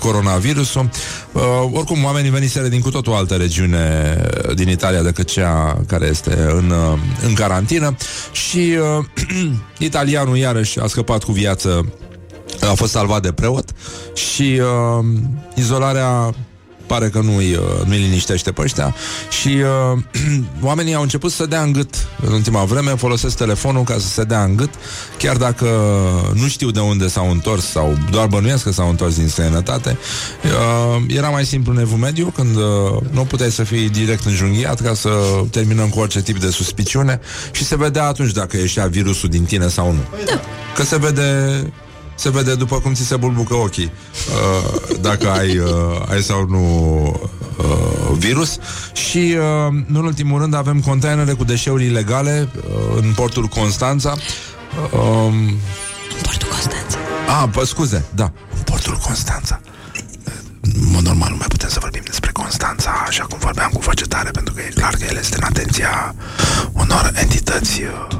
coronavirusul. 0.00 0.88
Uh, 1.32 1.42
oricum, 1.72 2.04
oamenii 2.04 2.30
veniseră 2.30 2.68
din 2.68 2.80
cu 2.80 2.90
totul 2.90 3.12
altă 3.12 3.34
regiune 3.34 4.16
uh, 4.48 4.54
din 4.54 4.68
Italia 4.68 5.02
decât 5.02 5.30
cea 5.30 5.80
care 5.86 6.06
este 6.06 6.32
în, 6.32 6.70
uh, 6.70 6.98
în 7.26 7.34
carantină 7.34 7.96
și 8.32 8.76
uh, 8.98 9.04
italianul 9.88 10.36
iarăși 10.36 10.80
a 10.80 10.86
scăpat 10.86 11.24
cu 11.24 11.32
viață 11.32 11.92
a 12.60 12.74
fost 12.74 12.90
salvat 12.90 13.22
de 13.22 13.32
preot 13.32 13.70
și 14.14 14.60
uh, 14.60 15.04
izolarea 15.54 16.34
pare 16.88 17.08
că 17.08 17.20
nu-i, 17.20 17.54
uh, 17.54 17.84
nu-i 17.84 17.98
liniștește 17.98 18.52
pe 18.52 18.62
ăștia 18.62 18.94
și 19.30 19.48
uh, 19.48 19.98
oamenii 20.68 20.94
au 20.94 21.02
început 21.02 21.32
să 21.32 21.46
dea 21.46 21.62
în 21.62 21.72
gât 21.72 21.94
în 22.26 22.32
ultima 22.32 22.64
vreme, 22.64 22.90
folosesc 22.90 23.36
telefonul 23.36 23.82
ca 23.82 23.94
să 23.94 24.06
se 24.06 24.24
dea 24.24 24.42
în 24.42 24.56
gât, 24.56 24.70
chiar 25.18 25.36
dacă 25.36 25.66
nu 26.34 26.48
știu 26.48 26.70
de 26.70 26.80
unde 26.80 27.08
s-au 27.08 27.30
întors 27.30 27.64
sau 27.64 27.96
doar 28.10 28.26
bănuiesc 28.26 28.64
că 28.64 28.72
s-au 28.72 28.88
întors 28.88 29.16
din 29.16 29.28
străinătate. 29.28 29.98
Uh, 30.44 31.02
era 31.08 31.28
mai 31.28 31.44
simplu 31.44 31.72
în 31.72 31.78
evul 31.78 31.98
mediu 31.98 32.32
când 32.34 32.56
uh, 32.56 32.62
nu 33.10 33.24
puteai 33.24 33.50
să 33.50 33.62
fii 33.62 33.88
direct 33.88 34.24
înjunghiat 34.24 34.80
ca 34.80 34.94
să 34.94 35.10
terminăm 35.50 35.88
cu 35.88 35.98
orice 35.98 36.22
tip 36.22 36.40
de 36.40 36.50
suspiciune 36.50 37.20
și 37.52 37.64
se 37.64 37.76
vedea 37.76 38.04
atunci 38.04 38.32
dacă 38.32 38.56
ieșea 38.56 38.86
virusul 38.86 39.28
din 39.28 39.44
tine 39.44 39.68
sau 39.68 39.92
nu. 39.92 40.00
Da. 40.26 40.40
Că 40.74 40.82
se 40.82 40.98
vede 40.98 41.62
se 42.18 42.30
vede 42.30 42.54
după 42.54 42.80
cum 42.80 42.94
ți 42.94 43.06
se 43.06 43.16
bulbucă 43.16 43.54
ochii 43.54 43.92
uh, 43.92 44.80
dacă 45.00 45.30
ai, 45.30 45.58
uh, 45.58 45.70
ai 46.08 46.22
sau 46.22 46.46
nu 46.48 46.62
uh, 47.58 48.16
virus. 48.18 48.58
Și 48.92 49.36
uh, 49.36 49.72
nu 49.86 49.98
în 49.98 50.04
ultimul 50.04 50.40
rând 50.40 50.54
avem 50.54 50.80
containere 50.80 51.32
cu 51.32 51.44
deșeuri 51.44 51.84
ilegale 51.84 52.48
uh, 52.56 52.62
în 53.02 53.12
portul 53.14 53.46
Constanța. 53.46 54.16
Um, 54.92 55.34
Portul 56.22 56.48
Constanța. 56.48 56.98
a, 57.28 57.48
pă, 57.48 57.64
scuze, 57.64 58.04
da, 58.14 58.32
în 58.56 58.62
portul 58.64 58.98
Constanța. 59.02 59.60
În 60.60 60.90
mod 60.92 61.02
normal 61.02 61.30
nu 61.30 61.36
mai 61.36 61.46
putem 61.48 61.68
să 61.68 61.78
vorbim 61.80 62.02
despre 62.04 62.30
Constanța 62.32 63.04
așa 63.06 63.24
cum 63.24 63.38
vorbeam 63.38 63.70
cu 63.72 63.80
voce 63.80 64.04
tare 64.04 64.30
pentru 64.30 64.54
că 64.54 64.60
e 64.60 64.72
clar 64.74 64.94
că 64.94 65.04
el 65.10 65.16
este 65.16 65.36
în 65.36 65.42
atenția 65.44 66.14
unor 66.72 67.12
entități 67.14 67.82
uh, 67.82 68.18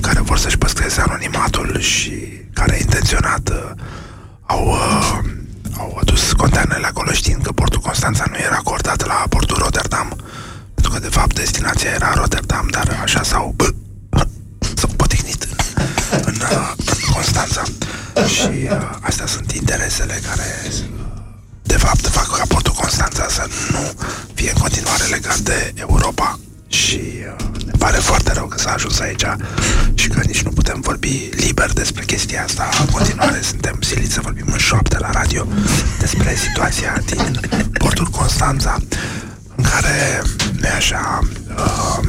care 0.00 0.20
vor 0.20 0.38
să-și 0.38 0.58
păstreze 0.58 1.00
anonimatul 1.00 1.78
și 1.78 2.12
care 2.52 2.78
intenționat 2.80 3.48
uh, 3.48 3.70
au, 4.46 4.66
uh, 4.66 5.18
au 5.78 5.96
adus 6.00 6.32
containerele 6.32 6.86
acolo 6.86 7.12
știind 7.12 7.42
că 7.42 7.52
portul 7.52 7.80
Constanța 7.80 8.24
nu 8.30 8.36
era 8.36 8.56
acordat 8.56 9.06
la 9.06 9.24
portul 9.28 9.56
Rotterdam 9.56 10.16
pentru 10.74 10.92
că 10.92 10.98
de 10.98 11.08
fapt 11.08 11.34
destinația 11.34 11.90
era 11.90 12.12
Rotterdam 12.14 12.68
dar 12.70 12.98
așa 13.02 13.22
s-au 13.22 13.56
s-au 14.80 14.90
potignit 14.96 15.42
în, 15.42 15.86
în, 16.24 16.34
uh, 16.34 16.72
în 16.76 17.12
Constanța. 17.12 17.62
Și 18.26 18.68
uh, 18.70 18.98
astea 19.00 19.26
sunt 19.26 19.52
interesele 19.52 20.20
care 20.28 20.70
de 21.62 21.76
fapt 21.76 22.06
fac 22.06 22.36
ca 22.36 22.44
portul 22.48 22.72
Constanța 22.72 23.26
să 23.28 23.46
nu 23.70 23.92
fie 24.34 24.50
în 24.54 24.60
continuare 24.60 25.04
legat 25.04 25.38
de 25.38 25.72
Europa 25.74 26.38
și 26.70 27.00
uh, 27.38 27.46
ne 27.64 27.72
pare 27.78 27.96
foarte 27.96 28.32
rău 28.32 28.46
că 28.46 28.58
s-a 28.58 28.70
ajuns 28.72 29.00
aici 29.00 29.24
și 29.94 30.08
că 30.08 30.20
nici 30.26 30.42
nu 30.42 30.50
putem 30.50 30.80
vorbi 30.80 31.28
liber 31.32 31.72
despre 31.72 32.04
chestia 32.04 32.44
asta. 32.44 32.68
În 32.80 32.86
continuare 32.86 33.40
suntem 33.50 33.78
siliți 33.80 34.12
să 34.12 34.20
vorbim 34.22 34.46
în 34.46 34.58
șoapte 34.58 34.98
la 34.98 35.10
radio 35.10 35.46
despre 35.98 36.34
situația 36.34 37.02
din 37.06 37.40
portul 37.78 38.06
Constanța 38.06 38.76
în 39.56 39.64
care 39.64 40.22
nu 40.60 40.68
așa 40.76 41.18
uh, 41.56 42.08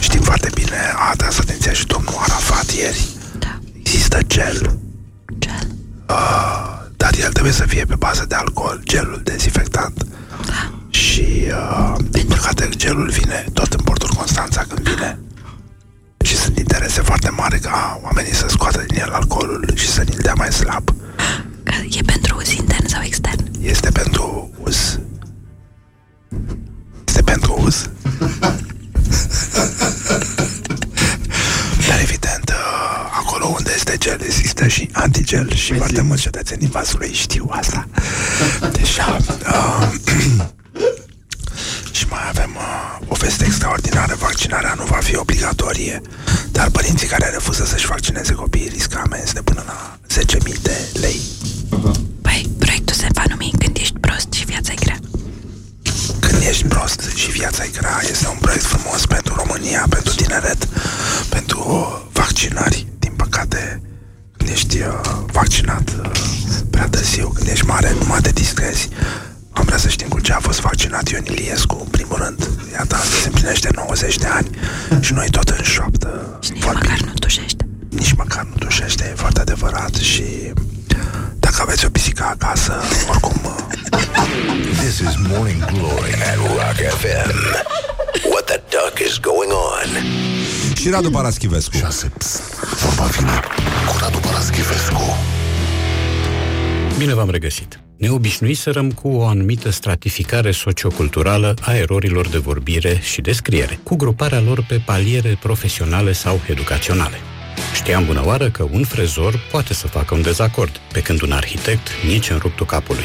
știm 0.00 0.20
foarte 0.20 0.50
bine 0.54 0.92
a 0.94 1.08
atras 1.10 1.38
atenția 1.38 1.72
și 1.72 1.86
domnul 1.86 2.14
Arafat 2.18 2.70
ieri 2.70 3.06
Da. 3.38 3.58
există 3.78 4.18
gel 4.26 4.78
Gel. 5.38 5.68
Uh, 6.08 6.74
dar 6.96 7.10
el 7.20 7.32
trebuie 7.32 7.52
să 7.52 7.64
fie 7.66 7.84
pe 7.84 7.94
bază 7.94 8.24
de 8.28 8.34
alcool, 8.34 8.80
gelul 8.84 9.20
dezinfectant. 9.24 10.06
Și, 10.96 11.26
uh, 11.48 11.94
din 12.10 12.26
păcate, 12.26 12.68
gelul 12.76 13.08
vine 13.10 13.44
tot 13.52 13.72
în 13.72 13.80
portul 13.84 14.10
Constanța 14.16 14.64
când 14.68 14.88
vine. 14.88 15.18
Și 16.24 16.36
sunt 16.36 16.58
interese 16.58 17.00
foarte 17.00 17.30
mari 17.30 17.60
ca 17.60 18.00
oamenii 18.02 18.34
să 18.34 18.46
scoată 18.48 18.84
din 18.86 18.98
el 18.98 19.10
alcoolul 19.10 19.72
și 19.74 19.88
să 19.88 20.02
ni-l 20.02 20.18
dea 20.22 20.34
mai 20.36 20.52
slab. 20.52 20.88
Că 21.62 21.72
e 21.90 22.00
pentru 22.06 22.36
uz 22.38 22.52
intern 22.52 22.86
sau 22.86 23.02
extern? 23.02 23.44
Este 23.60 23.90
pentru 23.90 24.50
uz. 24.62 24.98
Este 27.06 27.22
pentru 27.22 27.56
uz. 27.64 27.90
Dar 31.88 32.00
evident, 32.00 32.48
uh, 32.48 32.56
acolo 33.10 33.46
unde 33.46 33.72
este 33.74 33.96
gel 33.98 34.20
există 34.24 34.66
și 34.66 34.88
antigel 34.92 35.54
și 35.54 35.74
foarte 35.74 36.00
mulți 36.00 36.22
cetățenii 36.22 36.68
vasului 36.68 37.12
știu 37.12 37.46
asta. 37.50 37.88
Deja. 38.72 39.16
Uh, 39.46 39.94
și 42.06 42.12
mai 42.12 42.28
avem 42.28 42.52
uh, 42.54 43.08
o 43.08 43.14
veste 43.14 43.44
extraordinară. 43.44 44.14
Vaccinarea 44.18 44.74
nu 44.76 44.84
va 44.84 44.96
fi 44.96 45.16
obligatorie, 45.16 46.00
dar 46.50 46.70
părinții 46.70 47.06
care 47.06 47.30
refuză 47.30 47.64
să-și 47.64 47.86
vaccineze 47.86 48.32
copiii 48.32 48.68
riscă 48.68 49.00
amenzi 49.04 49.34
de 49.34 49.42
până 49.42 49.62
la 49.66 49.98
10.000 50.20 50.62
de 50.62 50.76
lei. 51.00 51.20
Păi, 52.22 52.50
proiectul 52.58 52.94
se 52.94 53.06
va 53.12 53.22
numi 53.28 53.50
Când 53.58 53.76
ești 53.76 53.98
prost 53.98 54.32
și 54.32 54.44
viața 54.44 54.72
e 54.72 54.74
grea. 54.80 54.98
Când 56.20 56.42
ești 56.42 56.64
prost 56.64 57.00
și 57.14 57.30
viața 57.30 57.64
e 57.64 57.70
grea, 57.78 58.00
este 58.10 58.28
un 58.28 58.38
proiect 58.40 58.64
frumos 58.64 59.06
pentru 59.06 59.34
România, 59.34 59.86
pentru 59.88 60.14
tineret, 60.14 60.68
pentru 61.28 61.58
uh, 61.68 62.10
vaccinări. 62.12 62.86
Din 62.98 63.12
păcate, 63.16 63.82
când 64.36 64.50
ești 64.50 64.78
uh, 64.78 65.00
vaccinat 65.32 65.88
uh, 66.00 66.10
prea 66.70 66.88
târziu, 66.88 67.28
când 67.28 67.48
ești 67.48 67.66
mare, 67.66 67.92
nu 67.98 68.04
mai 68.06 68.20
te 68.20 68.30
distrezi. 68.30 68.88
Am 69.56 69.64
vrea 69.64 69.78
să 69.78 69.88
știm 69.88 70.08
cu 70.08 70.20
ce 70.20 70.32
a 70.32 70.38
fost 70.38 70.60
vaccinat 70.60 71.08
Ion 71.08 71.24
Iliescu, 71.24 71.76
în 71.80 71.86
primul 71.90 72.16
rând. 72.24 72.48
Iată, 72.72 72.94
astăzi 72.94 73.20
se 73.22 73.26
împlinește 73.28 73.68
90 73.74 74.16
de 74.16 74.26
ani 74.26 74.50
și 75.00 75.12
noi 75.12 75.26
tot 75.30 75.48
în 75.48 75.62
șoaptă 75.64 76.38
Și 76.42 76.50
nici 76.52 76.62
vorbim. 76.62 76.80
măcar 76.90 77.00
nu 77.06 77.12
tușește. 77.18 77.66
Nici 77.88 78.12
măcar 78.12 78.46
nu 78.50 78.54
dușește, 78.58 79.08
e 79.12 79.14
foarte 79.14 79.40
adevărat 79.40 79.94
și 79.94 80.24
dacă 81.38 81.56
aveți 81.60 81.84
o 81.84 81.88
pisică 81.88 82.24
acasă, 82.38 82.74
oricum 83.08 83.40
uh, 83.44 83.54
This 84.78 84.98
is 84.98 85.14
Morning 85.28 85.64
Glory 85.64 86.12
at 86.14 86.36
Rock 86.36 86.78
FM. 87.00 87.30
What 88.30 88.44
the 88.44 88.60
duck 88.70 88.98
is 89.08 89.18
going 89.20 89.50
on? 89.52 89.90
Și 90.76 90.88
Radu 90.90 91.10
Paraschivescu. 91.10 91.76
6. 91.76 92.12
Vorba 92.84 93.04
vine 93.04 93.40
cu 93.86 93.96
Radu 94.00 94.18
Paraschivescu. 94.18 95.16
Bine 96.98 97.14
v-am 97.14 97.30
regăsit! 97.30 97.80
Ne 97.96 98.08
obișnuiserăm 98.08 98.90
cu 98.90 99.08
o 99.08 99.26
anumită 99.26 99.70
stratificare 99.70 100.50
socioculturală 100.50 101.54
a 101.60 101.74
erorilor 101.74 102.28
de 102.28 102.38
vorbire 102.38 102.98
și 103.02 103.20
de 103.20 103.32
scriere, 103.32 103.78
cu 103.82 103.96
gruparea 103.96 104.40
lor 104.40 104.64
pe 104.68 104.82
paliere 104.84 105.38
profesionale 105.40 106.12
sau 106.12 106.40
educaționale. 106.48 107.16
Știam 107.74 108.04
bună 108.04 108.26
oară 108.26 108.50
că 108.50 108.66
un 108.70 108.84
frezor 108.84 109.40
poate 109.50 109.74
să 109.74 109.86
facă 109.86 110.14
un 110.14 110.22
dezacord, 110.22 110.80
pe 110.92 111.00
când 111.00 111.22
un 111.22 111.32
arhitect 111.32 111.88
nici 112.06 112.30
în 112.30 112.38
ruptul 112.38 112.66
capului. 112.66 113.04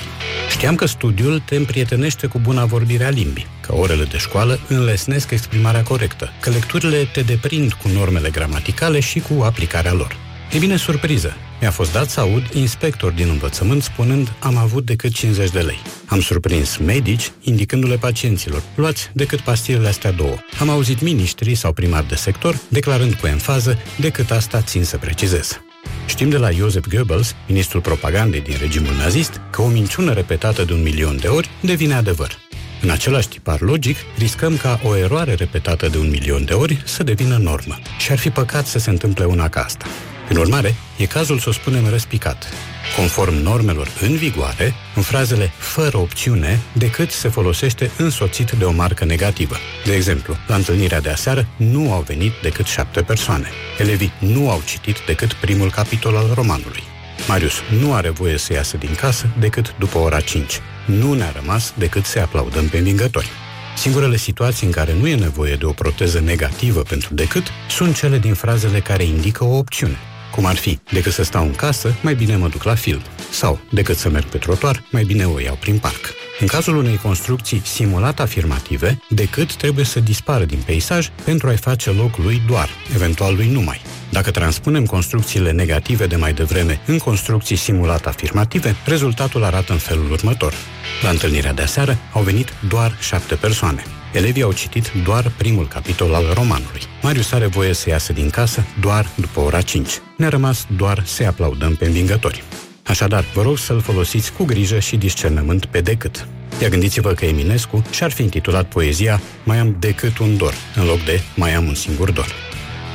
Știam 0.49 0.75
că 0.75 0.85
studiul 0.85 1.39
te 1.39 1.55
împrietenește 1.55 2.27
cu 2.27 2.39
buna 2.39 2.65
vorbire 2.65 3.03
a 3.03 3.09
limbii, 3.09 3.47
că 3.61 3.75
orele 3.75 4.03
de 4.03 4.17
școală 4.17 4.59
înlesnesc 4.67 5.31
exprimarea 5.31 5.83
corectă, 5.83 6.29
că 6.39 6.49
lecturile 6.49 7.09
te 7.13 7.21
deprind 7.21 7.73
cu 7.73 7.87
normele 7.87 8.29
gramaticale 8.29 8.99
și 8.99 9.19
cu 9.19 9.43
aplicarea 9.43 9.93
lor. 9.93 10.15
E 10.51 10.57
bine, 10.57 10.75
surpriză! 10.75 11.35
Mi-a 11.61 11.71
fost 11.71 11.91
dat 11.91 12.09
să 12.09 12.19
aud 12.19 12.43
inspector 12.53 13.11
din 13.11 13.29
învățământ 13.29 13.83
spunând 13.83 14.33
am 14.39 14.57
avut 14.57 14.85
decât 14.85 15.13
50 15.13 15.49
de 15.49 15.59
lei. 15.59 15.81
Am 16.05 16.21
surprins 16.21 16.77
medici 16.77 17.31
indicându-le 17.41 17.97
pacienților, 17.97 18.63
luați 18.75 19.09
decât 19.13 19.39
pastilele 19.39 19.87
astea 19.87 20.11
două. 20.11 20.35
Am 20.59 20.69
auzit 20.69 21.01
miniștri 21.01 21.55
sau 21.55 21.73
primari 21.73 22.07
de 22.07 22.15
sector 22.15 22.59
declarând 22.67 23.13
cu 23.13 23.27
enfază, 23.27 23.77
decât 23.99 24.31
asta 24.31 24.61
țin 24.61 24.83
să 24.83 24.97
precizez. 24.97 25.61
Știm 26.05 26.29
de 26.29 26.37
la 26.37 26.51
Joseph 26.51 26.87
Goebbels, 26.87 27.35
ministrul 27.47 27.81
propagandei 27.81 28.41
din 28.41 28.55
regimul 28.59 28.93
nazist, 28.95 29.41
că 29.49 29.61
o 29.61 29.67
minciună 29.67 30.13
repetată 30.13 30.63
de 30.63 30.73
un 30.73 30.81
milion 30.81 31.17
de 31.17 31.27
ori 31.27 31.49
devine 31.61 31.93
adevăr. 31.93 32.37
În 32.81 32.89
același 32.89 33.27
tipar 33.27 33.61
logic, 33.61 33.97
riscăm 34.17 34.57
ca 34.57 34.79
o 34.83 34.97
eroare 34.97 35.33
repetată 35.33 35.87
de 35.87 35.97
un 35.97 36.09
milion 36.09 36.45
de 36.45 36.53
ori 36.53 36.81
să 36.85 37.03
devină 37.03 37.37
normă. 37.37 37.79
Și 37.99 38.11
ar 38.11 38.17
fi 38.17 38.29
păcat 38.29 38.65
să 38.65 38.79
se 38.79 38.89
întâmple 38.89 39.25
una 39.25 39.49
ca 39.49 39.61
asta. 39.61 39.85
Prin 40.31 40.43
urmare, 40.43 40.75
e 40.97 41.05
cazul 41.05 41.39
să 41.39 41.49
o 41.49 41.51
spunem 41.51 41.87
răspicat. 41.87 42.53
Conform 42.95 43.33
normelor 43.33 43.87
în 44.01 44.15
vigoare, 44.15 44.73
în 44.95 45.01
frazele 45.01 45.51
fără 45.57 45.97
opțiune, 45.97 46.59
decât 46.73 47.11
se 47.11 47.29
folosește 47.29 47.91
însoțit 47.97 48.51
de 48.51 48.63
o 48.63 48.71
marcă 48.71 49.05
negativă. 49.05 49.55
De 49.85 49.93
exemplu, 49.93 50.35
la 50.47 50.55
întâlnirea 50.55 51.01
de 51.01 51.09
aseară 51.09 51.47
nu 51.57 51.93
au 51.93 52.01
venit 52.01 52.31
decât 52.41 52.65
șapte 52.65 53.01
persoane. 53.01 53.47
Elevii 53.77 54.13
nu 54.19 54.49
au 54.49 54.61
citit 54.65 54.95
decât 55.05 55.33
primul 55.33 55.71
capitol 55.71 56.15
al 56.15 56.31
romanului. 56.33 56.83
Marius 57.27 57.53
nu 57.81 57.93
are 57.93 58.09
voie 58.09 58.37
să 58.37 58.53
iasă 58.53 58.77
din 58.77 58.95
casă 58.95 59.29
decât 59.39 59.75
după 59.79 59.97
ora 59.97 60.19
5. 60.19 60.59
Nu 60.85 61.13
ne-a 61.13 61.31
rămas 61.35 61.73
decât 61.77 62.05
să 62.05 62.19
aplaudăm 62.19 62.67
pe 62.67 62.77
învingători. 62.77 63.29
Singurele 63.77 64.17
situații 64.17 64.65
în 64.65 64.71
care 64.71 64.93
nu 64.99 65.07
e 65.07 65.15
nevoie 65.15 65.55
de 65.55 65.65
o 65.65 65.71
proteză 65.71 66.19
negativă 66.19 66.81
pentru 66.81 67.13
decât 67.13 67.43
sunt 67.69 67.97
cele 67.97 68.17
din 68.17 68.33
frazele 68.33 68.79
care 68.79 69.03
indică 69.03 69.43
o 69.43 69.57
opțiune. 69.57 69.97
Cum 70.31 70.45
ar 70.45 70.55
fi, 70.55 70.79
decât 70.91 71.11
să 71.11 71.23
stau 71.23 71.43
în 71.43 71.55
casă, 71.55 71.95
mai 72.01 72.15
bine 72.15 72.35
mă 72.35 72.47
duc 72.47 72.63
la 72.63 72.75
film. 72.75 73.01
Sau, 73.31 73.59
decât 73.69 73.97
să 73.97 74.09
merg 74.09 74.25
pe 74.25 74.37
trotuar, 74.37 74.83
mai 74.91 75.03
bine 75.03 75.25
o 75.25 75.39
iau 75.39 75.55
prin 75.59 75.77
parc. 75.77 76.13
În 76.39 76.47
cazul 76.47 76.75
unei 76.75 76.97
construcții 76.97 77.61
simulat 77.65 78.19
afirmative, 78.19 79.01
decât 79.09 79.55
trebuie 79.55 79.85
să 79.85 79.99
dispară 79.99 80.45
din 80.45 80.59
peisaj 80.65 81.09
pentru 81.23 81.47
a-i 81.47 81.57
face 81.57 81.91
loc 81.91 82.17
lui 82.17 82.41
doar, 82.47 82.69
eventual 82.93 83.35
lui 83.35 83.47
numai. 83.47 83.81
Dacă 84.09 84.31
transpunem 84.31 84.85
construcțiile 84.85 85.51
negative 85.51 86.07
de 86.07 86.15
mai 86.15 86.33
devreme 86.33 86.79
în 86.85 86.97
construcții 86.97 87.55
simulat 87.55 88.05
afirmative, 88.05 88.75
rezultatul 88.85 89.43
arată 89.43 89.71
în 89.71 89.79
felul 89.79 90.11
următor. 90.11 90.53
La 91.01 91.09
întâlnirea 91.09 91.53
de 91.53 91.61
aseară 91.61 91.97
au 92.13 92.21
venit 92.21 92.53
doar 92.67 92.97
șapte 92.99 93.35
persoane. 93.35 93.83
Elevii 94.11 94.41
au 94.41 94.51
citit 94.51 94.91
doar 95.03 95.31
primul 95.37 95.67
capitol 95.67 96.13
al 96.13 96.25
romanului. 96.33 96.81
Marius 97.01 97.31
are 97.31 97.45
voie 97.45 97.73
să 97.73 97.89
iasă 97.89 98.13
din 98.13 98.29
casă 98.29 98.63
doar 98.81 99.09
după 99.15 99.39
ora 99.39 99.61
5. 99.61 99.89
Ne-a 100.17 100.29
rămas 100.29 100.65
doar 100.77 101.03
să 101.05 101.23
aplaudăm 101.23 101.75
pe 101.75 101.85
învingători. 101.85 102.43
Așadar, 102.83 103.25
vă 103.33 103.41
rog 103.41 103.57
să-l 103.57 103.81
folosiți 103.81 104.33
cu 104.33 104.43
grijă 104.43 104.79
și 104.79 104.97
discernământ 104.97 105.65
pe 105.65 105.81
decât. 105.81 106.27
Ia 106.61 106.69
gândiți-vă 106.69 107.11
că 107.11 107.25
Eminescu 107.25 107.83
și-ar 107.89 108.11
fi 108.11 108.21
intitulat 108.21 108.65
poezia 108.65 109.21
Mai 109.43 109.57
am 109.57 109.75
decât 109.79 110.17
un 110.17 110.37
dor, 110.37 110.53
în 110.75 110.85
loc 110.85 111.03
de 111.03 111.21
Mai 111.35 111.53
am 111.53 111.67
un 111.67 111.75
singur 111.75 112.11
dor. 112.11 112.35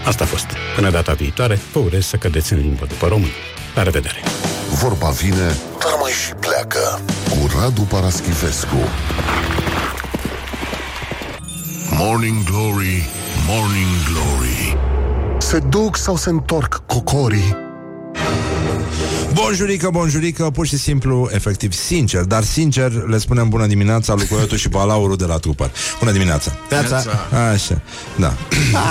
Asta 0.05 0.25
a 0.25 0.27
fost. 0.27 0.47
Până 0.75 0.91
data 0.91 1.13
viitoare, 1.13 1.59
vă 1.73 1.79
urez 1.79 2.07
să 2.07 2.17
cădeți 2.17 2.53
în 2.53 2.59
limbă 2.59 2.87
după 2.89 3.07
român. 3.07 3.31
La 3.75 3.83
revedere! 3.83 4.23
Vorba 4.71 5.11
vine, 5.11 5.57
dar 5.81 5.97
mai 6.01 6.13
și 6.13 6.33
pleacă. 6.41 7.01
Cu 7.29 7.51
Radu 7.59 7.83
Paraschivescu. 7.83 8.89
Morning 11.99 12.45
Glory, 12.45 13.05
Morning 13.49 13.89
Glory. 14.13 14.77
Se 15.39 15.59
duc 15.59 15.97
sau 15.97 16.17
se 16.17 16.31
întorc 16.31 16.83
cocorii? 16.87 17.66
Bonjurică, 19.43 19.89
bonjurică, 19.93 20.51
pur 20.51 20.67
și 20.67 20.77
simplu, 20.79 21.29
efectiv, 21.33 21.73
sincer, 21.73 22.23
dar 22.23 22.43
sincer, 22.45 22.93
le 22.93 23.19
spunem 23.19 23.49
bună 23.49 23.67
dimineața 23.67 24.15
lui 24.15 24.27
Coiotu 24.27 24.57
și 24.57 24.69
Balauru 24.69 25.17
de 25.17 25.25
la 25.25 25.37
Trupăr. 25.37 25.71
Bună 25.99 26.11
dimineața! 26.13 26.53
Neața. 26.71 27.03
Așa, 27.53 27.81
da. 28.17 28.35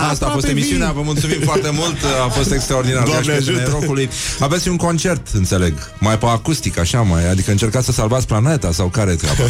Asta 0.10 0.26
a 0.26 0.30
fost 0.30 0.48
emisiunea, 0.48 0.92
vă 0.92 1.02
mulțumim 1.02 1.40
foarte 1.44 1.70
mult, 1.74 1.96
a 2.26 2.30
fost 2.30 2.52
extraordinar. 2.52 3.04
Doamne 3.04 3.26
Ca 3.26 3.34
și 3.34 3.50
ajută. 3.50 3.70
norocului. 3.70 4.10
Aveți 4.40 4.68
un 4.70 4.76
concert, 4.76 5.28
înțeleg, 5.34 5.74
mai 6.00 6.18
pe 6.18 6.26
acustic, 6.26 6.78
așa 6.78 7.02
mai, 7.02 7.30
adică 7.30 7.52
încercați 7.52 7.86
să 7.86 7.92
salvați 7.92 8.28
planeta 8.28 8.72
sau 8.72 8.88
care 8.88 9.12
e 9.12 9.16
treaba, 9.16 9.44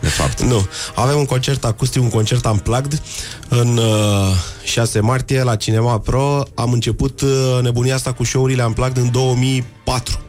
de 0.00 0.08
fapt? 0.08 0.40
Nu. 0.42 0.66
Avem 0.94 1.18
un 1.18 1.24
concert 1.26 1.64
acustic, 1.64 2.02
un 2.02 2.10
concert 2.10 2.44
unplugged 2.44 3.02
în 3.48 3.76
uh, 3.76 4.34
6 4.64 5.00
martie 5.00 5.42
la 5.42 5.56
Cinema 5.56 5.98
Pro. 5.98 6.42
Am 6.54 6.72
început 6.72 7.20
uh, 7.20 7.58
nebunia 7.62 7.94
asta 7.94 8.12
cu 8.12 8.24
show-urile 8.24 8.64
unplugged 8.64 8.96
în 8.96 9.10
2004. 9.10 10.20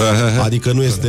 Adică 0.46 0.72
nu 0.72 0.82
este 0.82 1.08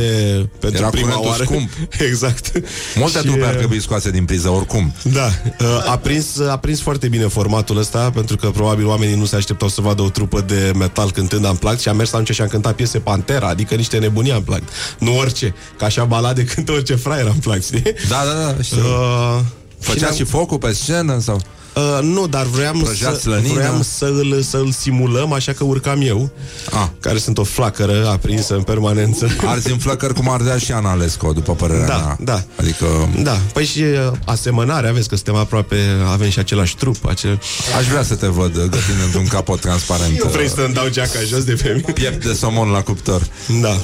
pentru 0.58 0.80
Era 0.80 0.88
prima 0.88 1.06
curentul 1.06 1.30
oară. 1.30 1.44
scump. 1.44 1.70
exact. 2.10 2.52
Multe 2.94 3.18
Și, 3.18 3.24
trupe 3.24 3.44
ar 3.44 3.52
uh, 3.52 3.56
trebui 3.58 3.80
scoase 3.80 4.10
din 4.10 4.24
priză, 4.24 4.48
oricum. 4.48 4.94
Da, 5.02 5.26
uh, 5.60 5.90
a 5.90 5.96
prins, 5.96 6.38
a 6.38 6.56
prins 6.56 6.80
foarte 6.80 7.08
bine 7.08 7.26
formatul 7.26 7.78
ăsta 7.78 8.10
Pentru 8.10 8.36
că 8.36 8.50
probabil 8.50 8.86
oamenii 8.86 9.14
nu 9.16 9.24
se 9.24 9.36
așteptau 9.36 9.68
să 9.68 9.80
vadă 9.80 10.02
o 10.02 10.08
trupă 10.08 10.40
de 10.40 10.72
metal 10.78 11.10
cântând 11.10 11.44
unplugged 11.44 11.78
Și 11.78 11.88
am 11.88 11.96
mers 11.96 12.12
atunci 12.12 12.30
și 12.32 12.40
am 12.40 12.48
cântat 12.48 12.74
piese 12.74 12.98
Pantera 12.98 13.48
Adică 13.48 13.74
niște 13.74 13.98
nebunii 13.98 14.32
unplugged 14.32 14.68
Nu 14.98 15.18
orice, 15.18 15.54
ca 15.78 15.86
așa 15.86 16.04
balade 16.04 16.44
cântă 16.54 16.72
orice 16.72 16.94
fraier 16.94 17.26
unplugged, 17.26 17.64
știi? 17.64 17.82
Da, 18.08 18.22
da, 18.24 18.52
da, 18.52 18.62
știu. 18.62 18.78
Uh, 18.78 19.40
Făceați 19.78 20.16
și 20.16 20.24
focul 20.24 20.58
pe 20.58 20.72
scenă 20.72 21.18
sau? 21.20 21.40
Uh, 21.76 21.98
nu, 22.02 22.26
dar 22.26 22.46
vroiam, 22.46 22.78
Prăjați 22.78 23.14
să, 23.14 23.20
slănină? 23.20 23.52
vroiam 23.52 23.82
să 23.82 24.04
îl, 24.04 24.42
să 24.42 24.56
îl 24.56 24.70
simulăm, 24.72 25.32
așa 25.32 25.52
că 25.52 25.64
urcam 25.64 26.00
eu, 26.02 26.30
Ah. 26.70 26.86
care 27.00 27.18
sunt 27.18 27.38
o 27.38 27.42
flacără 27.44 28.08
aprinsă 28.08 28.54
în 28.54 28.62
permanență. 28.62 29.26
Arzi 29.46 29.70
în 29.70 29.78
flăcări 29.78 30.14
cum 30.14 30.28
ardea 30.30 30.58
și 30.58 30.72
Ana 30.72 30.94
Lesco, 30.94 31.32
după 31.32 31.54
părerea 31.54 31.86
Da, 31.86 31.96
mea. 31.96 32.16
da. 32.20 32.42
Adică 32.56 32.86
Da, 33.22 33.38
păi 33.52 33.64
și 33.64 33.78
uh, 33.80 34.12
asemănare, 34.24 34.88
aveți 34.88 35.08
că 35.08 35.14
suntem 35.14 35.34
aproape, 35.34 35.76
avem 36.12 36.28
și 36.30 36.38
același 36.38 36.76
trup, 36.76 37.06
acel... 37.06 37.40
aș 37.78 37.86
vrea 37.86 38.02
să 38.02 38.14
te 38.14 38.26
văd 38.26 38.52
gătind 38.52 39.02
într-un 39.04 39.26
capot 39.26 39.60
transparent. 39.60 40.18
Eu 40.18 40.28
vrei 40.32 40.48
să-mi 40.48 40.74
dau 40.74 40.88
geaca 40.88 41.18
jos 41.28 41.44
de 41.44 41.52
pe 41.62 41.68
mine? 41.76 41.92
Piept 41.92 42.24
de 42.26 42.32
somon 42.32 42.68
la 42.68 42.80
cuptor. 42.82 43.26
Da, 43.60 43.76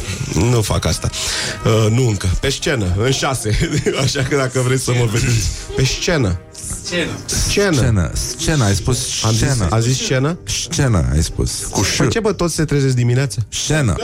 nu 0.51 0.61
fac 0.63 0.85
asta. 0.85 1.11
Uh, 1.65 1.91
nu 1.91 2.09
încă. 2.09 2.29
Pe 2.41 2.51
scenă, 2.51 2.87
în 3.05 3.11
șase. 3.11 3.59
Așa 4.05 4.23
că 4.23 4.37
dacă 4.37 4.61
vreți 4.61 4.85
să 4.85 4.93
mă 4.99 5.05
vedeți. 5.13 5.49
Pe 5.77 5.85
scenă. 5.85 6.39
Scenă. 6.85 7.11
Scenă. 7.27 7.77
Scenă, 7.77 8.11
scenă, 8.37 8.65
ai 8.65 8.75
spus 8.75 8.99
Am 9.25 9.31
zis, 9.33 9.39
scenă. 9.49 9.67
a 9.71 9.81
zis 9.81 9.97
scenă? 9.97 10.39
Scenă, 10.45 11.05
ai 11.13 11.23
spus. 11.23 11.51
Cu 11.71 11.83
ș. 11.83 11.97
Păi 11.97 12.09
ce 12.09 12.21
bă, 12.21 12.33
toți 12.33 12.55
se 12.55 12.65
trezesc 12.65 12.95
dimineața? 12.95 13.43
Scenă. 13.49 13.95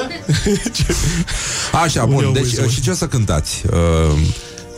Așa, 1.83 2.03
Unde 2.03 2.15
bun. 2.15 2.25
au 2.25 2.33
Deci, 2.33 2.55
voie 2.55 2.69
să- 2.69 2.73
și 2.75 2.81
ce 2.81 2.91
o 2.91 2.95
să 2.95 3.07
cântați? 3.07 3.63
Uh, 3.71 4.19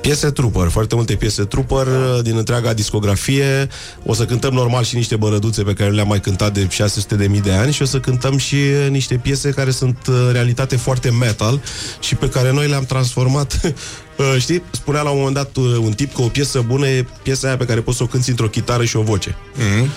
Piese 0.01 0.31
trooper, 0.31 0.69
foarte 0.69 0.95
multe 0.95 1.15
piese 1.15 1.45
trooper 1.45 1.87
uh, 1.87 2.23
din 2.23 2.37
întreaga 2.37 2.73
discografie. 2.73 3.69
O 4.05 4.15
să 4.15 4.25
cântăm 4.25 4.53
normal 4.55 4.85
și 4.85 4.95
niște 4.95 5.17
bărăduțe 5.17 5.63
pe 5.63 5.73
care 5.73 5.91
le-am 5.91 6.09
mai 6.09 6.21
cântat 6.21 6.53
de 6.53 6.67
600 6.71 7.15
de 7.15 7.27
mii 7.27 7.41
de 7.41 7.53
ani 7.53 7.73
și 7.73 7.83
o 7.83 7.85
să 7.85 8.01
cântăm 8.01 8.37
și 8.37 8.55
uh, 8.55 8.91
niște 8.91 9.15
piese 9.15 9.51
care 9.51 9.71
sunt 9.71 9.99
uh, 10.09 10.29
realitate 10.33 10.77
foarte 10.77 11.11
metal 11.11 11.61
și 12.01 12.15
pe 12.15 12.29
care 12.29 12.53
noi 12.53 12.69
le-am 12.69 12.85
transformat. 12.85 13.61
Uh, 14.19 14.37
Știi, 14.39 14.63
spunea 14.71 15.03
la 15.03 15.11
un 15.11 15.17
moment 15.17 15.35
dat 15.35 15.57
uh, 15.57 15.77
un 15.81 15.93
tip 15.93 16.15
că 16.15 16.23
o 16.23 16.29
piesă 16.29 16.65
bună 16.67 16.89
e 16.89 17.07
piesa 17.23 17.47
aia 17.47 17.57
pe 17.57 17.65
care 17.65 17.81
poți 17.81 17.97
să 17.97 18.03
o 18.03 18.07
cânti 18.07 18.31
într-o 18.31 18.49
chitară 18.49 18.85
și 18.85 18.97
o 18.97 19.03
voce. 19.03 19.37
mm, 19.55 19.89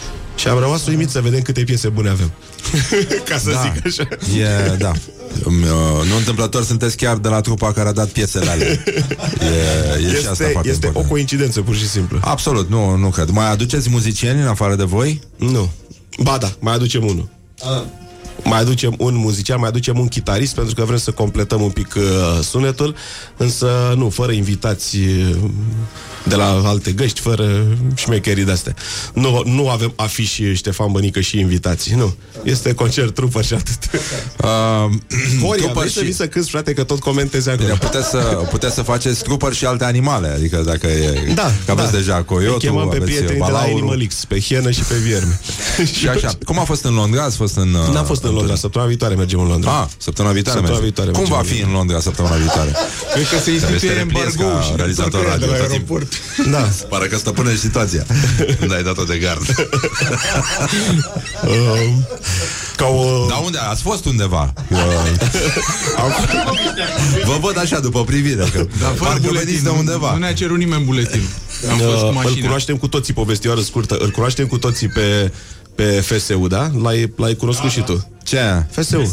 Și 0.42 0.48
am 0.48 0.60
rămas 0.60 0.86
uimit 0.88 1.10
să 1.10 1.22
vedem 1.22 1.42
câte 1.42 1.64
piese 1.64 1.90
bune 1.90 2.10
avem. 2.10 2.32
Ca 3.30 3.38
să 3.38 3.52
da. 3.52 3.74
zic 3.74 3.86
așa. 3.86 4.08
E, 4.40 4.76
da. 4.78 4.92
Îmi, 5.44 5.64
uh, 5.64 6.08
nu 6.10 6.16
întâmplător 6.18 6.64
sunteți 6.64 6.98
chiar 6.98 7.18
de 7.18 7.28
la 7.28 7.42
trupa 7.42 7.74
care 7.74 7.88
a 7.90 7.92
dat 7.92 8.08
piesele 8.08 8.50
alea. 8.50 8.68
E, 8.68 8.78
e 10.02 10.10
și 10.10 10.16
asta 10.16 10.30
Este, 10.32 10.44
foarte 10.44 10.70
este 10.70 10.86
o 10.86 10.88
important. 10.88 11.08
coincidență, 11.12 11.62
pur 11.62 11.76
și 11.76 11.88
simplu. 11.90 12.20
Absolut, 12.22 12.70
nu, 12.70 12.96
nu 12.96 13.10
cred. 13.10 13.30
Mai 13.30 13.52
aduceți 13.52 13.90
muzicieni 13.90 14.42
în 14.42 14.48
afară 14.48 14.76
de 14.76 14.84
voi? 14.84 15.22
Nu. 15.38 15.72
Ba 16.24 16.38
da, 16.38 16.52
mai 16.60 16.74
aducem 16.74 17.06
unul. 17.06 17.30
Mai 18.44 18.60
aducem 18.60 18.96
un 18.98 19.16
muzician, 19.16 19.60
mai 19.60 19.68
aducem 19.68 20.00
un 20.00 20.08
chitarist 20.08 20.56
pentru 20.56 20.76
că 20.76 20.84
vrem 20.84 20.98
să 20.98 21.12
completăm 21.12 21.62
un 21.62 21.70
pic 21.70 21.94
uh, 21.98 22.04
sunetul, 22.44 22.96
însă 23.38 23.94
nu, 23.98 24.10
fără 24.10 24.32
invitați 24.32 24.98
uh, 24.98 25.36
de 26.24 26.36
la 26.36 26.62
alte 26.66 26.92
găști, 26.92 27.20
fără 27.20 27.66
șmecherii 27.96 28.44
de-astea. 28.44 28.76
Nu, 29.14 29.42
nu 29.46 29.70
avem 29.70 29.94
afiși 29.96 30.54
Ștefan 30.54 30.92
Bănică 30.92 31.20
și 31.20 31.40
invitații, 31.40 31.96
nu. 31.96 32.16
Este 32.44 32.74
concert 32.74 33.14
trupă 33.14 33.42
și 33.42 33.54
atât. 33.54 33.80
Uh, 34.44 34.48
Horia, 35.44 35.64
trupări 35.64 35.74
vrei 35.74 35.90
să 35.90 36.02
vii 36.04 36.14
să 36.14 36.28
câți, 36.28 36.50
frate, 36.50 36.74
că 36.74 36.84
tot 36.84 37.00
comentezi 37.00 37.50
acolo. 37.50 37.66
Bine, 37.66 37.78
puteți 37.78 38.10
să, 38.10 38.18
puteți 38.50 38.74
să 38.74 38.82
faceți 38.82 39.24
trupări 39.24 39.56
și 39.56 39.66
alte 39.66 39.84
animale, 39.84 40.28
adică 40.28 40.64
dacă 40.66 40.88
e... 40.88 41.32
Da, 41.36 41.52
că 41.66 41.72
aveți 41.72 41.92
da. 41.92 41.98
deja 41.98 42.16
Îi 42.16 42.26
coyotul, 42.26 42.60
chemăm 42.60 42.90
pe 42.90 42.96
aveți 42.96 43.12
prietenii 43.12 43.34
de 43.34 43.40
la 43.40 43.46
balaurul. 43.46 43.78
Animal 43.78 44.06
X, 44.08 44.26
pe 44.26 44.40
hienă 44.40 44.72
și 44.72 44.82
pe 44.82 44.96
vierme. 44.96 45.40
Și 45.98 46.08
așa, 46.08 46.32
cum 46.46 46.60
a 46.60 46.64
fost 46.64 46.84
în 46.84 46.94
Londra? 46.94 47.24
Ați 47.24 47.36
fost 47.36 47.58
în... 47.58 47.74
uh, 47.74 47.94
N-am 47.94 48.06
fost 48.06 48.24
în 48.24 48.31
evenimenturi. 48.32 48.40
Londra, 48.40 48.56
săptămâna 48.66 48.90
viitoare 48.94 49.16
mergem 49.22 49.40
în 49.44 49.48
Londra. 49.54 49.72
Ah, 49.82 49.88
săptămâna 50.08 50.34
viitoare 50.38 50.60
Săptămâna 50.60 50.82
mergem. 50.84 50.86
viitoare 50.88 51.10
Cum 51.18 51.26
va 51.36 51.42
mergem 51.42 51.56
fi 51.56 51.62
în 51.64 51.70
în 51.70 51.76
Londra 51.80 52.00
săptămâna 52.08 52.36
viitoare? 52.44 52.72
Cred 53.14 53.28
că 53.32 53.38
se 53.38 53.42
Trebuie 53.42 53.62
să 53.62 53.70
te 53.70 53.76
instituie 53.76 53.94
repliezi 54.04 54.36
embargo 54.42 54.58
ca 54.58 54.62
și 54.68 54.72
realizator 54.82 55.20
întorcărea 55.20 55.38
de 55.38 55.46
radio 55.46 55.56
la 55.56 55.64
tot 55.64 55.72
timpul. 55.78 56.02
aeroport. 56.02 56.56
Da. 56.56 56.64
Pare 56.94 57.06
că 57.12 57.16
stăpânești 57.24 57.60
situația. 57.68 58.04
Când 58.60 58.72
ai 58.78 58.84
dat-o 58.90 59.04
de 59.12 59.18
gard. 59.26 59.46
Uh, 61.44 61.90
ca 62.80 62.86
o... 62.88 63.26
Dar 63.30 63.40
unde? 63.46 63.58
Ați 63.58 63.82
fost 63.82 64.06
undeva? 64.06 64.54
Uh, 64.70 64.78
am- 65.98 66.14
Vă 67.26 67.38
văd 67.42 67.58
așa 67.58 67.80
după 67.80 68.04
privire 68.04 68.44
că 68.54 68.66
Dar 68.80 68.92
fără 68.96 69.10
parcă 69.10 69.20
buletin. 69.28 69.46
veniți 69.48 69.64
de 69.64 69.70
Nu, 69.70 69.78
undeva. 69.78 70.12
nu 70.12 70.18
ne-a 70.18 70.34
cerut 70.34 70.58
nimeni 70.58 70.84
buletin. 70.84 71.22
Am 71.72 71.78
fost 71.78 71.90
cu 71.90 71.94
Uh, 72.02 72.08
îl 72.08 72.12
mașina. 72.14 72.42
cunoaștem 72.42 72.78
cu 72.78 72.88
toții, 72.88 73.14
povestioară 73.14 73.62
scurtă, 73.62 73.96
îl 73.98 74.10
cunoaștem 74.10 74.48
cu 74.48 74.58
toții 74.58 74.88
pe, 74.88 75.32
pe 75.82 76.02
FSU, 76.02 76.48
da? 76.48 76.72
L-ai, 76.82 77.14
l-ai 77.16 77.36
cunoscut 77.36 77.70
și 77.70 77.82
tu. 77.82 78.08
Ce? 78.24 78.66
FSU. 78.72 79.12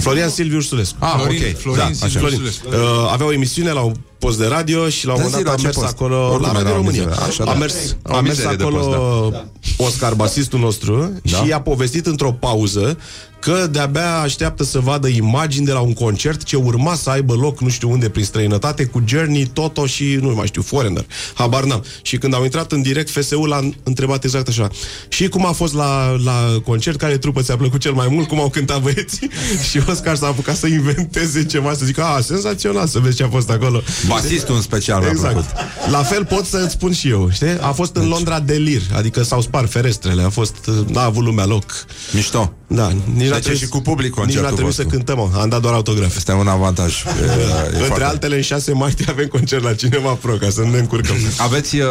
Florian 0.00 0.28
Silviu 0.28 0.56
Ursulescu. 0.56 0.96
Ah, 0.98 1.14
Florin- 1.16 1.42
ok. 1.52 1.56
Florin 1.58 1.78
da, 1.80 1.84
Silviu 1.92 2.06
așa. 2.06 2.18
Florin. 2.18 2.34
Ursulescu. 2.40 2.66
Uh, 2.68 3.08
avea 3.12 3.26
o 3.26 3.32
emisiune 3.32 3.70
la 3.70 3.80
un 3.80 3.94
post 4.18 4.38
de 4.38 4.46
radio 4.46 4.88
și 4.88 5.06
la 5.06 5.12
un 5.12 5.18
Da, 5.18 5.24
moment 5.24 5.40
zi, 5.46 5.50
dat 5.50 5.52
la 5.52 5.52
a 5.52 5.56
ce 5.56 5.62
mers 5.64 5.76
post? 5.76 5.88
acolo 5.88 6.28
Oricum 6.32 6.40
la 6.42 6.48
era 6.48 6.58
Radio 6.58 6.72
o 6.72 6.76
România. 6.76 7.02
emisiune, 7.02 7.26
așa, 7.28 7.42
a 7.42 7.46
da. 7.46 7.52
mers, 7.58 7.74
O 8.02 8.16
a 8.16 8.20
mers 8.20 8.36
mizerie 8.36 8.56
de 8.56 8.62
acolo 8.64 8.76
post, 8.78 9.30
da. 9.30 9.44
Oscar, 9.84 10.14
basistul 10.14 10.58
nostru, 10.58 11.12
Da. 11.22 11.36
și 11.44 11.52
a 11.52 11.60
povestit 11.60 12.06
într-o 12.06 12.32
pauză 12.32 12.98
că 13.44 13.66
de-abia 13.70 14.18
așteaptă 14.18 14.64
să 14.64 14.78
vadă 14.78 15.08
imagini 15.08 15.66
de 15.66 15.72
la 15.72 15.80
un 15.80 15.92
concert 15.92 16.42
ce 16.42 16.56
urma 16.56 16.94
să 16.94 17.10
aibă 17.10 17.34
loc 17.34 17.60
nu 17.60 17.68
știu 17.68 17.90
unde 17.90 18.08
prin 18.08 18.24
străinătate 18.24 18.84
cu 18.84 19.02
Journey, 19.06 19.50
Toto 19.52 19.86
și 19.86 20.18
nu 20.20 20.34
mai 20.34 20.46
știu, 20.46 20.62
Foreigner. 20.62 21.06
Habar 21.34 21.64
n-am. 21.64 21.84
Și 22.02 22.18
când 22.18 22.34
au 22.34 22.44
intrat 22.44 22.72
în 22.72 22.82
direct, 22.82 23.10
FSU 23.10 23.44
l-a 23.44 23.70
întrebat 23.82 24.24
exact 24.24 24.48
așa. 24.48 24.68
Și 25.08 25.28
cum 25.28 25.46
a 25.46 25.52
fost 25.52 25.74
la, 25.74 26.16
la 26.24 26.60
concert? 26.64 26.96
Care 26.98 27.18
trupă 27.18 27.42
ți-a 27.42 27.56
plăcut 27.56 27.80
cel 27.80 27.92
mai 27.92 28.06
mult? 28.10 28.28
Cum 28.28 28.40
au 28.40 28.48
cântat 28.48 28.82
băieții? 28.82 29.30
și 29.70 29.80
Oscar 29.88 30.16
s-a 30.16 30.26
apucat 30.26 30.56
să 30.56 30.66
inventeze 30.66 31.44
ceva, 31.44 31.74
să 31.74 31.84
zică, 31.84 32.02
a, 32.02 32.20
senzațional, 32.20 32.86
să 32.86 32.98
vezi 32.98 33.16
ce 33.16 33.22
a 33.22 33.28
fost 33.28 33.50
acolo. 33.50 33.82
Basistul 34.08 34.54
în 34.54 34.62
special 34.62 35.00
mi-a 35.00 35.10
Exact. 35.10 35.32
plăcut. 35.32 35.50
La 35.90 36.02
fel 36.02 36.24
pot 36.24 36.44
să 36.44 36.60
îți 36.64 36.72
spun 36.72 36.92
și 36.92 37.08
eu, 37.08 37.30
știi? 37.32 37.58
A 37.60 37.72
fost 37.72 37.96
în 37.96 38.08
Londra 38.08 38.40
delir, 38.40 38.82
adică 38.96 39.22
s-au 39.22 39.40
spart 39.40 39.70
ferestrele, 39.70 40.22
a 40.22 40.28
fost, 40.28 40.70
n-a 40.86 41.04
avut 41.04 41.24
lumea 41.24 41.44
loc. 41.46 41.64
Mișto. 42.12 42.52
Da, 42.66 42.92
nici 43.14 43.28
n-a 43.34 43.40
Deci 43.40 43.42
trebuit, 43.42 43.62
și 43.62 43.68
cu 43.68 43.80
public 43.80 44.06
nici 44.08 44.16
n-a 44.16 44.22
concertul 44.24 44.54
trebuit 44.54 44.74
să 44.74 44.82
vostru. 44.82 45.04
cântăm, 45.04 45.30
mă. 45.32 45.40
am 45.40 45.48
dat 45.48 45.60
doar 45.60 45.74
autografe. 45.74 46.14
Este 46.16 46.32
un 46.32 46.46
avantaj. 46.48 46.92
E, 47.04 47.24
e 47.24 47.66
Între 47.66 47.84
foarte- 47.86 48.04
altele, 48.04 48.36
în 48.36 48.42
6 48.42 48.72
martie 48.72 49.06
avem 49.08 49.26
concert 49.26 49.62
la 49.62 49.74
Cinema 49.74 50.12
Pro, 50.12 50.32
ca 50.32 50.50
să 50.50 50.60
nu 50.60 50.70
ne 50.70 50.78
încurcăm. 50.78 51.16
Aveți, 51.36 51.76
uh, 51.76 51.86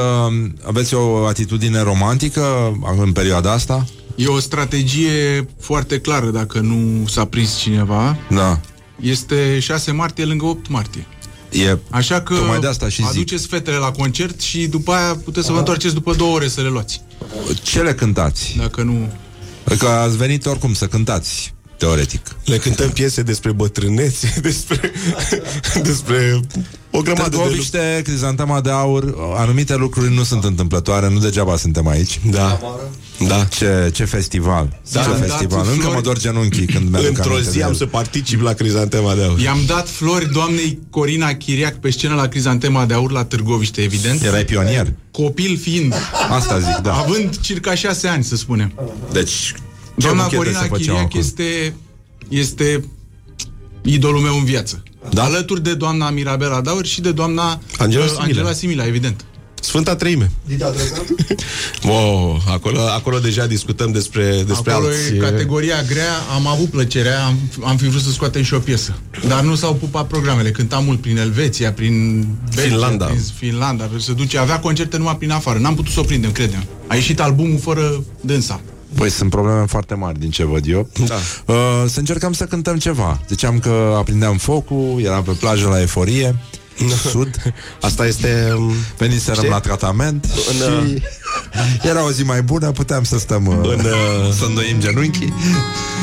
aveți 0.64 0.94
o 0.94 1.26
atitudine 1.26 1.82
romantică 1.82 2.44
în 3.02 3.11
perioada 3.11 3.52
asta? 3.52 3.86
E 4.15 4.28
o 4.28 4.40
strategie 4.40 5.48
foarte 5.60 5.99
clară 5.99 6.30
dacă 6.30 6.60
nu 6.60 7.07
s-a 7.07 7.26
prins 7.26 7.57
cineva. 7.57 8.18
Da. 8.30 8.60
Este 9.02 9.60
6 9.60 9.91
martie 9.91 10.26
lângă 10.26 10.45
8 10.45 10.70
martie. 10.70 11.06
E, 11.52 11.78
Așa 11.90 12.22
că 12.22 12.34
Tocmai 12.36 12.60
de 12.60 12.68
asta 12.68 12.90
și 12.90 12.95
zic. 13.02 13.06
aduceți 13.10 13.48
fetele 13.48 13.76
la 13.78 13.91
concert 13.91 14.41
și 14.41 14.68
după 14.68 14.91
aia 14.91 15.15
puteți 15.24 15.45
să 15.45 15.52
vă 15.52 15.57
întoarceți 15.57 15.94
după 15.94 16.14
două 16.14 16.36
ore 16.36 16.48
să 16.48 16.61
le 16.61 16.68
luați. 16.70 17.02
ce 17.64 17.82
le 17.82 17.94
cântați? 17.94 18.56
Dacă 18.57 18.82
nu... 18.82 19.11
Că 19.77 19.88
ați 19.88 20.18
venit 20.18 20.45
oricum 20.45 20.73
să 20.73 20.88
cântați, 20.88 21.53
teoretic. 21.77 22.35
Le 22.45 22.57
cântăm 22.57 22.90
piese 22.90 23.22
despre 23.22 23.52
bătrânețe, 23.52 24.34
despre, 24.41 24.91
despre 25.84 26.40
o 26.91 27.02
grămadă 27.02 27.30
de 27.30 27.35
lucruri. 27.35 27.69
Târgoviște, 27.69 28.02
Crizantama 28.03 28.61
de 28.61 28.69
Aur, 28.69 29.15
anumite 29.35 29.76
lucruri 29.76 30.14
nu 30.14 30.23
sunt 30.23 30.44
întâmplătoare, 30.44 31.10
nu 31.10 31.19
degeaba 31.19 31.57
suntem 31.57 31.88
aici. 31.88 32.19
Da, 32.30 32.60
da. 33.27 33.44
Ce, 33.44 33.90
ce 33.94 34.06
festival, 34.06 34.80
Da. 34.91 35.02
ce 35.02 35.10
Am 35.10 35.19
dat 35.19 35.27
festival. 35.30 35.60
Încă 35.68 35.73
flori. 35.81 35.95
mă 35.95 36.02
dor 36.02 36.19
genunchii 36.19 36.65
când 36.65 36.90
mi-aduc 36.90 37.07
Într-o 37.10 37.31
aminte 37.31 37.49
zi 37.49 37.57
de 37.57 37.64
am 37.64 37.69
el. 37.69 37.76
să 37.76 37.85
particip 37.85 38.41
la 38.41 38.53
Crizantema 38.53 39.15
de 39.15 39.23
Aur. 39.23 39.40
I-am 39.40 39.60
dat 39.68 39.90
flori 39.90 40.31
doamnei 40.31 40.80
Corina 40.90 41.34
Chiriac 41.34 41.76
pe 41.80 41.90
scenă 41.90 42.15
la 42.15 42.27
Crizantema 42.27 42.85
de 42.85 42.94
Aur 42.94 43.11
la 43.11 43.26
Târgoviște, 43.26 43.81
evident. 43.81 44.23
Erai 44.23 44.45
pionier. 44.45 44.94
Copil 45.11 45.57
fiind, 45.57 45.94
Asta 46.30 46.60
zic, 46.60 46.76
da. 46.76 46.94
având 46.94 47.40
circa 47.40 47.76
șase 47.76 48.07
ani, 48.07 48.23
să 48.23 48.35
spunem. 48.35 48.72
Deci, 49.11 49.53
Doamna 49.95 50.22
buchete 50.23 50.38
Corina 50.44 50.60
se 50.61 50.68
făceau 50.68 50.77
Chiriac 50.80 51.03
acolo? 51.03 51.23
este, 51.23 51.73
este 52.30 52.84
idolul 53.81 54.19
meu 54.22 54.38
în 54.38 54.44
viață. 54.44 54.84
Da? 55.10 55.23
Alături 55.23 55.64
de 55.64 55.73
doamna 55.73 56.10
Mirabela 56.10 56.61
Daur 56.61 56.85
și 56.85 57.02
de 57.02 57.11
doamna 57.11 57.61
Angela 57.77 58.03
uh, 58.03 58.10
Simila. 58.10 58.26
Angela 58.27 58.52
Simila, 58.53 58.85
evident. 58.88 59.26
Sfânta 59.64 59.95
Treime. 59.95 60.31
Dita 60.48 60.72
Drăgan? 60.72 61.06
Wow, 61.84 62.41
acolo, 62.48 62.80
acolo 62.80 63.19
deja 63.19 63.45
discutăm 63.45 63.91
despre, 63.91 64.44
despre 64.48 64.72
Acolo 64.72 64.88
alți... 64.88 65.14
e 65.14 65.18
categoria 65.18 65.81
grea, 65.88 66.14
am 66.35 66.48
avut 66.48 66.69
plăcerea, 66.69 67.26
am, 67.26 67.38
am 67.64 67.77
fi 67.77 67.88
vrut 67.88 68.02
să 68.02 68.11
scoatem 68.11 68.44
și 68.44 68.53
o 68.53 68.60
piesă. 68.60 68.94
Dar 69.27 69.41
nu 69.41 69.56
s-au 69.56 69.73
pupat 69.73 70.07
programele. 70.07 70.52
Cântam 70.52 70.84
mult 70.85 71.02
prin 71.02 71.18
Elveția, 71.18 71.73
prin 71.73 72.26
Belgia, 72.56 72.69
Finlanda. 72.69 73.06
prin 73.06 73.22
Finlanda. 73.38 73.90
Se 73.99 74.14
duce, 74.14 74.38
avea 74.38 74.60
concerte 74.60 74.98
numai 74.98 75.18
prin 75.18 75.31
afară. 75.31 75.60
N-am 75.60 75.76
putut 75.76 75.91
să 75.91 75.99
o 75.99 76.03
prindem, 76.03 76.31
credem. 76.31 76.64
A 76.88 76.95
ieșit 76.95 77.19
albumul 77.19 77.60
fără 77.60 78.03
dânsa. 78.22 78.61
Păi 78.95 79.10
sunt 79.10 79.30
probleme 79.30 79.65
foarte 79.65 79.94
mari 79.94 80.19
din 80.19 80.30
ce 80.30 80.45
văd 80.45 80.68
eu. 80.68 80.90
Da. 81.07 81.15
Uh, 81.45 81.84
să 81.88 81.99
încercăm 81.99 82.34
să 82.34 82.44
cântăm 82.44 82.77
ceva. 82.77 83.22
Ziceam 83.30 83.60
că 83.60 83.95
aprindeam 83.98 84.38
focul, 84.38 85.02
eram 85.03 85.23
pe 85.23 85.31
plajă 85.31 85.68
la 85.68 85.81
eforie, 85.81 86.35
sud, 87.10 87.54
Asta 87.82 88.06
este... 88.08 88.54
um, 88.58 88.74
veniserăm 88.98 89.36
Știi? 89.40 89.50
la 89.50 89.60
tratament 89.60 90.26
În, 90.50 90.56
și 90.88 91.02
era 91.90 92.04
o 92.06 92.12
zi 92.12 92.24
mai 92.24 92.41
bună, 92.41 92.72
puteam 92.72 93.04
să 93.04 93.18
stăm, 93.20 93.45
uh, 93.45 93.56
În, 93.62 93.80
uh, 93.80 94.34
să 94.40 94.45
îndoim 94.48 94.80
genunchii. 94.80 95.34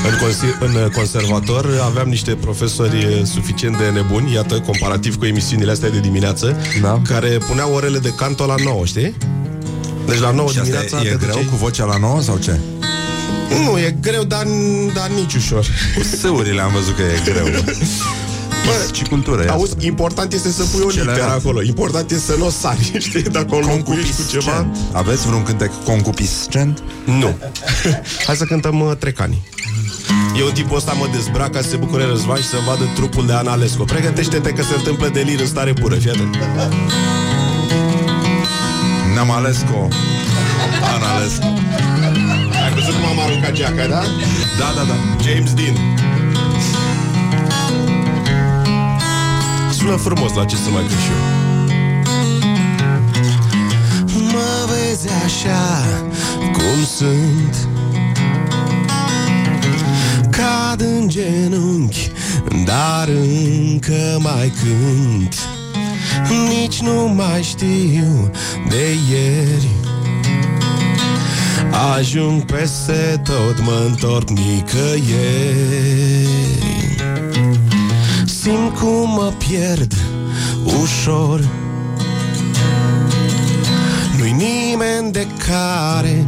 În, 0.08 0.26
consi- 0.28 0.58
în 0.60 0.74
uh, 0.84 0.90
conservator 0.94 1.66
aveam 1.84 2.08
niște 2.08 2.30
profesori 2.34 3.04
uh, 3.04 3.20
suficient 3.24 3.76
de 3.78 3.84
nebuni, 3.88 4.32
iată, 4.34 4.60
comparativ 4.60 5.16
cu 5.18 5.24
emisiunile 5.24 5.70
astea 5.70 5.90
de 5.90 6.00
dimineață, 6.00 6.56
Da. 6.82 7.02
care 7.08 7.28
puneau 7.48 7.72
orele 7.74 7.98
de 7.98 8.12
canto 8.16 8.46
la 8.46 8.54
9, 8.64 8.84
știi? 8.84 9.16
Deci 10.06 10.18
la 10.18 10.30
9 10.30 10.50
Și 10.50 10.58
asta 10.58 10.70
dimineața 10.70 10.96
e, 10.98 11.00
e 11.08 11.10
te 11.10 11.16
greu 11.16 11.28
duceai- 11.30 11.48
cu 11.50 11.56
vocea 11.56 11.84
la 11.84 11.96
nouă 11.96 12.20
sau 12.22 12.36
ce? 12.36 12.58
Nu, 13.64 13.78
e 13.78 13.96
greu, 14.00 14.24
dar, 14.24 14.46
dar 14.94 15.08
nici 15.14 15.34
ușor. 15.34 15.66
Cu 15.96 16.02
sâurile 16.16 16.60
am 16.60 16.72
văzut 16.72 16.96
că 16.96 17.02
e 17.02 17.20
greu. 17.32 17.46
Bă, 18.64 18.88
și 18.92 19.02
cultură 19.04 19.42
e 19.42 19.48
Auzi, 19.48 19.72
asta. 19.72 19.86
important 19.86 20.32
este 20.32 20.50
să 20.50 20.62
pui 20.62 20.80
o 20.84 20.90
Celălalt. 20.90 21.16
literă 21.18 21.34
acolo. 21.36 21.62
Important 21.62 22.10
este 22.10 22.32
să 22.32 22.38
nu 22.38 22.46
o 22.46 22.50
sari, 22.50 22.92
știi? 23.08 23.22
Dacă 23.22 23.54
o 23.54 23.56
înlocuiești 23.56 24.14
cu 24.14 24.22
ceva... 24.30 24.50
Concupiscent. 24.52 24.96
Aveți 24.96 25.26
vreun 25.26 25.42
cântec 25.42 25.70
concupiscent? 25.84 26.82
Nu. 27.04 27.36
Hai 28.26 28.36
să 28.36 28.44
cântăm 28.44 28.80
uh, 28.80 28.92
Trecani. 28.98 29.42
Eu 30.38 30.46
în 30.46 30.52
tipul 30.52 30.76
ăsta 30.76 30.92
mă 30.92 31.06
dezbrac 31.12 31.50
ca 31.52 31.60
să 31.60 31.68
se 31.68 31.76
bucure 31.76 32.04
Răzvan 32.04 32.36
și 32.36 32.48
să 32.48 32.56
vadă 32.66 32.84
trupul 32.94 33.26
de 33.26 33.32
Ana 33.32 33.52
Alescu. 33.52 33.84
Pregătește-te 33.84 34.50
că 34.50 34.62
se 34.62 34.74
întâmplă 34.76 35.08
delir 35.08 35.40
în 35.40 35.46
stare 35.46 35.72
pură, 35.72 35.94
fii 35.94 36.10
atent. 36.10 36.36
N-am 39.14 39.30
ales 39.30 39.56
cu 39.70 39.88
Ana 40.94 41.14
Alescu. 41.16 41.44
Ai 42.64 42.72
văzut 42.74 42.94
cum 42.94 43.06
am 43.18 43.20
aruncat 43.26 43.52
geaca, 43.52 43.86
da? 43.86 44.02
Da, 44.58 44.72
da, 44.76 44.82
da. 44.88 44.94
James 45.24 45.52
Dean. 45.54 45.76
Sună 49.80 49.96
frumos 49.96 50.32
la 50.32 50.44
ce 50.44 50.56
să 50.56 50.70
mai 50.70 50.82
cânt 50.82 51.00
și 51.00 51.08
eu. 51.10 51.16
Mă 54.22 54.68
vezi 54.68 55.08
așa 55.24 55.84
cum 56.52 56.84
sunt? 56.96 57.68
Cad 60.30 60.80
în 60.80 61.08
genunchi, 61.08 62.10
dar 62.64 63.08
încă 63.08 64.18
mai 64.18 64.52
cânt. 64.62 65.36
Nici 66.48 66.80
nu 66.80 67.08
mai 67.08 67.42
știu 67.42 68.30
de 68.68 68.96
ieri. 69.10 69.68
Ajung 71.96 72.42
peste 72.44 73.20
tot, 73.24 73.60
mă 73.64 73.84
întorc 73.86 74.28
nicăieri 74.30 75.70
Simt 78.42 78.78
cum 78.78 79.10
mă 79.10 79.32
pierd 79.38 79.92
ușor. 80.82 81.48
Nu-i 84.18 84.32
nimeni 84.32 85.12
de 85.12 85.26
care 85.48 86.26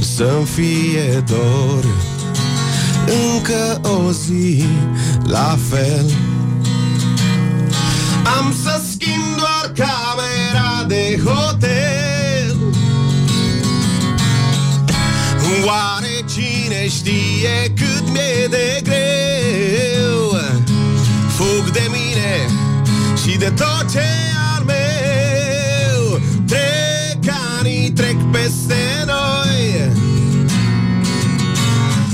să-mi 0.00 0.44
fie 0.44 1.24
dor. 1.26 1.84
Încă 3.32 3.80
o 3.88 4.10
zi 4.10 4.64
la 5.22 5.58
fel. 5.70 6.10
Am 8.38 8.54
să 8.62 8.82
schimb 8.90 9.36
doar 9.36 9.72
camera 9.74 10.84
de 10.86 11.20
hotel. 11.24 12.56
Oare 15.66 16.24
cine 16.34 16.88
știe 16.88 17.72
cât 17.76 18.08
mi-e 18.10 18.46
de 18.50 18.80
greu 18.82 19.47
de 21.72 21.88
mine 21.90 22.48
Și 23.22 23.38
de 23.38 23.50
tot 23.56 23.90
ce 23.90 24.04
al 24.56 24.64
meu. 24.64 26.20
Trec 26.46 26.98
trec 27.94 28.16
peste 28.32 29.04
noi. 29.06 29.90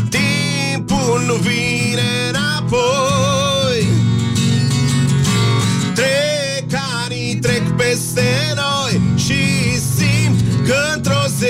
Timpul 0.08 1.22
nu 1.26 1.34
vine 1.34 2.28
înapoi. 2.28 3.86
Trec 5.94 6.80
ani, 7.04 7.38
trec 7.40 7.76
peste 7.76 8.54
noi 8.54 9.00
Și 9.16 9.78
simt 9.96 10.66
că 10.66 10.74
într-o 10.94 11.24
zi 11.38 11.46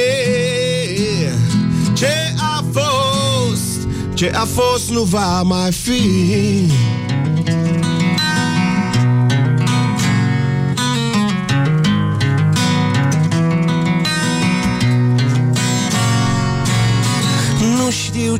Ce 1.93 2.35
a 2.39 2.65
fost, 2.73 3.89
ce 4.15 4.33
a 4.35 4.45
fost 4.45 4.91
nu 4.91 5.03
va 5.03 5.43
mai 5.43 5.73
fi. 5.73 6.94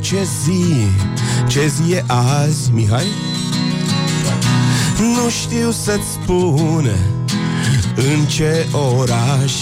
Ce 0.05 0.27
zi 0.43 0.87
Ce 1.47 1.67
zi 1.67 1.91
e 1.91 2.03
azi, 2.07 2.71
Mihai? 2.71 3.07
Nu 4.99 5.29
știu 5.29 5.71
să-ți 5.71 6.07
spun 6.11 6.89
În 7.95 8.25
ce 8.25 8.65
oraș. 8.71 9.53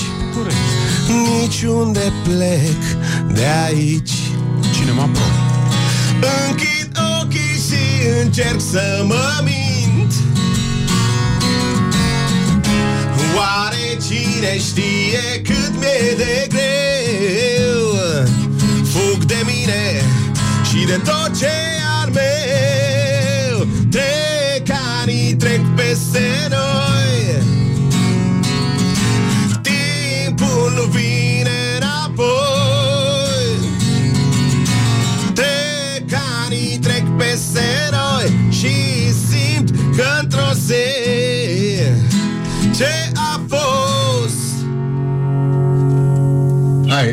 Niciunde 1.07 2.14
plec 2.24 2.82
de 3.34 3.45
aici. 3.65 4.11
Cinema 4.74 5.10
Pro. 5.14 5.24
Închid 6.48 6.91
ochii 7.22 7.60
și 7.68 8.22
încerc 8.24 8.61
să 8.72 9.03
mă 9.07 9.44
mint. 9.44 10.14
Oare 13.36 13.98
cine 14.07 14.57
știe 14.57 15.41
cât 15.44 15.74
mi-e 15.80 16.15
de 16.18 16.48
greu? 16.49 17.95
Fug 18.84 19.24
de 19.24 19.44
mine 19.45 20.03
și 20.74 20.86
de 20.86 21.02
tot 21.04 21.38
ce 21.38 21.45
e 21.45 21.82
al 22.02 22.10
meu 22.10 23.68
Trec 23.90 24.78
anii, 25.02 25.36
trec 25.36 25.62
peste 25.76 26.48
noi. 26.50 27.44
Timpul 29.62 30.74
nu 30.76 30.82
vine 30.82 31.23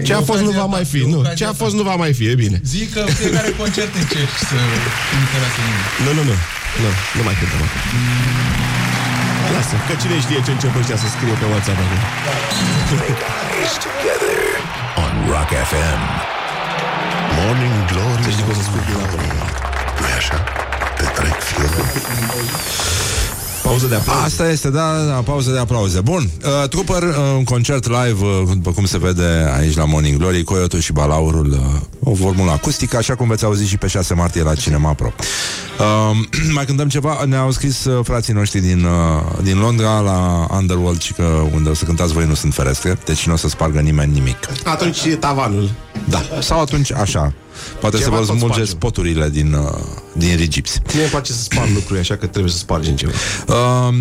Hai, 0.01 0.09
Ce 0.09 0.15
a 0.21 0.23
fost 0.31 0.43
nu 0.49 0.53
va 0.63 0.67
mai 0.77 0.85
fi, 0.93 1.01
nu 1.13 1.19
Ce 1.41 1.45
a 1.53 1.55
fost 1.63 1.75
nu 1.79 1.83
va 1.91 1.95
mai 2.03 2.13
fi, 2.19 2.25
e 2.33 2.35
bine 2.45 2.59
Zic 2.75 2.89
că 2.95 3.01
fiecare 3.21 3.51
concert 3.63 3.93
încerci 4.03 4.39
să 4.51 4.59
interesă 5.23 5.61
nimeni. 5.67 5.89
Nu, 6.05 6.11
nu, 6.19 6.23
nu, 6.31 6.35
nu, 6.83 6.89
nu 7.17 7.23
mai 7.27 7.35
cântăm 7.39 7.61
acum 7.67 7.81
Lasă, 9.55 9.75
că 9.89 9.95
cine 10.03 10.17
știe 10.25 10.39
ce 10.47 10.51
încep 10.57 10.73
ăștia 10.81 10.99
să 11.03 11.07
scrie 11.15 11.35
pe 11.41 11.47
WhatsApp 11.53 11.79
acum 11.85 12.01
Is 13.65 13.73
together 13.87 14.41
on 15.05 15.13
Rock 15.33 15.51
FM. 15.71 16.03
Morning 17.39 17.79
Glory. 17.91 18.23
Să 18.27 18.31
știi 18.35 18.45
că 18.47 18.51
o 18.55 18.57
să 18.61 18.63
scurt 18.69 18.85
din 18.89 18.99
Nu-i 20.01 20.15
așa? 20.21 20.39
Te 20.99 21.07
trec 21.17 21.37
fiul. 21.49 21.71
Pauză 23.71 23.87
de 23.87 23.95
aplauze. 23.95 24.25
Asta 24.25 24.51
este, 24.51 24.71
da, 24.71 24.97
da, 24.99 25.05
da, 25.05 25.13
pauză 25.13 25.51
de 25.51 25.59
aplauze. 25.59 26.01
Bun, 26.01 26.31
uh, 26.63 26.69
Trooper, 26.69 27.03
uh, 27.03 27.15
un 27.37 27.45
concert 27.45 27.87
live, 27.87 28.25
uh, 28.25 28.49
după 28.53 28.73
cum 28.73 28.85
se 28.85 28.99
vede 28.99 29.53
aici 29.59 29.77
la 29.77 29.85
Morning 29.85 30.19
Glory, 30.19 30.45
Coyotul 30.45 30.79
și 30.79 30.93
Balaurul, 30.93 31.51
uh, 31.51 32.11
o 32.13 32.15
formulă 32.15 32.51
acustică, 32.51 32.97
așa 32.97 33.15
cum 33.15 33.29
veți 33.29 33.45
auzi 33.45 33.67
și 33.67 33.77
pe 33.77 33.87
6 33.87 34.15
martie 34.15 34.43
la 34.43 34.55
Cinema 34.55 34.93
Pro. 34.93 35.13
Uh, 35.81 36.17
mai 36.57 36.65
cântăm 36.65 36.89
ceva, 36.89 37.25
ne-au 37.27 37.51
scris 37.51 37.85
uh, 37.85 38.05
frații 38.05 38.33
noștri 38.33 38.61
din, 38.61 38.85
uh, 38.85 39.43
din 39.43 39.59
Londra 39.59 40.01
la 40.01 40.47
Underworld, 40.51 41.03
și 41.03 41.13
că 41.13 41.23
unde 41.53 41.69
o 41.69 41.75
să 41.75 41.85
cântați 41.85 42.13
voi 42.13 42.27
nu 42.27 42.35
sunt 42.35 42.55
ferestre, 42.55 42.99
deci 43.05 43.27
nu 43.27 43.33
o 43.33 43.37
să 43.37 43.49
spargă 43.49 43.81
nimeni 43.81 44.13
nimic. 44.13 44.37
Atunci 44.65 45.05
e 45.05 45.15
tavanul 45.17 45.71
Da, 46.09 46.23
sau 46.41 46.61
atunci 46.61 46.93
așa. 46.93 47.33
Poate 47.81 47.97
Ceva 47.97 48.05
să 48.05 48.11
vă 48.11 48.17
tot 48.17 48.27
smulgeți 48.27 48.71
spargem. 48.71 48.79
poturile 48.79 49.29
din, 49.29 49.53
uh, 49.53 49.79
din 50.13 50.37
rigipsi. 50.37 50.81
Mie 50.93 51.03
îmi 51.03 51.11
place 51.11 51.33
să 51.33 51.43
sparg 51.43 51.71
lucruri 51.75 52.01
așa 52.01 52.17
că 52.17 52.27
trebuie 52.27 52.53
să 52.53 52.59
spargem 52.59 52.95
ceva 52.97 53.13
Uh, 53.47 53.95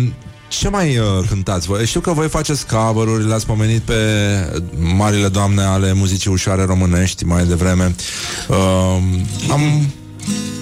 ce 0.48 0.68
mai 0.68 0.98
uh, 0.98 1.04
cântați 1.28 1.66
voi? 1.66 1.86
Știu 1.86 2.00
că 2.00 2.12
voi 2.12 2.28
faceți 2.28 2.66
cover-uri, 2.66 3.26
le-ați 3.26 3.46
pomenit 3.46 3.80
pe 3.80 3.94
marile 4.96 5.28
doamne 5.28 5.62
ale 5.62 5.92
muzicii 5.92 6.30
ușoare 6.30 6.64
românești 6.64 7.24
mai 7.24 7.44
devreme. 7.44 7.94
Uh, 8.48 8.56
am 9.50 9.60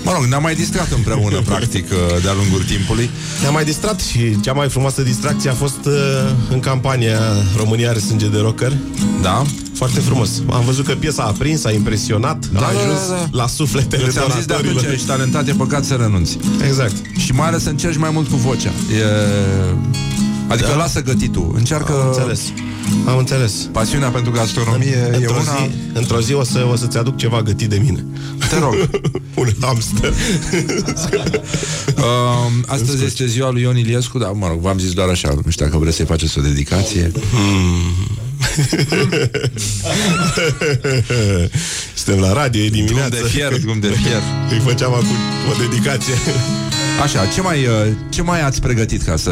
Mă 0.09 0.15
rog, 0.15 0.25
ne-am 0.25 0.43
mai 0.43 0.55
distrat 0.55 0.91
împreună, 0.91 1.41
practic, 1.51 1.91
uh, 1.91 2.23
de-a 2.23 2.33
lungul 2.33 2.63
timpului. 2.63 3.11
Ne-am 3.41 3.53
mai 3.53 3.65
distrat 3.65 4.01
și 4.01 4.41
cea 4.41 4.53
mai 4.53 4.69
frumoasă 4.69 5.03
distracție 5.03 5.51
a 5.51 5.53
fost 5.53 5.85
uh, 5.87 5.93
în 6.51 6.61
campania 6.61 7.19
România 7.57 7.91
are 7.91 7.99
sânge 7.99 8.27
de 8.29 8.39
rocker. 8.39 8.73
Da? 9.23 9.45
Foarte 9.75 10.01
frumos. 10.01 10.31
Am 10.51 10.65
văzut 10.65 10.87
că 10.87 10.93
piesa 10.95 11.23
a 11.23 11.31
prins, 11.39 11.65
a 11.65 11.71
impresionat, 11.73 12.47
Da, 12.47 12.59
a 12.59 12.63
da, 12.63 12.67
ajuns 12.79 13.09
da, 13.09 13.15
da. 13.15 13.29
la 13.31 13.47
sufletele 13.47 14.03
Eu 14.03 14.11
ți-am 14.11 14.33
zis 14.37 14.45
de 14.45 14.53
atunci, 14.53 14.67
donatorilor. 14.69 14.95
ești 14.95 15.07
talentat, 15.07 15.49
e 15.49 15.53
păcat 15.53 15.85
să 15.85 15.95
renunți. 15.95 16.39
Exact. 16.67 16.95
Și 17.19 17.33
mai 17.33 17.47
ales 17.47 17.63
să 17.63 17.69
încerci 17.69 17.97
mai 17.97 18.11
mult 18.13 18.29
cu 18.29 18.37
vocea. 18.37 18.71
E... 18.71 20.28
Adică 20.49 20.69
Da. 20.69 20.75
lasă 20.77 21.03
gătitul. 21.03 21.53
Încearcă... 21.57 21.93
Am 21.93 22.07
înțeles. 22.07 22.41
Am 23.07 23.19
înțeles. 23.19 23.53
Pasiunea 23.73 24.09
pentru 24.09 24.31
gastronomie 24.31 25.11
e 25.13 25.17
într-o, 25.17 25.35
una... 25.35 25.43
zi, 25.43 25.71
într-o 25.93 26.21
zi 26.21 26.33
o, 26.33 26.45
să, 26.45 26.67
o 26.73 26.77
să-ți 26.77 26.99
aduc 26.99 27.17
ceva 27.17 27.43
gătit 27.43 27.69
de 27.69 27.81
mine. 27.85 28.05
Te 28.51 28.59
rog. 28.59 28.75
Un 29.35 29.49
hamster. 29.61 30.13
Uh, 31.97 32.05
astăzi 32.75 33.05
este 33.05 33.27
ziua 33.27 33.51
lui 33.51 33.63
Ion 33.63 33.77
Iliescu, 33.77 34.19
dar 34.19 34.31
mă 34.31 34.49
rog, 34.49 34.61
v-am 34.61 34.79
zis 34.79 34.93
doar 34.93 35.09
așa, 35.09 35.35
nu 35.45 35.51
știu 35.51 35.65
dacă 35.65 35.79
vreți 35.79 35.97
să-i 35.97 36.05
faceți 36.05 36.39
o 36.39 36.43
dedicație. 36.43 37.13
Suntem 41.95 42.21
la 42.23 42.33
radio, 42.33 42.63
e 42.63 42.69
dimineață. 42.69 43.09
Drum 43.09 43.23
de 43.23 43.29
fier, 43.29 43.59
drum 43.61 43.81
de 43.81 43.89
fier. 44.03 44.23
Îi 44.51 44.59
făceam 44.59 44.93
acum 44.93 45.17
o 45.51 45.69
dedicație. 45.69 46.15
Așa, 47.03 47.27
ce 47.27 47.41
mai, 47.41 47.65
uh, 47.67 47.73
ce 48.09 48.23
mai 48.23 48.43
ați 48.43 48.61
pregătit 48.61 49.03
ca 49.03 49.17
să 49.17 49.31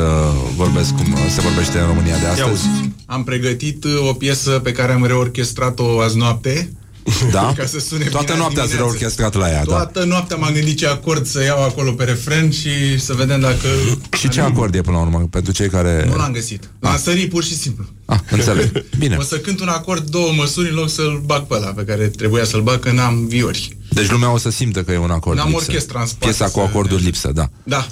vorbesc 0.56 0.94
cum 0.94 1.12
uh, 1.12 1.18
se 1.34 1.40
vorbește 1.40 1.78
în 1.78 1.86
România 1.86 2.18
de 2.18 2.26
astăzi? 2.26 2.62
Am 3.06 3.24
pregătit 3.24 3.84
uh, 3.84 4.08
o 4.08 4.12
piesă 4.12 4.50
pe 4.50 4.72
care 4.72 4.92
am 4.92 5.06
reorchestrat-o 5.06 6.00
azi 6.00 6.16
noapte. 6.16 6.70
Da? 7.32 7.52
Ca 7.56 7.66
să 7.66 7.78
sune 7.78 8.04
Toată 8.04 8.24
bine 8.26 8.38
noaptea 8.38 8.62
ați 8.62 8.70
dimineață. 8.70 8.96
reorchestrat 8.98 9.34
la 9.34 9.50
ea, 9.50 9.64
da. 9.64 9.74
Toată 9.74 10.04
noaptea 10.04 10.36
m-am 10.36 10.52
gândit 10.52 10.76
ce 10.76 10.86
acord 10.86 11.26
să 11.26 11.42
iau 11.42 11.62
acolo 11.64 11.92
pe 11.92 12.04
refren 12.04 12.50
și 12.50 12.98
să 12.98 13.12
vedem 13.14 13.40
dacă... 13.40 13.68
Și 14.20 14.28
ce 14.28 14.40
acord 14.40 14.74
e 14.74 14.80
până 14.80 14.96
la 14.96 15.02
urmă, 15.02 15.26
pentru 15.30 15.52
cei 15.52 15.68
care... 15.68 16.06
Nu 16.08 16.16
l-am 16.16 16.32
găsit. 16.32 16.70
L-am 16.80 16.96
sărit 16.96 17.30
pur 17.30 17.44
și 17.44 17.56
simplu. 17.56 17.84
Ah, 18.04 18.18
înțeleg. 18.30 18.84
Bine. 18.98 19.16
O 19.16 19.22
să 19.22 19.36
cânt 19.38 19.60
un 19.60 19.68
acord 19.68 20.10
două 20.10 20.32
măsuri 20.36 20.68
în 20.68 20.74
loc 20.74 20.90
să-l 20.90 21.22
bag 21.24 21.42
pe 21.42 21.54
ăla 21.54 21.66
pe 21.66 21.82
care 21.82 22.06
trebuia 22.06 22.44
să-l 22.44 22.62
bag 22.62 22.78
că 22.78 22.92
n-am 22.92 23.26
viori. 23.26 23.76
Deci 24.00 24.10
lumea 24.10 24.30
o 24.32 24.38
să 24.38 24.50
simtă 24.50 24.82
că 24.82 24.92
e 24.92 24.98
un 24.98 25.10
acord 25.10 25.36
N-am 25.38 25.48
lipsă. 25.48 25.64
orchestra 25.66 26.00
în 26.00 26.06
spate 26.06 26.24
Piesa 26.24 26.44
cu 26.44 26.50
să- 26.58 26.60
acordul 26.68 26.98
lipsă, 27.02 27.30
da. 27.34 27.48
Da. 27.62 27.86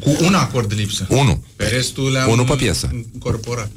Cu 0.00 0.16
un 0.24 0.34
acord 0.34 0.72
lipsă. 0.76 1.06
Unu. 1.08 1.44
Pe 1.56 1.64
restul 1.64 2.10
le-am 2.10 2.30
Unu 2.30 2.44
pe 2.44 2.54
piesă. 2.54 2.88
incorporat. 3.14 3.70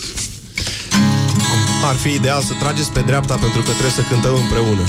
Ar 1.90 1.96
fi 1.96 2.10
ideal 2.14 2.42
să 2.42 2.54
trageți 2.60 2.90
pe 2.92 3.00
dreapta 3.00 3.34
pentru 3.36 3.60
că 3.62 3.70
trebuie 3.70 3.92
să 3.92 4.02
cântăm 4.10 4.34
împreună. 4.36 4.82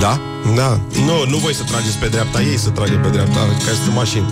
Da? 0.00 0.20
Da. 0.54 0.80
Nu, 1.04 1.26
nu 1.30 1.36
voi 1.36 1.54
să 1.54 1.62
trageți 1.62 1.96
pe 1.96 2.06
dreapta, 2.08 2.42
ei 2.42 2.58
să 2.58 2.68
tragă 2.70 2.96
pe 3.02 3.08
dreapta, 3.08 3.40
ca 3.40 3.72
sunt 3.84 3.94
mașini. 3.94 4.28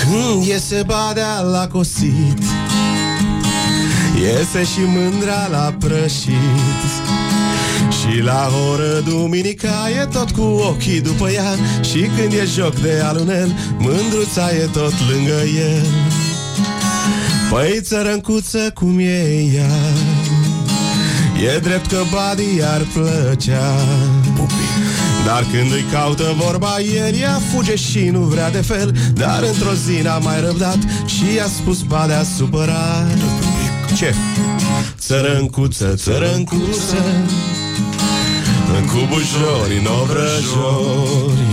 Când 0.00 0.44
iese 0.46 0.82
badea 0.86 1.40
la 1.40 1.68
cosit 1.68 2.38
Iese 4.20 4.64
și 4.64 4.78
mândra 4.86 5.46
la 5.50 5.74
prășit 5.78 6.90
Și 8.02 8.20
la 8.20 8.50
oră 8.70 9.00
duminica 9.08 9.88
e 10.02 10.06
tot 10.06 10.30
cu 10.30 10.40
ochii 10.40 11.00
după 11.00 11.30
ea. 11.30 11.54
Și 11.80 11.98
când 12.16 12.32
e 12.32 12.44
joc 12.54 12.74
de 12.74 13.02
alunel 13.04 13.54
Mândruța 13.78 14.50
e 14.62 14.68
tot 14.72 14.92
lângă 15.10 15.40
el 15.56 15.86
Păi 17.50 17.80
țărâncuță 17.82 18.70
cum 18.74 18.98
e 18.98 19.42
ea? 19.54 19.76
E 21.54 21.58
drept 21.58 21.86
că 21.86 21.98
Buddy 22.10 22.62
ar 22.62 22.86
plăcea. 22.92 23.74
Dar 25.26 25.46
când 25.52 25.72
îi 25.72 25.84
caută 25.92 26.34
vorba 26.44 26.80
el 26.94 27.14
Ea 27.14 27.40
fuge 27.54 27.76
și 27.76 28.08
nu 28.08 28.20
vrea 28.20 28.50
de 28.50 28.60
fel. 28.60 28.94
Dar 29.14 29.42
într-o 29.42 29.72
zi 29.72 30.02
n-a 30.02 30.18
mai 30.18 30.40
răbdat 30.40 30.78
Și 31.06 31.34
i-a 31.36 31.46
spus 31.46 31.82
Badea 31.82 32.22
supărat. 32.36 33.18
Ce? 33.96 34.14
Țărâncuță, 34.98 35.94
țărâncuță 35.96 36.96
Cu 38.86 39.06
bujori 39.08 39.78
în 39.78 39.86
obrăjori. 40.02 41.52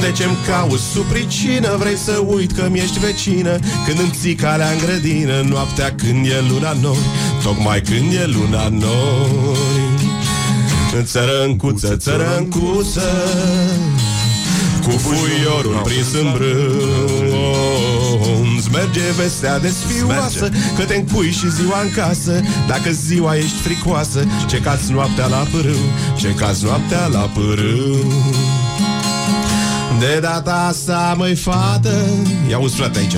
De 0.00 0.12
ce-mi 0.12 0.36
cauți 0.46 0.82
supricină 0.92 1.76
Vrei 1.78 1.96
să 1.96 2.22
uit 2.26 2.52
că 2.52 2.68
mi-ești 2.70 2.98
vecină? 2.98 3.58
Când 3.86 3.98
îmi 3.98 4.14
ții 4.20 4.34
calea 4.34 4.70
în 4.70 4.78
grădină 4.78 5.40
Noaptea 5.48 5.94
când 5.94 6.26
e 6.26 6.44
luna 6.48 6.72
nori 6.72 7.06
Tocmai 7.42 7.80
când 7.80 8.12
e 8.12 8.24
luna 8.26 8.68
nori 8.68 10.10
Țărâncuță, 11.02 11.96
țărâncuță 11.96 13.10
Cu 14.82 14.90
fuiorul 14.90 15.80
prins 15.84 16.12
în 16.12 16.32
brânz 16.32 17.19
merge 18.72 19.00
vestea 19.16 19.58
desfioasă 19.58 20.48
Că 20.76 20.84
te 20.84 20.94
încui 20.94 21.30
și 21.30 21.50
ziua 21.50 21.80
în 21.80 21.90
casă. 21.90 22.40
Dacă 22.66 22.90
ziua 22.90 23.36
ești 23.36 23.60
fricoasă 23.62 24.24
Ce 24.46 24.60
cați 24.60 24.92
noaptea 24.92 25.26
la 25.26 25.36
pârâu 25.36 25.84
Ce 26.18 26.34
cați 26.34 26.64
noaptea 26.64 27.06
la 27.06 27.30
pârâu. 27.34 28.12
De 29.98 30.18
data 30.20 30.66
asta, 30.68 31.14
măi 31.16 31.34
fată 31.34 32.04
Ia 32.50 32.58
uzi 32.58 32.74
frate 32.74 32.98
aici. 32.98 33.16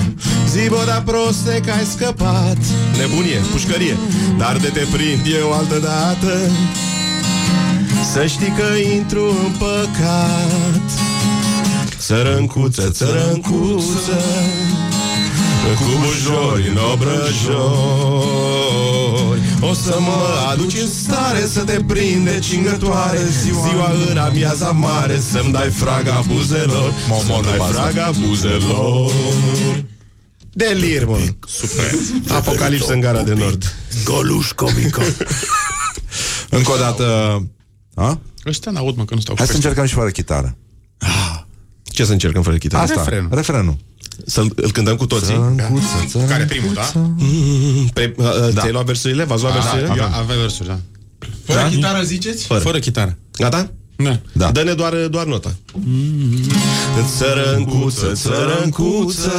Zi 0.49 0.69
bă, 0.69 0.83
da 0.85 1.01
proste 1.05 1.61
că 1.65 1.71
ai 1.71 1.85
scăpat. 1.85 2.57
Nebunie, 2.97 3.39
pușcărie 3.51 3.97
Dar 4.37 4.57
de 4.57 4.67
te 4.67 4.85
prind 4.91 5.21
eu 5.41 5.51
altă 5.51 5.79
dată. 5.79 6.37
Să 8.13 8.25
știi 8.25 8.53
că 8.57 8.93
intru 8.95 9.23
în 9.45 9.51
păcat. 9.57 10.89
Țărâncuță, 11.97 12.89
țărâncuță 12.89 14.21
Cu 15.63 15.83
bujori 15.99 16.67
în 16.69 16.77
obrăjori 16.93 17.61
O 19.59 19.73
să 19.73 19.97
mă 19.99 20.47
aduci 20.51 20.73
în 20.81 20.87
stare 20.87 21.45
Să 21.45 21.63
te 21.63 21.79
prinde 21.87 22.39
cingătoare. 22.39 23.19
Ziua, 23.41 23.67
Ziua 23.69 23.91
în 24.11 24.17
amiaza 24.17 24.71
mare 24.71 25.19
Să-mi 25.19 25.51
dai 25.51 25.69
fraga 25.69 26.23
buzelor 26.27 26.93
Să-mi 27.25 27.43
dai 27.43 27.59
fraga 27.71 28.11
buzelor. 28.27 29.11
Delir, 30.51 31.05
mă. 31.05 31.17
Super. 31.47 31.91
Apocalipsă 32.29 32.93
în 32.93 32.99
gara 32.99 33.21
de 33.23 33.33
nord. 33.33 33.75
Goluș 34.03 34.51
comică 34.51 35.01
Încă 36.57 36.71
o 36.71 36.77
dată 36.77 37.05
A? 37.93 38.19
Ăștia 38.45 38.71
n-aud, 38.71 38.95
mă, 38.95 39.05
că 39.05 39.13
nu 39.13 39.19
stau 39.19 39.35
Hai 39.37 39.47
să 39.47 39.53
încercăm 39.55 39.85
și 39.85 39.93
fără 39.93 40.09
chitară. 40.09 40.57
Ce 41.83 42.05
să 42.05 42.11
încercăm 42.11 42.41
fără 42.41 42.57
chitară? 42.57 42.83
Asta, 42.83 42.95
Refrenul. 43.03 43.29
refrenul 43.31 43.77
Să-l 44.25 44.51
îl 44.55 44.71
cântăm 44.71 44.95
cu 44.95 45.05
toții? 45.05 45.33
Țărâncuță, 45.33 46.17
Care 46.27 46.45
primul, 46.45 46.73
da? 46.73 46.91
Mm, 46.95 47.87
Pe, 47.93 48.13
uh, 48.17 48.25
da. 48.53 48.59
Ți-ai 48.61 48.71
luat 48.71 48.85
versurile? 48.85 49.23
V-ați 49.23 49.41
luat 49.41 49.53
versurile? 49.53 49.93
Da, 49.97 50.17
avea 50.17 50.35
versuri, 50.35 50.67
da. 50.67 50.79
Fără 51.45 51.59
da? 51.59 51.67
chitară 51.67 52.03
ziceți? 52.03 52.45
Fără. 52.45 52.59
Fără 52.59 52.79
chitară. 52.79 53.17
Gata? 53.37 53.71
Da. 53.95 54.19
Da. 54.31 54.51
Dă-ne 54.51 54.73
doar, 54.73 54.93
doar 54.93 55.25
nota. 55.25 55.55
Țărâncuță, 57.17 58.11
țărâncuță 58.13 59.31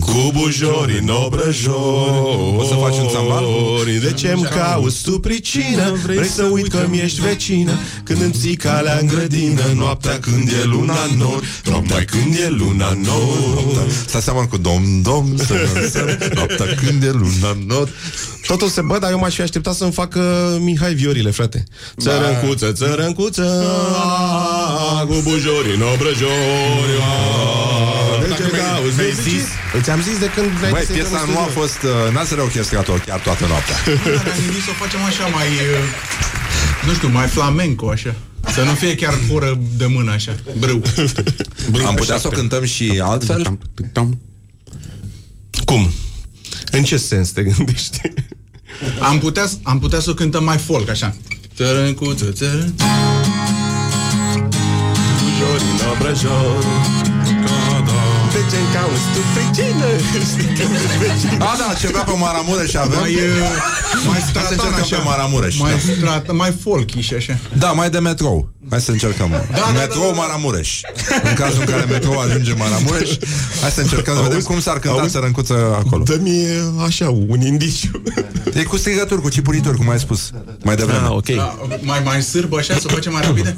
Cu 0.00 0.30
bujori 0.32 0.98
în 0.98 1.08
obrăjori 1.08 2.56
O 2.56 2.64
să 2.64 2.74
faci 2.74 2.96
un 2.96 3.08
țambal? 3.08 3.44
De 4.00 4.12
ce-mi 4.12 4.42
cauți 4.42 5.02
tu 5.02 5.18
pricină? 5.20 5.92
Vrei 6.04 6.26
să 6.26 6.42
uit 6.42 6.68
că 6.68 6.86
mi-ești 6.90 7.20
vecină? 7.20 7.72
Când 8.04 8.20
îmi 8.20 8.32
ții 8.32 8.56
calea 8.56 8.98
în 9.00 9.06
grădină 9.06 9.62
Noaptea 9.74 10.18
când 10.18 10.48
e 10.48 10.64
luna 10.64 10.96
în 11.10 11.18
nori 11.18 11.46
Noaptea 11.64 12.04
când 12.04 12.34
e 12.34 12.48
luna 12.48 12.88
în 12.88 13.00
nori 13.00 13.82
Stați 14.06 14.24
seama 14.24 14.46
cu 14.46 14.56
dom, 14.56 15.02
dom 15.02 15.36
să 15.36 15.54
dansăm, 15.74 16.18
Noaptea 16.34 16.66
când 16.74 17.02
e 17.02 17.10
luna 17.10 17.50
în 17.50 17.64
nord 18.48 18.60
Totul 18.60 18.68
se 18.68 18.80
bă, 18.80 18.98
dar 18.98 19.10
eu 19.10 19.18
m-aș 19.18 19.34
fi 19.34 19.40
așteptat 19.42 19.74
să-mi 19.74 19.92
facă 19.92 20.20
Mihai 20.60 20.94
Viorile, 20.94 21.30
frate 21.30 21.64
Țărâncuță, 22.00 22.72
țărâncuță 22.72 23.64
Cu 25.06 25.20
bujori 25.22 25.74
în 25.74 25.82
obrăjori 25.94 26.94
De 28.20 28.34
ce 28.36 28.42
cauți 28.50 28.96
mi-ai 28.96 29.12
zis? 29.22 29.44
Ți-am 29.82 30.02
zis 30.02 30.18
de 30.18 30.26
când 30.34 30.50
n-ai 30.60 30.70
Băi, 30.70 30.80
zis 30.80 30.86
să 30.88 30.92
piesa 30.92 31.08
intrăm 31.08 31.28
în 31.28 31.32
nu 31.34 31.38
a 31.40 31.42
studio. 31.48 31.60
fost 31.60 31.78
uh, 31.82 32.12
N-a 32.14 32.24
să 32.24 32.34
reorchestrat-o 32.34 32.92
chiar 33.06 33.20
toată 33.20 33.46
noaptea 33.46 33.76
Ne-am 34.26 34.38
gândit 34.44 34.62
să 34.66 34.70
o 34.70 34.76
facem 34.84 35.00
așa 35.10 35.26
mai... 35.26 35.46
uh, 35.46 36.86
Nu 36.86 36.92
știu, 36.94 37.08
mai 37.08 37.26
flamenco, 37.26 37.88
așa. 37.90 38.14
Să 38.54 38.62
nu 38.62 38.70
fie 38.74 38.94
chiar 38.94 39.14
fără 39.32 39.58
de 39.76 39.86
mână, 39.86 40.10
așa. 40.12 40.34
Brâu. 40.58 40.82
Am 41.86 41.94
putea 41.94 42.18
să 42.18 42.26
o 42.26 42.30
cântăm 42.30 42.64
și 42.64 43.00
altfel? 43.02 43.58
Cum? 45.64 45.92
În 46.70 46.82
ce 46.84 46.96
sens 46.96 47.30
te 47.30 47.42
gândești? 47.42 48.00
Am 49.00 49.18
putea, 49.18 49.44
am 49.62 49.78
putea 49.78 50.00
să 50.00 50.10
o 50.10 50.14
cântăm 50.14 50.44
mai 50.44 50.56
folk, 50.56 50.88
așa. 50.88 51.14
Țărâncuță, 51.56 52.32
țărân... 52.32 52.74
Bujori 55.18 55.62
în 55.70 57.13
obrăjori 58.44 58.50
De 58.50 58.56
ce-mi 58.56 58.68
cauți 58.74 59.06
tu 59.14 59.20
pricină 59.34 59.86
Știi 60.30 60.50
că 60.58 60.62
mi-ești 60.70 60.96
vecină 61.02 61.44
A, 61.48 61.56
da, 61.60 61.74
ceva 61.80 61.98
pe 62.08 62.14
Maramureș 62.18 62.74
avem 62.74 62.98
Mai, 63.00 63.14
uh, 63.14 63.20
mai 64.06 64.12
Hai 64.12 64.20
să 64.20 64.26
stratan, 64.28 64.52
încercăm 64.52 64.82
așa. 64.82 64.96
pe 64.96 65.02
Maramureș 65.04 65.54
Mai 65.58 65.72
da. 65.72 65.78
stratan, 65.96 66.36
mai 66.36 66.52
folky 66.62 67.00
și 67.00 67.14
așa. 67.14 67.34
da, 67.62 67.70
mai 67.72 67.90
de 67.90 67.98
metrou 67.98 68.52
Hai 68.70 68.80
să 68.80 68.90
încercăm 68.90 69.30
da, 69.30 69.66
Metrou 69.80 70.08
da, 70.10 70.14
da. 70.14 70.20
Maramureș 70.20 70.80
În 71.28 71.34
cazul 71.34 71.60
în 71.60 71.66
care 71.66 71.84
metrou 71.84 72.18
ajunge 72.18 72.50
în 72.50 72.56
Maramureș 72.58 73.10
Hai 73.60 73.70
să 73.70 73.80
încercăm 73.80 74.14
să 74.16 74.22
vedem 74.22 74.40
cum 74.40 74.60
s-ar 74.60 74.78
cânta 74.78 74.98
Auzi? 75.00 75.12
sărăncuță 75.12 75.54
acolo 75.84 76.02
Dă-mi 76.02 76.36
așa 76.86 77.08
un 77.28 77.40
indiciu 77.40 78.02
E 78.54 78.62
cu 78.62 78.76
strigături, 78.76 79.20
cu 79.20 79.28
cipurituri, 79.28 79.76
cum 79.76 79.88
ai 79.90 79.98
spus 79.98 80.30
Mai 80.64 80.76
devreme 80.76 80.98
Ah, 81.06 81.10
ok 81.10 81.28
Da, 81.36 81.58
mai, 81.80 82.00
mai 82.04 82.22
sârbă 82.22 82.56
așa, 82.58 82.74
să 82.74 82.86
o 82.90 82.92
facem 82.94 83.12
mai 83.12 83.22
rapide? 83.22 83.56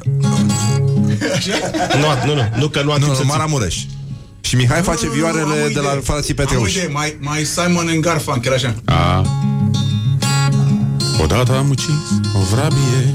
Așa? 1.36 1.52
Nu, 2.00 2.26
nu, 2.26 2.34
nu, 2.34 2.42
nu 2.58 2.68
că 2.68 2.82
nu 2.82 2.90
am 2.92 2.98
Nu, 2.98 3.04
timp 3.04 3.08
nu, 3.08 3.14
să 3.14 3.20
țin. 3.20 3.26
Maramureș 3.30 3.76
Și 4.46 4.56
Mihai 4.56 4.82
face 4.82 5.06
Nu, 5.06 5.10
nu, 5.10 5.16
nu, 5.16 5.22
vioarele 5.22 5.42
am 5.60 5.64
o 5.64 5.68
de 5.68 5.80
la 5.80 5.88
idee. 5.90 6.00
frații 6.00 6.34
Am 6.38 6.44
o 6.44 6.48
Petreuși 6.48 6.76
idee, 6.76 6.88
mai, 6.88 7.16
mai 7.20 7.44
Simon 7.44 7.88
and 7.88 8.00
Garfunkel, 8.00 8.52
așa. 8.52 8.74
A. 8.84 9.24
Odată 11.22 11.56
am 11.56 11.68
ucis 11.70 11.94
o 12.34 12.54
vrabie. 12.54 13.14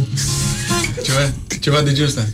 Ceva, 1.04 1.32
ceva 1.60 1.82
de 1.82 1.92
genul 1.92 2.08
ăsta. 2.08 2.26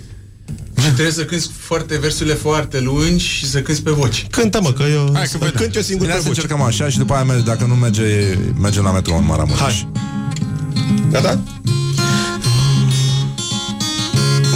Și 0.82 0.86
trebuie 0.86 1.12
să 1.12 1.26
cânti 1.26 1.50
foarte 1.60 1.98
versurile 1.98 2.36
foarte 2.36 2.80
lungi 2.80 3.26
și 3.26 3.46
să 3.50 3.62
cânti 3.62 3.82
pe 3.82 3.92
voci. 3.92 4.28
Cântă 4.32 4.62
mă, 4.62 4.72
că 4.72 4.84
eu 4.84 5.10
Hai 5.14 5.28
că 5.32 5.38
vedem. 5.38 5.54
cânt 5.62 5.76
eu 5.76 5.82
singur 5.82 6.06
Bine, 6.06 6.08
pe 6.08 6.14
hai 6.14 6.22
să 6.22 6.28
voce 6.28 6.42
încercăm 6.42 6.66
așa 6.66 6.90
și 6.90 6.98
după 6.98 7.14
aia 7.14 7.24
merge, 7.24 7.44
dacă 7.44 7.66
nu 7.66 7.76
merge, 7.76 8.38
mergem 8.60 8.84
la 8.84 8.92
metrou 8.92 9.18
în 9.18 9.26
Maramureș 9.26 9.60
Hai. 9.62 9.92
Gata? 11.12 11.40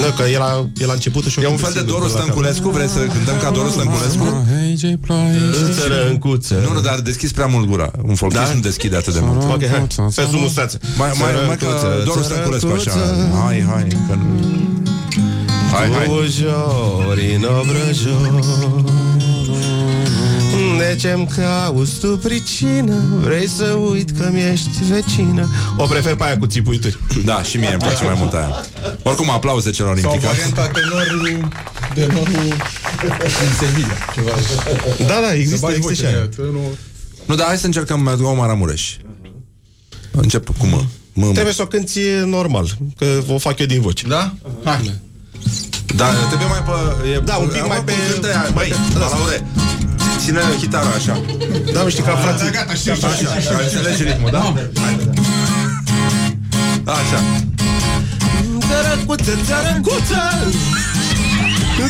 Nu, 0.01 0.11
că 0.17 0.23
e 0.23 0.37
la, 0.37 0.69
e 0.77 0.85
la 0.85 0.93
început 0.93 1.23
și 1.25 1.39
E 1.39 1.47
un 1.47 1.57
fel 1.57 1.71
de 1.73 1.81
Doru 1.81 2.07
Stănculescu, 2.07 2.69
vrei 2.69 2.87
să 2.87 2.99
cântăm 2.99 3.37
ca 3.41 3.49
Doru 3.49 3.69
Stănculescu? 3.69 4.45
Hei, 4.51 4.75
ce 4.75 4.97
ploaie. 5.01 5.39
Țărâncuță 5.79 6.55
Nu, 6.67 6.73
nu, 6.73 6.79
dar 6.79 6.99
deschizi 6.99 7.33
prea 7.33 7.45
mult 7.45 7.65
gura. 7.67 7.91
Un 8.03 8.15
folclist 8.15 8.47
Da? 8.47 8.53
nu 8.53 8.59
deschide 8.59 8.95
atât 8.95 9.13
de 9.13 9.19
mult. 9.23 9.43
Ok, 9.43 9.65
hai, 9.67 9.87
pe 10.15 10.27
sumul 10.31 10.49
stață 10.49 10.79
Mai, 10.97 11.11
mai, 11.19 11.31
mai 11.47 11.57
că 11.57 11.67
Doru 12.05 12.21
Stănculescu 12.23 12.71
așa. 12.75 12.91
Hai, 13.45 13.65
hai 13.69 13.87
că 14.07 14.15
nu... 14.15 14.25
Hai, 15.71 15.89
hai. 15.91 16.05
Bujori 16.07 17.35
în 17.35 17.43
obrăjori 17.59 18.90
De 20.81 20.95
ce-mi 20.99 21.27
cauți 21.37 21.99
tu 21.99 22.17
pricină 22.17 22.95
Vrei 23.19 23.47
să 23.47 23.63
uit 23.65 24.11
că 24.19 24.29
mi-ești 24.31 24.69
vecină 24.89 25.49
O 25.77 25.85
prefer 25.85 26.15
pe 26.15 26.23
aia 26.23 26.37
cu 26.37 26.45
țipuituri 26.47 26.97
Da, 27.25 27.43
și 27.43 27.57
mie 27.57 27.69
îmi 27.69 27.77
place 27.77 28.03
mai 28.03 28.15
mult 28.17 28.33
aia 28.33 28.65
Oricum, 29.03 29.29
aplauze 29.29 29.69
celor 29.71 29.99
Sau 29.99 30.13
implicați 30.13 30.39
varianta 30.39 30.67
tenorul, 30.79 31.47
tenorul 31.93 32.25
din 33.17 33.51
Sevilla. 33.59 33.93
Ceva. 34.13 34.31
Da, 35.07 35.19
da, 35.21 35.27
Să 35.27 35.33
există, 35.35 35.65
bagi 35.65 35.75
există 35.77 35.93
și 35.93 36.01
vocea, 36.01 36.17
aia 36.17 36.27
tenorul. 36.35 36.77
Nu, 37.25 37.35
dar 37.35 37.47
hai 37.47 37.57
să 37.57 37.65
încercăm 37.65 37.99
metrou 38.01 38.35
Maramureș 38.35 38.91
Încep 40.11 40.47
cu 40.57 40.65
mă 40.65 40.81
Mă, 41.13 41.25
mă. 41.25 41.31
Trebuie 41.31 41.53
să 41.53 41.61
o 41.61 41.65
cânti 41.65 41.99
normal 42.25 42.77
Că 42.97 43.05
o 43.27 43.37
fac 43.37 43.59
eu 43.59 43.65
din 43.65 43.81
voce 43.81 44.07
Da? 44.07 44.33
Hai. 44.63 44.93
Da, 45.95 46.05
trebuie 46.27 46.47
mai 46.47 46.63
pe... 47.01 47.07
E, 47.09 47.19
Da, 47.19 47.35
un 47.35 47.47
pic 47.47 47.67
mai 47.67 47.83
pe- 47.83 47.93
Cântă 48.11 48.27
aia, 48.27 48.49
băi, 48.53 48.73
Balaure 48.93 49.45
Ține 50.23 50.41
chitara 50.59 50.91
așa. 50.99 51.21
Da, 51.73 51.81
nu 51.83 51.89
știi, 51.89 52.03
ca 52.03 52.15
frații. 52.15 52.45
Da, 52.45 52.57
gata, 52.57 52.73
știu, 52.73 52.93
știu, 52.95 53.09
știu, 53.15 53.27
Așa, 53.29 53.39
știu, 53.39 53.55
ca 53.55 53.63
știu. 53.63 53.79
înțelegi 53.79 54.03
ritmul, 54.03 54.29
da? 54.31 54.43
Hai. 54.81 54.93
Așa. 56.99 57.19
Țărăcuță, 58.67 59.33
țărăcuță 59.47 60.23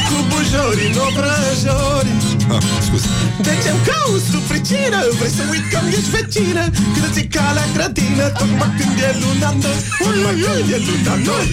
Cu 0.07 0.17
bujori 0.29 0.83
în 0.89 0.97
obrăjori 1.07 2.11
ah, 2.55 2.63
Scuze. 2.85 3.07
De 3.45 3.53
ce-mi 3.63 3.83
cauți 3.87 4.27
tu 4.31 4.39
fricină 4.47 4.99
Vrei 5.17 5.33
să 5.37 5.43
uit 5.51 5.65
că 5.71 5.79
ești 5.97 6.09
vecină? 6.15 6.63
Când 6.93 7.05
îți 7.09 7.21
calea 7.35 7.63
în 7.67 7.71
grădină 7.75 8.25
Tocmai 8.39 8.71
când 8.77 8.97
e 9.07 9.09
luna 9.21 9.49
nord 9.61 9.83
Tocmai 9.99 10.35
când 10.43 10.69
e 10.75 10.77
luna 10.87 11.15
nord 11.27 11.49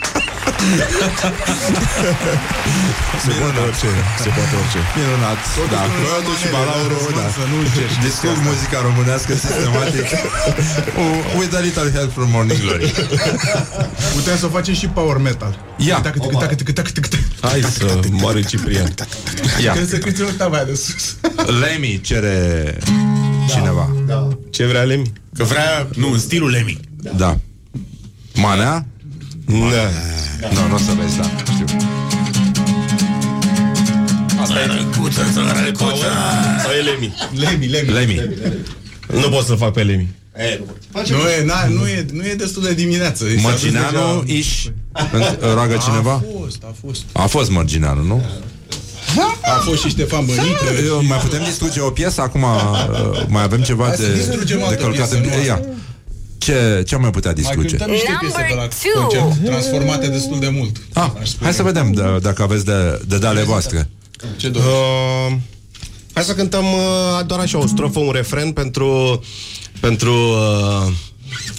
Se 3.24 3.30
poate 3.40 3.58
orice 3.66 3.90
Se 4.22 4.28
poate 4.36 4.54
orice 4.60 4.80
Minunat 4.96 5.40
Da, 5.74 5.82
Croiatul 5.96 6.36
și 6.42 6.48
Balauru 6.54 6.96
da. 7.18 7.26
Să 7.38 7.44
nu 7.50 7.56
încerci. 7.64 7.96
Discut 8.06 8.36
muzica 8.48 8.78
românească 8.88 9.32
sistematic 9.44 10.06
With 11.38 11.54
a 11.60 11.62
little 11.68 11.90
help 11.96 12.10
from 12.16 12.28
Morning 12.36 12.60
Glory 12.64 12.86
Putem 14.16 14.36
să 14.42 14.46
o 14.46 14.48
facem 14.48 14.74
și 14.74 14.86
power 14.86 15.16
metal. 15.16 15.52
Ia. 15.76 15.98
Tac, 16.00 16.16
tac, 16.16 16.38
tac, 16.38 16.54
tac, 16.54 16.70
tac, 16.78 16.88
tac, 16.96 17.06
tac. 17.06 17.20
Hai 17.40 17.60
să 17.78 18.00
moare 18.10 18.40
Ciprian 18.42 18.94
Ia 19.64 19.72
Trebuie 19.72 19.90
să 19.94 19.98
cânti 19.98 20.22
octava 20.22 20.56
aia 20.56 20.64
de 20.64 20.74
sus. 20.74 21.16
Lemmy 21.62 22.00
cere 22.02 22.78
cineva 23.48 23.86
Ce 24.50 24.64
vrea 24.66 24.82
Lemi? 24.82 25.12
Că 25.36 25.44
vrea, 25.44 25.88
nu, 25.96 26.12
în 26.12 26.18
stilul 26.18 26.50
Lemmy. 26.50 26.80
Da 27.16 27.38
Manea? 28.34 28.86
Da 29.50 30.48
Nu, 30.52 30.66
nu 30.68 30.74
o 30.74 30.78
să 30.78 30.92
vezi, 31.00 31.16
da 31.16 31.30
Știu 31.52 31.64
Asta 34.40 34.54
e 34.60 34.66
micuță, 34.84 35.20
sărăcuță. 35.32 36.06
Sau 36.62 36.70
e 36.72 36.82
Lemi? 36.82 37.14
Lemi, 37.34 37.66
Lemi. 37.66 37.88
Lemi. 37.90 38.30
Nu 39.12 39.28
pot 39.28 39.44
să 39.44 39.54
fac 39.54 39.72
pe 39.72 39.82
Lemi. 39.82 40.08
Nu 41.08 41.16
e, 41.38 41.44
na, 41.44 41.66
nu, 41.66 41.86
e, 41.88 42.06
nu 42.12 42.24
e 42.26 42.34
destul 42.34 42.62
de 42.62 42.74
dimineață. 42.74 43.28
Și 43.28 43.36
Mărgineanu, 43.42 43.98
atunci 43.98 44.26
deja- 44.26 44.38
Iș, 44.38 44.66
Înt- 45.12 45.40
roagă 45.54 45.78
cineva? 45.84 46.12
A 46.12 46.22
fost, 46.40 46.62
a 46.64 46.74
fost. 46.86 47.02
A 47.12 47.26
fost 47.26 47.50
Mărgineanu, 47.50 48.02
nu? 48.02 48.22
A 49.42 49.60
fost 49.64 49.82
și 49.82 49.88
Ștefan 49.88 50.24
Bănică. 50.26 50.64
Eu, 50.86 51.02
mai 51.04 51.18
putem 51.18 51.42
distruge 51.44 51.80
o 51.80 51.90
piesă? 51.90 52.20
Acum 52.20 52.42
uh, 52.42 53.22
mai 53.28 53.42
avem 53.42 53.60
ceva 53.62 53.84
Hai 53.86 53.96
să 53.96 54.02
de, 54.02 54.12
distrugem 54.12 54.58
de 54.58 54.64
altă 54.64 54.76
călcat 54.82 55.08
piesă, 55.08 55.24
în 55.24 55.38
nu 55.38 55.44
Ia. 55.44 55.54
asta. 55.54 55.66
Ce, 56.40 56.82
ce 56.86 56.94
am 56.94 57.00
mai 57.00 57.10
putea 57.10 57.32
Mai 57.34 57.42
distruge? 57.42 57.68
cântăm 57.68 57.90
niște 57.90 58.16
piese 58.20 58.46
pe 58.48 58.54
la 58.54 58.68
concert, 59.00 59.44
transformate 59.44 60.08
destul 60.08 60.38
de 60.40 60.48
mult. 60.48 60.76
Ah, 60.92 61.10
hai 61.40 61.52
să 61.52 61.62
vedem 61.62 61.94
d- 61.94 62.20
dacă 62.22 62.42
aveți 62.42 62.64
de, 62.64 63.00
de 63.06 63.18
dale 63.18 63.42
voastre. 63.42 63.88
Ce 64.36 64.48
dorești? 64.48 64.72
Uh, 65.32 65.36
hai 66.12 66.22
să 66.22 66.34
cântăm 66.34 66.64
uh, 66.64 67.26
doar 67.26 67.40
așa 67.40 67.58
o 67.58 67.66
strofă, 67.66 67.98
un 67.98 68.10
refren 68.12 68.52
pentru... 68.52 69.20
pentru 69.80 70.12
uh, 70.12 70.92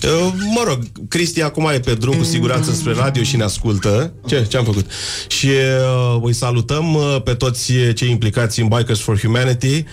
uh, 0.03 0.33
Mă 0.55 0.63
rog, 0.67 0.79
Cristi 1.07 1.41
acum 1.41 1.69
e 1.73 1.79
pe 1.79 1.93
drum 1.93 2.15
cu 2.17 2.23
siguranță 2.23 2.71
spre 2.71 2.93
radio 2.93 3.23
și 3.23 3.35
ne 3.35 3.43
ascultă. 3.43 4.13
Ce? 4.27 4.45
Ce 4.49 4.57
am 4.57 4.63
făcut? 4.65 4.85
Și 5.27 5.47
uh, 5.47 6.21
îi 6.23 6.33
salutăm 6.33 6.93
uh, 6.93 7.21
pe 7.23 7.33
toți 7.33 7.71
cei 7.95 8.09
implicați 8.09 8.59
în 8.61 8.67
Bikers 8.67 8.99
for 8.99 9.19
Humanity, 9.19 9.83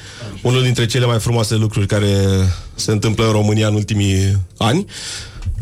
unul 0.43 0.63
dintre 0.63 0.87
cele 0.87 1.07
mai 1.07 1.19
frumoase 1.19 1.55
lucruri 1.55 1.87
care 1.87 2.15
se 2.81 2.91
întâmplă 2.91 3.27
în 3.27 3.33
România 3.33 3.69
în 3.69 3.75
ultimii 3.75 4.37
ani. 4.57 4.87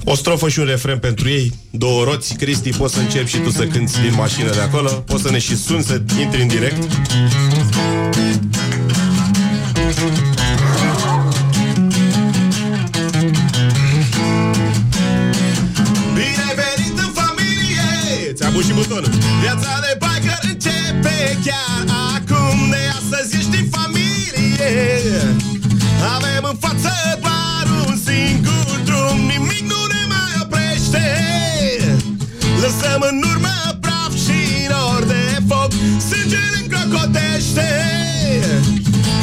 O 0.04 0.14
strofă 0.14 0.48
și 0.48 0.58
un 0.58 0.64
refren 0.66 0.98
pentru 0.98 1.28
ei, 1.28 1.52
două 1.70 2.04
roți. 2.04 2.34
Cristi, 2.34 2.70
poți 2.70 2.94
să 2.94 3.00
începi 3.00 3.30
și 3.30 3.38
tu 3.38 3.50
să 3.50 3.66
cânti 3.66 4.00
din 4.00 4.14
mașină 4.16 4.50
de 4.50 4.60
acolo, 4.60 4.90
poți 4.90 5.22
să 5.22 5.30
ne 5.30 5.38
și 5.38 5.56
suni, 5.56 5.82
să 5.82 6.00
intri 6.20 6.42
în 6.42 6.48
direct. 6.48 6.82
Bine 16.14 16.48
venit 16.60 16.98
în 16.98 17.10
familie 17.14 18.32
Ți-am 18.34 18.52
pus 18.52 18.64
și 18.64 18.72
butonul 18.72 19.10
Viața 19.40 19.78
de 19.80 19.98
biker 19.98 20.40
începe 20.42 21.38
chiar 21.44 21.84
acum 22.14 22.70
De 22.70 22.76
astăzi 22.98 23.36
ești 23.36 23.56
în 23.60 23.68
familie 23.70 25.05
Lăsăm 32.60 33.00
în 33.10 33.22
urmă 33.30 33.56
praf 33.80 34.12
și 34.24 34.68
nori 34.70 35.06
de 35.06 35.42
foc 35.48 35.70
Sângele 36.08 36.58
încrocotește. 36.62 37.68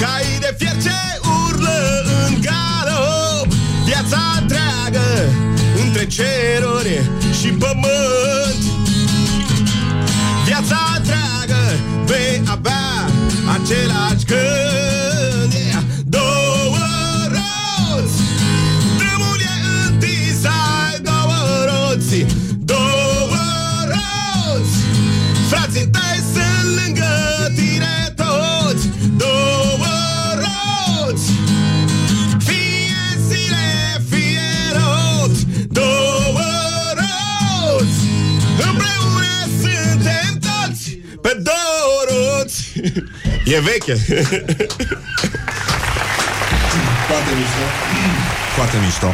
Cai 0.01 0.37
de 0.39 0.55
fier 0.57 0.77
ce 0.81 0.99
urlă 1.47 2.03
în 2.27 2.41
galop 2.41 3.47
Viața 3.85 4.21
întreagă 4.41 5.07
între 5.85 6.05
ceruri 6.07 7.01
și 7.41 7.47
pământ. 7.47 8.61
Viața 10.45 10.79
întreagă 10.97 11.61
vei 12.05 12.41
avea 12.45 13.09
același 13.55 14.25
gând 14.25 14.92
E 43.53 43.59
veche 43.59 43.95
Foarte 47.09 47.31
mișto. 47.39 47.63
Foarte 48.55 48.77
mișto. 48.83 49.09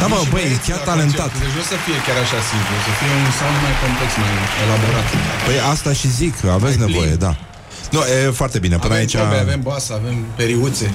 Da, 0.00 0.06
mă, 0.06 0.18
băi, 0.30 0.42
e 0.54 0.58
chiar 0.66 0.78
talentat. 0.90 1.30
Deci 1.42 1.54
nu 1.56 1.62
o 1.64 1.66
să 1.72 1.76
fie 1.84 1.98
chiar 2.06 2.18
așa 2.24 2.40
simplu, 2.50 2.72
o 2.78 2.82
să 2.86 2.92
fie 2.98 3.12
un 3.20 3.30
sound 3.38 3.58
mai 3.66 3.74
complex, 3.82 4.10
mai 4.22 4.32
elaborat. 4.64 5.06
Păi 5.46 5.56
asta 5.72 5.90
și 6.00 6.08
zic, 6.20 6.34
aveți 6.58 6.78
nevoie, 6.84 7.14
da. 7.26 7.32
Nu, 7.92 8.00
e 8.00 8.30
foarte 8.30 8.58
bine, 8.58 8.74
până 8.76 8.84
avem 8.86 8.98
aici 8.98 9.16
probe, 9.16 9.36
avem 9.36 9.60
bas, 9.62 9.90
avem 9.90 10.24
periuțe. 10.36 10.94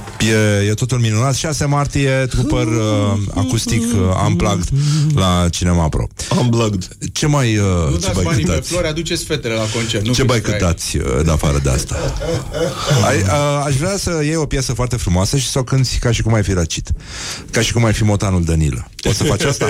e, 0.61 0.65
e 0.69 0.73
totul 0.73 0.99
minunat. 0.99 1.35
6 1.35 1.65
martie, 1.65 2.09
trupăr 2.29 2.67
uh, 2.67 3.17
acustic 3.35 3.81
uh, 3.81 3.99
unplugged 4.27 4.67
la 5.15 5.45
Cinema 5.49 5.89
Pro. 5.89 6.07
Unplugged. 6.39 6.87
Ce 7.13 7.25
mai, 7.27 7.57
uh, 7.57 7.63
Nu 7.89 7.95
ce 7.95 7.99
dați 7.99 8.15
mai 8.15 8.23
banii 8.23 8.43
pe 8.43 8.49
cântați? 8.49 8.69
flori, 8.69 8.87
aduceți 8.87 9.23
fetele 9.25 9.53
la 9.53 9.63
concert. 9.73 10.05
Nu 10.05 10.13
Ce 10.13 10.21
fiți 10.21 10.27
mai 10.33 10.39
fraieri. 10.39 10.63
cântați 10.63 10.97
uh, 10.97 11.03
de 11.25 11.31
afară 11.31 11.59
de 11.63 11.69
asta? 11.69 11.95
Ai, 13.07 13.21
a, 13.27 13.35
aș 13.65 13.75
vrea 13.75 13.97
să 13.97 14.19
iei 14.23 14.35
o 14.35 14.45
piesă 14.45 14.73
foarte 14.73 14.95
frumoasă 14.95 15.37
și 15.37 15.47
să 15.49 15.59
o 15.59 15.63
cânti 15.63 15.97
ca 15.99 16.11
și 16.11 16.21
cum 16.21 16.33
ai 16.33 16.43
fi 16.43 16.53
răcit. 16.53 16.89
Ca 17.51 17.61
și 17.61 17.73
cum 17.73 17.85
ai 17.85 17.93
fi 17.93 18.03
motanul 18.03 18.43
Danilă. 18.43 18.87
Poți 19.01 19.17
să 19.17 19.23
faci 19.23 19.43
asta? 19.43 19.65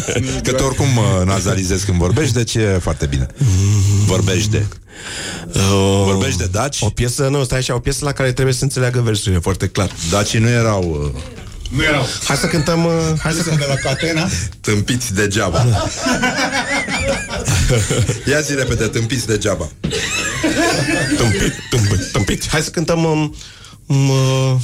Că 0.44 0.52
tu 0.52 0.64
oricum 0.64 0.86
uh, 0.96 1.26
nazalizezi 1.26 1.84
când 1.84 1.98
vorbești, 1.98 2.34
deci 2.34 2.54
e 2.54 2.78
foarte 2.82 3.06
bine. 3.06 3.26
Vorbești 4.06 4.50
de... 4.50 4.66
Uh, 5.54 6.02
Vorbești 6.04 6.38
de 6.38 6.48
daci? 6.72 6.82
O 6.82 6.88
piesă, 6.88 7.28
nu, 7.28 7.44
stai 7.44 7.58
așa, 7.58 7.74
o 7.74 7.78
piesă 7.78 8.04
la 8.04 8.12
care 8.12 8.32
trebuie 8.32 8.54
să 8.54 8.64
înțeleagă 8.64 9.00
versurile 9.00 9.40
foarte 9.40 9.66
clar. 9.66 9.90
Dacii 10.10 10.38
nu 10.38 10.48
erau 10.48 11.12
uh, 11.14 11.20
Nu 11.70 11.82
erau. 11.82 12.06
Hai 12.24 12.36
să 12.36 12.46
cântăm, 12.46 12.84
uh, 12.84 12.92
hai 13.18 13.32
să 13.32 13.42
Sunt 13.42 13.58
de 13.58 13.64
la 13.68 13.74
Catena. 13.74 14.28
tâmpiți 14.60 15.14
degeaba. 15.14 15.66
Ia 18.30 18.40
zi 18.40 18.54
repede, 18.54 18.86
tâmpiți 18.86 19.26
degeaba. 19.26 19.68
Tâmpit, 21.16 21.52
tâmpit, 21.70 22.10
tâmpit. 22.12 22.48
Hai 22.48 22.60
să 22.60 22.70
cântăm 22.70 23.04
um, 23.04 23.34
um, 23.86 24.08
uh, 24.08 24.54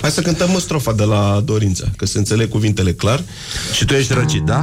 Hai 0.00 0.10
să 0.10 0.20
cântăm 0.20 0.58
strofa 0.58 0.92
de 0.92 1.02
la 1.02 1.40
Dorința 1.44 1.84
Că 1.96 2.06
se 2.06 2.18
înțeleg 2.18 2.48
cuvintele 2.48 2.92
clar 2.92 3.22
Și 3.74 3.84
tu 3.84 3.94
ești 3.94 4.12
răcit, 4.12 4.42
da? 4.42 4.62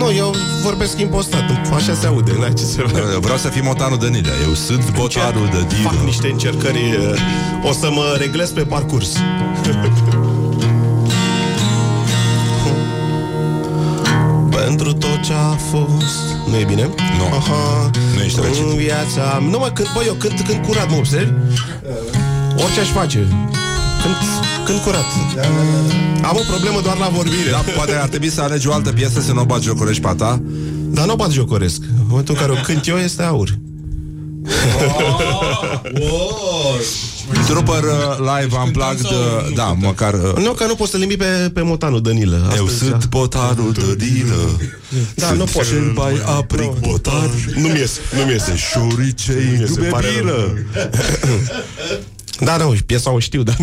Nu, 0.00 0.12
eu 0.16 0.34
vorbesc 0.62 1.00
impostat 1.00 1.42
Așa 1.74 1.94
se 1.94 2.06
aude, 2.06 2.32
n-ai 2.38 2.52
ce 2.52 2.64
să 2.64 2.84
Vreau 3.20 3.36
să 3.36 3.48
fii 3.48 3.62
motanul 3.62 3.98
Danilă. 3.98 4.30
Eu 4.46 4.54
sunt 4.54 4.92
botarul 4.92 5.48
de 5.50 5.56
Fac 5.82 5.92
Dilă. 5.92 6.04
niște 6.04 6.28
încercări 6.30 6.96
uh, 6.96 7.68
O 7.68 7.72
să 7.72 7.88
mă 7.90 8.16
reglez 8.18 8.50
pe 8.50 8.62
parcurs 8.62 9.16
Pentru 14.50 14.92
tot 14.92 15.20
ce 15.24 15.32
a 15.32 15.56
fost 15.70 16.18
Nu 16.46 16.56
e 16.56 16.64
bine? 16.64 16.82
Nu. 17.18 17.24
Aha, 17.36 17.90
Nu 18.16 18.22
ești 18.22 18.40
răcit. 18.40 18.64
În 18.70 18.76
viața 18.76 19.42
Nu 19.50 19.58
mă 19.58 19.70
cânt, 19.72 19.92
bă, 19.94 20.02
eu 20.06 20.12
cânt, 20.14 20.40
cânt 20.40 20.66
curat, 20.66 20.90
mă 20.90 20.96
observi? 20.96 21.32
Orice 22.56 22.80
aș 22.80 22.88
face 22.88 23.26
Cânt, 24.02 24.16
cânt 24.64 24.80
curat? 24.80 25.04
Am 26.22 26.36
o 26.36 26.42
problemă 26.50 26.80
doar 26.80 26.96
la 26.96 27.08
vorbire. 27.08 27.50
Da, 27.50 27.64
poate 27.74 27.92
ar 27.94 28.08
trebui 28.08 28.30
să 28.30 28.40
alegi 28.40 28.68
o 28.68 28.72
altă 28.72 28.92
piesă 28.92 29.20
Să 29.20 29.32
nu 29.32 29.40
o 29.40 29.44
bagi 29.44 29.64
jocorești 29.66 30.02
pe 30.02 30.08
a 30.08 30.14
ta? 30.14 30.42
Dar 30.90 31.06
nu 31.06 31.12
o 31.12 31.16
bat 31.16 31.30
jocoresc 31.30 31.80
În 31.82 32.04
momentul 32.08 32.34
în 32.34 32.40
care 32.40 32.52
o 32.52 32.62
cânt 32.62 32.86
eu 32.86 32.96
este 32.96 33.22
aur. 33.22 33.58
Trooper 37.46 37.82
uh, 37.82 38.18
live 38.18 38.56
unplugged 38.64 39.04
uh, 39.04 39.54
Da, 39.54 39.64
măcar 39.80 40.14
uh, 40.14 40.32
Nu, 40.44 40.52
că 40.52 40.66
nu 40.66 40.74
poți 40.74 40.90
să 40.90 40.96
limbi 40.96 41.16
pe, 41.16 41.50
pe 41.54 41.62
motanul 41.62 42.02
Danilă 42.02 42.52
Eu 42.56 42.64
Astăzi- 42.64 42.78
sunt 42.88 43.06
botarul 43.08 43.72
Danilă 43.72 44.60
Da, 45.14 45.26
Sunt 45.26 45.38
nu 45.38 45.44
pot. 45.44 45.66
cel 45.68 45.92
mai 45.94 46.12
apric 46.24 46.70
botar 46.78 47.30
Nu-mi 47.56 47.78
iese, 47.78 48.00
nu-mi 48.18 48.30
iese 48.32 48.56
Șoricei 48.56 49.58
iese, 49.60 49.80
nu 49.80 49.84
pare 49.90 50.08
bilă 50.18 50.52
Da, 52.40 52.56
nu, 52.56 52.74
piesa 52.86 53.10
o 53.10 53.18
știu, 53.18 53.42
dar 53.42 53.56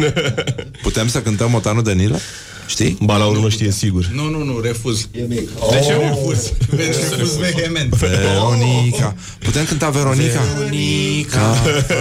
Putem 0.82 1.08
să 1.08 1.22
cântăm 1.22 1.52
motanul 1.52 1.84
Danilă? 1.84 2.20
Știi? 2.68 2.98
Ba, 3.02 3.18
la 3.18 3.26
unul 3.26 3.42
nu 3.42 3.50
știe 3.50 3.72
sigur 3.72 4.10
Nu, 4.14 4.30
nu, 4.30 4.44
nu, 4.44 4.60
refuz. 4.60 5.08
De 5.12 5.48
ce 5.86 5.94
refuz? 5.94 6.52
Refuz 6.70 7.36
vehement. 7.36 7.96
Veronica 7.96 9.16
Putem 9.40 9.66
cânta 9.66 9.90
Veronica? 9.90 10.42
Veronica 10.56 11.54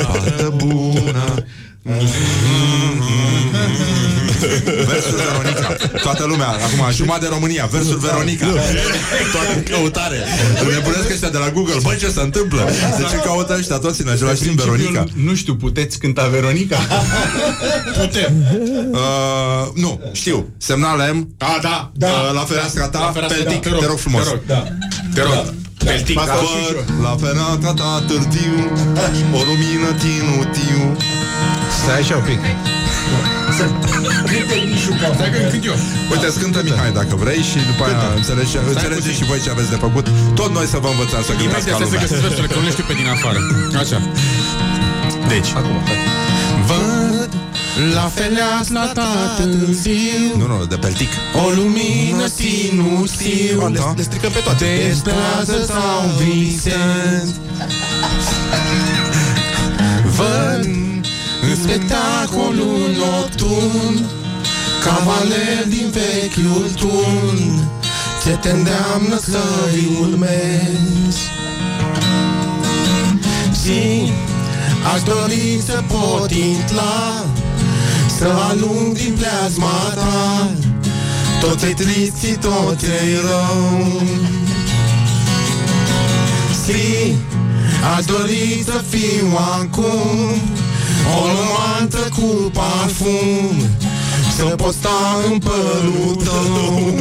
Fată 0.02 0.54
bună 0.56 1.44
Versul 4.86 5.16
Veronica 5.26 5.76
Toată 6.02 6.24
lumea, 6.24 6.48
acum 6.48 6.92
jumătate 6.92 7.24
de 7.24 7.30
România 7.32 7.68
Versul 7.70 7.96
Veronica 7.96 8.46
Toată 9.32 9.52
în 9.56 9.62
căutare 9.62 10.16
Nebunesc 10.74 11.10
ăștia 11.10 11.28
de 11.28 11.38
la 11.38 11.50
Google 11.50 11.74
Băi, 11.82 11.96
ce 11.96 12.08
se 12.08 12.20
întâmplă? 12.20 12.68
De 12.98 13.04
ce 13.10 13.16
caută 13.24 13.56
ăștia 13.58 13.76
toți 13.78 14.02
în 14.02 14.08
același 14.08 14.42
timp 14.42 14.60
Veronica? 14.60 15.04
Nu 15.14 15.34
știu, 15.34 15.54
puteți 15.56 15.98
cânta 15.98 16.26
Veronica? 16.26 16.76
Putem. 18.00 18.34
Uh, 18.90 18.98
nu, 19.74 20.00
știu 20.12 20.48
Semnal 20.58 21.14
M 21.14 21.28
Da, 21.36 21.58
da. 21.62 21.90
uh, 22.06 22.32
La 22.34 22.40
fereastra 22.40 22.88
ta 22.88 22.98
La 22.98 23.10
fereastra 23.12 23.42
Peltic, 23.42 23.62
ta, 23.62 23.68
te 23.68 23.74
rog, 23.74 23.80
te 23.80 23.86
rog 23.86 23.98
frumos 23.98 24.22
te 24.24 24.30
rog, 24.30 24.40
da. 24.46 24.64
Te 25.14 25.22
rog. 25.22 25.30
Peltic, 25.32 25.38
Asta 25.38 25.52
da. 25.75 25.75
Și 25.84 26.14
eu. 26.72 26.80
La 27.04 27.12
fereastra 27.22 27.72
ta 27.80 27.90
târziu 28.08 28.56
O 29.38 29.40
lumină 29.48 29.90
tiu 30.02 30.96
Stai 31.82 31.98
așa 32.00 32.16
un 32.16 32.24
pic. 32.28 32.40
Stai 35.14 35.30
că 35.32 35.38
cânt 35.50 35.64
eu. 35.64 35.76
Uite, 36.10 36.26
îți 36.26 36.38
cântă 36.40 36.60
Mihai 36.64 36.92
dacă 37.00 37.14
vrei 37.22 37.42
și 37.50 37.58
după 37.70 37.82
aia 37.86 37.98
înțelegi, 38.20 38.56
înțelegeți 38.72 39.08
puțin. 39.08 39.18
și 39.18 39.24
voi 39.30 39.40
ce 39.44 39.50
aveți 39.50 39.70
de 39.74 39.78
făcut. 39.86 40.06
Tot 40.40 40.50
noi 40.58 40.66
să 40.72 40.78
vă 40.84 40.88
învățăm 40.94 41.22
să 41.28 41.32
Imediat 41.32 41.40
gândească 41.42 41.70
stai 41.70 41.78
să 41.78 41.84
lumea. 41.84 42.00
găsesc 42.04 42.20
versurile, 42.26 42.48
că 42.52 42.58
nu 42.60 42.64
le 42.68 42.72
știu 42.76 42.84
pe 42.90 42.94
din 43.00 43.08
afară. 43.16 43.38
Așa. 43.82 43.98
Deci. 45.32 45.48
Acum, 45.58 45.76
hai. 45.88 45.98
Văd 47.76 47.94
la 47.94 48.10
fereastra 48.14 48.86
ta 48.86 49.34
târziu. 49.36 50.36
Nu, 50.36 50.46
nu, 50.46 50.64
de 50.64 50.76
peltic. 50.76 51.08
O 51.46 51.50
lumină 51.50 52.26
sinusiu 52.26 53.68
Le, 53.68 53.80
le 53.96 54.02
stricăm 54.02 54.30
pe 54.30 54.38
toate. 54.38 54.64
De 54.64 54.94
stradă 54.94 55.64
sau 55.64 56.02
visent 56.18 57.34
Văd 60.16 60.64
în 61.42 61.56
spectacolul 61.62 62.90
nocturn 62.96 64.04
Cavaler 64.84 65.64
din 65.68 65.90
vechiul 65.90 66.70
turn. 66.76 67.68
Ce 68.24 68.30
te 68.30 68.50
îndeamnă 68.50 69.18
să-i 69.20 69.98
urmezi. 70.00 71.20
Zi, 73.62 74.12
aș 74.94 75.02
dori 75.02 75.62
să 75.66 75.82
pot 75.88 76.30
intla 76.30 77.24
Să 78.18 78.24
alung 78.48 78.96
din 78.96 79.16
pleasma 79.18 79.92
ta. 79.94 80.50
Tot 81.40 81.62
e 81.62 81.66
trist 81.66 82.16
și 82.24 82.32
tot 82.32 82.82
e 82.82 83.20
rău. 83.20 84.02
Si, 86.64 87.14
aș 87.96 88.04
dori 88.04 88.62
să 88.64 88.84
fiu 88.88 89.26
acum 89.60 90.40
O 91.16 91.24
luantă 91.24 92.08
cu 92.16 92.50
parfum. 92.52 93.56
Să 94.36 94.42
pot 94.44 94.74
sta 94.74 95.22
în 95.30 95.38
părul 95.38 96.16
tău. 96.24 96.94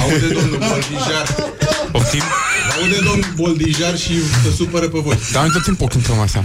Aude 0.00 0.26
domnul 0.26 0.58
Boldijar. 0.58 1.69
Poftim? 1.92 2.22
Aude 2.80 2.98
domnul 3.04 3.32
Boldijar 3.36 3.96
și 3.98 4.12
se 4.42 4.50
supără 4.56 4.88
pe 4.88 4.98
voi. 5.02 5.18
Dar 5.32 5.42
noi 5.42 5.50
tot 5.52 5.62
timpul 5.62 5.88
cântăm 5.88 6.18
așa 6.18 6.44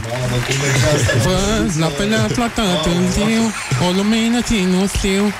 Văd 1.24 1.72
la 1.80 1.88
penetra 1.88 2.48
ta 2.48 2.64
târziu 2.84 3.44
O 3.88 3.92
lumină 3.96 4.40
sinusiu 4.46 5.34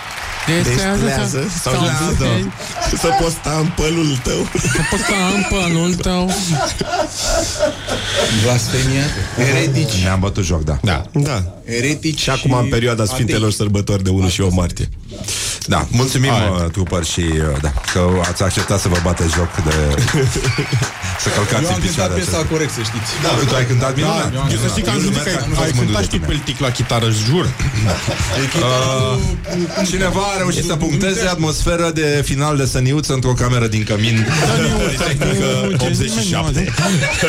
Destrează 0.48 1.52
sau 1.62 1.74
lează 1.74 2.54
Să 2.98 3.10
poți 3.22 3.36
sta 3.36 3.58
în 3.60 3.72
pălul 3.76 4.20
tău. 4.24 4.48
Să 4.60 4.80
poți 4.90 5.04
sta 5.04 5.16
în 5.36 5.46
pălul 5.50 5.94
tău. 5.96 6.32
Blasfemia, 8.44 9.04
eretici, 9.38 10.04
Ne-am 10.04 10.20
bătut 10.20 10.44
joc, 10.44 10.64
da. 10.64 10.78
Da. 10.82 11.04
Da. 11.12 11.44
Eretici 11.66 12.20
Și 12.20 12.30
acum 12.30 12.52
în 12.52 12.68
perioada 12.70 13.06
Sfintelor 13.06 13.52
Sărbători 13.52 14.04
de 14.04 14.10
1 14.10 14.30
și 14.30 14.42
8 14.42 14.54
martie 14.54 14.90
Da, 15.68 15.88
mulțumim, 15.92 16.32
Hai. 16.32 16.50
uh, 16.64 16.72
Tupăr, 16.72 17.04
și 17.14 17.20
uh, 17.20 17.62
da, 17.62 17.72
că 17.94 18.02
ați 18.30 18.44
acceptat 18.44 18.80
să 18.80 18.88
vă 18.88 19.00
bateți 19.04 19.34
joc 19.34 19.52
de... 19.68 19.76
să 21.24 21.30
călcați 21.36 21.64
Eu 21.64 21.70
am 21.70 21.76
în 21.76 21.82
cântat 21.82 21.88
picioare 21.88 22.14
piesa 22.14 22.30
acestea. 22.30 22.52
corect, 22.54 22.72
să 22.78 22.82
știți. 22.90 23.10
Da, 23.24 23.30
tu 23.50 23.56
ai 23.56 23.66
cântat 23.72 23.96
minunat. 23.96 24.34
eu 24.34 24.42
am 24.42 24.50
Eu 24.56 24.60
să 24.64 24.68
știi 24.74 24.84
că 24.84 24.90
am 24.90 24.96
Eu 24.96 25.02
zis 25.02 25.10
că 25.10 25.30
lumea 25.30 25.42
ai, 25.42 25.48
nu 25.52 25.56
ai 25.60 25.70
fost 25.70 25.76
mândru 25.80 25.94
cântat 25.94 26.02
de 26.02 26.08
și 26.08 26.12
tu 26.14 26.18
tine. 26.18 26.28
peltic 26.32 26.58
la 26.66 26.70
chitară, 26.78 27.06
îți 27.12 27.22
jur 27.30 27.46
Uh, 28.56 29.18
cineva 29.88 30.20
a 30.34 30.38
reușit 30.38 30.66
să 30.66 30.76
puncteze 30.76 31.28
atmosferă 31.28 31.92
de 31.94 32.22
final 32.26 32.58
de 32.58 32.66
săniuță 32.66 33.14
într-o 33.14 33.34
cameră 33.34 33.68
din 33.68 33.84
cămin. 33.84 34.28
Politehnică 34.78 35.48
87 35.86 36.74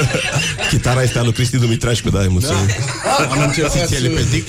Chitara 0.71 1.03
este 1.03 1.19
a 1.19 1.23
lui 1.23 1.33
Cristi 1.33 1.57
Dumitrașcu 1.57 2.11
Da, 2.11 2.21
îi 2.21 2.29
mulțumim 2.31 2.61
Am 3.31 3.41
încercat 3.47 3.87
Țiele 3.87 4.09
să... 4.09 4.15
peltic? 4.15 4.49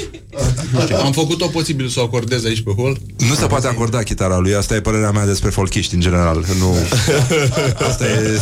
Am 1.04 1.12
făcut 1.12 1.38
tot 1.38 1.52
posibil 1.52 1.88
să 1.88 2.00
o 2.00 2.04
acordez 2.04 2.46
aici 2.46 2.62
pe 2.62 2.72
hol. 2.78 2.98
Nu 3.18 3.34
se 3.34 3.46
poate 3.46 3.68
acorda 3.78 4.04
chitara 4.04 4.38
lui, 4.38 4.56
asta 4.56 4.76
e 4.76 4.82
părerea 4.82 5.12
mea 5.12 5.26
despre 5.26 5.50
folchiști 5.50 5.94
în 5.94 6.00
general. 6.00 6.46
Nu. 6.60 6.76
Asta 7.90 8.06
e 8.06 8.42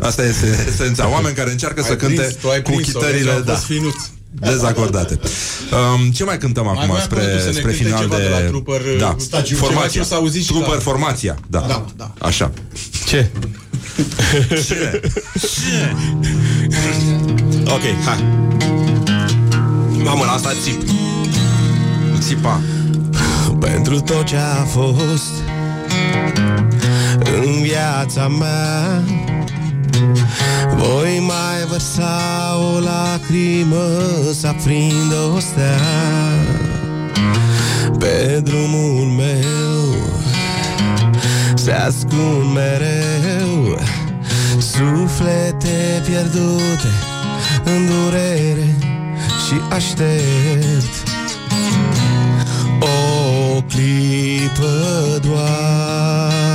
Asta 0.00 0.24
este 0.24 0.64
esența. 0.68 1.10
Oameni 1.10 1.34
care 1.34 1.50
încearcă 1.50 1.82
să 1.82 1.90
Ai 1.90 1.96
cânte 1.96 2.20
prins, 2.20 2.34
tu 2.34 2.48
ai 2.48 2.62
cu 2.62 2.70
prins-o, 2.70 2.98
vezi, 2.98 3.06
chitările, 3.06 3.30
au 3.32 3.40
da. 3.40 3.52
fost 3.52 3.64
finuți. 3.64 4.10
Dezacordate. 4.30 5.18
Um, 5.94 6.10
ce 6.10 6.24
mai 6.24 6.38
cântăm 6.38 6.66
acum 6.66 6.86
voiam 6.86 7.02
spre, 7.02 7.18
până 7.20 7.30
tu 7.32 7.38
să 7.38 7.46
ne 7.46 7.52
spre 7.52 7.62
cânte 7.72 7.84
final 7.84 8.00
ceva 8.00 8.16
de... 8.16 8.22
de 8.22 8.28
la 8.28 8.38
Trooper, 8.38 8.80
da. 8.98 9.08
uh, 9.08 9.14
stagiu. 9.18 9.56
Formația. 9.56 9.88
Ceva 9.88 10.04
ce 10.04 10.08
s-a 10.10 10.16
auzit 10.16 10.42
și 10.42 10.48
Trooper, 10.48 10.74
la- 10.74 10.80
formația. 10.80 11.36
Da. 11.46 11.60
Da, 11.68 11.84
da. 11.96 12.12
Așa. 12.18 12.52
Ce? 13.06 13.30
Ok, 17.66 17.82
hai 18.04 18.24
Mamă, 20.04 20.24
la 20.24 20.30
asta 20.32 20.52
țip 20.62 20.82
Țipa. 22.20 22.60
Pentru 23.60 24.00
tot 24.00 24.24
ce 24.24 24.36
a 24.36 24.64
fost 24.64 25.32
În 27.42 27.62
viața 27.62 28.28
mea 28.28 29.02
Voi 30.76 31.22
mai 31.26 31.66
vărsa 31.68 32.18
o 32.74 32.78
lacrimă 32.78 33.86
Să 34.32 34.46
aprindă 34.46 35.16
o 35.34 35.38
stea 35.38 35.80
Pe 37.98 38.40
drumul 38.44 39.04
meu 39.16 39.94
Se 41.54 41.72
ascund 41.72 42.54
mereu 42.54 43.78
Suflete 44.58 46.02
pierdute 46.04 46.90
În 47.64 47.86
durere 47.86 48.76
și 49.46 49.54
aștept. 49.70 51.05
o 51.05 51.05
clipă 53.68 55.18
doar. 55.20 56.54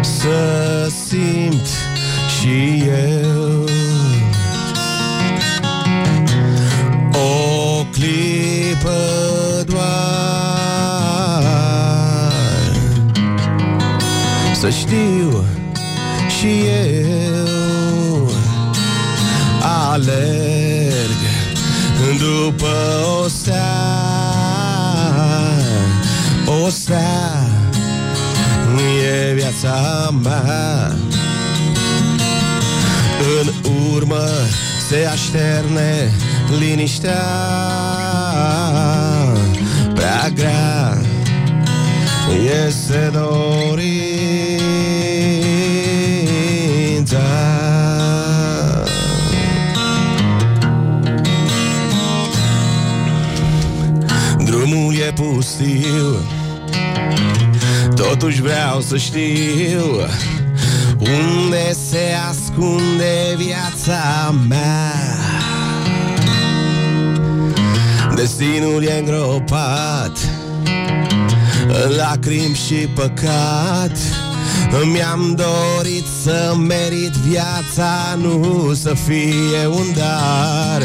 Să 0.00 0.90
simt 1.06 1.66
și 2.40 2.82
eu 2.86 3.64
O 7.12 7.84
clipă 7.92 9.00
doar. 9.66 9.88
Să 14.54 14.70
știu 14.70 15.44
și 16.38 16.66
eu 16.66 18.30
Alerg 19.62 21.18
după 22.18 22.66
o 23.22 23.28
stea 23.28 24.07
O 26.68 26.70
stea 26.70 27.46
E 29.30 29.34
viața 29.34 30.10
mea. 30.22 30.96
În 33.40 33.46
urmă 33.94 34.24
se 34.88 35.08
așterne 35.12 36.12
liniștea 36.58 37.24
Prea 39.94 40.28
grea. 40.34 40.98
Este 42.66 43.10
dorința 43.12 43.78
Drumul 54.44 54.94
e 54.94 55.12
pustiu 55.12 56.36
Totuși 58.08 58.42
vreau 58.42 58.80
să 58.80 58.96
știu 58.96 59.84
Unde 60.98 61.72
se 61.88 62.16
ascunde 62.30 63.36
viața 63.36 64.34
mea. 64.48 64.92
Destinul 68.14 68.82
e 68.82 68.98
îngropat 68.98 70.18
În 71.84 71.96
lacrimi 71.96 72.54
și 72.54 72.74
păcat. 72.74 73.98
Mi-am 74.92 75.34
dorit 75.36 76.04
să 76.22 76.54
merit 76.58 77.12
viața 77.12 78.18
Nu 78.20 78.72
să 78.74 78.94
fie 78.94 79.66
un 79.66 79.86
dar 79.96 80.82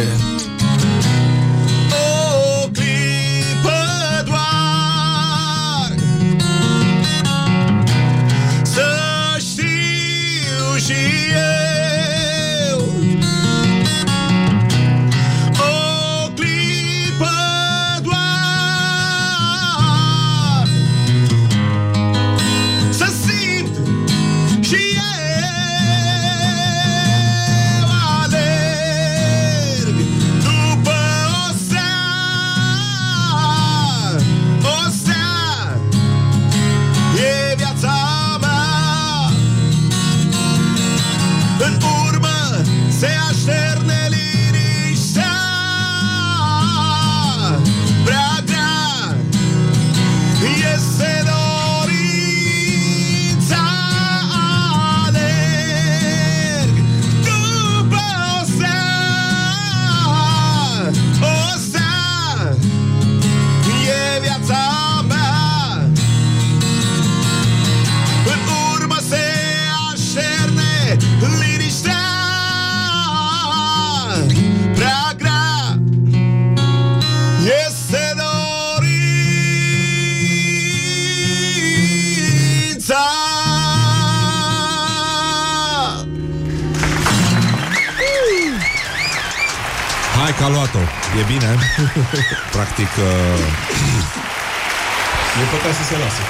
se 95.93 95.99
lasă. 96.05 96.21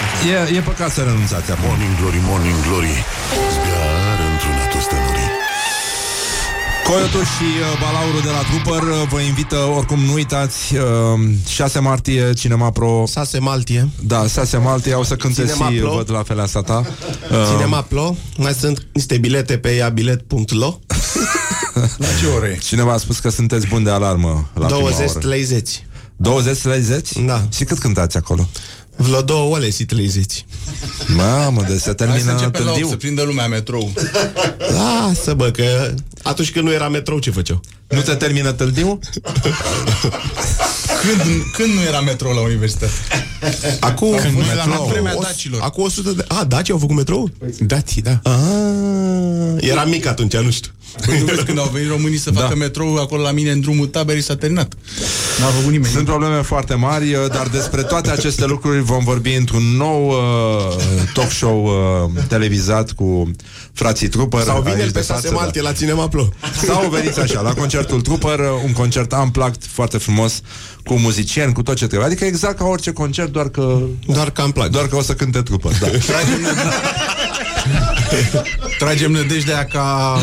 E, 0.52 0.57
e 0.57 0.60
păcat 0.72 0.91
să 0.98 1.02
renunțați 1.10 1.52
acum. 1.52 1.68
Morning 1.68 1.95
Glory, 1.99 2.19
Morning 2.30 2.60
Glory 2.68 2.95
Zbiar 3.56 4.18
într-un 4.31 4.57
atostănuri 4.65 5.26
Coyotul 6.90 7.26
și 7.35 7.48
uh, 7.60 7.65
Balaurul 7.84 8.22
de 8.27 8.31
la 8.38 8.41
Trooper 8.49 8.84
uh, 8.88 9.07
vă 9.10 9.19
invită, 9.19 9.56
oricum 9.56 9.99
nu 9.99 10.14
uitați, 10.14 10.76
uh, 10.76 10.84
6 11.48 11.80
martie, 11.80 12.34
Cinema 12.34 12.69
Pro. 12.72 13.03
6 13.11 13.40
martie. 13.40 13.90
Da, 13.99 14.27
6 14.27 14.57
martie, 14.57 14.94
au 14.94 15.03
să 15.03 15.15
cânte 15.15 15.41
Cinema 15.41 15.69
și 15.69 15.77
Pro. 15.77 15.94
văd 15.95 16.11
la 16.11 16.23
fereastra 16.23 16.61
ta. 16.61 16.84
Uh, 17.31 17.38
Cinema 17.52 17.81
Plo. 17.81 18.15
Mai 18.38 18.53
sunt 18.53 18.88
niște 18.94 19.18
bilete 19.18 19.57
pe 19.57 19.69
iabilet.lo. 19.69 20.80
La 21.98 22.07
ce 22.19 22.27
ore? 22.35 22.60
Cineva 22.64 22.94
a 22.94 22.98
spus 22.98 23.19
că 23.19 23.30
sunteți 23.30 23.68
buni 23.68 23.84
de 23.84 23.90
alarmă 23.90 24.49
la 24.53 24.68
20 24.68 24.95
prima 24.95 25.11
oră. 25.11 25.19
30. 25.19 25.85
20 26.15 26.57
30? 26.60 27.10
Da. 27.26 27.41
Și 27.56 27.64
cât 27.64 27.77
cântați 27.77 28.18
acolo? 28.18 28.48
Vreo 28.95 29.21
două 29.21 29.55
ore 29.55 29.69
și 29.69 29.85
30. 29.85 30.45
Mamă, 31.15 31.61
de 31.61 31.67
se 31.67 31.71
Hai 31.73 31.79
să 31.79 31.93
termină 31.93 32.31
începem 32.31 32.63
la 32.65 32.71
8, 32.71 32.77
târziu. 32.77 32.87
să 32.87 32.95
prindă 32.95 33.21
lumea 33.23 33.47
metrou. 33.47 33.93
Lasă 34.57 35.33
bă, 35.33 35.51
că 35.51 35.93
atunci 36.21 36.51
când 36.51 36.65
nu 36.65 36.71
era 36.71 36.89
metrou, 36.89 37.19
ce 37.19 37.31
făceau? 37.31 37.61
Nu 37.87 38.01
te 38.01 38.13
termină 38.13 38.51
târziu? 38.51 38.99
Când, 41.01 41.21
când 41.53 41.73
nu 41.73 41.81
era 41.81 42.01
metrou 42.01 42.33
la 42.33 42.41
universitate? 42.41 42.91
Acum, 43.79 44.15
Când 44.15 44.33
nu 44.37 44.43
era 44.51 44.61
acum 44.61 44.71
la 44.85 44.91
vremea 44.91 45.13
o- 45.17 45.21
dacilor. 45.21 45.61
Acum 45.61 45.83
100 45.83 46.11
de... 46.11 46.25
A, 46.27 46.43
Daci 46.43 46.69
au 46.69 46.77
făcut 46.77 46.95
metrou? 46.95 47.29
Daci, 47.59 47.93
da. 47.95 48.19
Ah, 48.23 49.55
era 49.69 49.83
mic 49.83 50.05
atunci, 50.05 50.35
nu 50.37 50.51
știu. 50.51 50.71
Păi 51.05 51.19
nu 51.19 51.25
vezi 51.25 51.43
când 51.43 51.59
au 51.59 51.69
venit 51.73 51.89
românii 51.89 52.17
să 52.17 52.31
facă 52.39 52.47
Da. 52.47 52.55
metrou 52.55 52.95
acolo 52.97 53.21
la 53.21 53.31
mine 53.31 53.51
în 53.51 53.59
drumul 53.59 53.85
taberii 53.87 54.21
s-a 54.21 54.35
terminat. 54.35 54.73
N-a 55.39 55.45
făcut 55.45 55.71
nimeni. 55.71 55.93
Sunt 55.93 56.05
probleme 56.05 56.41
foarte 56.41 56.73
mari, 56.73 57.13
uh, 57.13 57.27
dar 57.29 57.47
despre 57.47 57.81
toate 57.83 58.09
aceste 58.09 58.45
lucruri 58.45 58.79
vom 58.81 59.03
vorbi 59.03 59.33
într-un 59.33 59.63
nou 59.77 60.07
uh, 60.09 60.15
talk 61.13 61.31
show 61.31 61.65
uh, 61.65 62.23
televizat 62.27 62.91
cu 62.91 63.31
frații 63.73 64.07
Trooper. 64.07 64.41
Sau 64.41 64.61
vineri 64.61 64.81
aici 64.81 64.91
pe 64.91 64.99
de 64.99 65.05
6 65.05 65.13
față, 65.13 65.31
martie 65.33 65.61
la 65.61 65.71
Cinema 65.71 66.07
Plo. 66.07 66.29
Sau 66.65 66.89
veniți 66.89 67.19
așa, 67.19 67.41
la 67.41 67.53
concertul 67.53 68.01
Trooper, 68.01 68.39
uh, 68.39 68.45
un 68.65 68.71
concert 68.71 69.11
unplugged 69.13 69.63
foarte 69.69 69.97
frumos, 69.97 70.41
cu 70.83 70.93
muzicieni, 70.93 71.53
cu 71.53 71.61
tot 71.63 71.75
ce 71.75 71.87
trebuie. 71.87 72.07
Adică 72.09 72.25
exact 72.25 72.57
ca 72.57 72.65
orice 72.65 72.91
concert, 72.91 73.32
doar 73.34 73.49
că... 73.49 73.77
Doar 74.05 74.31
că 74.31 74.41
am 74.41 74.51
plac. 74.51 74.69
Doar 74.69 74.88
că 74.88 74.95
o 74.95 75.01
să 75.01 75.14
cânte 75.14 75.41
Trooper, 75.41 75.72
da. 75.80 75.88
Tragem 78.80 79.11
nădejdea 79.11 79.65
ca 79.65 80.18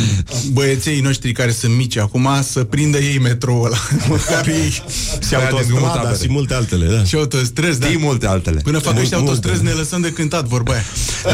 băieței 0.52 1.00
noștri 1.00 1.32
care 1.32 1.50
sunt 1.50 1.74
mici 1.76 1.96
acum 1.96 2.28
să 2.50 2.60
prindă 2.64 2.98
ei 2.98 3.18
metroul 3.18 3.64
ăla. 3.66 3.80
Măcar 4.08 4.46
ei 4.48 4.70
Și 5.28 5.34
autostrada 5.34 6.12
și 6.22 6.28
multe 6.36 6.54
altele, 6.54 6.86
da. 6.96 7.00
și 7.04 7.14
autostrăzi, 7.22 7.78
da. 7.80 7.86
Știi 7.86 7.98
multe 8.08 8.26
altele. 8.34 8.58
Până 8.68 8.78
fac 8.78 8.92
Mult- 8.92 9.02
ăștia 9.04 9.18
autostrăzi 9.22 9.60
multe. 9.62 9.72
ne 9.72 9.80
lăsăm 9.82 10.00
de 10.06 10.10
cântat, 10.18 10.44
vorba 10.54 10.72
aia. 10.76 10.84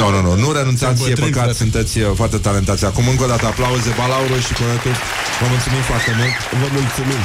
Nu, 0.01 0.07
nu, 0.15 0.21
nu, 0.27 0.33
nu 0.45 0.49
renunțați, 0.59 0.99
e 1.03 1.07
Bătrâni, 1.09 1.31
păcat, 1.31 1.43
frate. 1.47 1.59
sunteți 1.65 1.95
uh, 2.01 2.07
foarte 2.21 2.39
talentați. 2.47 2.83
Acum 2.91 3.05
încă 3.13 3.23
o 3.27 3.31
dată 3.35 3.45
aplauze, 3.53 3.89
Balauru 4.01 4.37
și 4.47 4.53
Coretu. 4.61 4.91
Vă 5.41 5.47
mulțumim 5.55 5.83
foarte 5.91 6.11
mult. 6.21 6.35
Vă 6.63 6.69
mulțumim. 6.79 7.23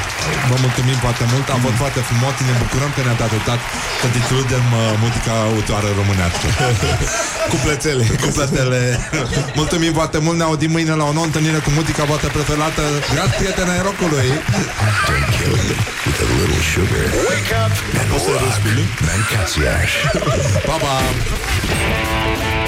Vă 0.52 0.56
mulțumim 0.66 0.98
foarte 1.06 1.26
mult, 1.32 1.46
a 1.56 1.58
fost 1.66 1.78
foarte 1.84 2.00
frumos, 2.10 2.34
ne 2.50 2.56
bucurăm 2.64 2.90
că 2.96 3.00
ne-ați 3.06 3.24
ajutat 3.30 3.60
să 4.02 4.08
distrugem 4.18 4.66
uh, 4.74 4.82
muzica 5.04 5.34
autoare 5.50 5.90
românească. 6.00 6.46
Cuplețele. 7.52 8.04
Cupletele. 8.24 8.82
Mulțumim 9.62 9.94
foarte 9.94 10.18
mult, 10.18 10.38
ne 10.38 10.44
audim 10.44 10.72
mâine 10.72 10.94
la 10.94 11.06
o 11.10 11.14
nouă 11.14 11.26
întâlnire 11.26 11.58
cu 11.66 11.70
muzica 11.70 12.04
voastră 12.04 12.30
preferată. 12.30 12.82
Grați 13.14 13.34
prietena 13.40 13.82
rocului. 13.82 14.28
Don't 15.08 15.28
kill 15.36 15.56
me 15.68 15.76
with 16.08 16.22
a 16.26 16.28
little 16.38 16.62
sugar. 16.72 17.06
Wake 17.30 17.52
up 17.64 17.74
and 18.00 18.10
rock. 18.12 18.62
Mancațiaș. 19.08 19.92
Pa, 20.66 20.76
pa! 20.84 22.61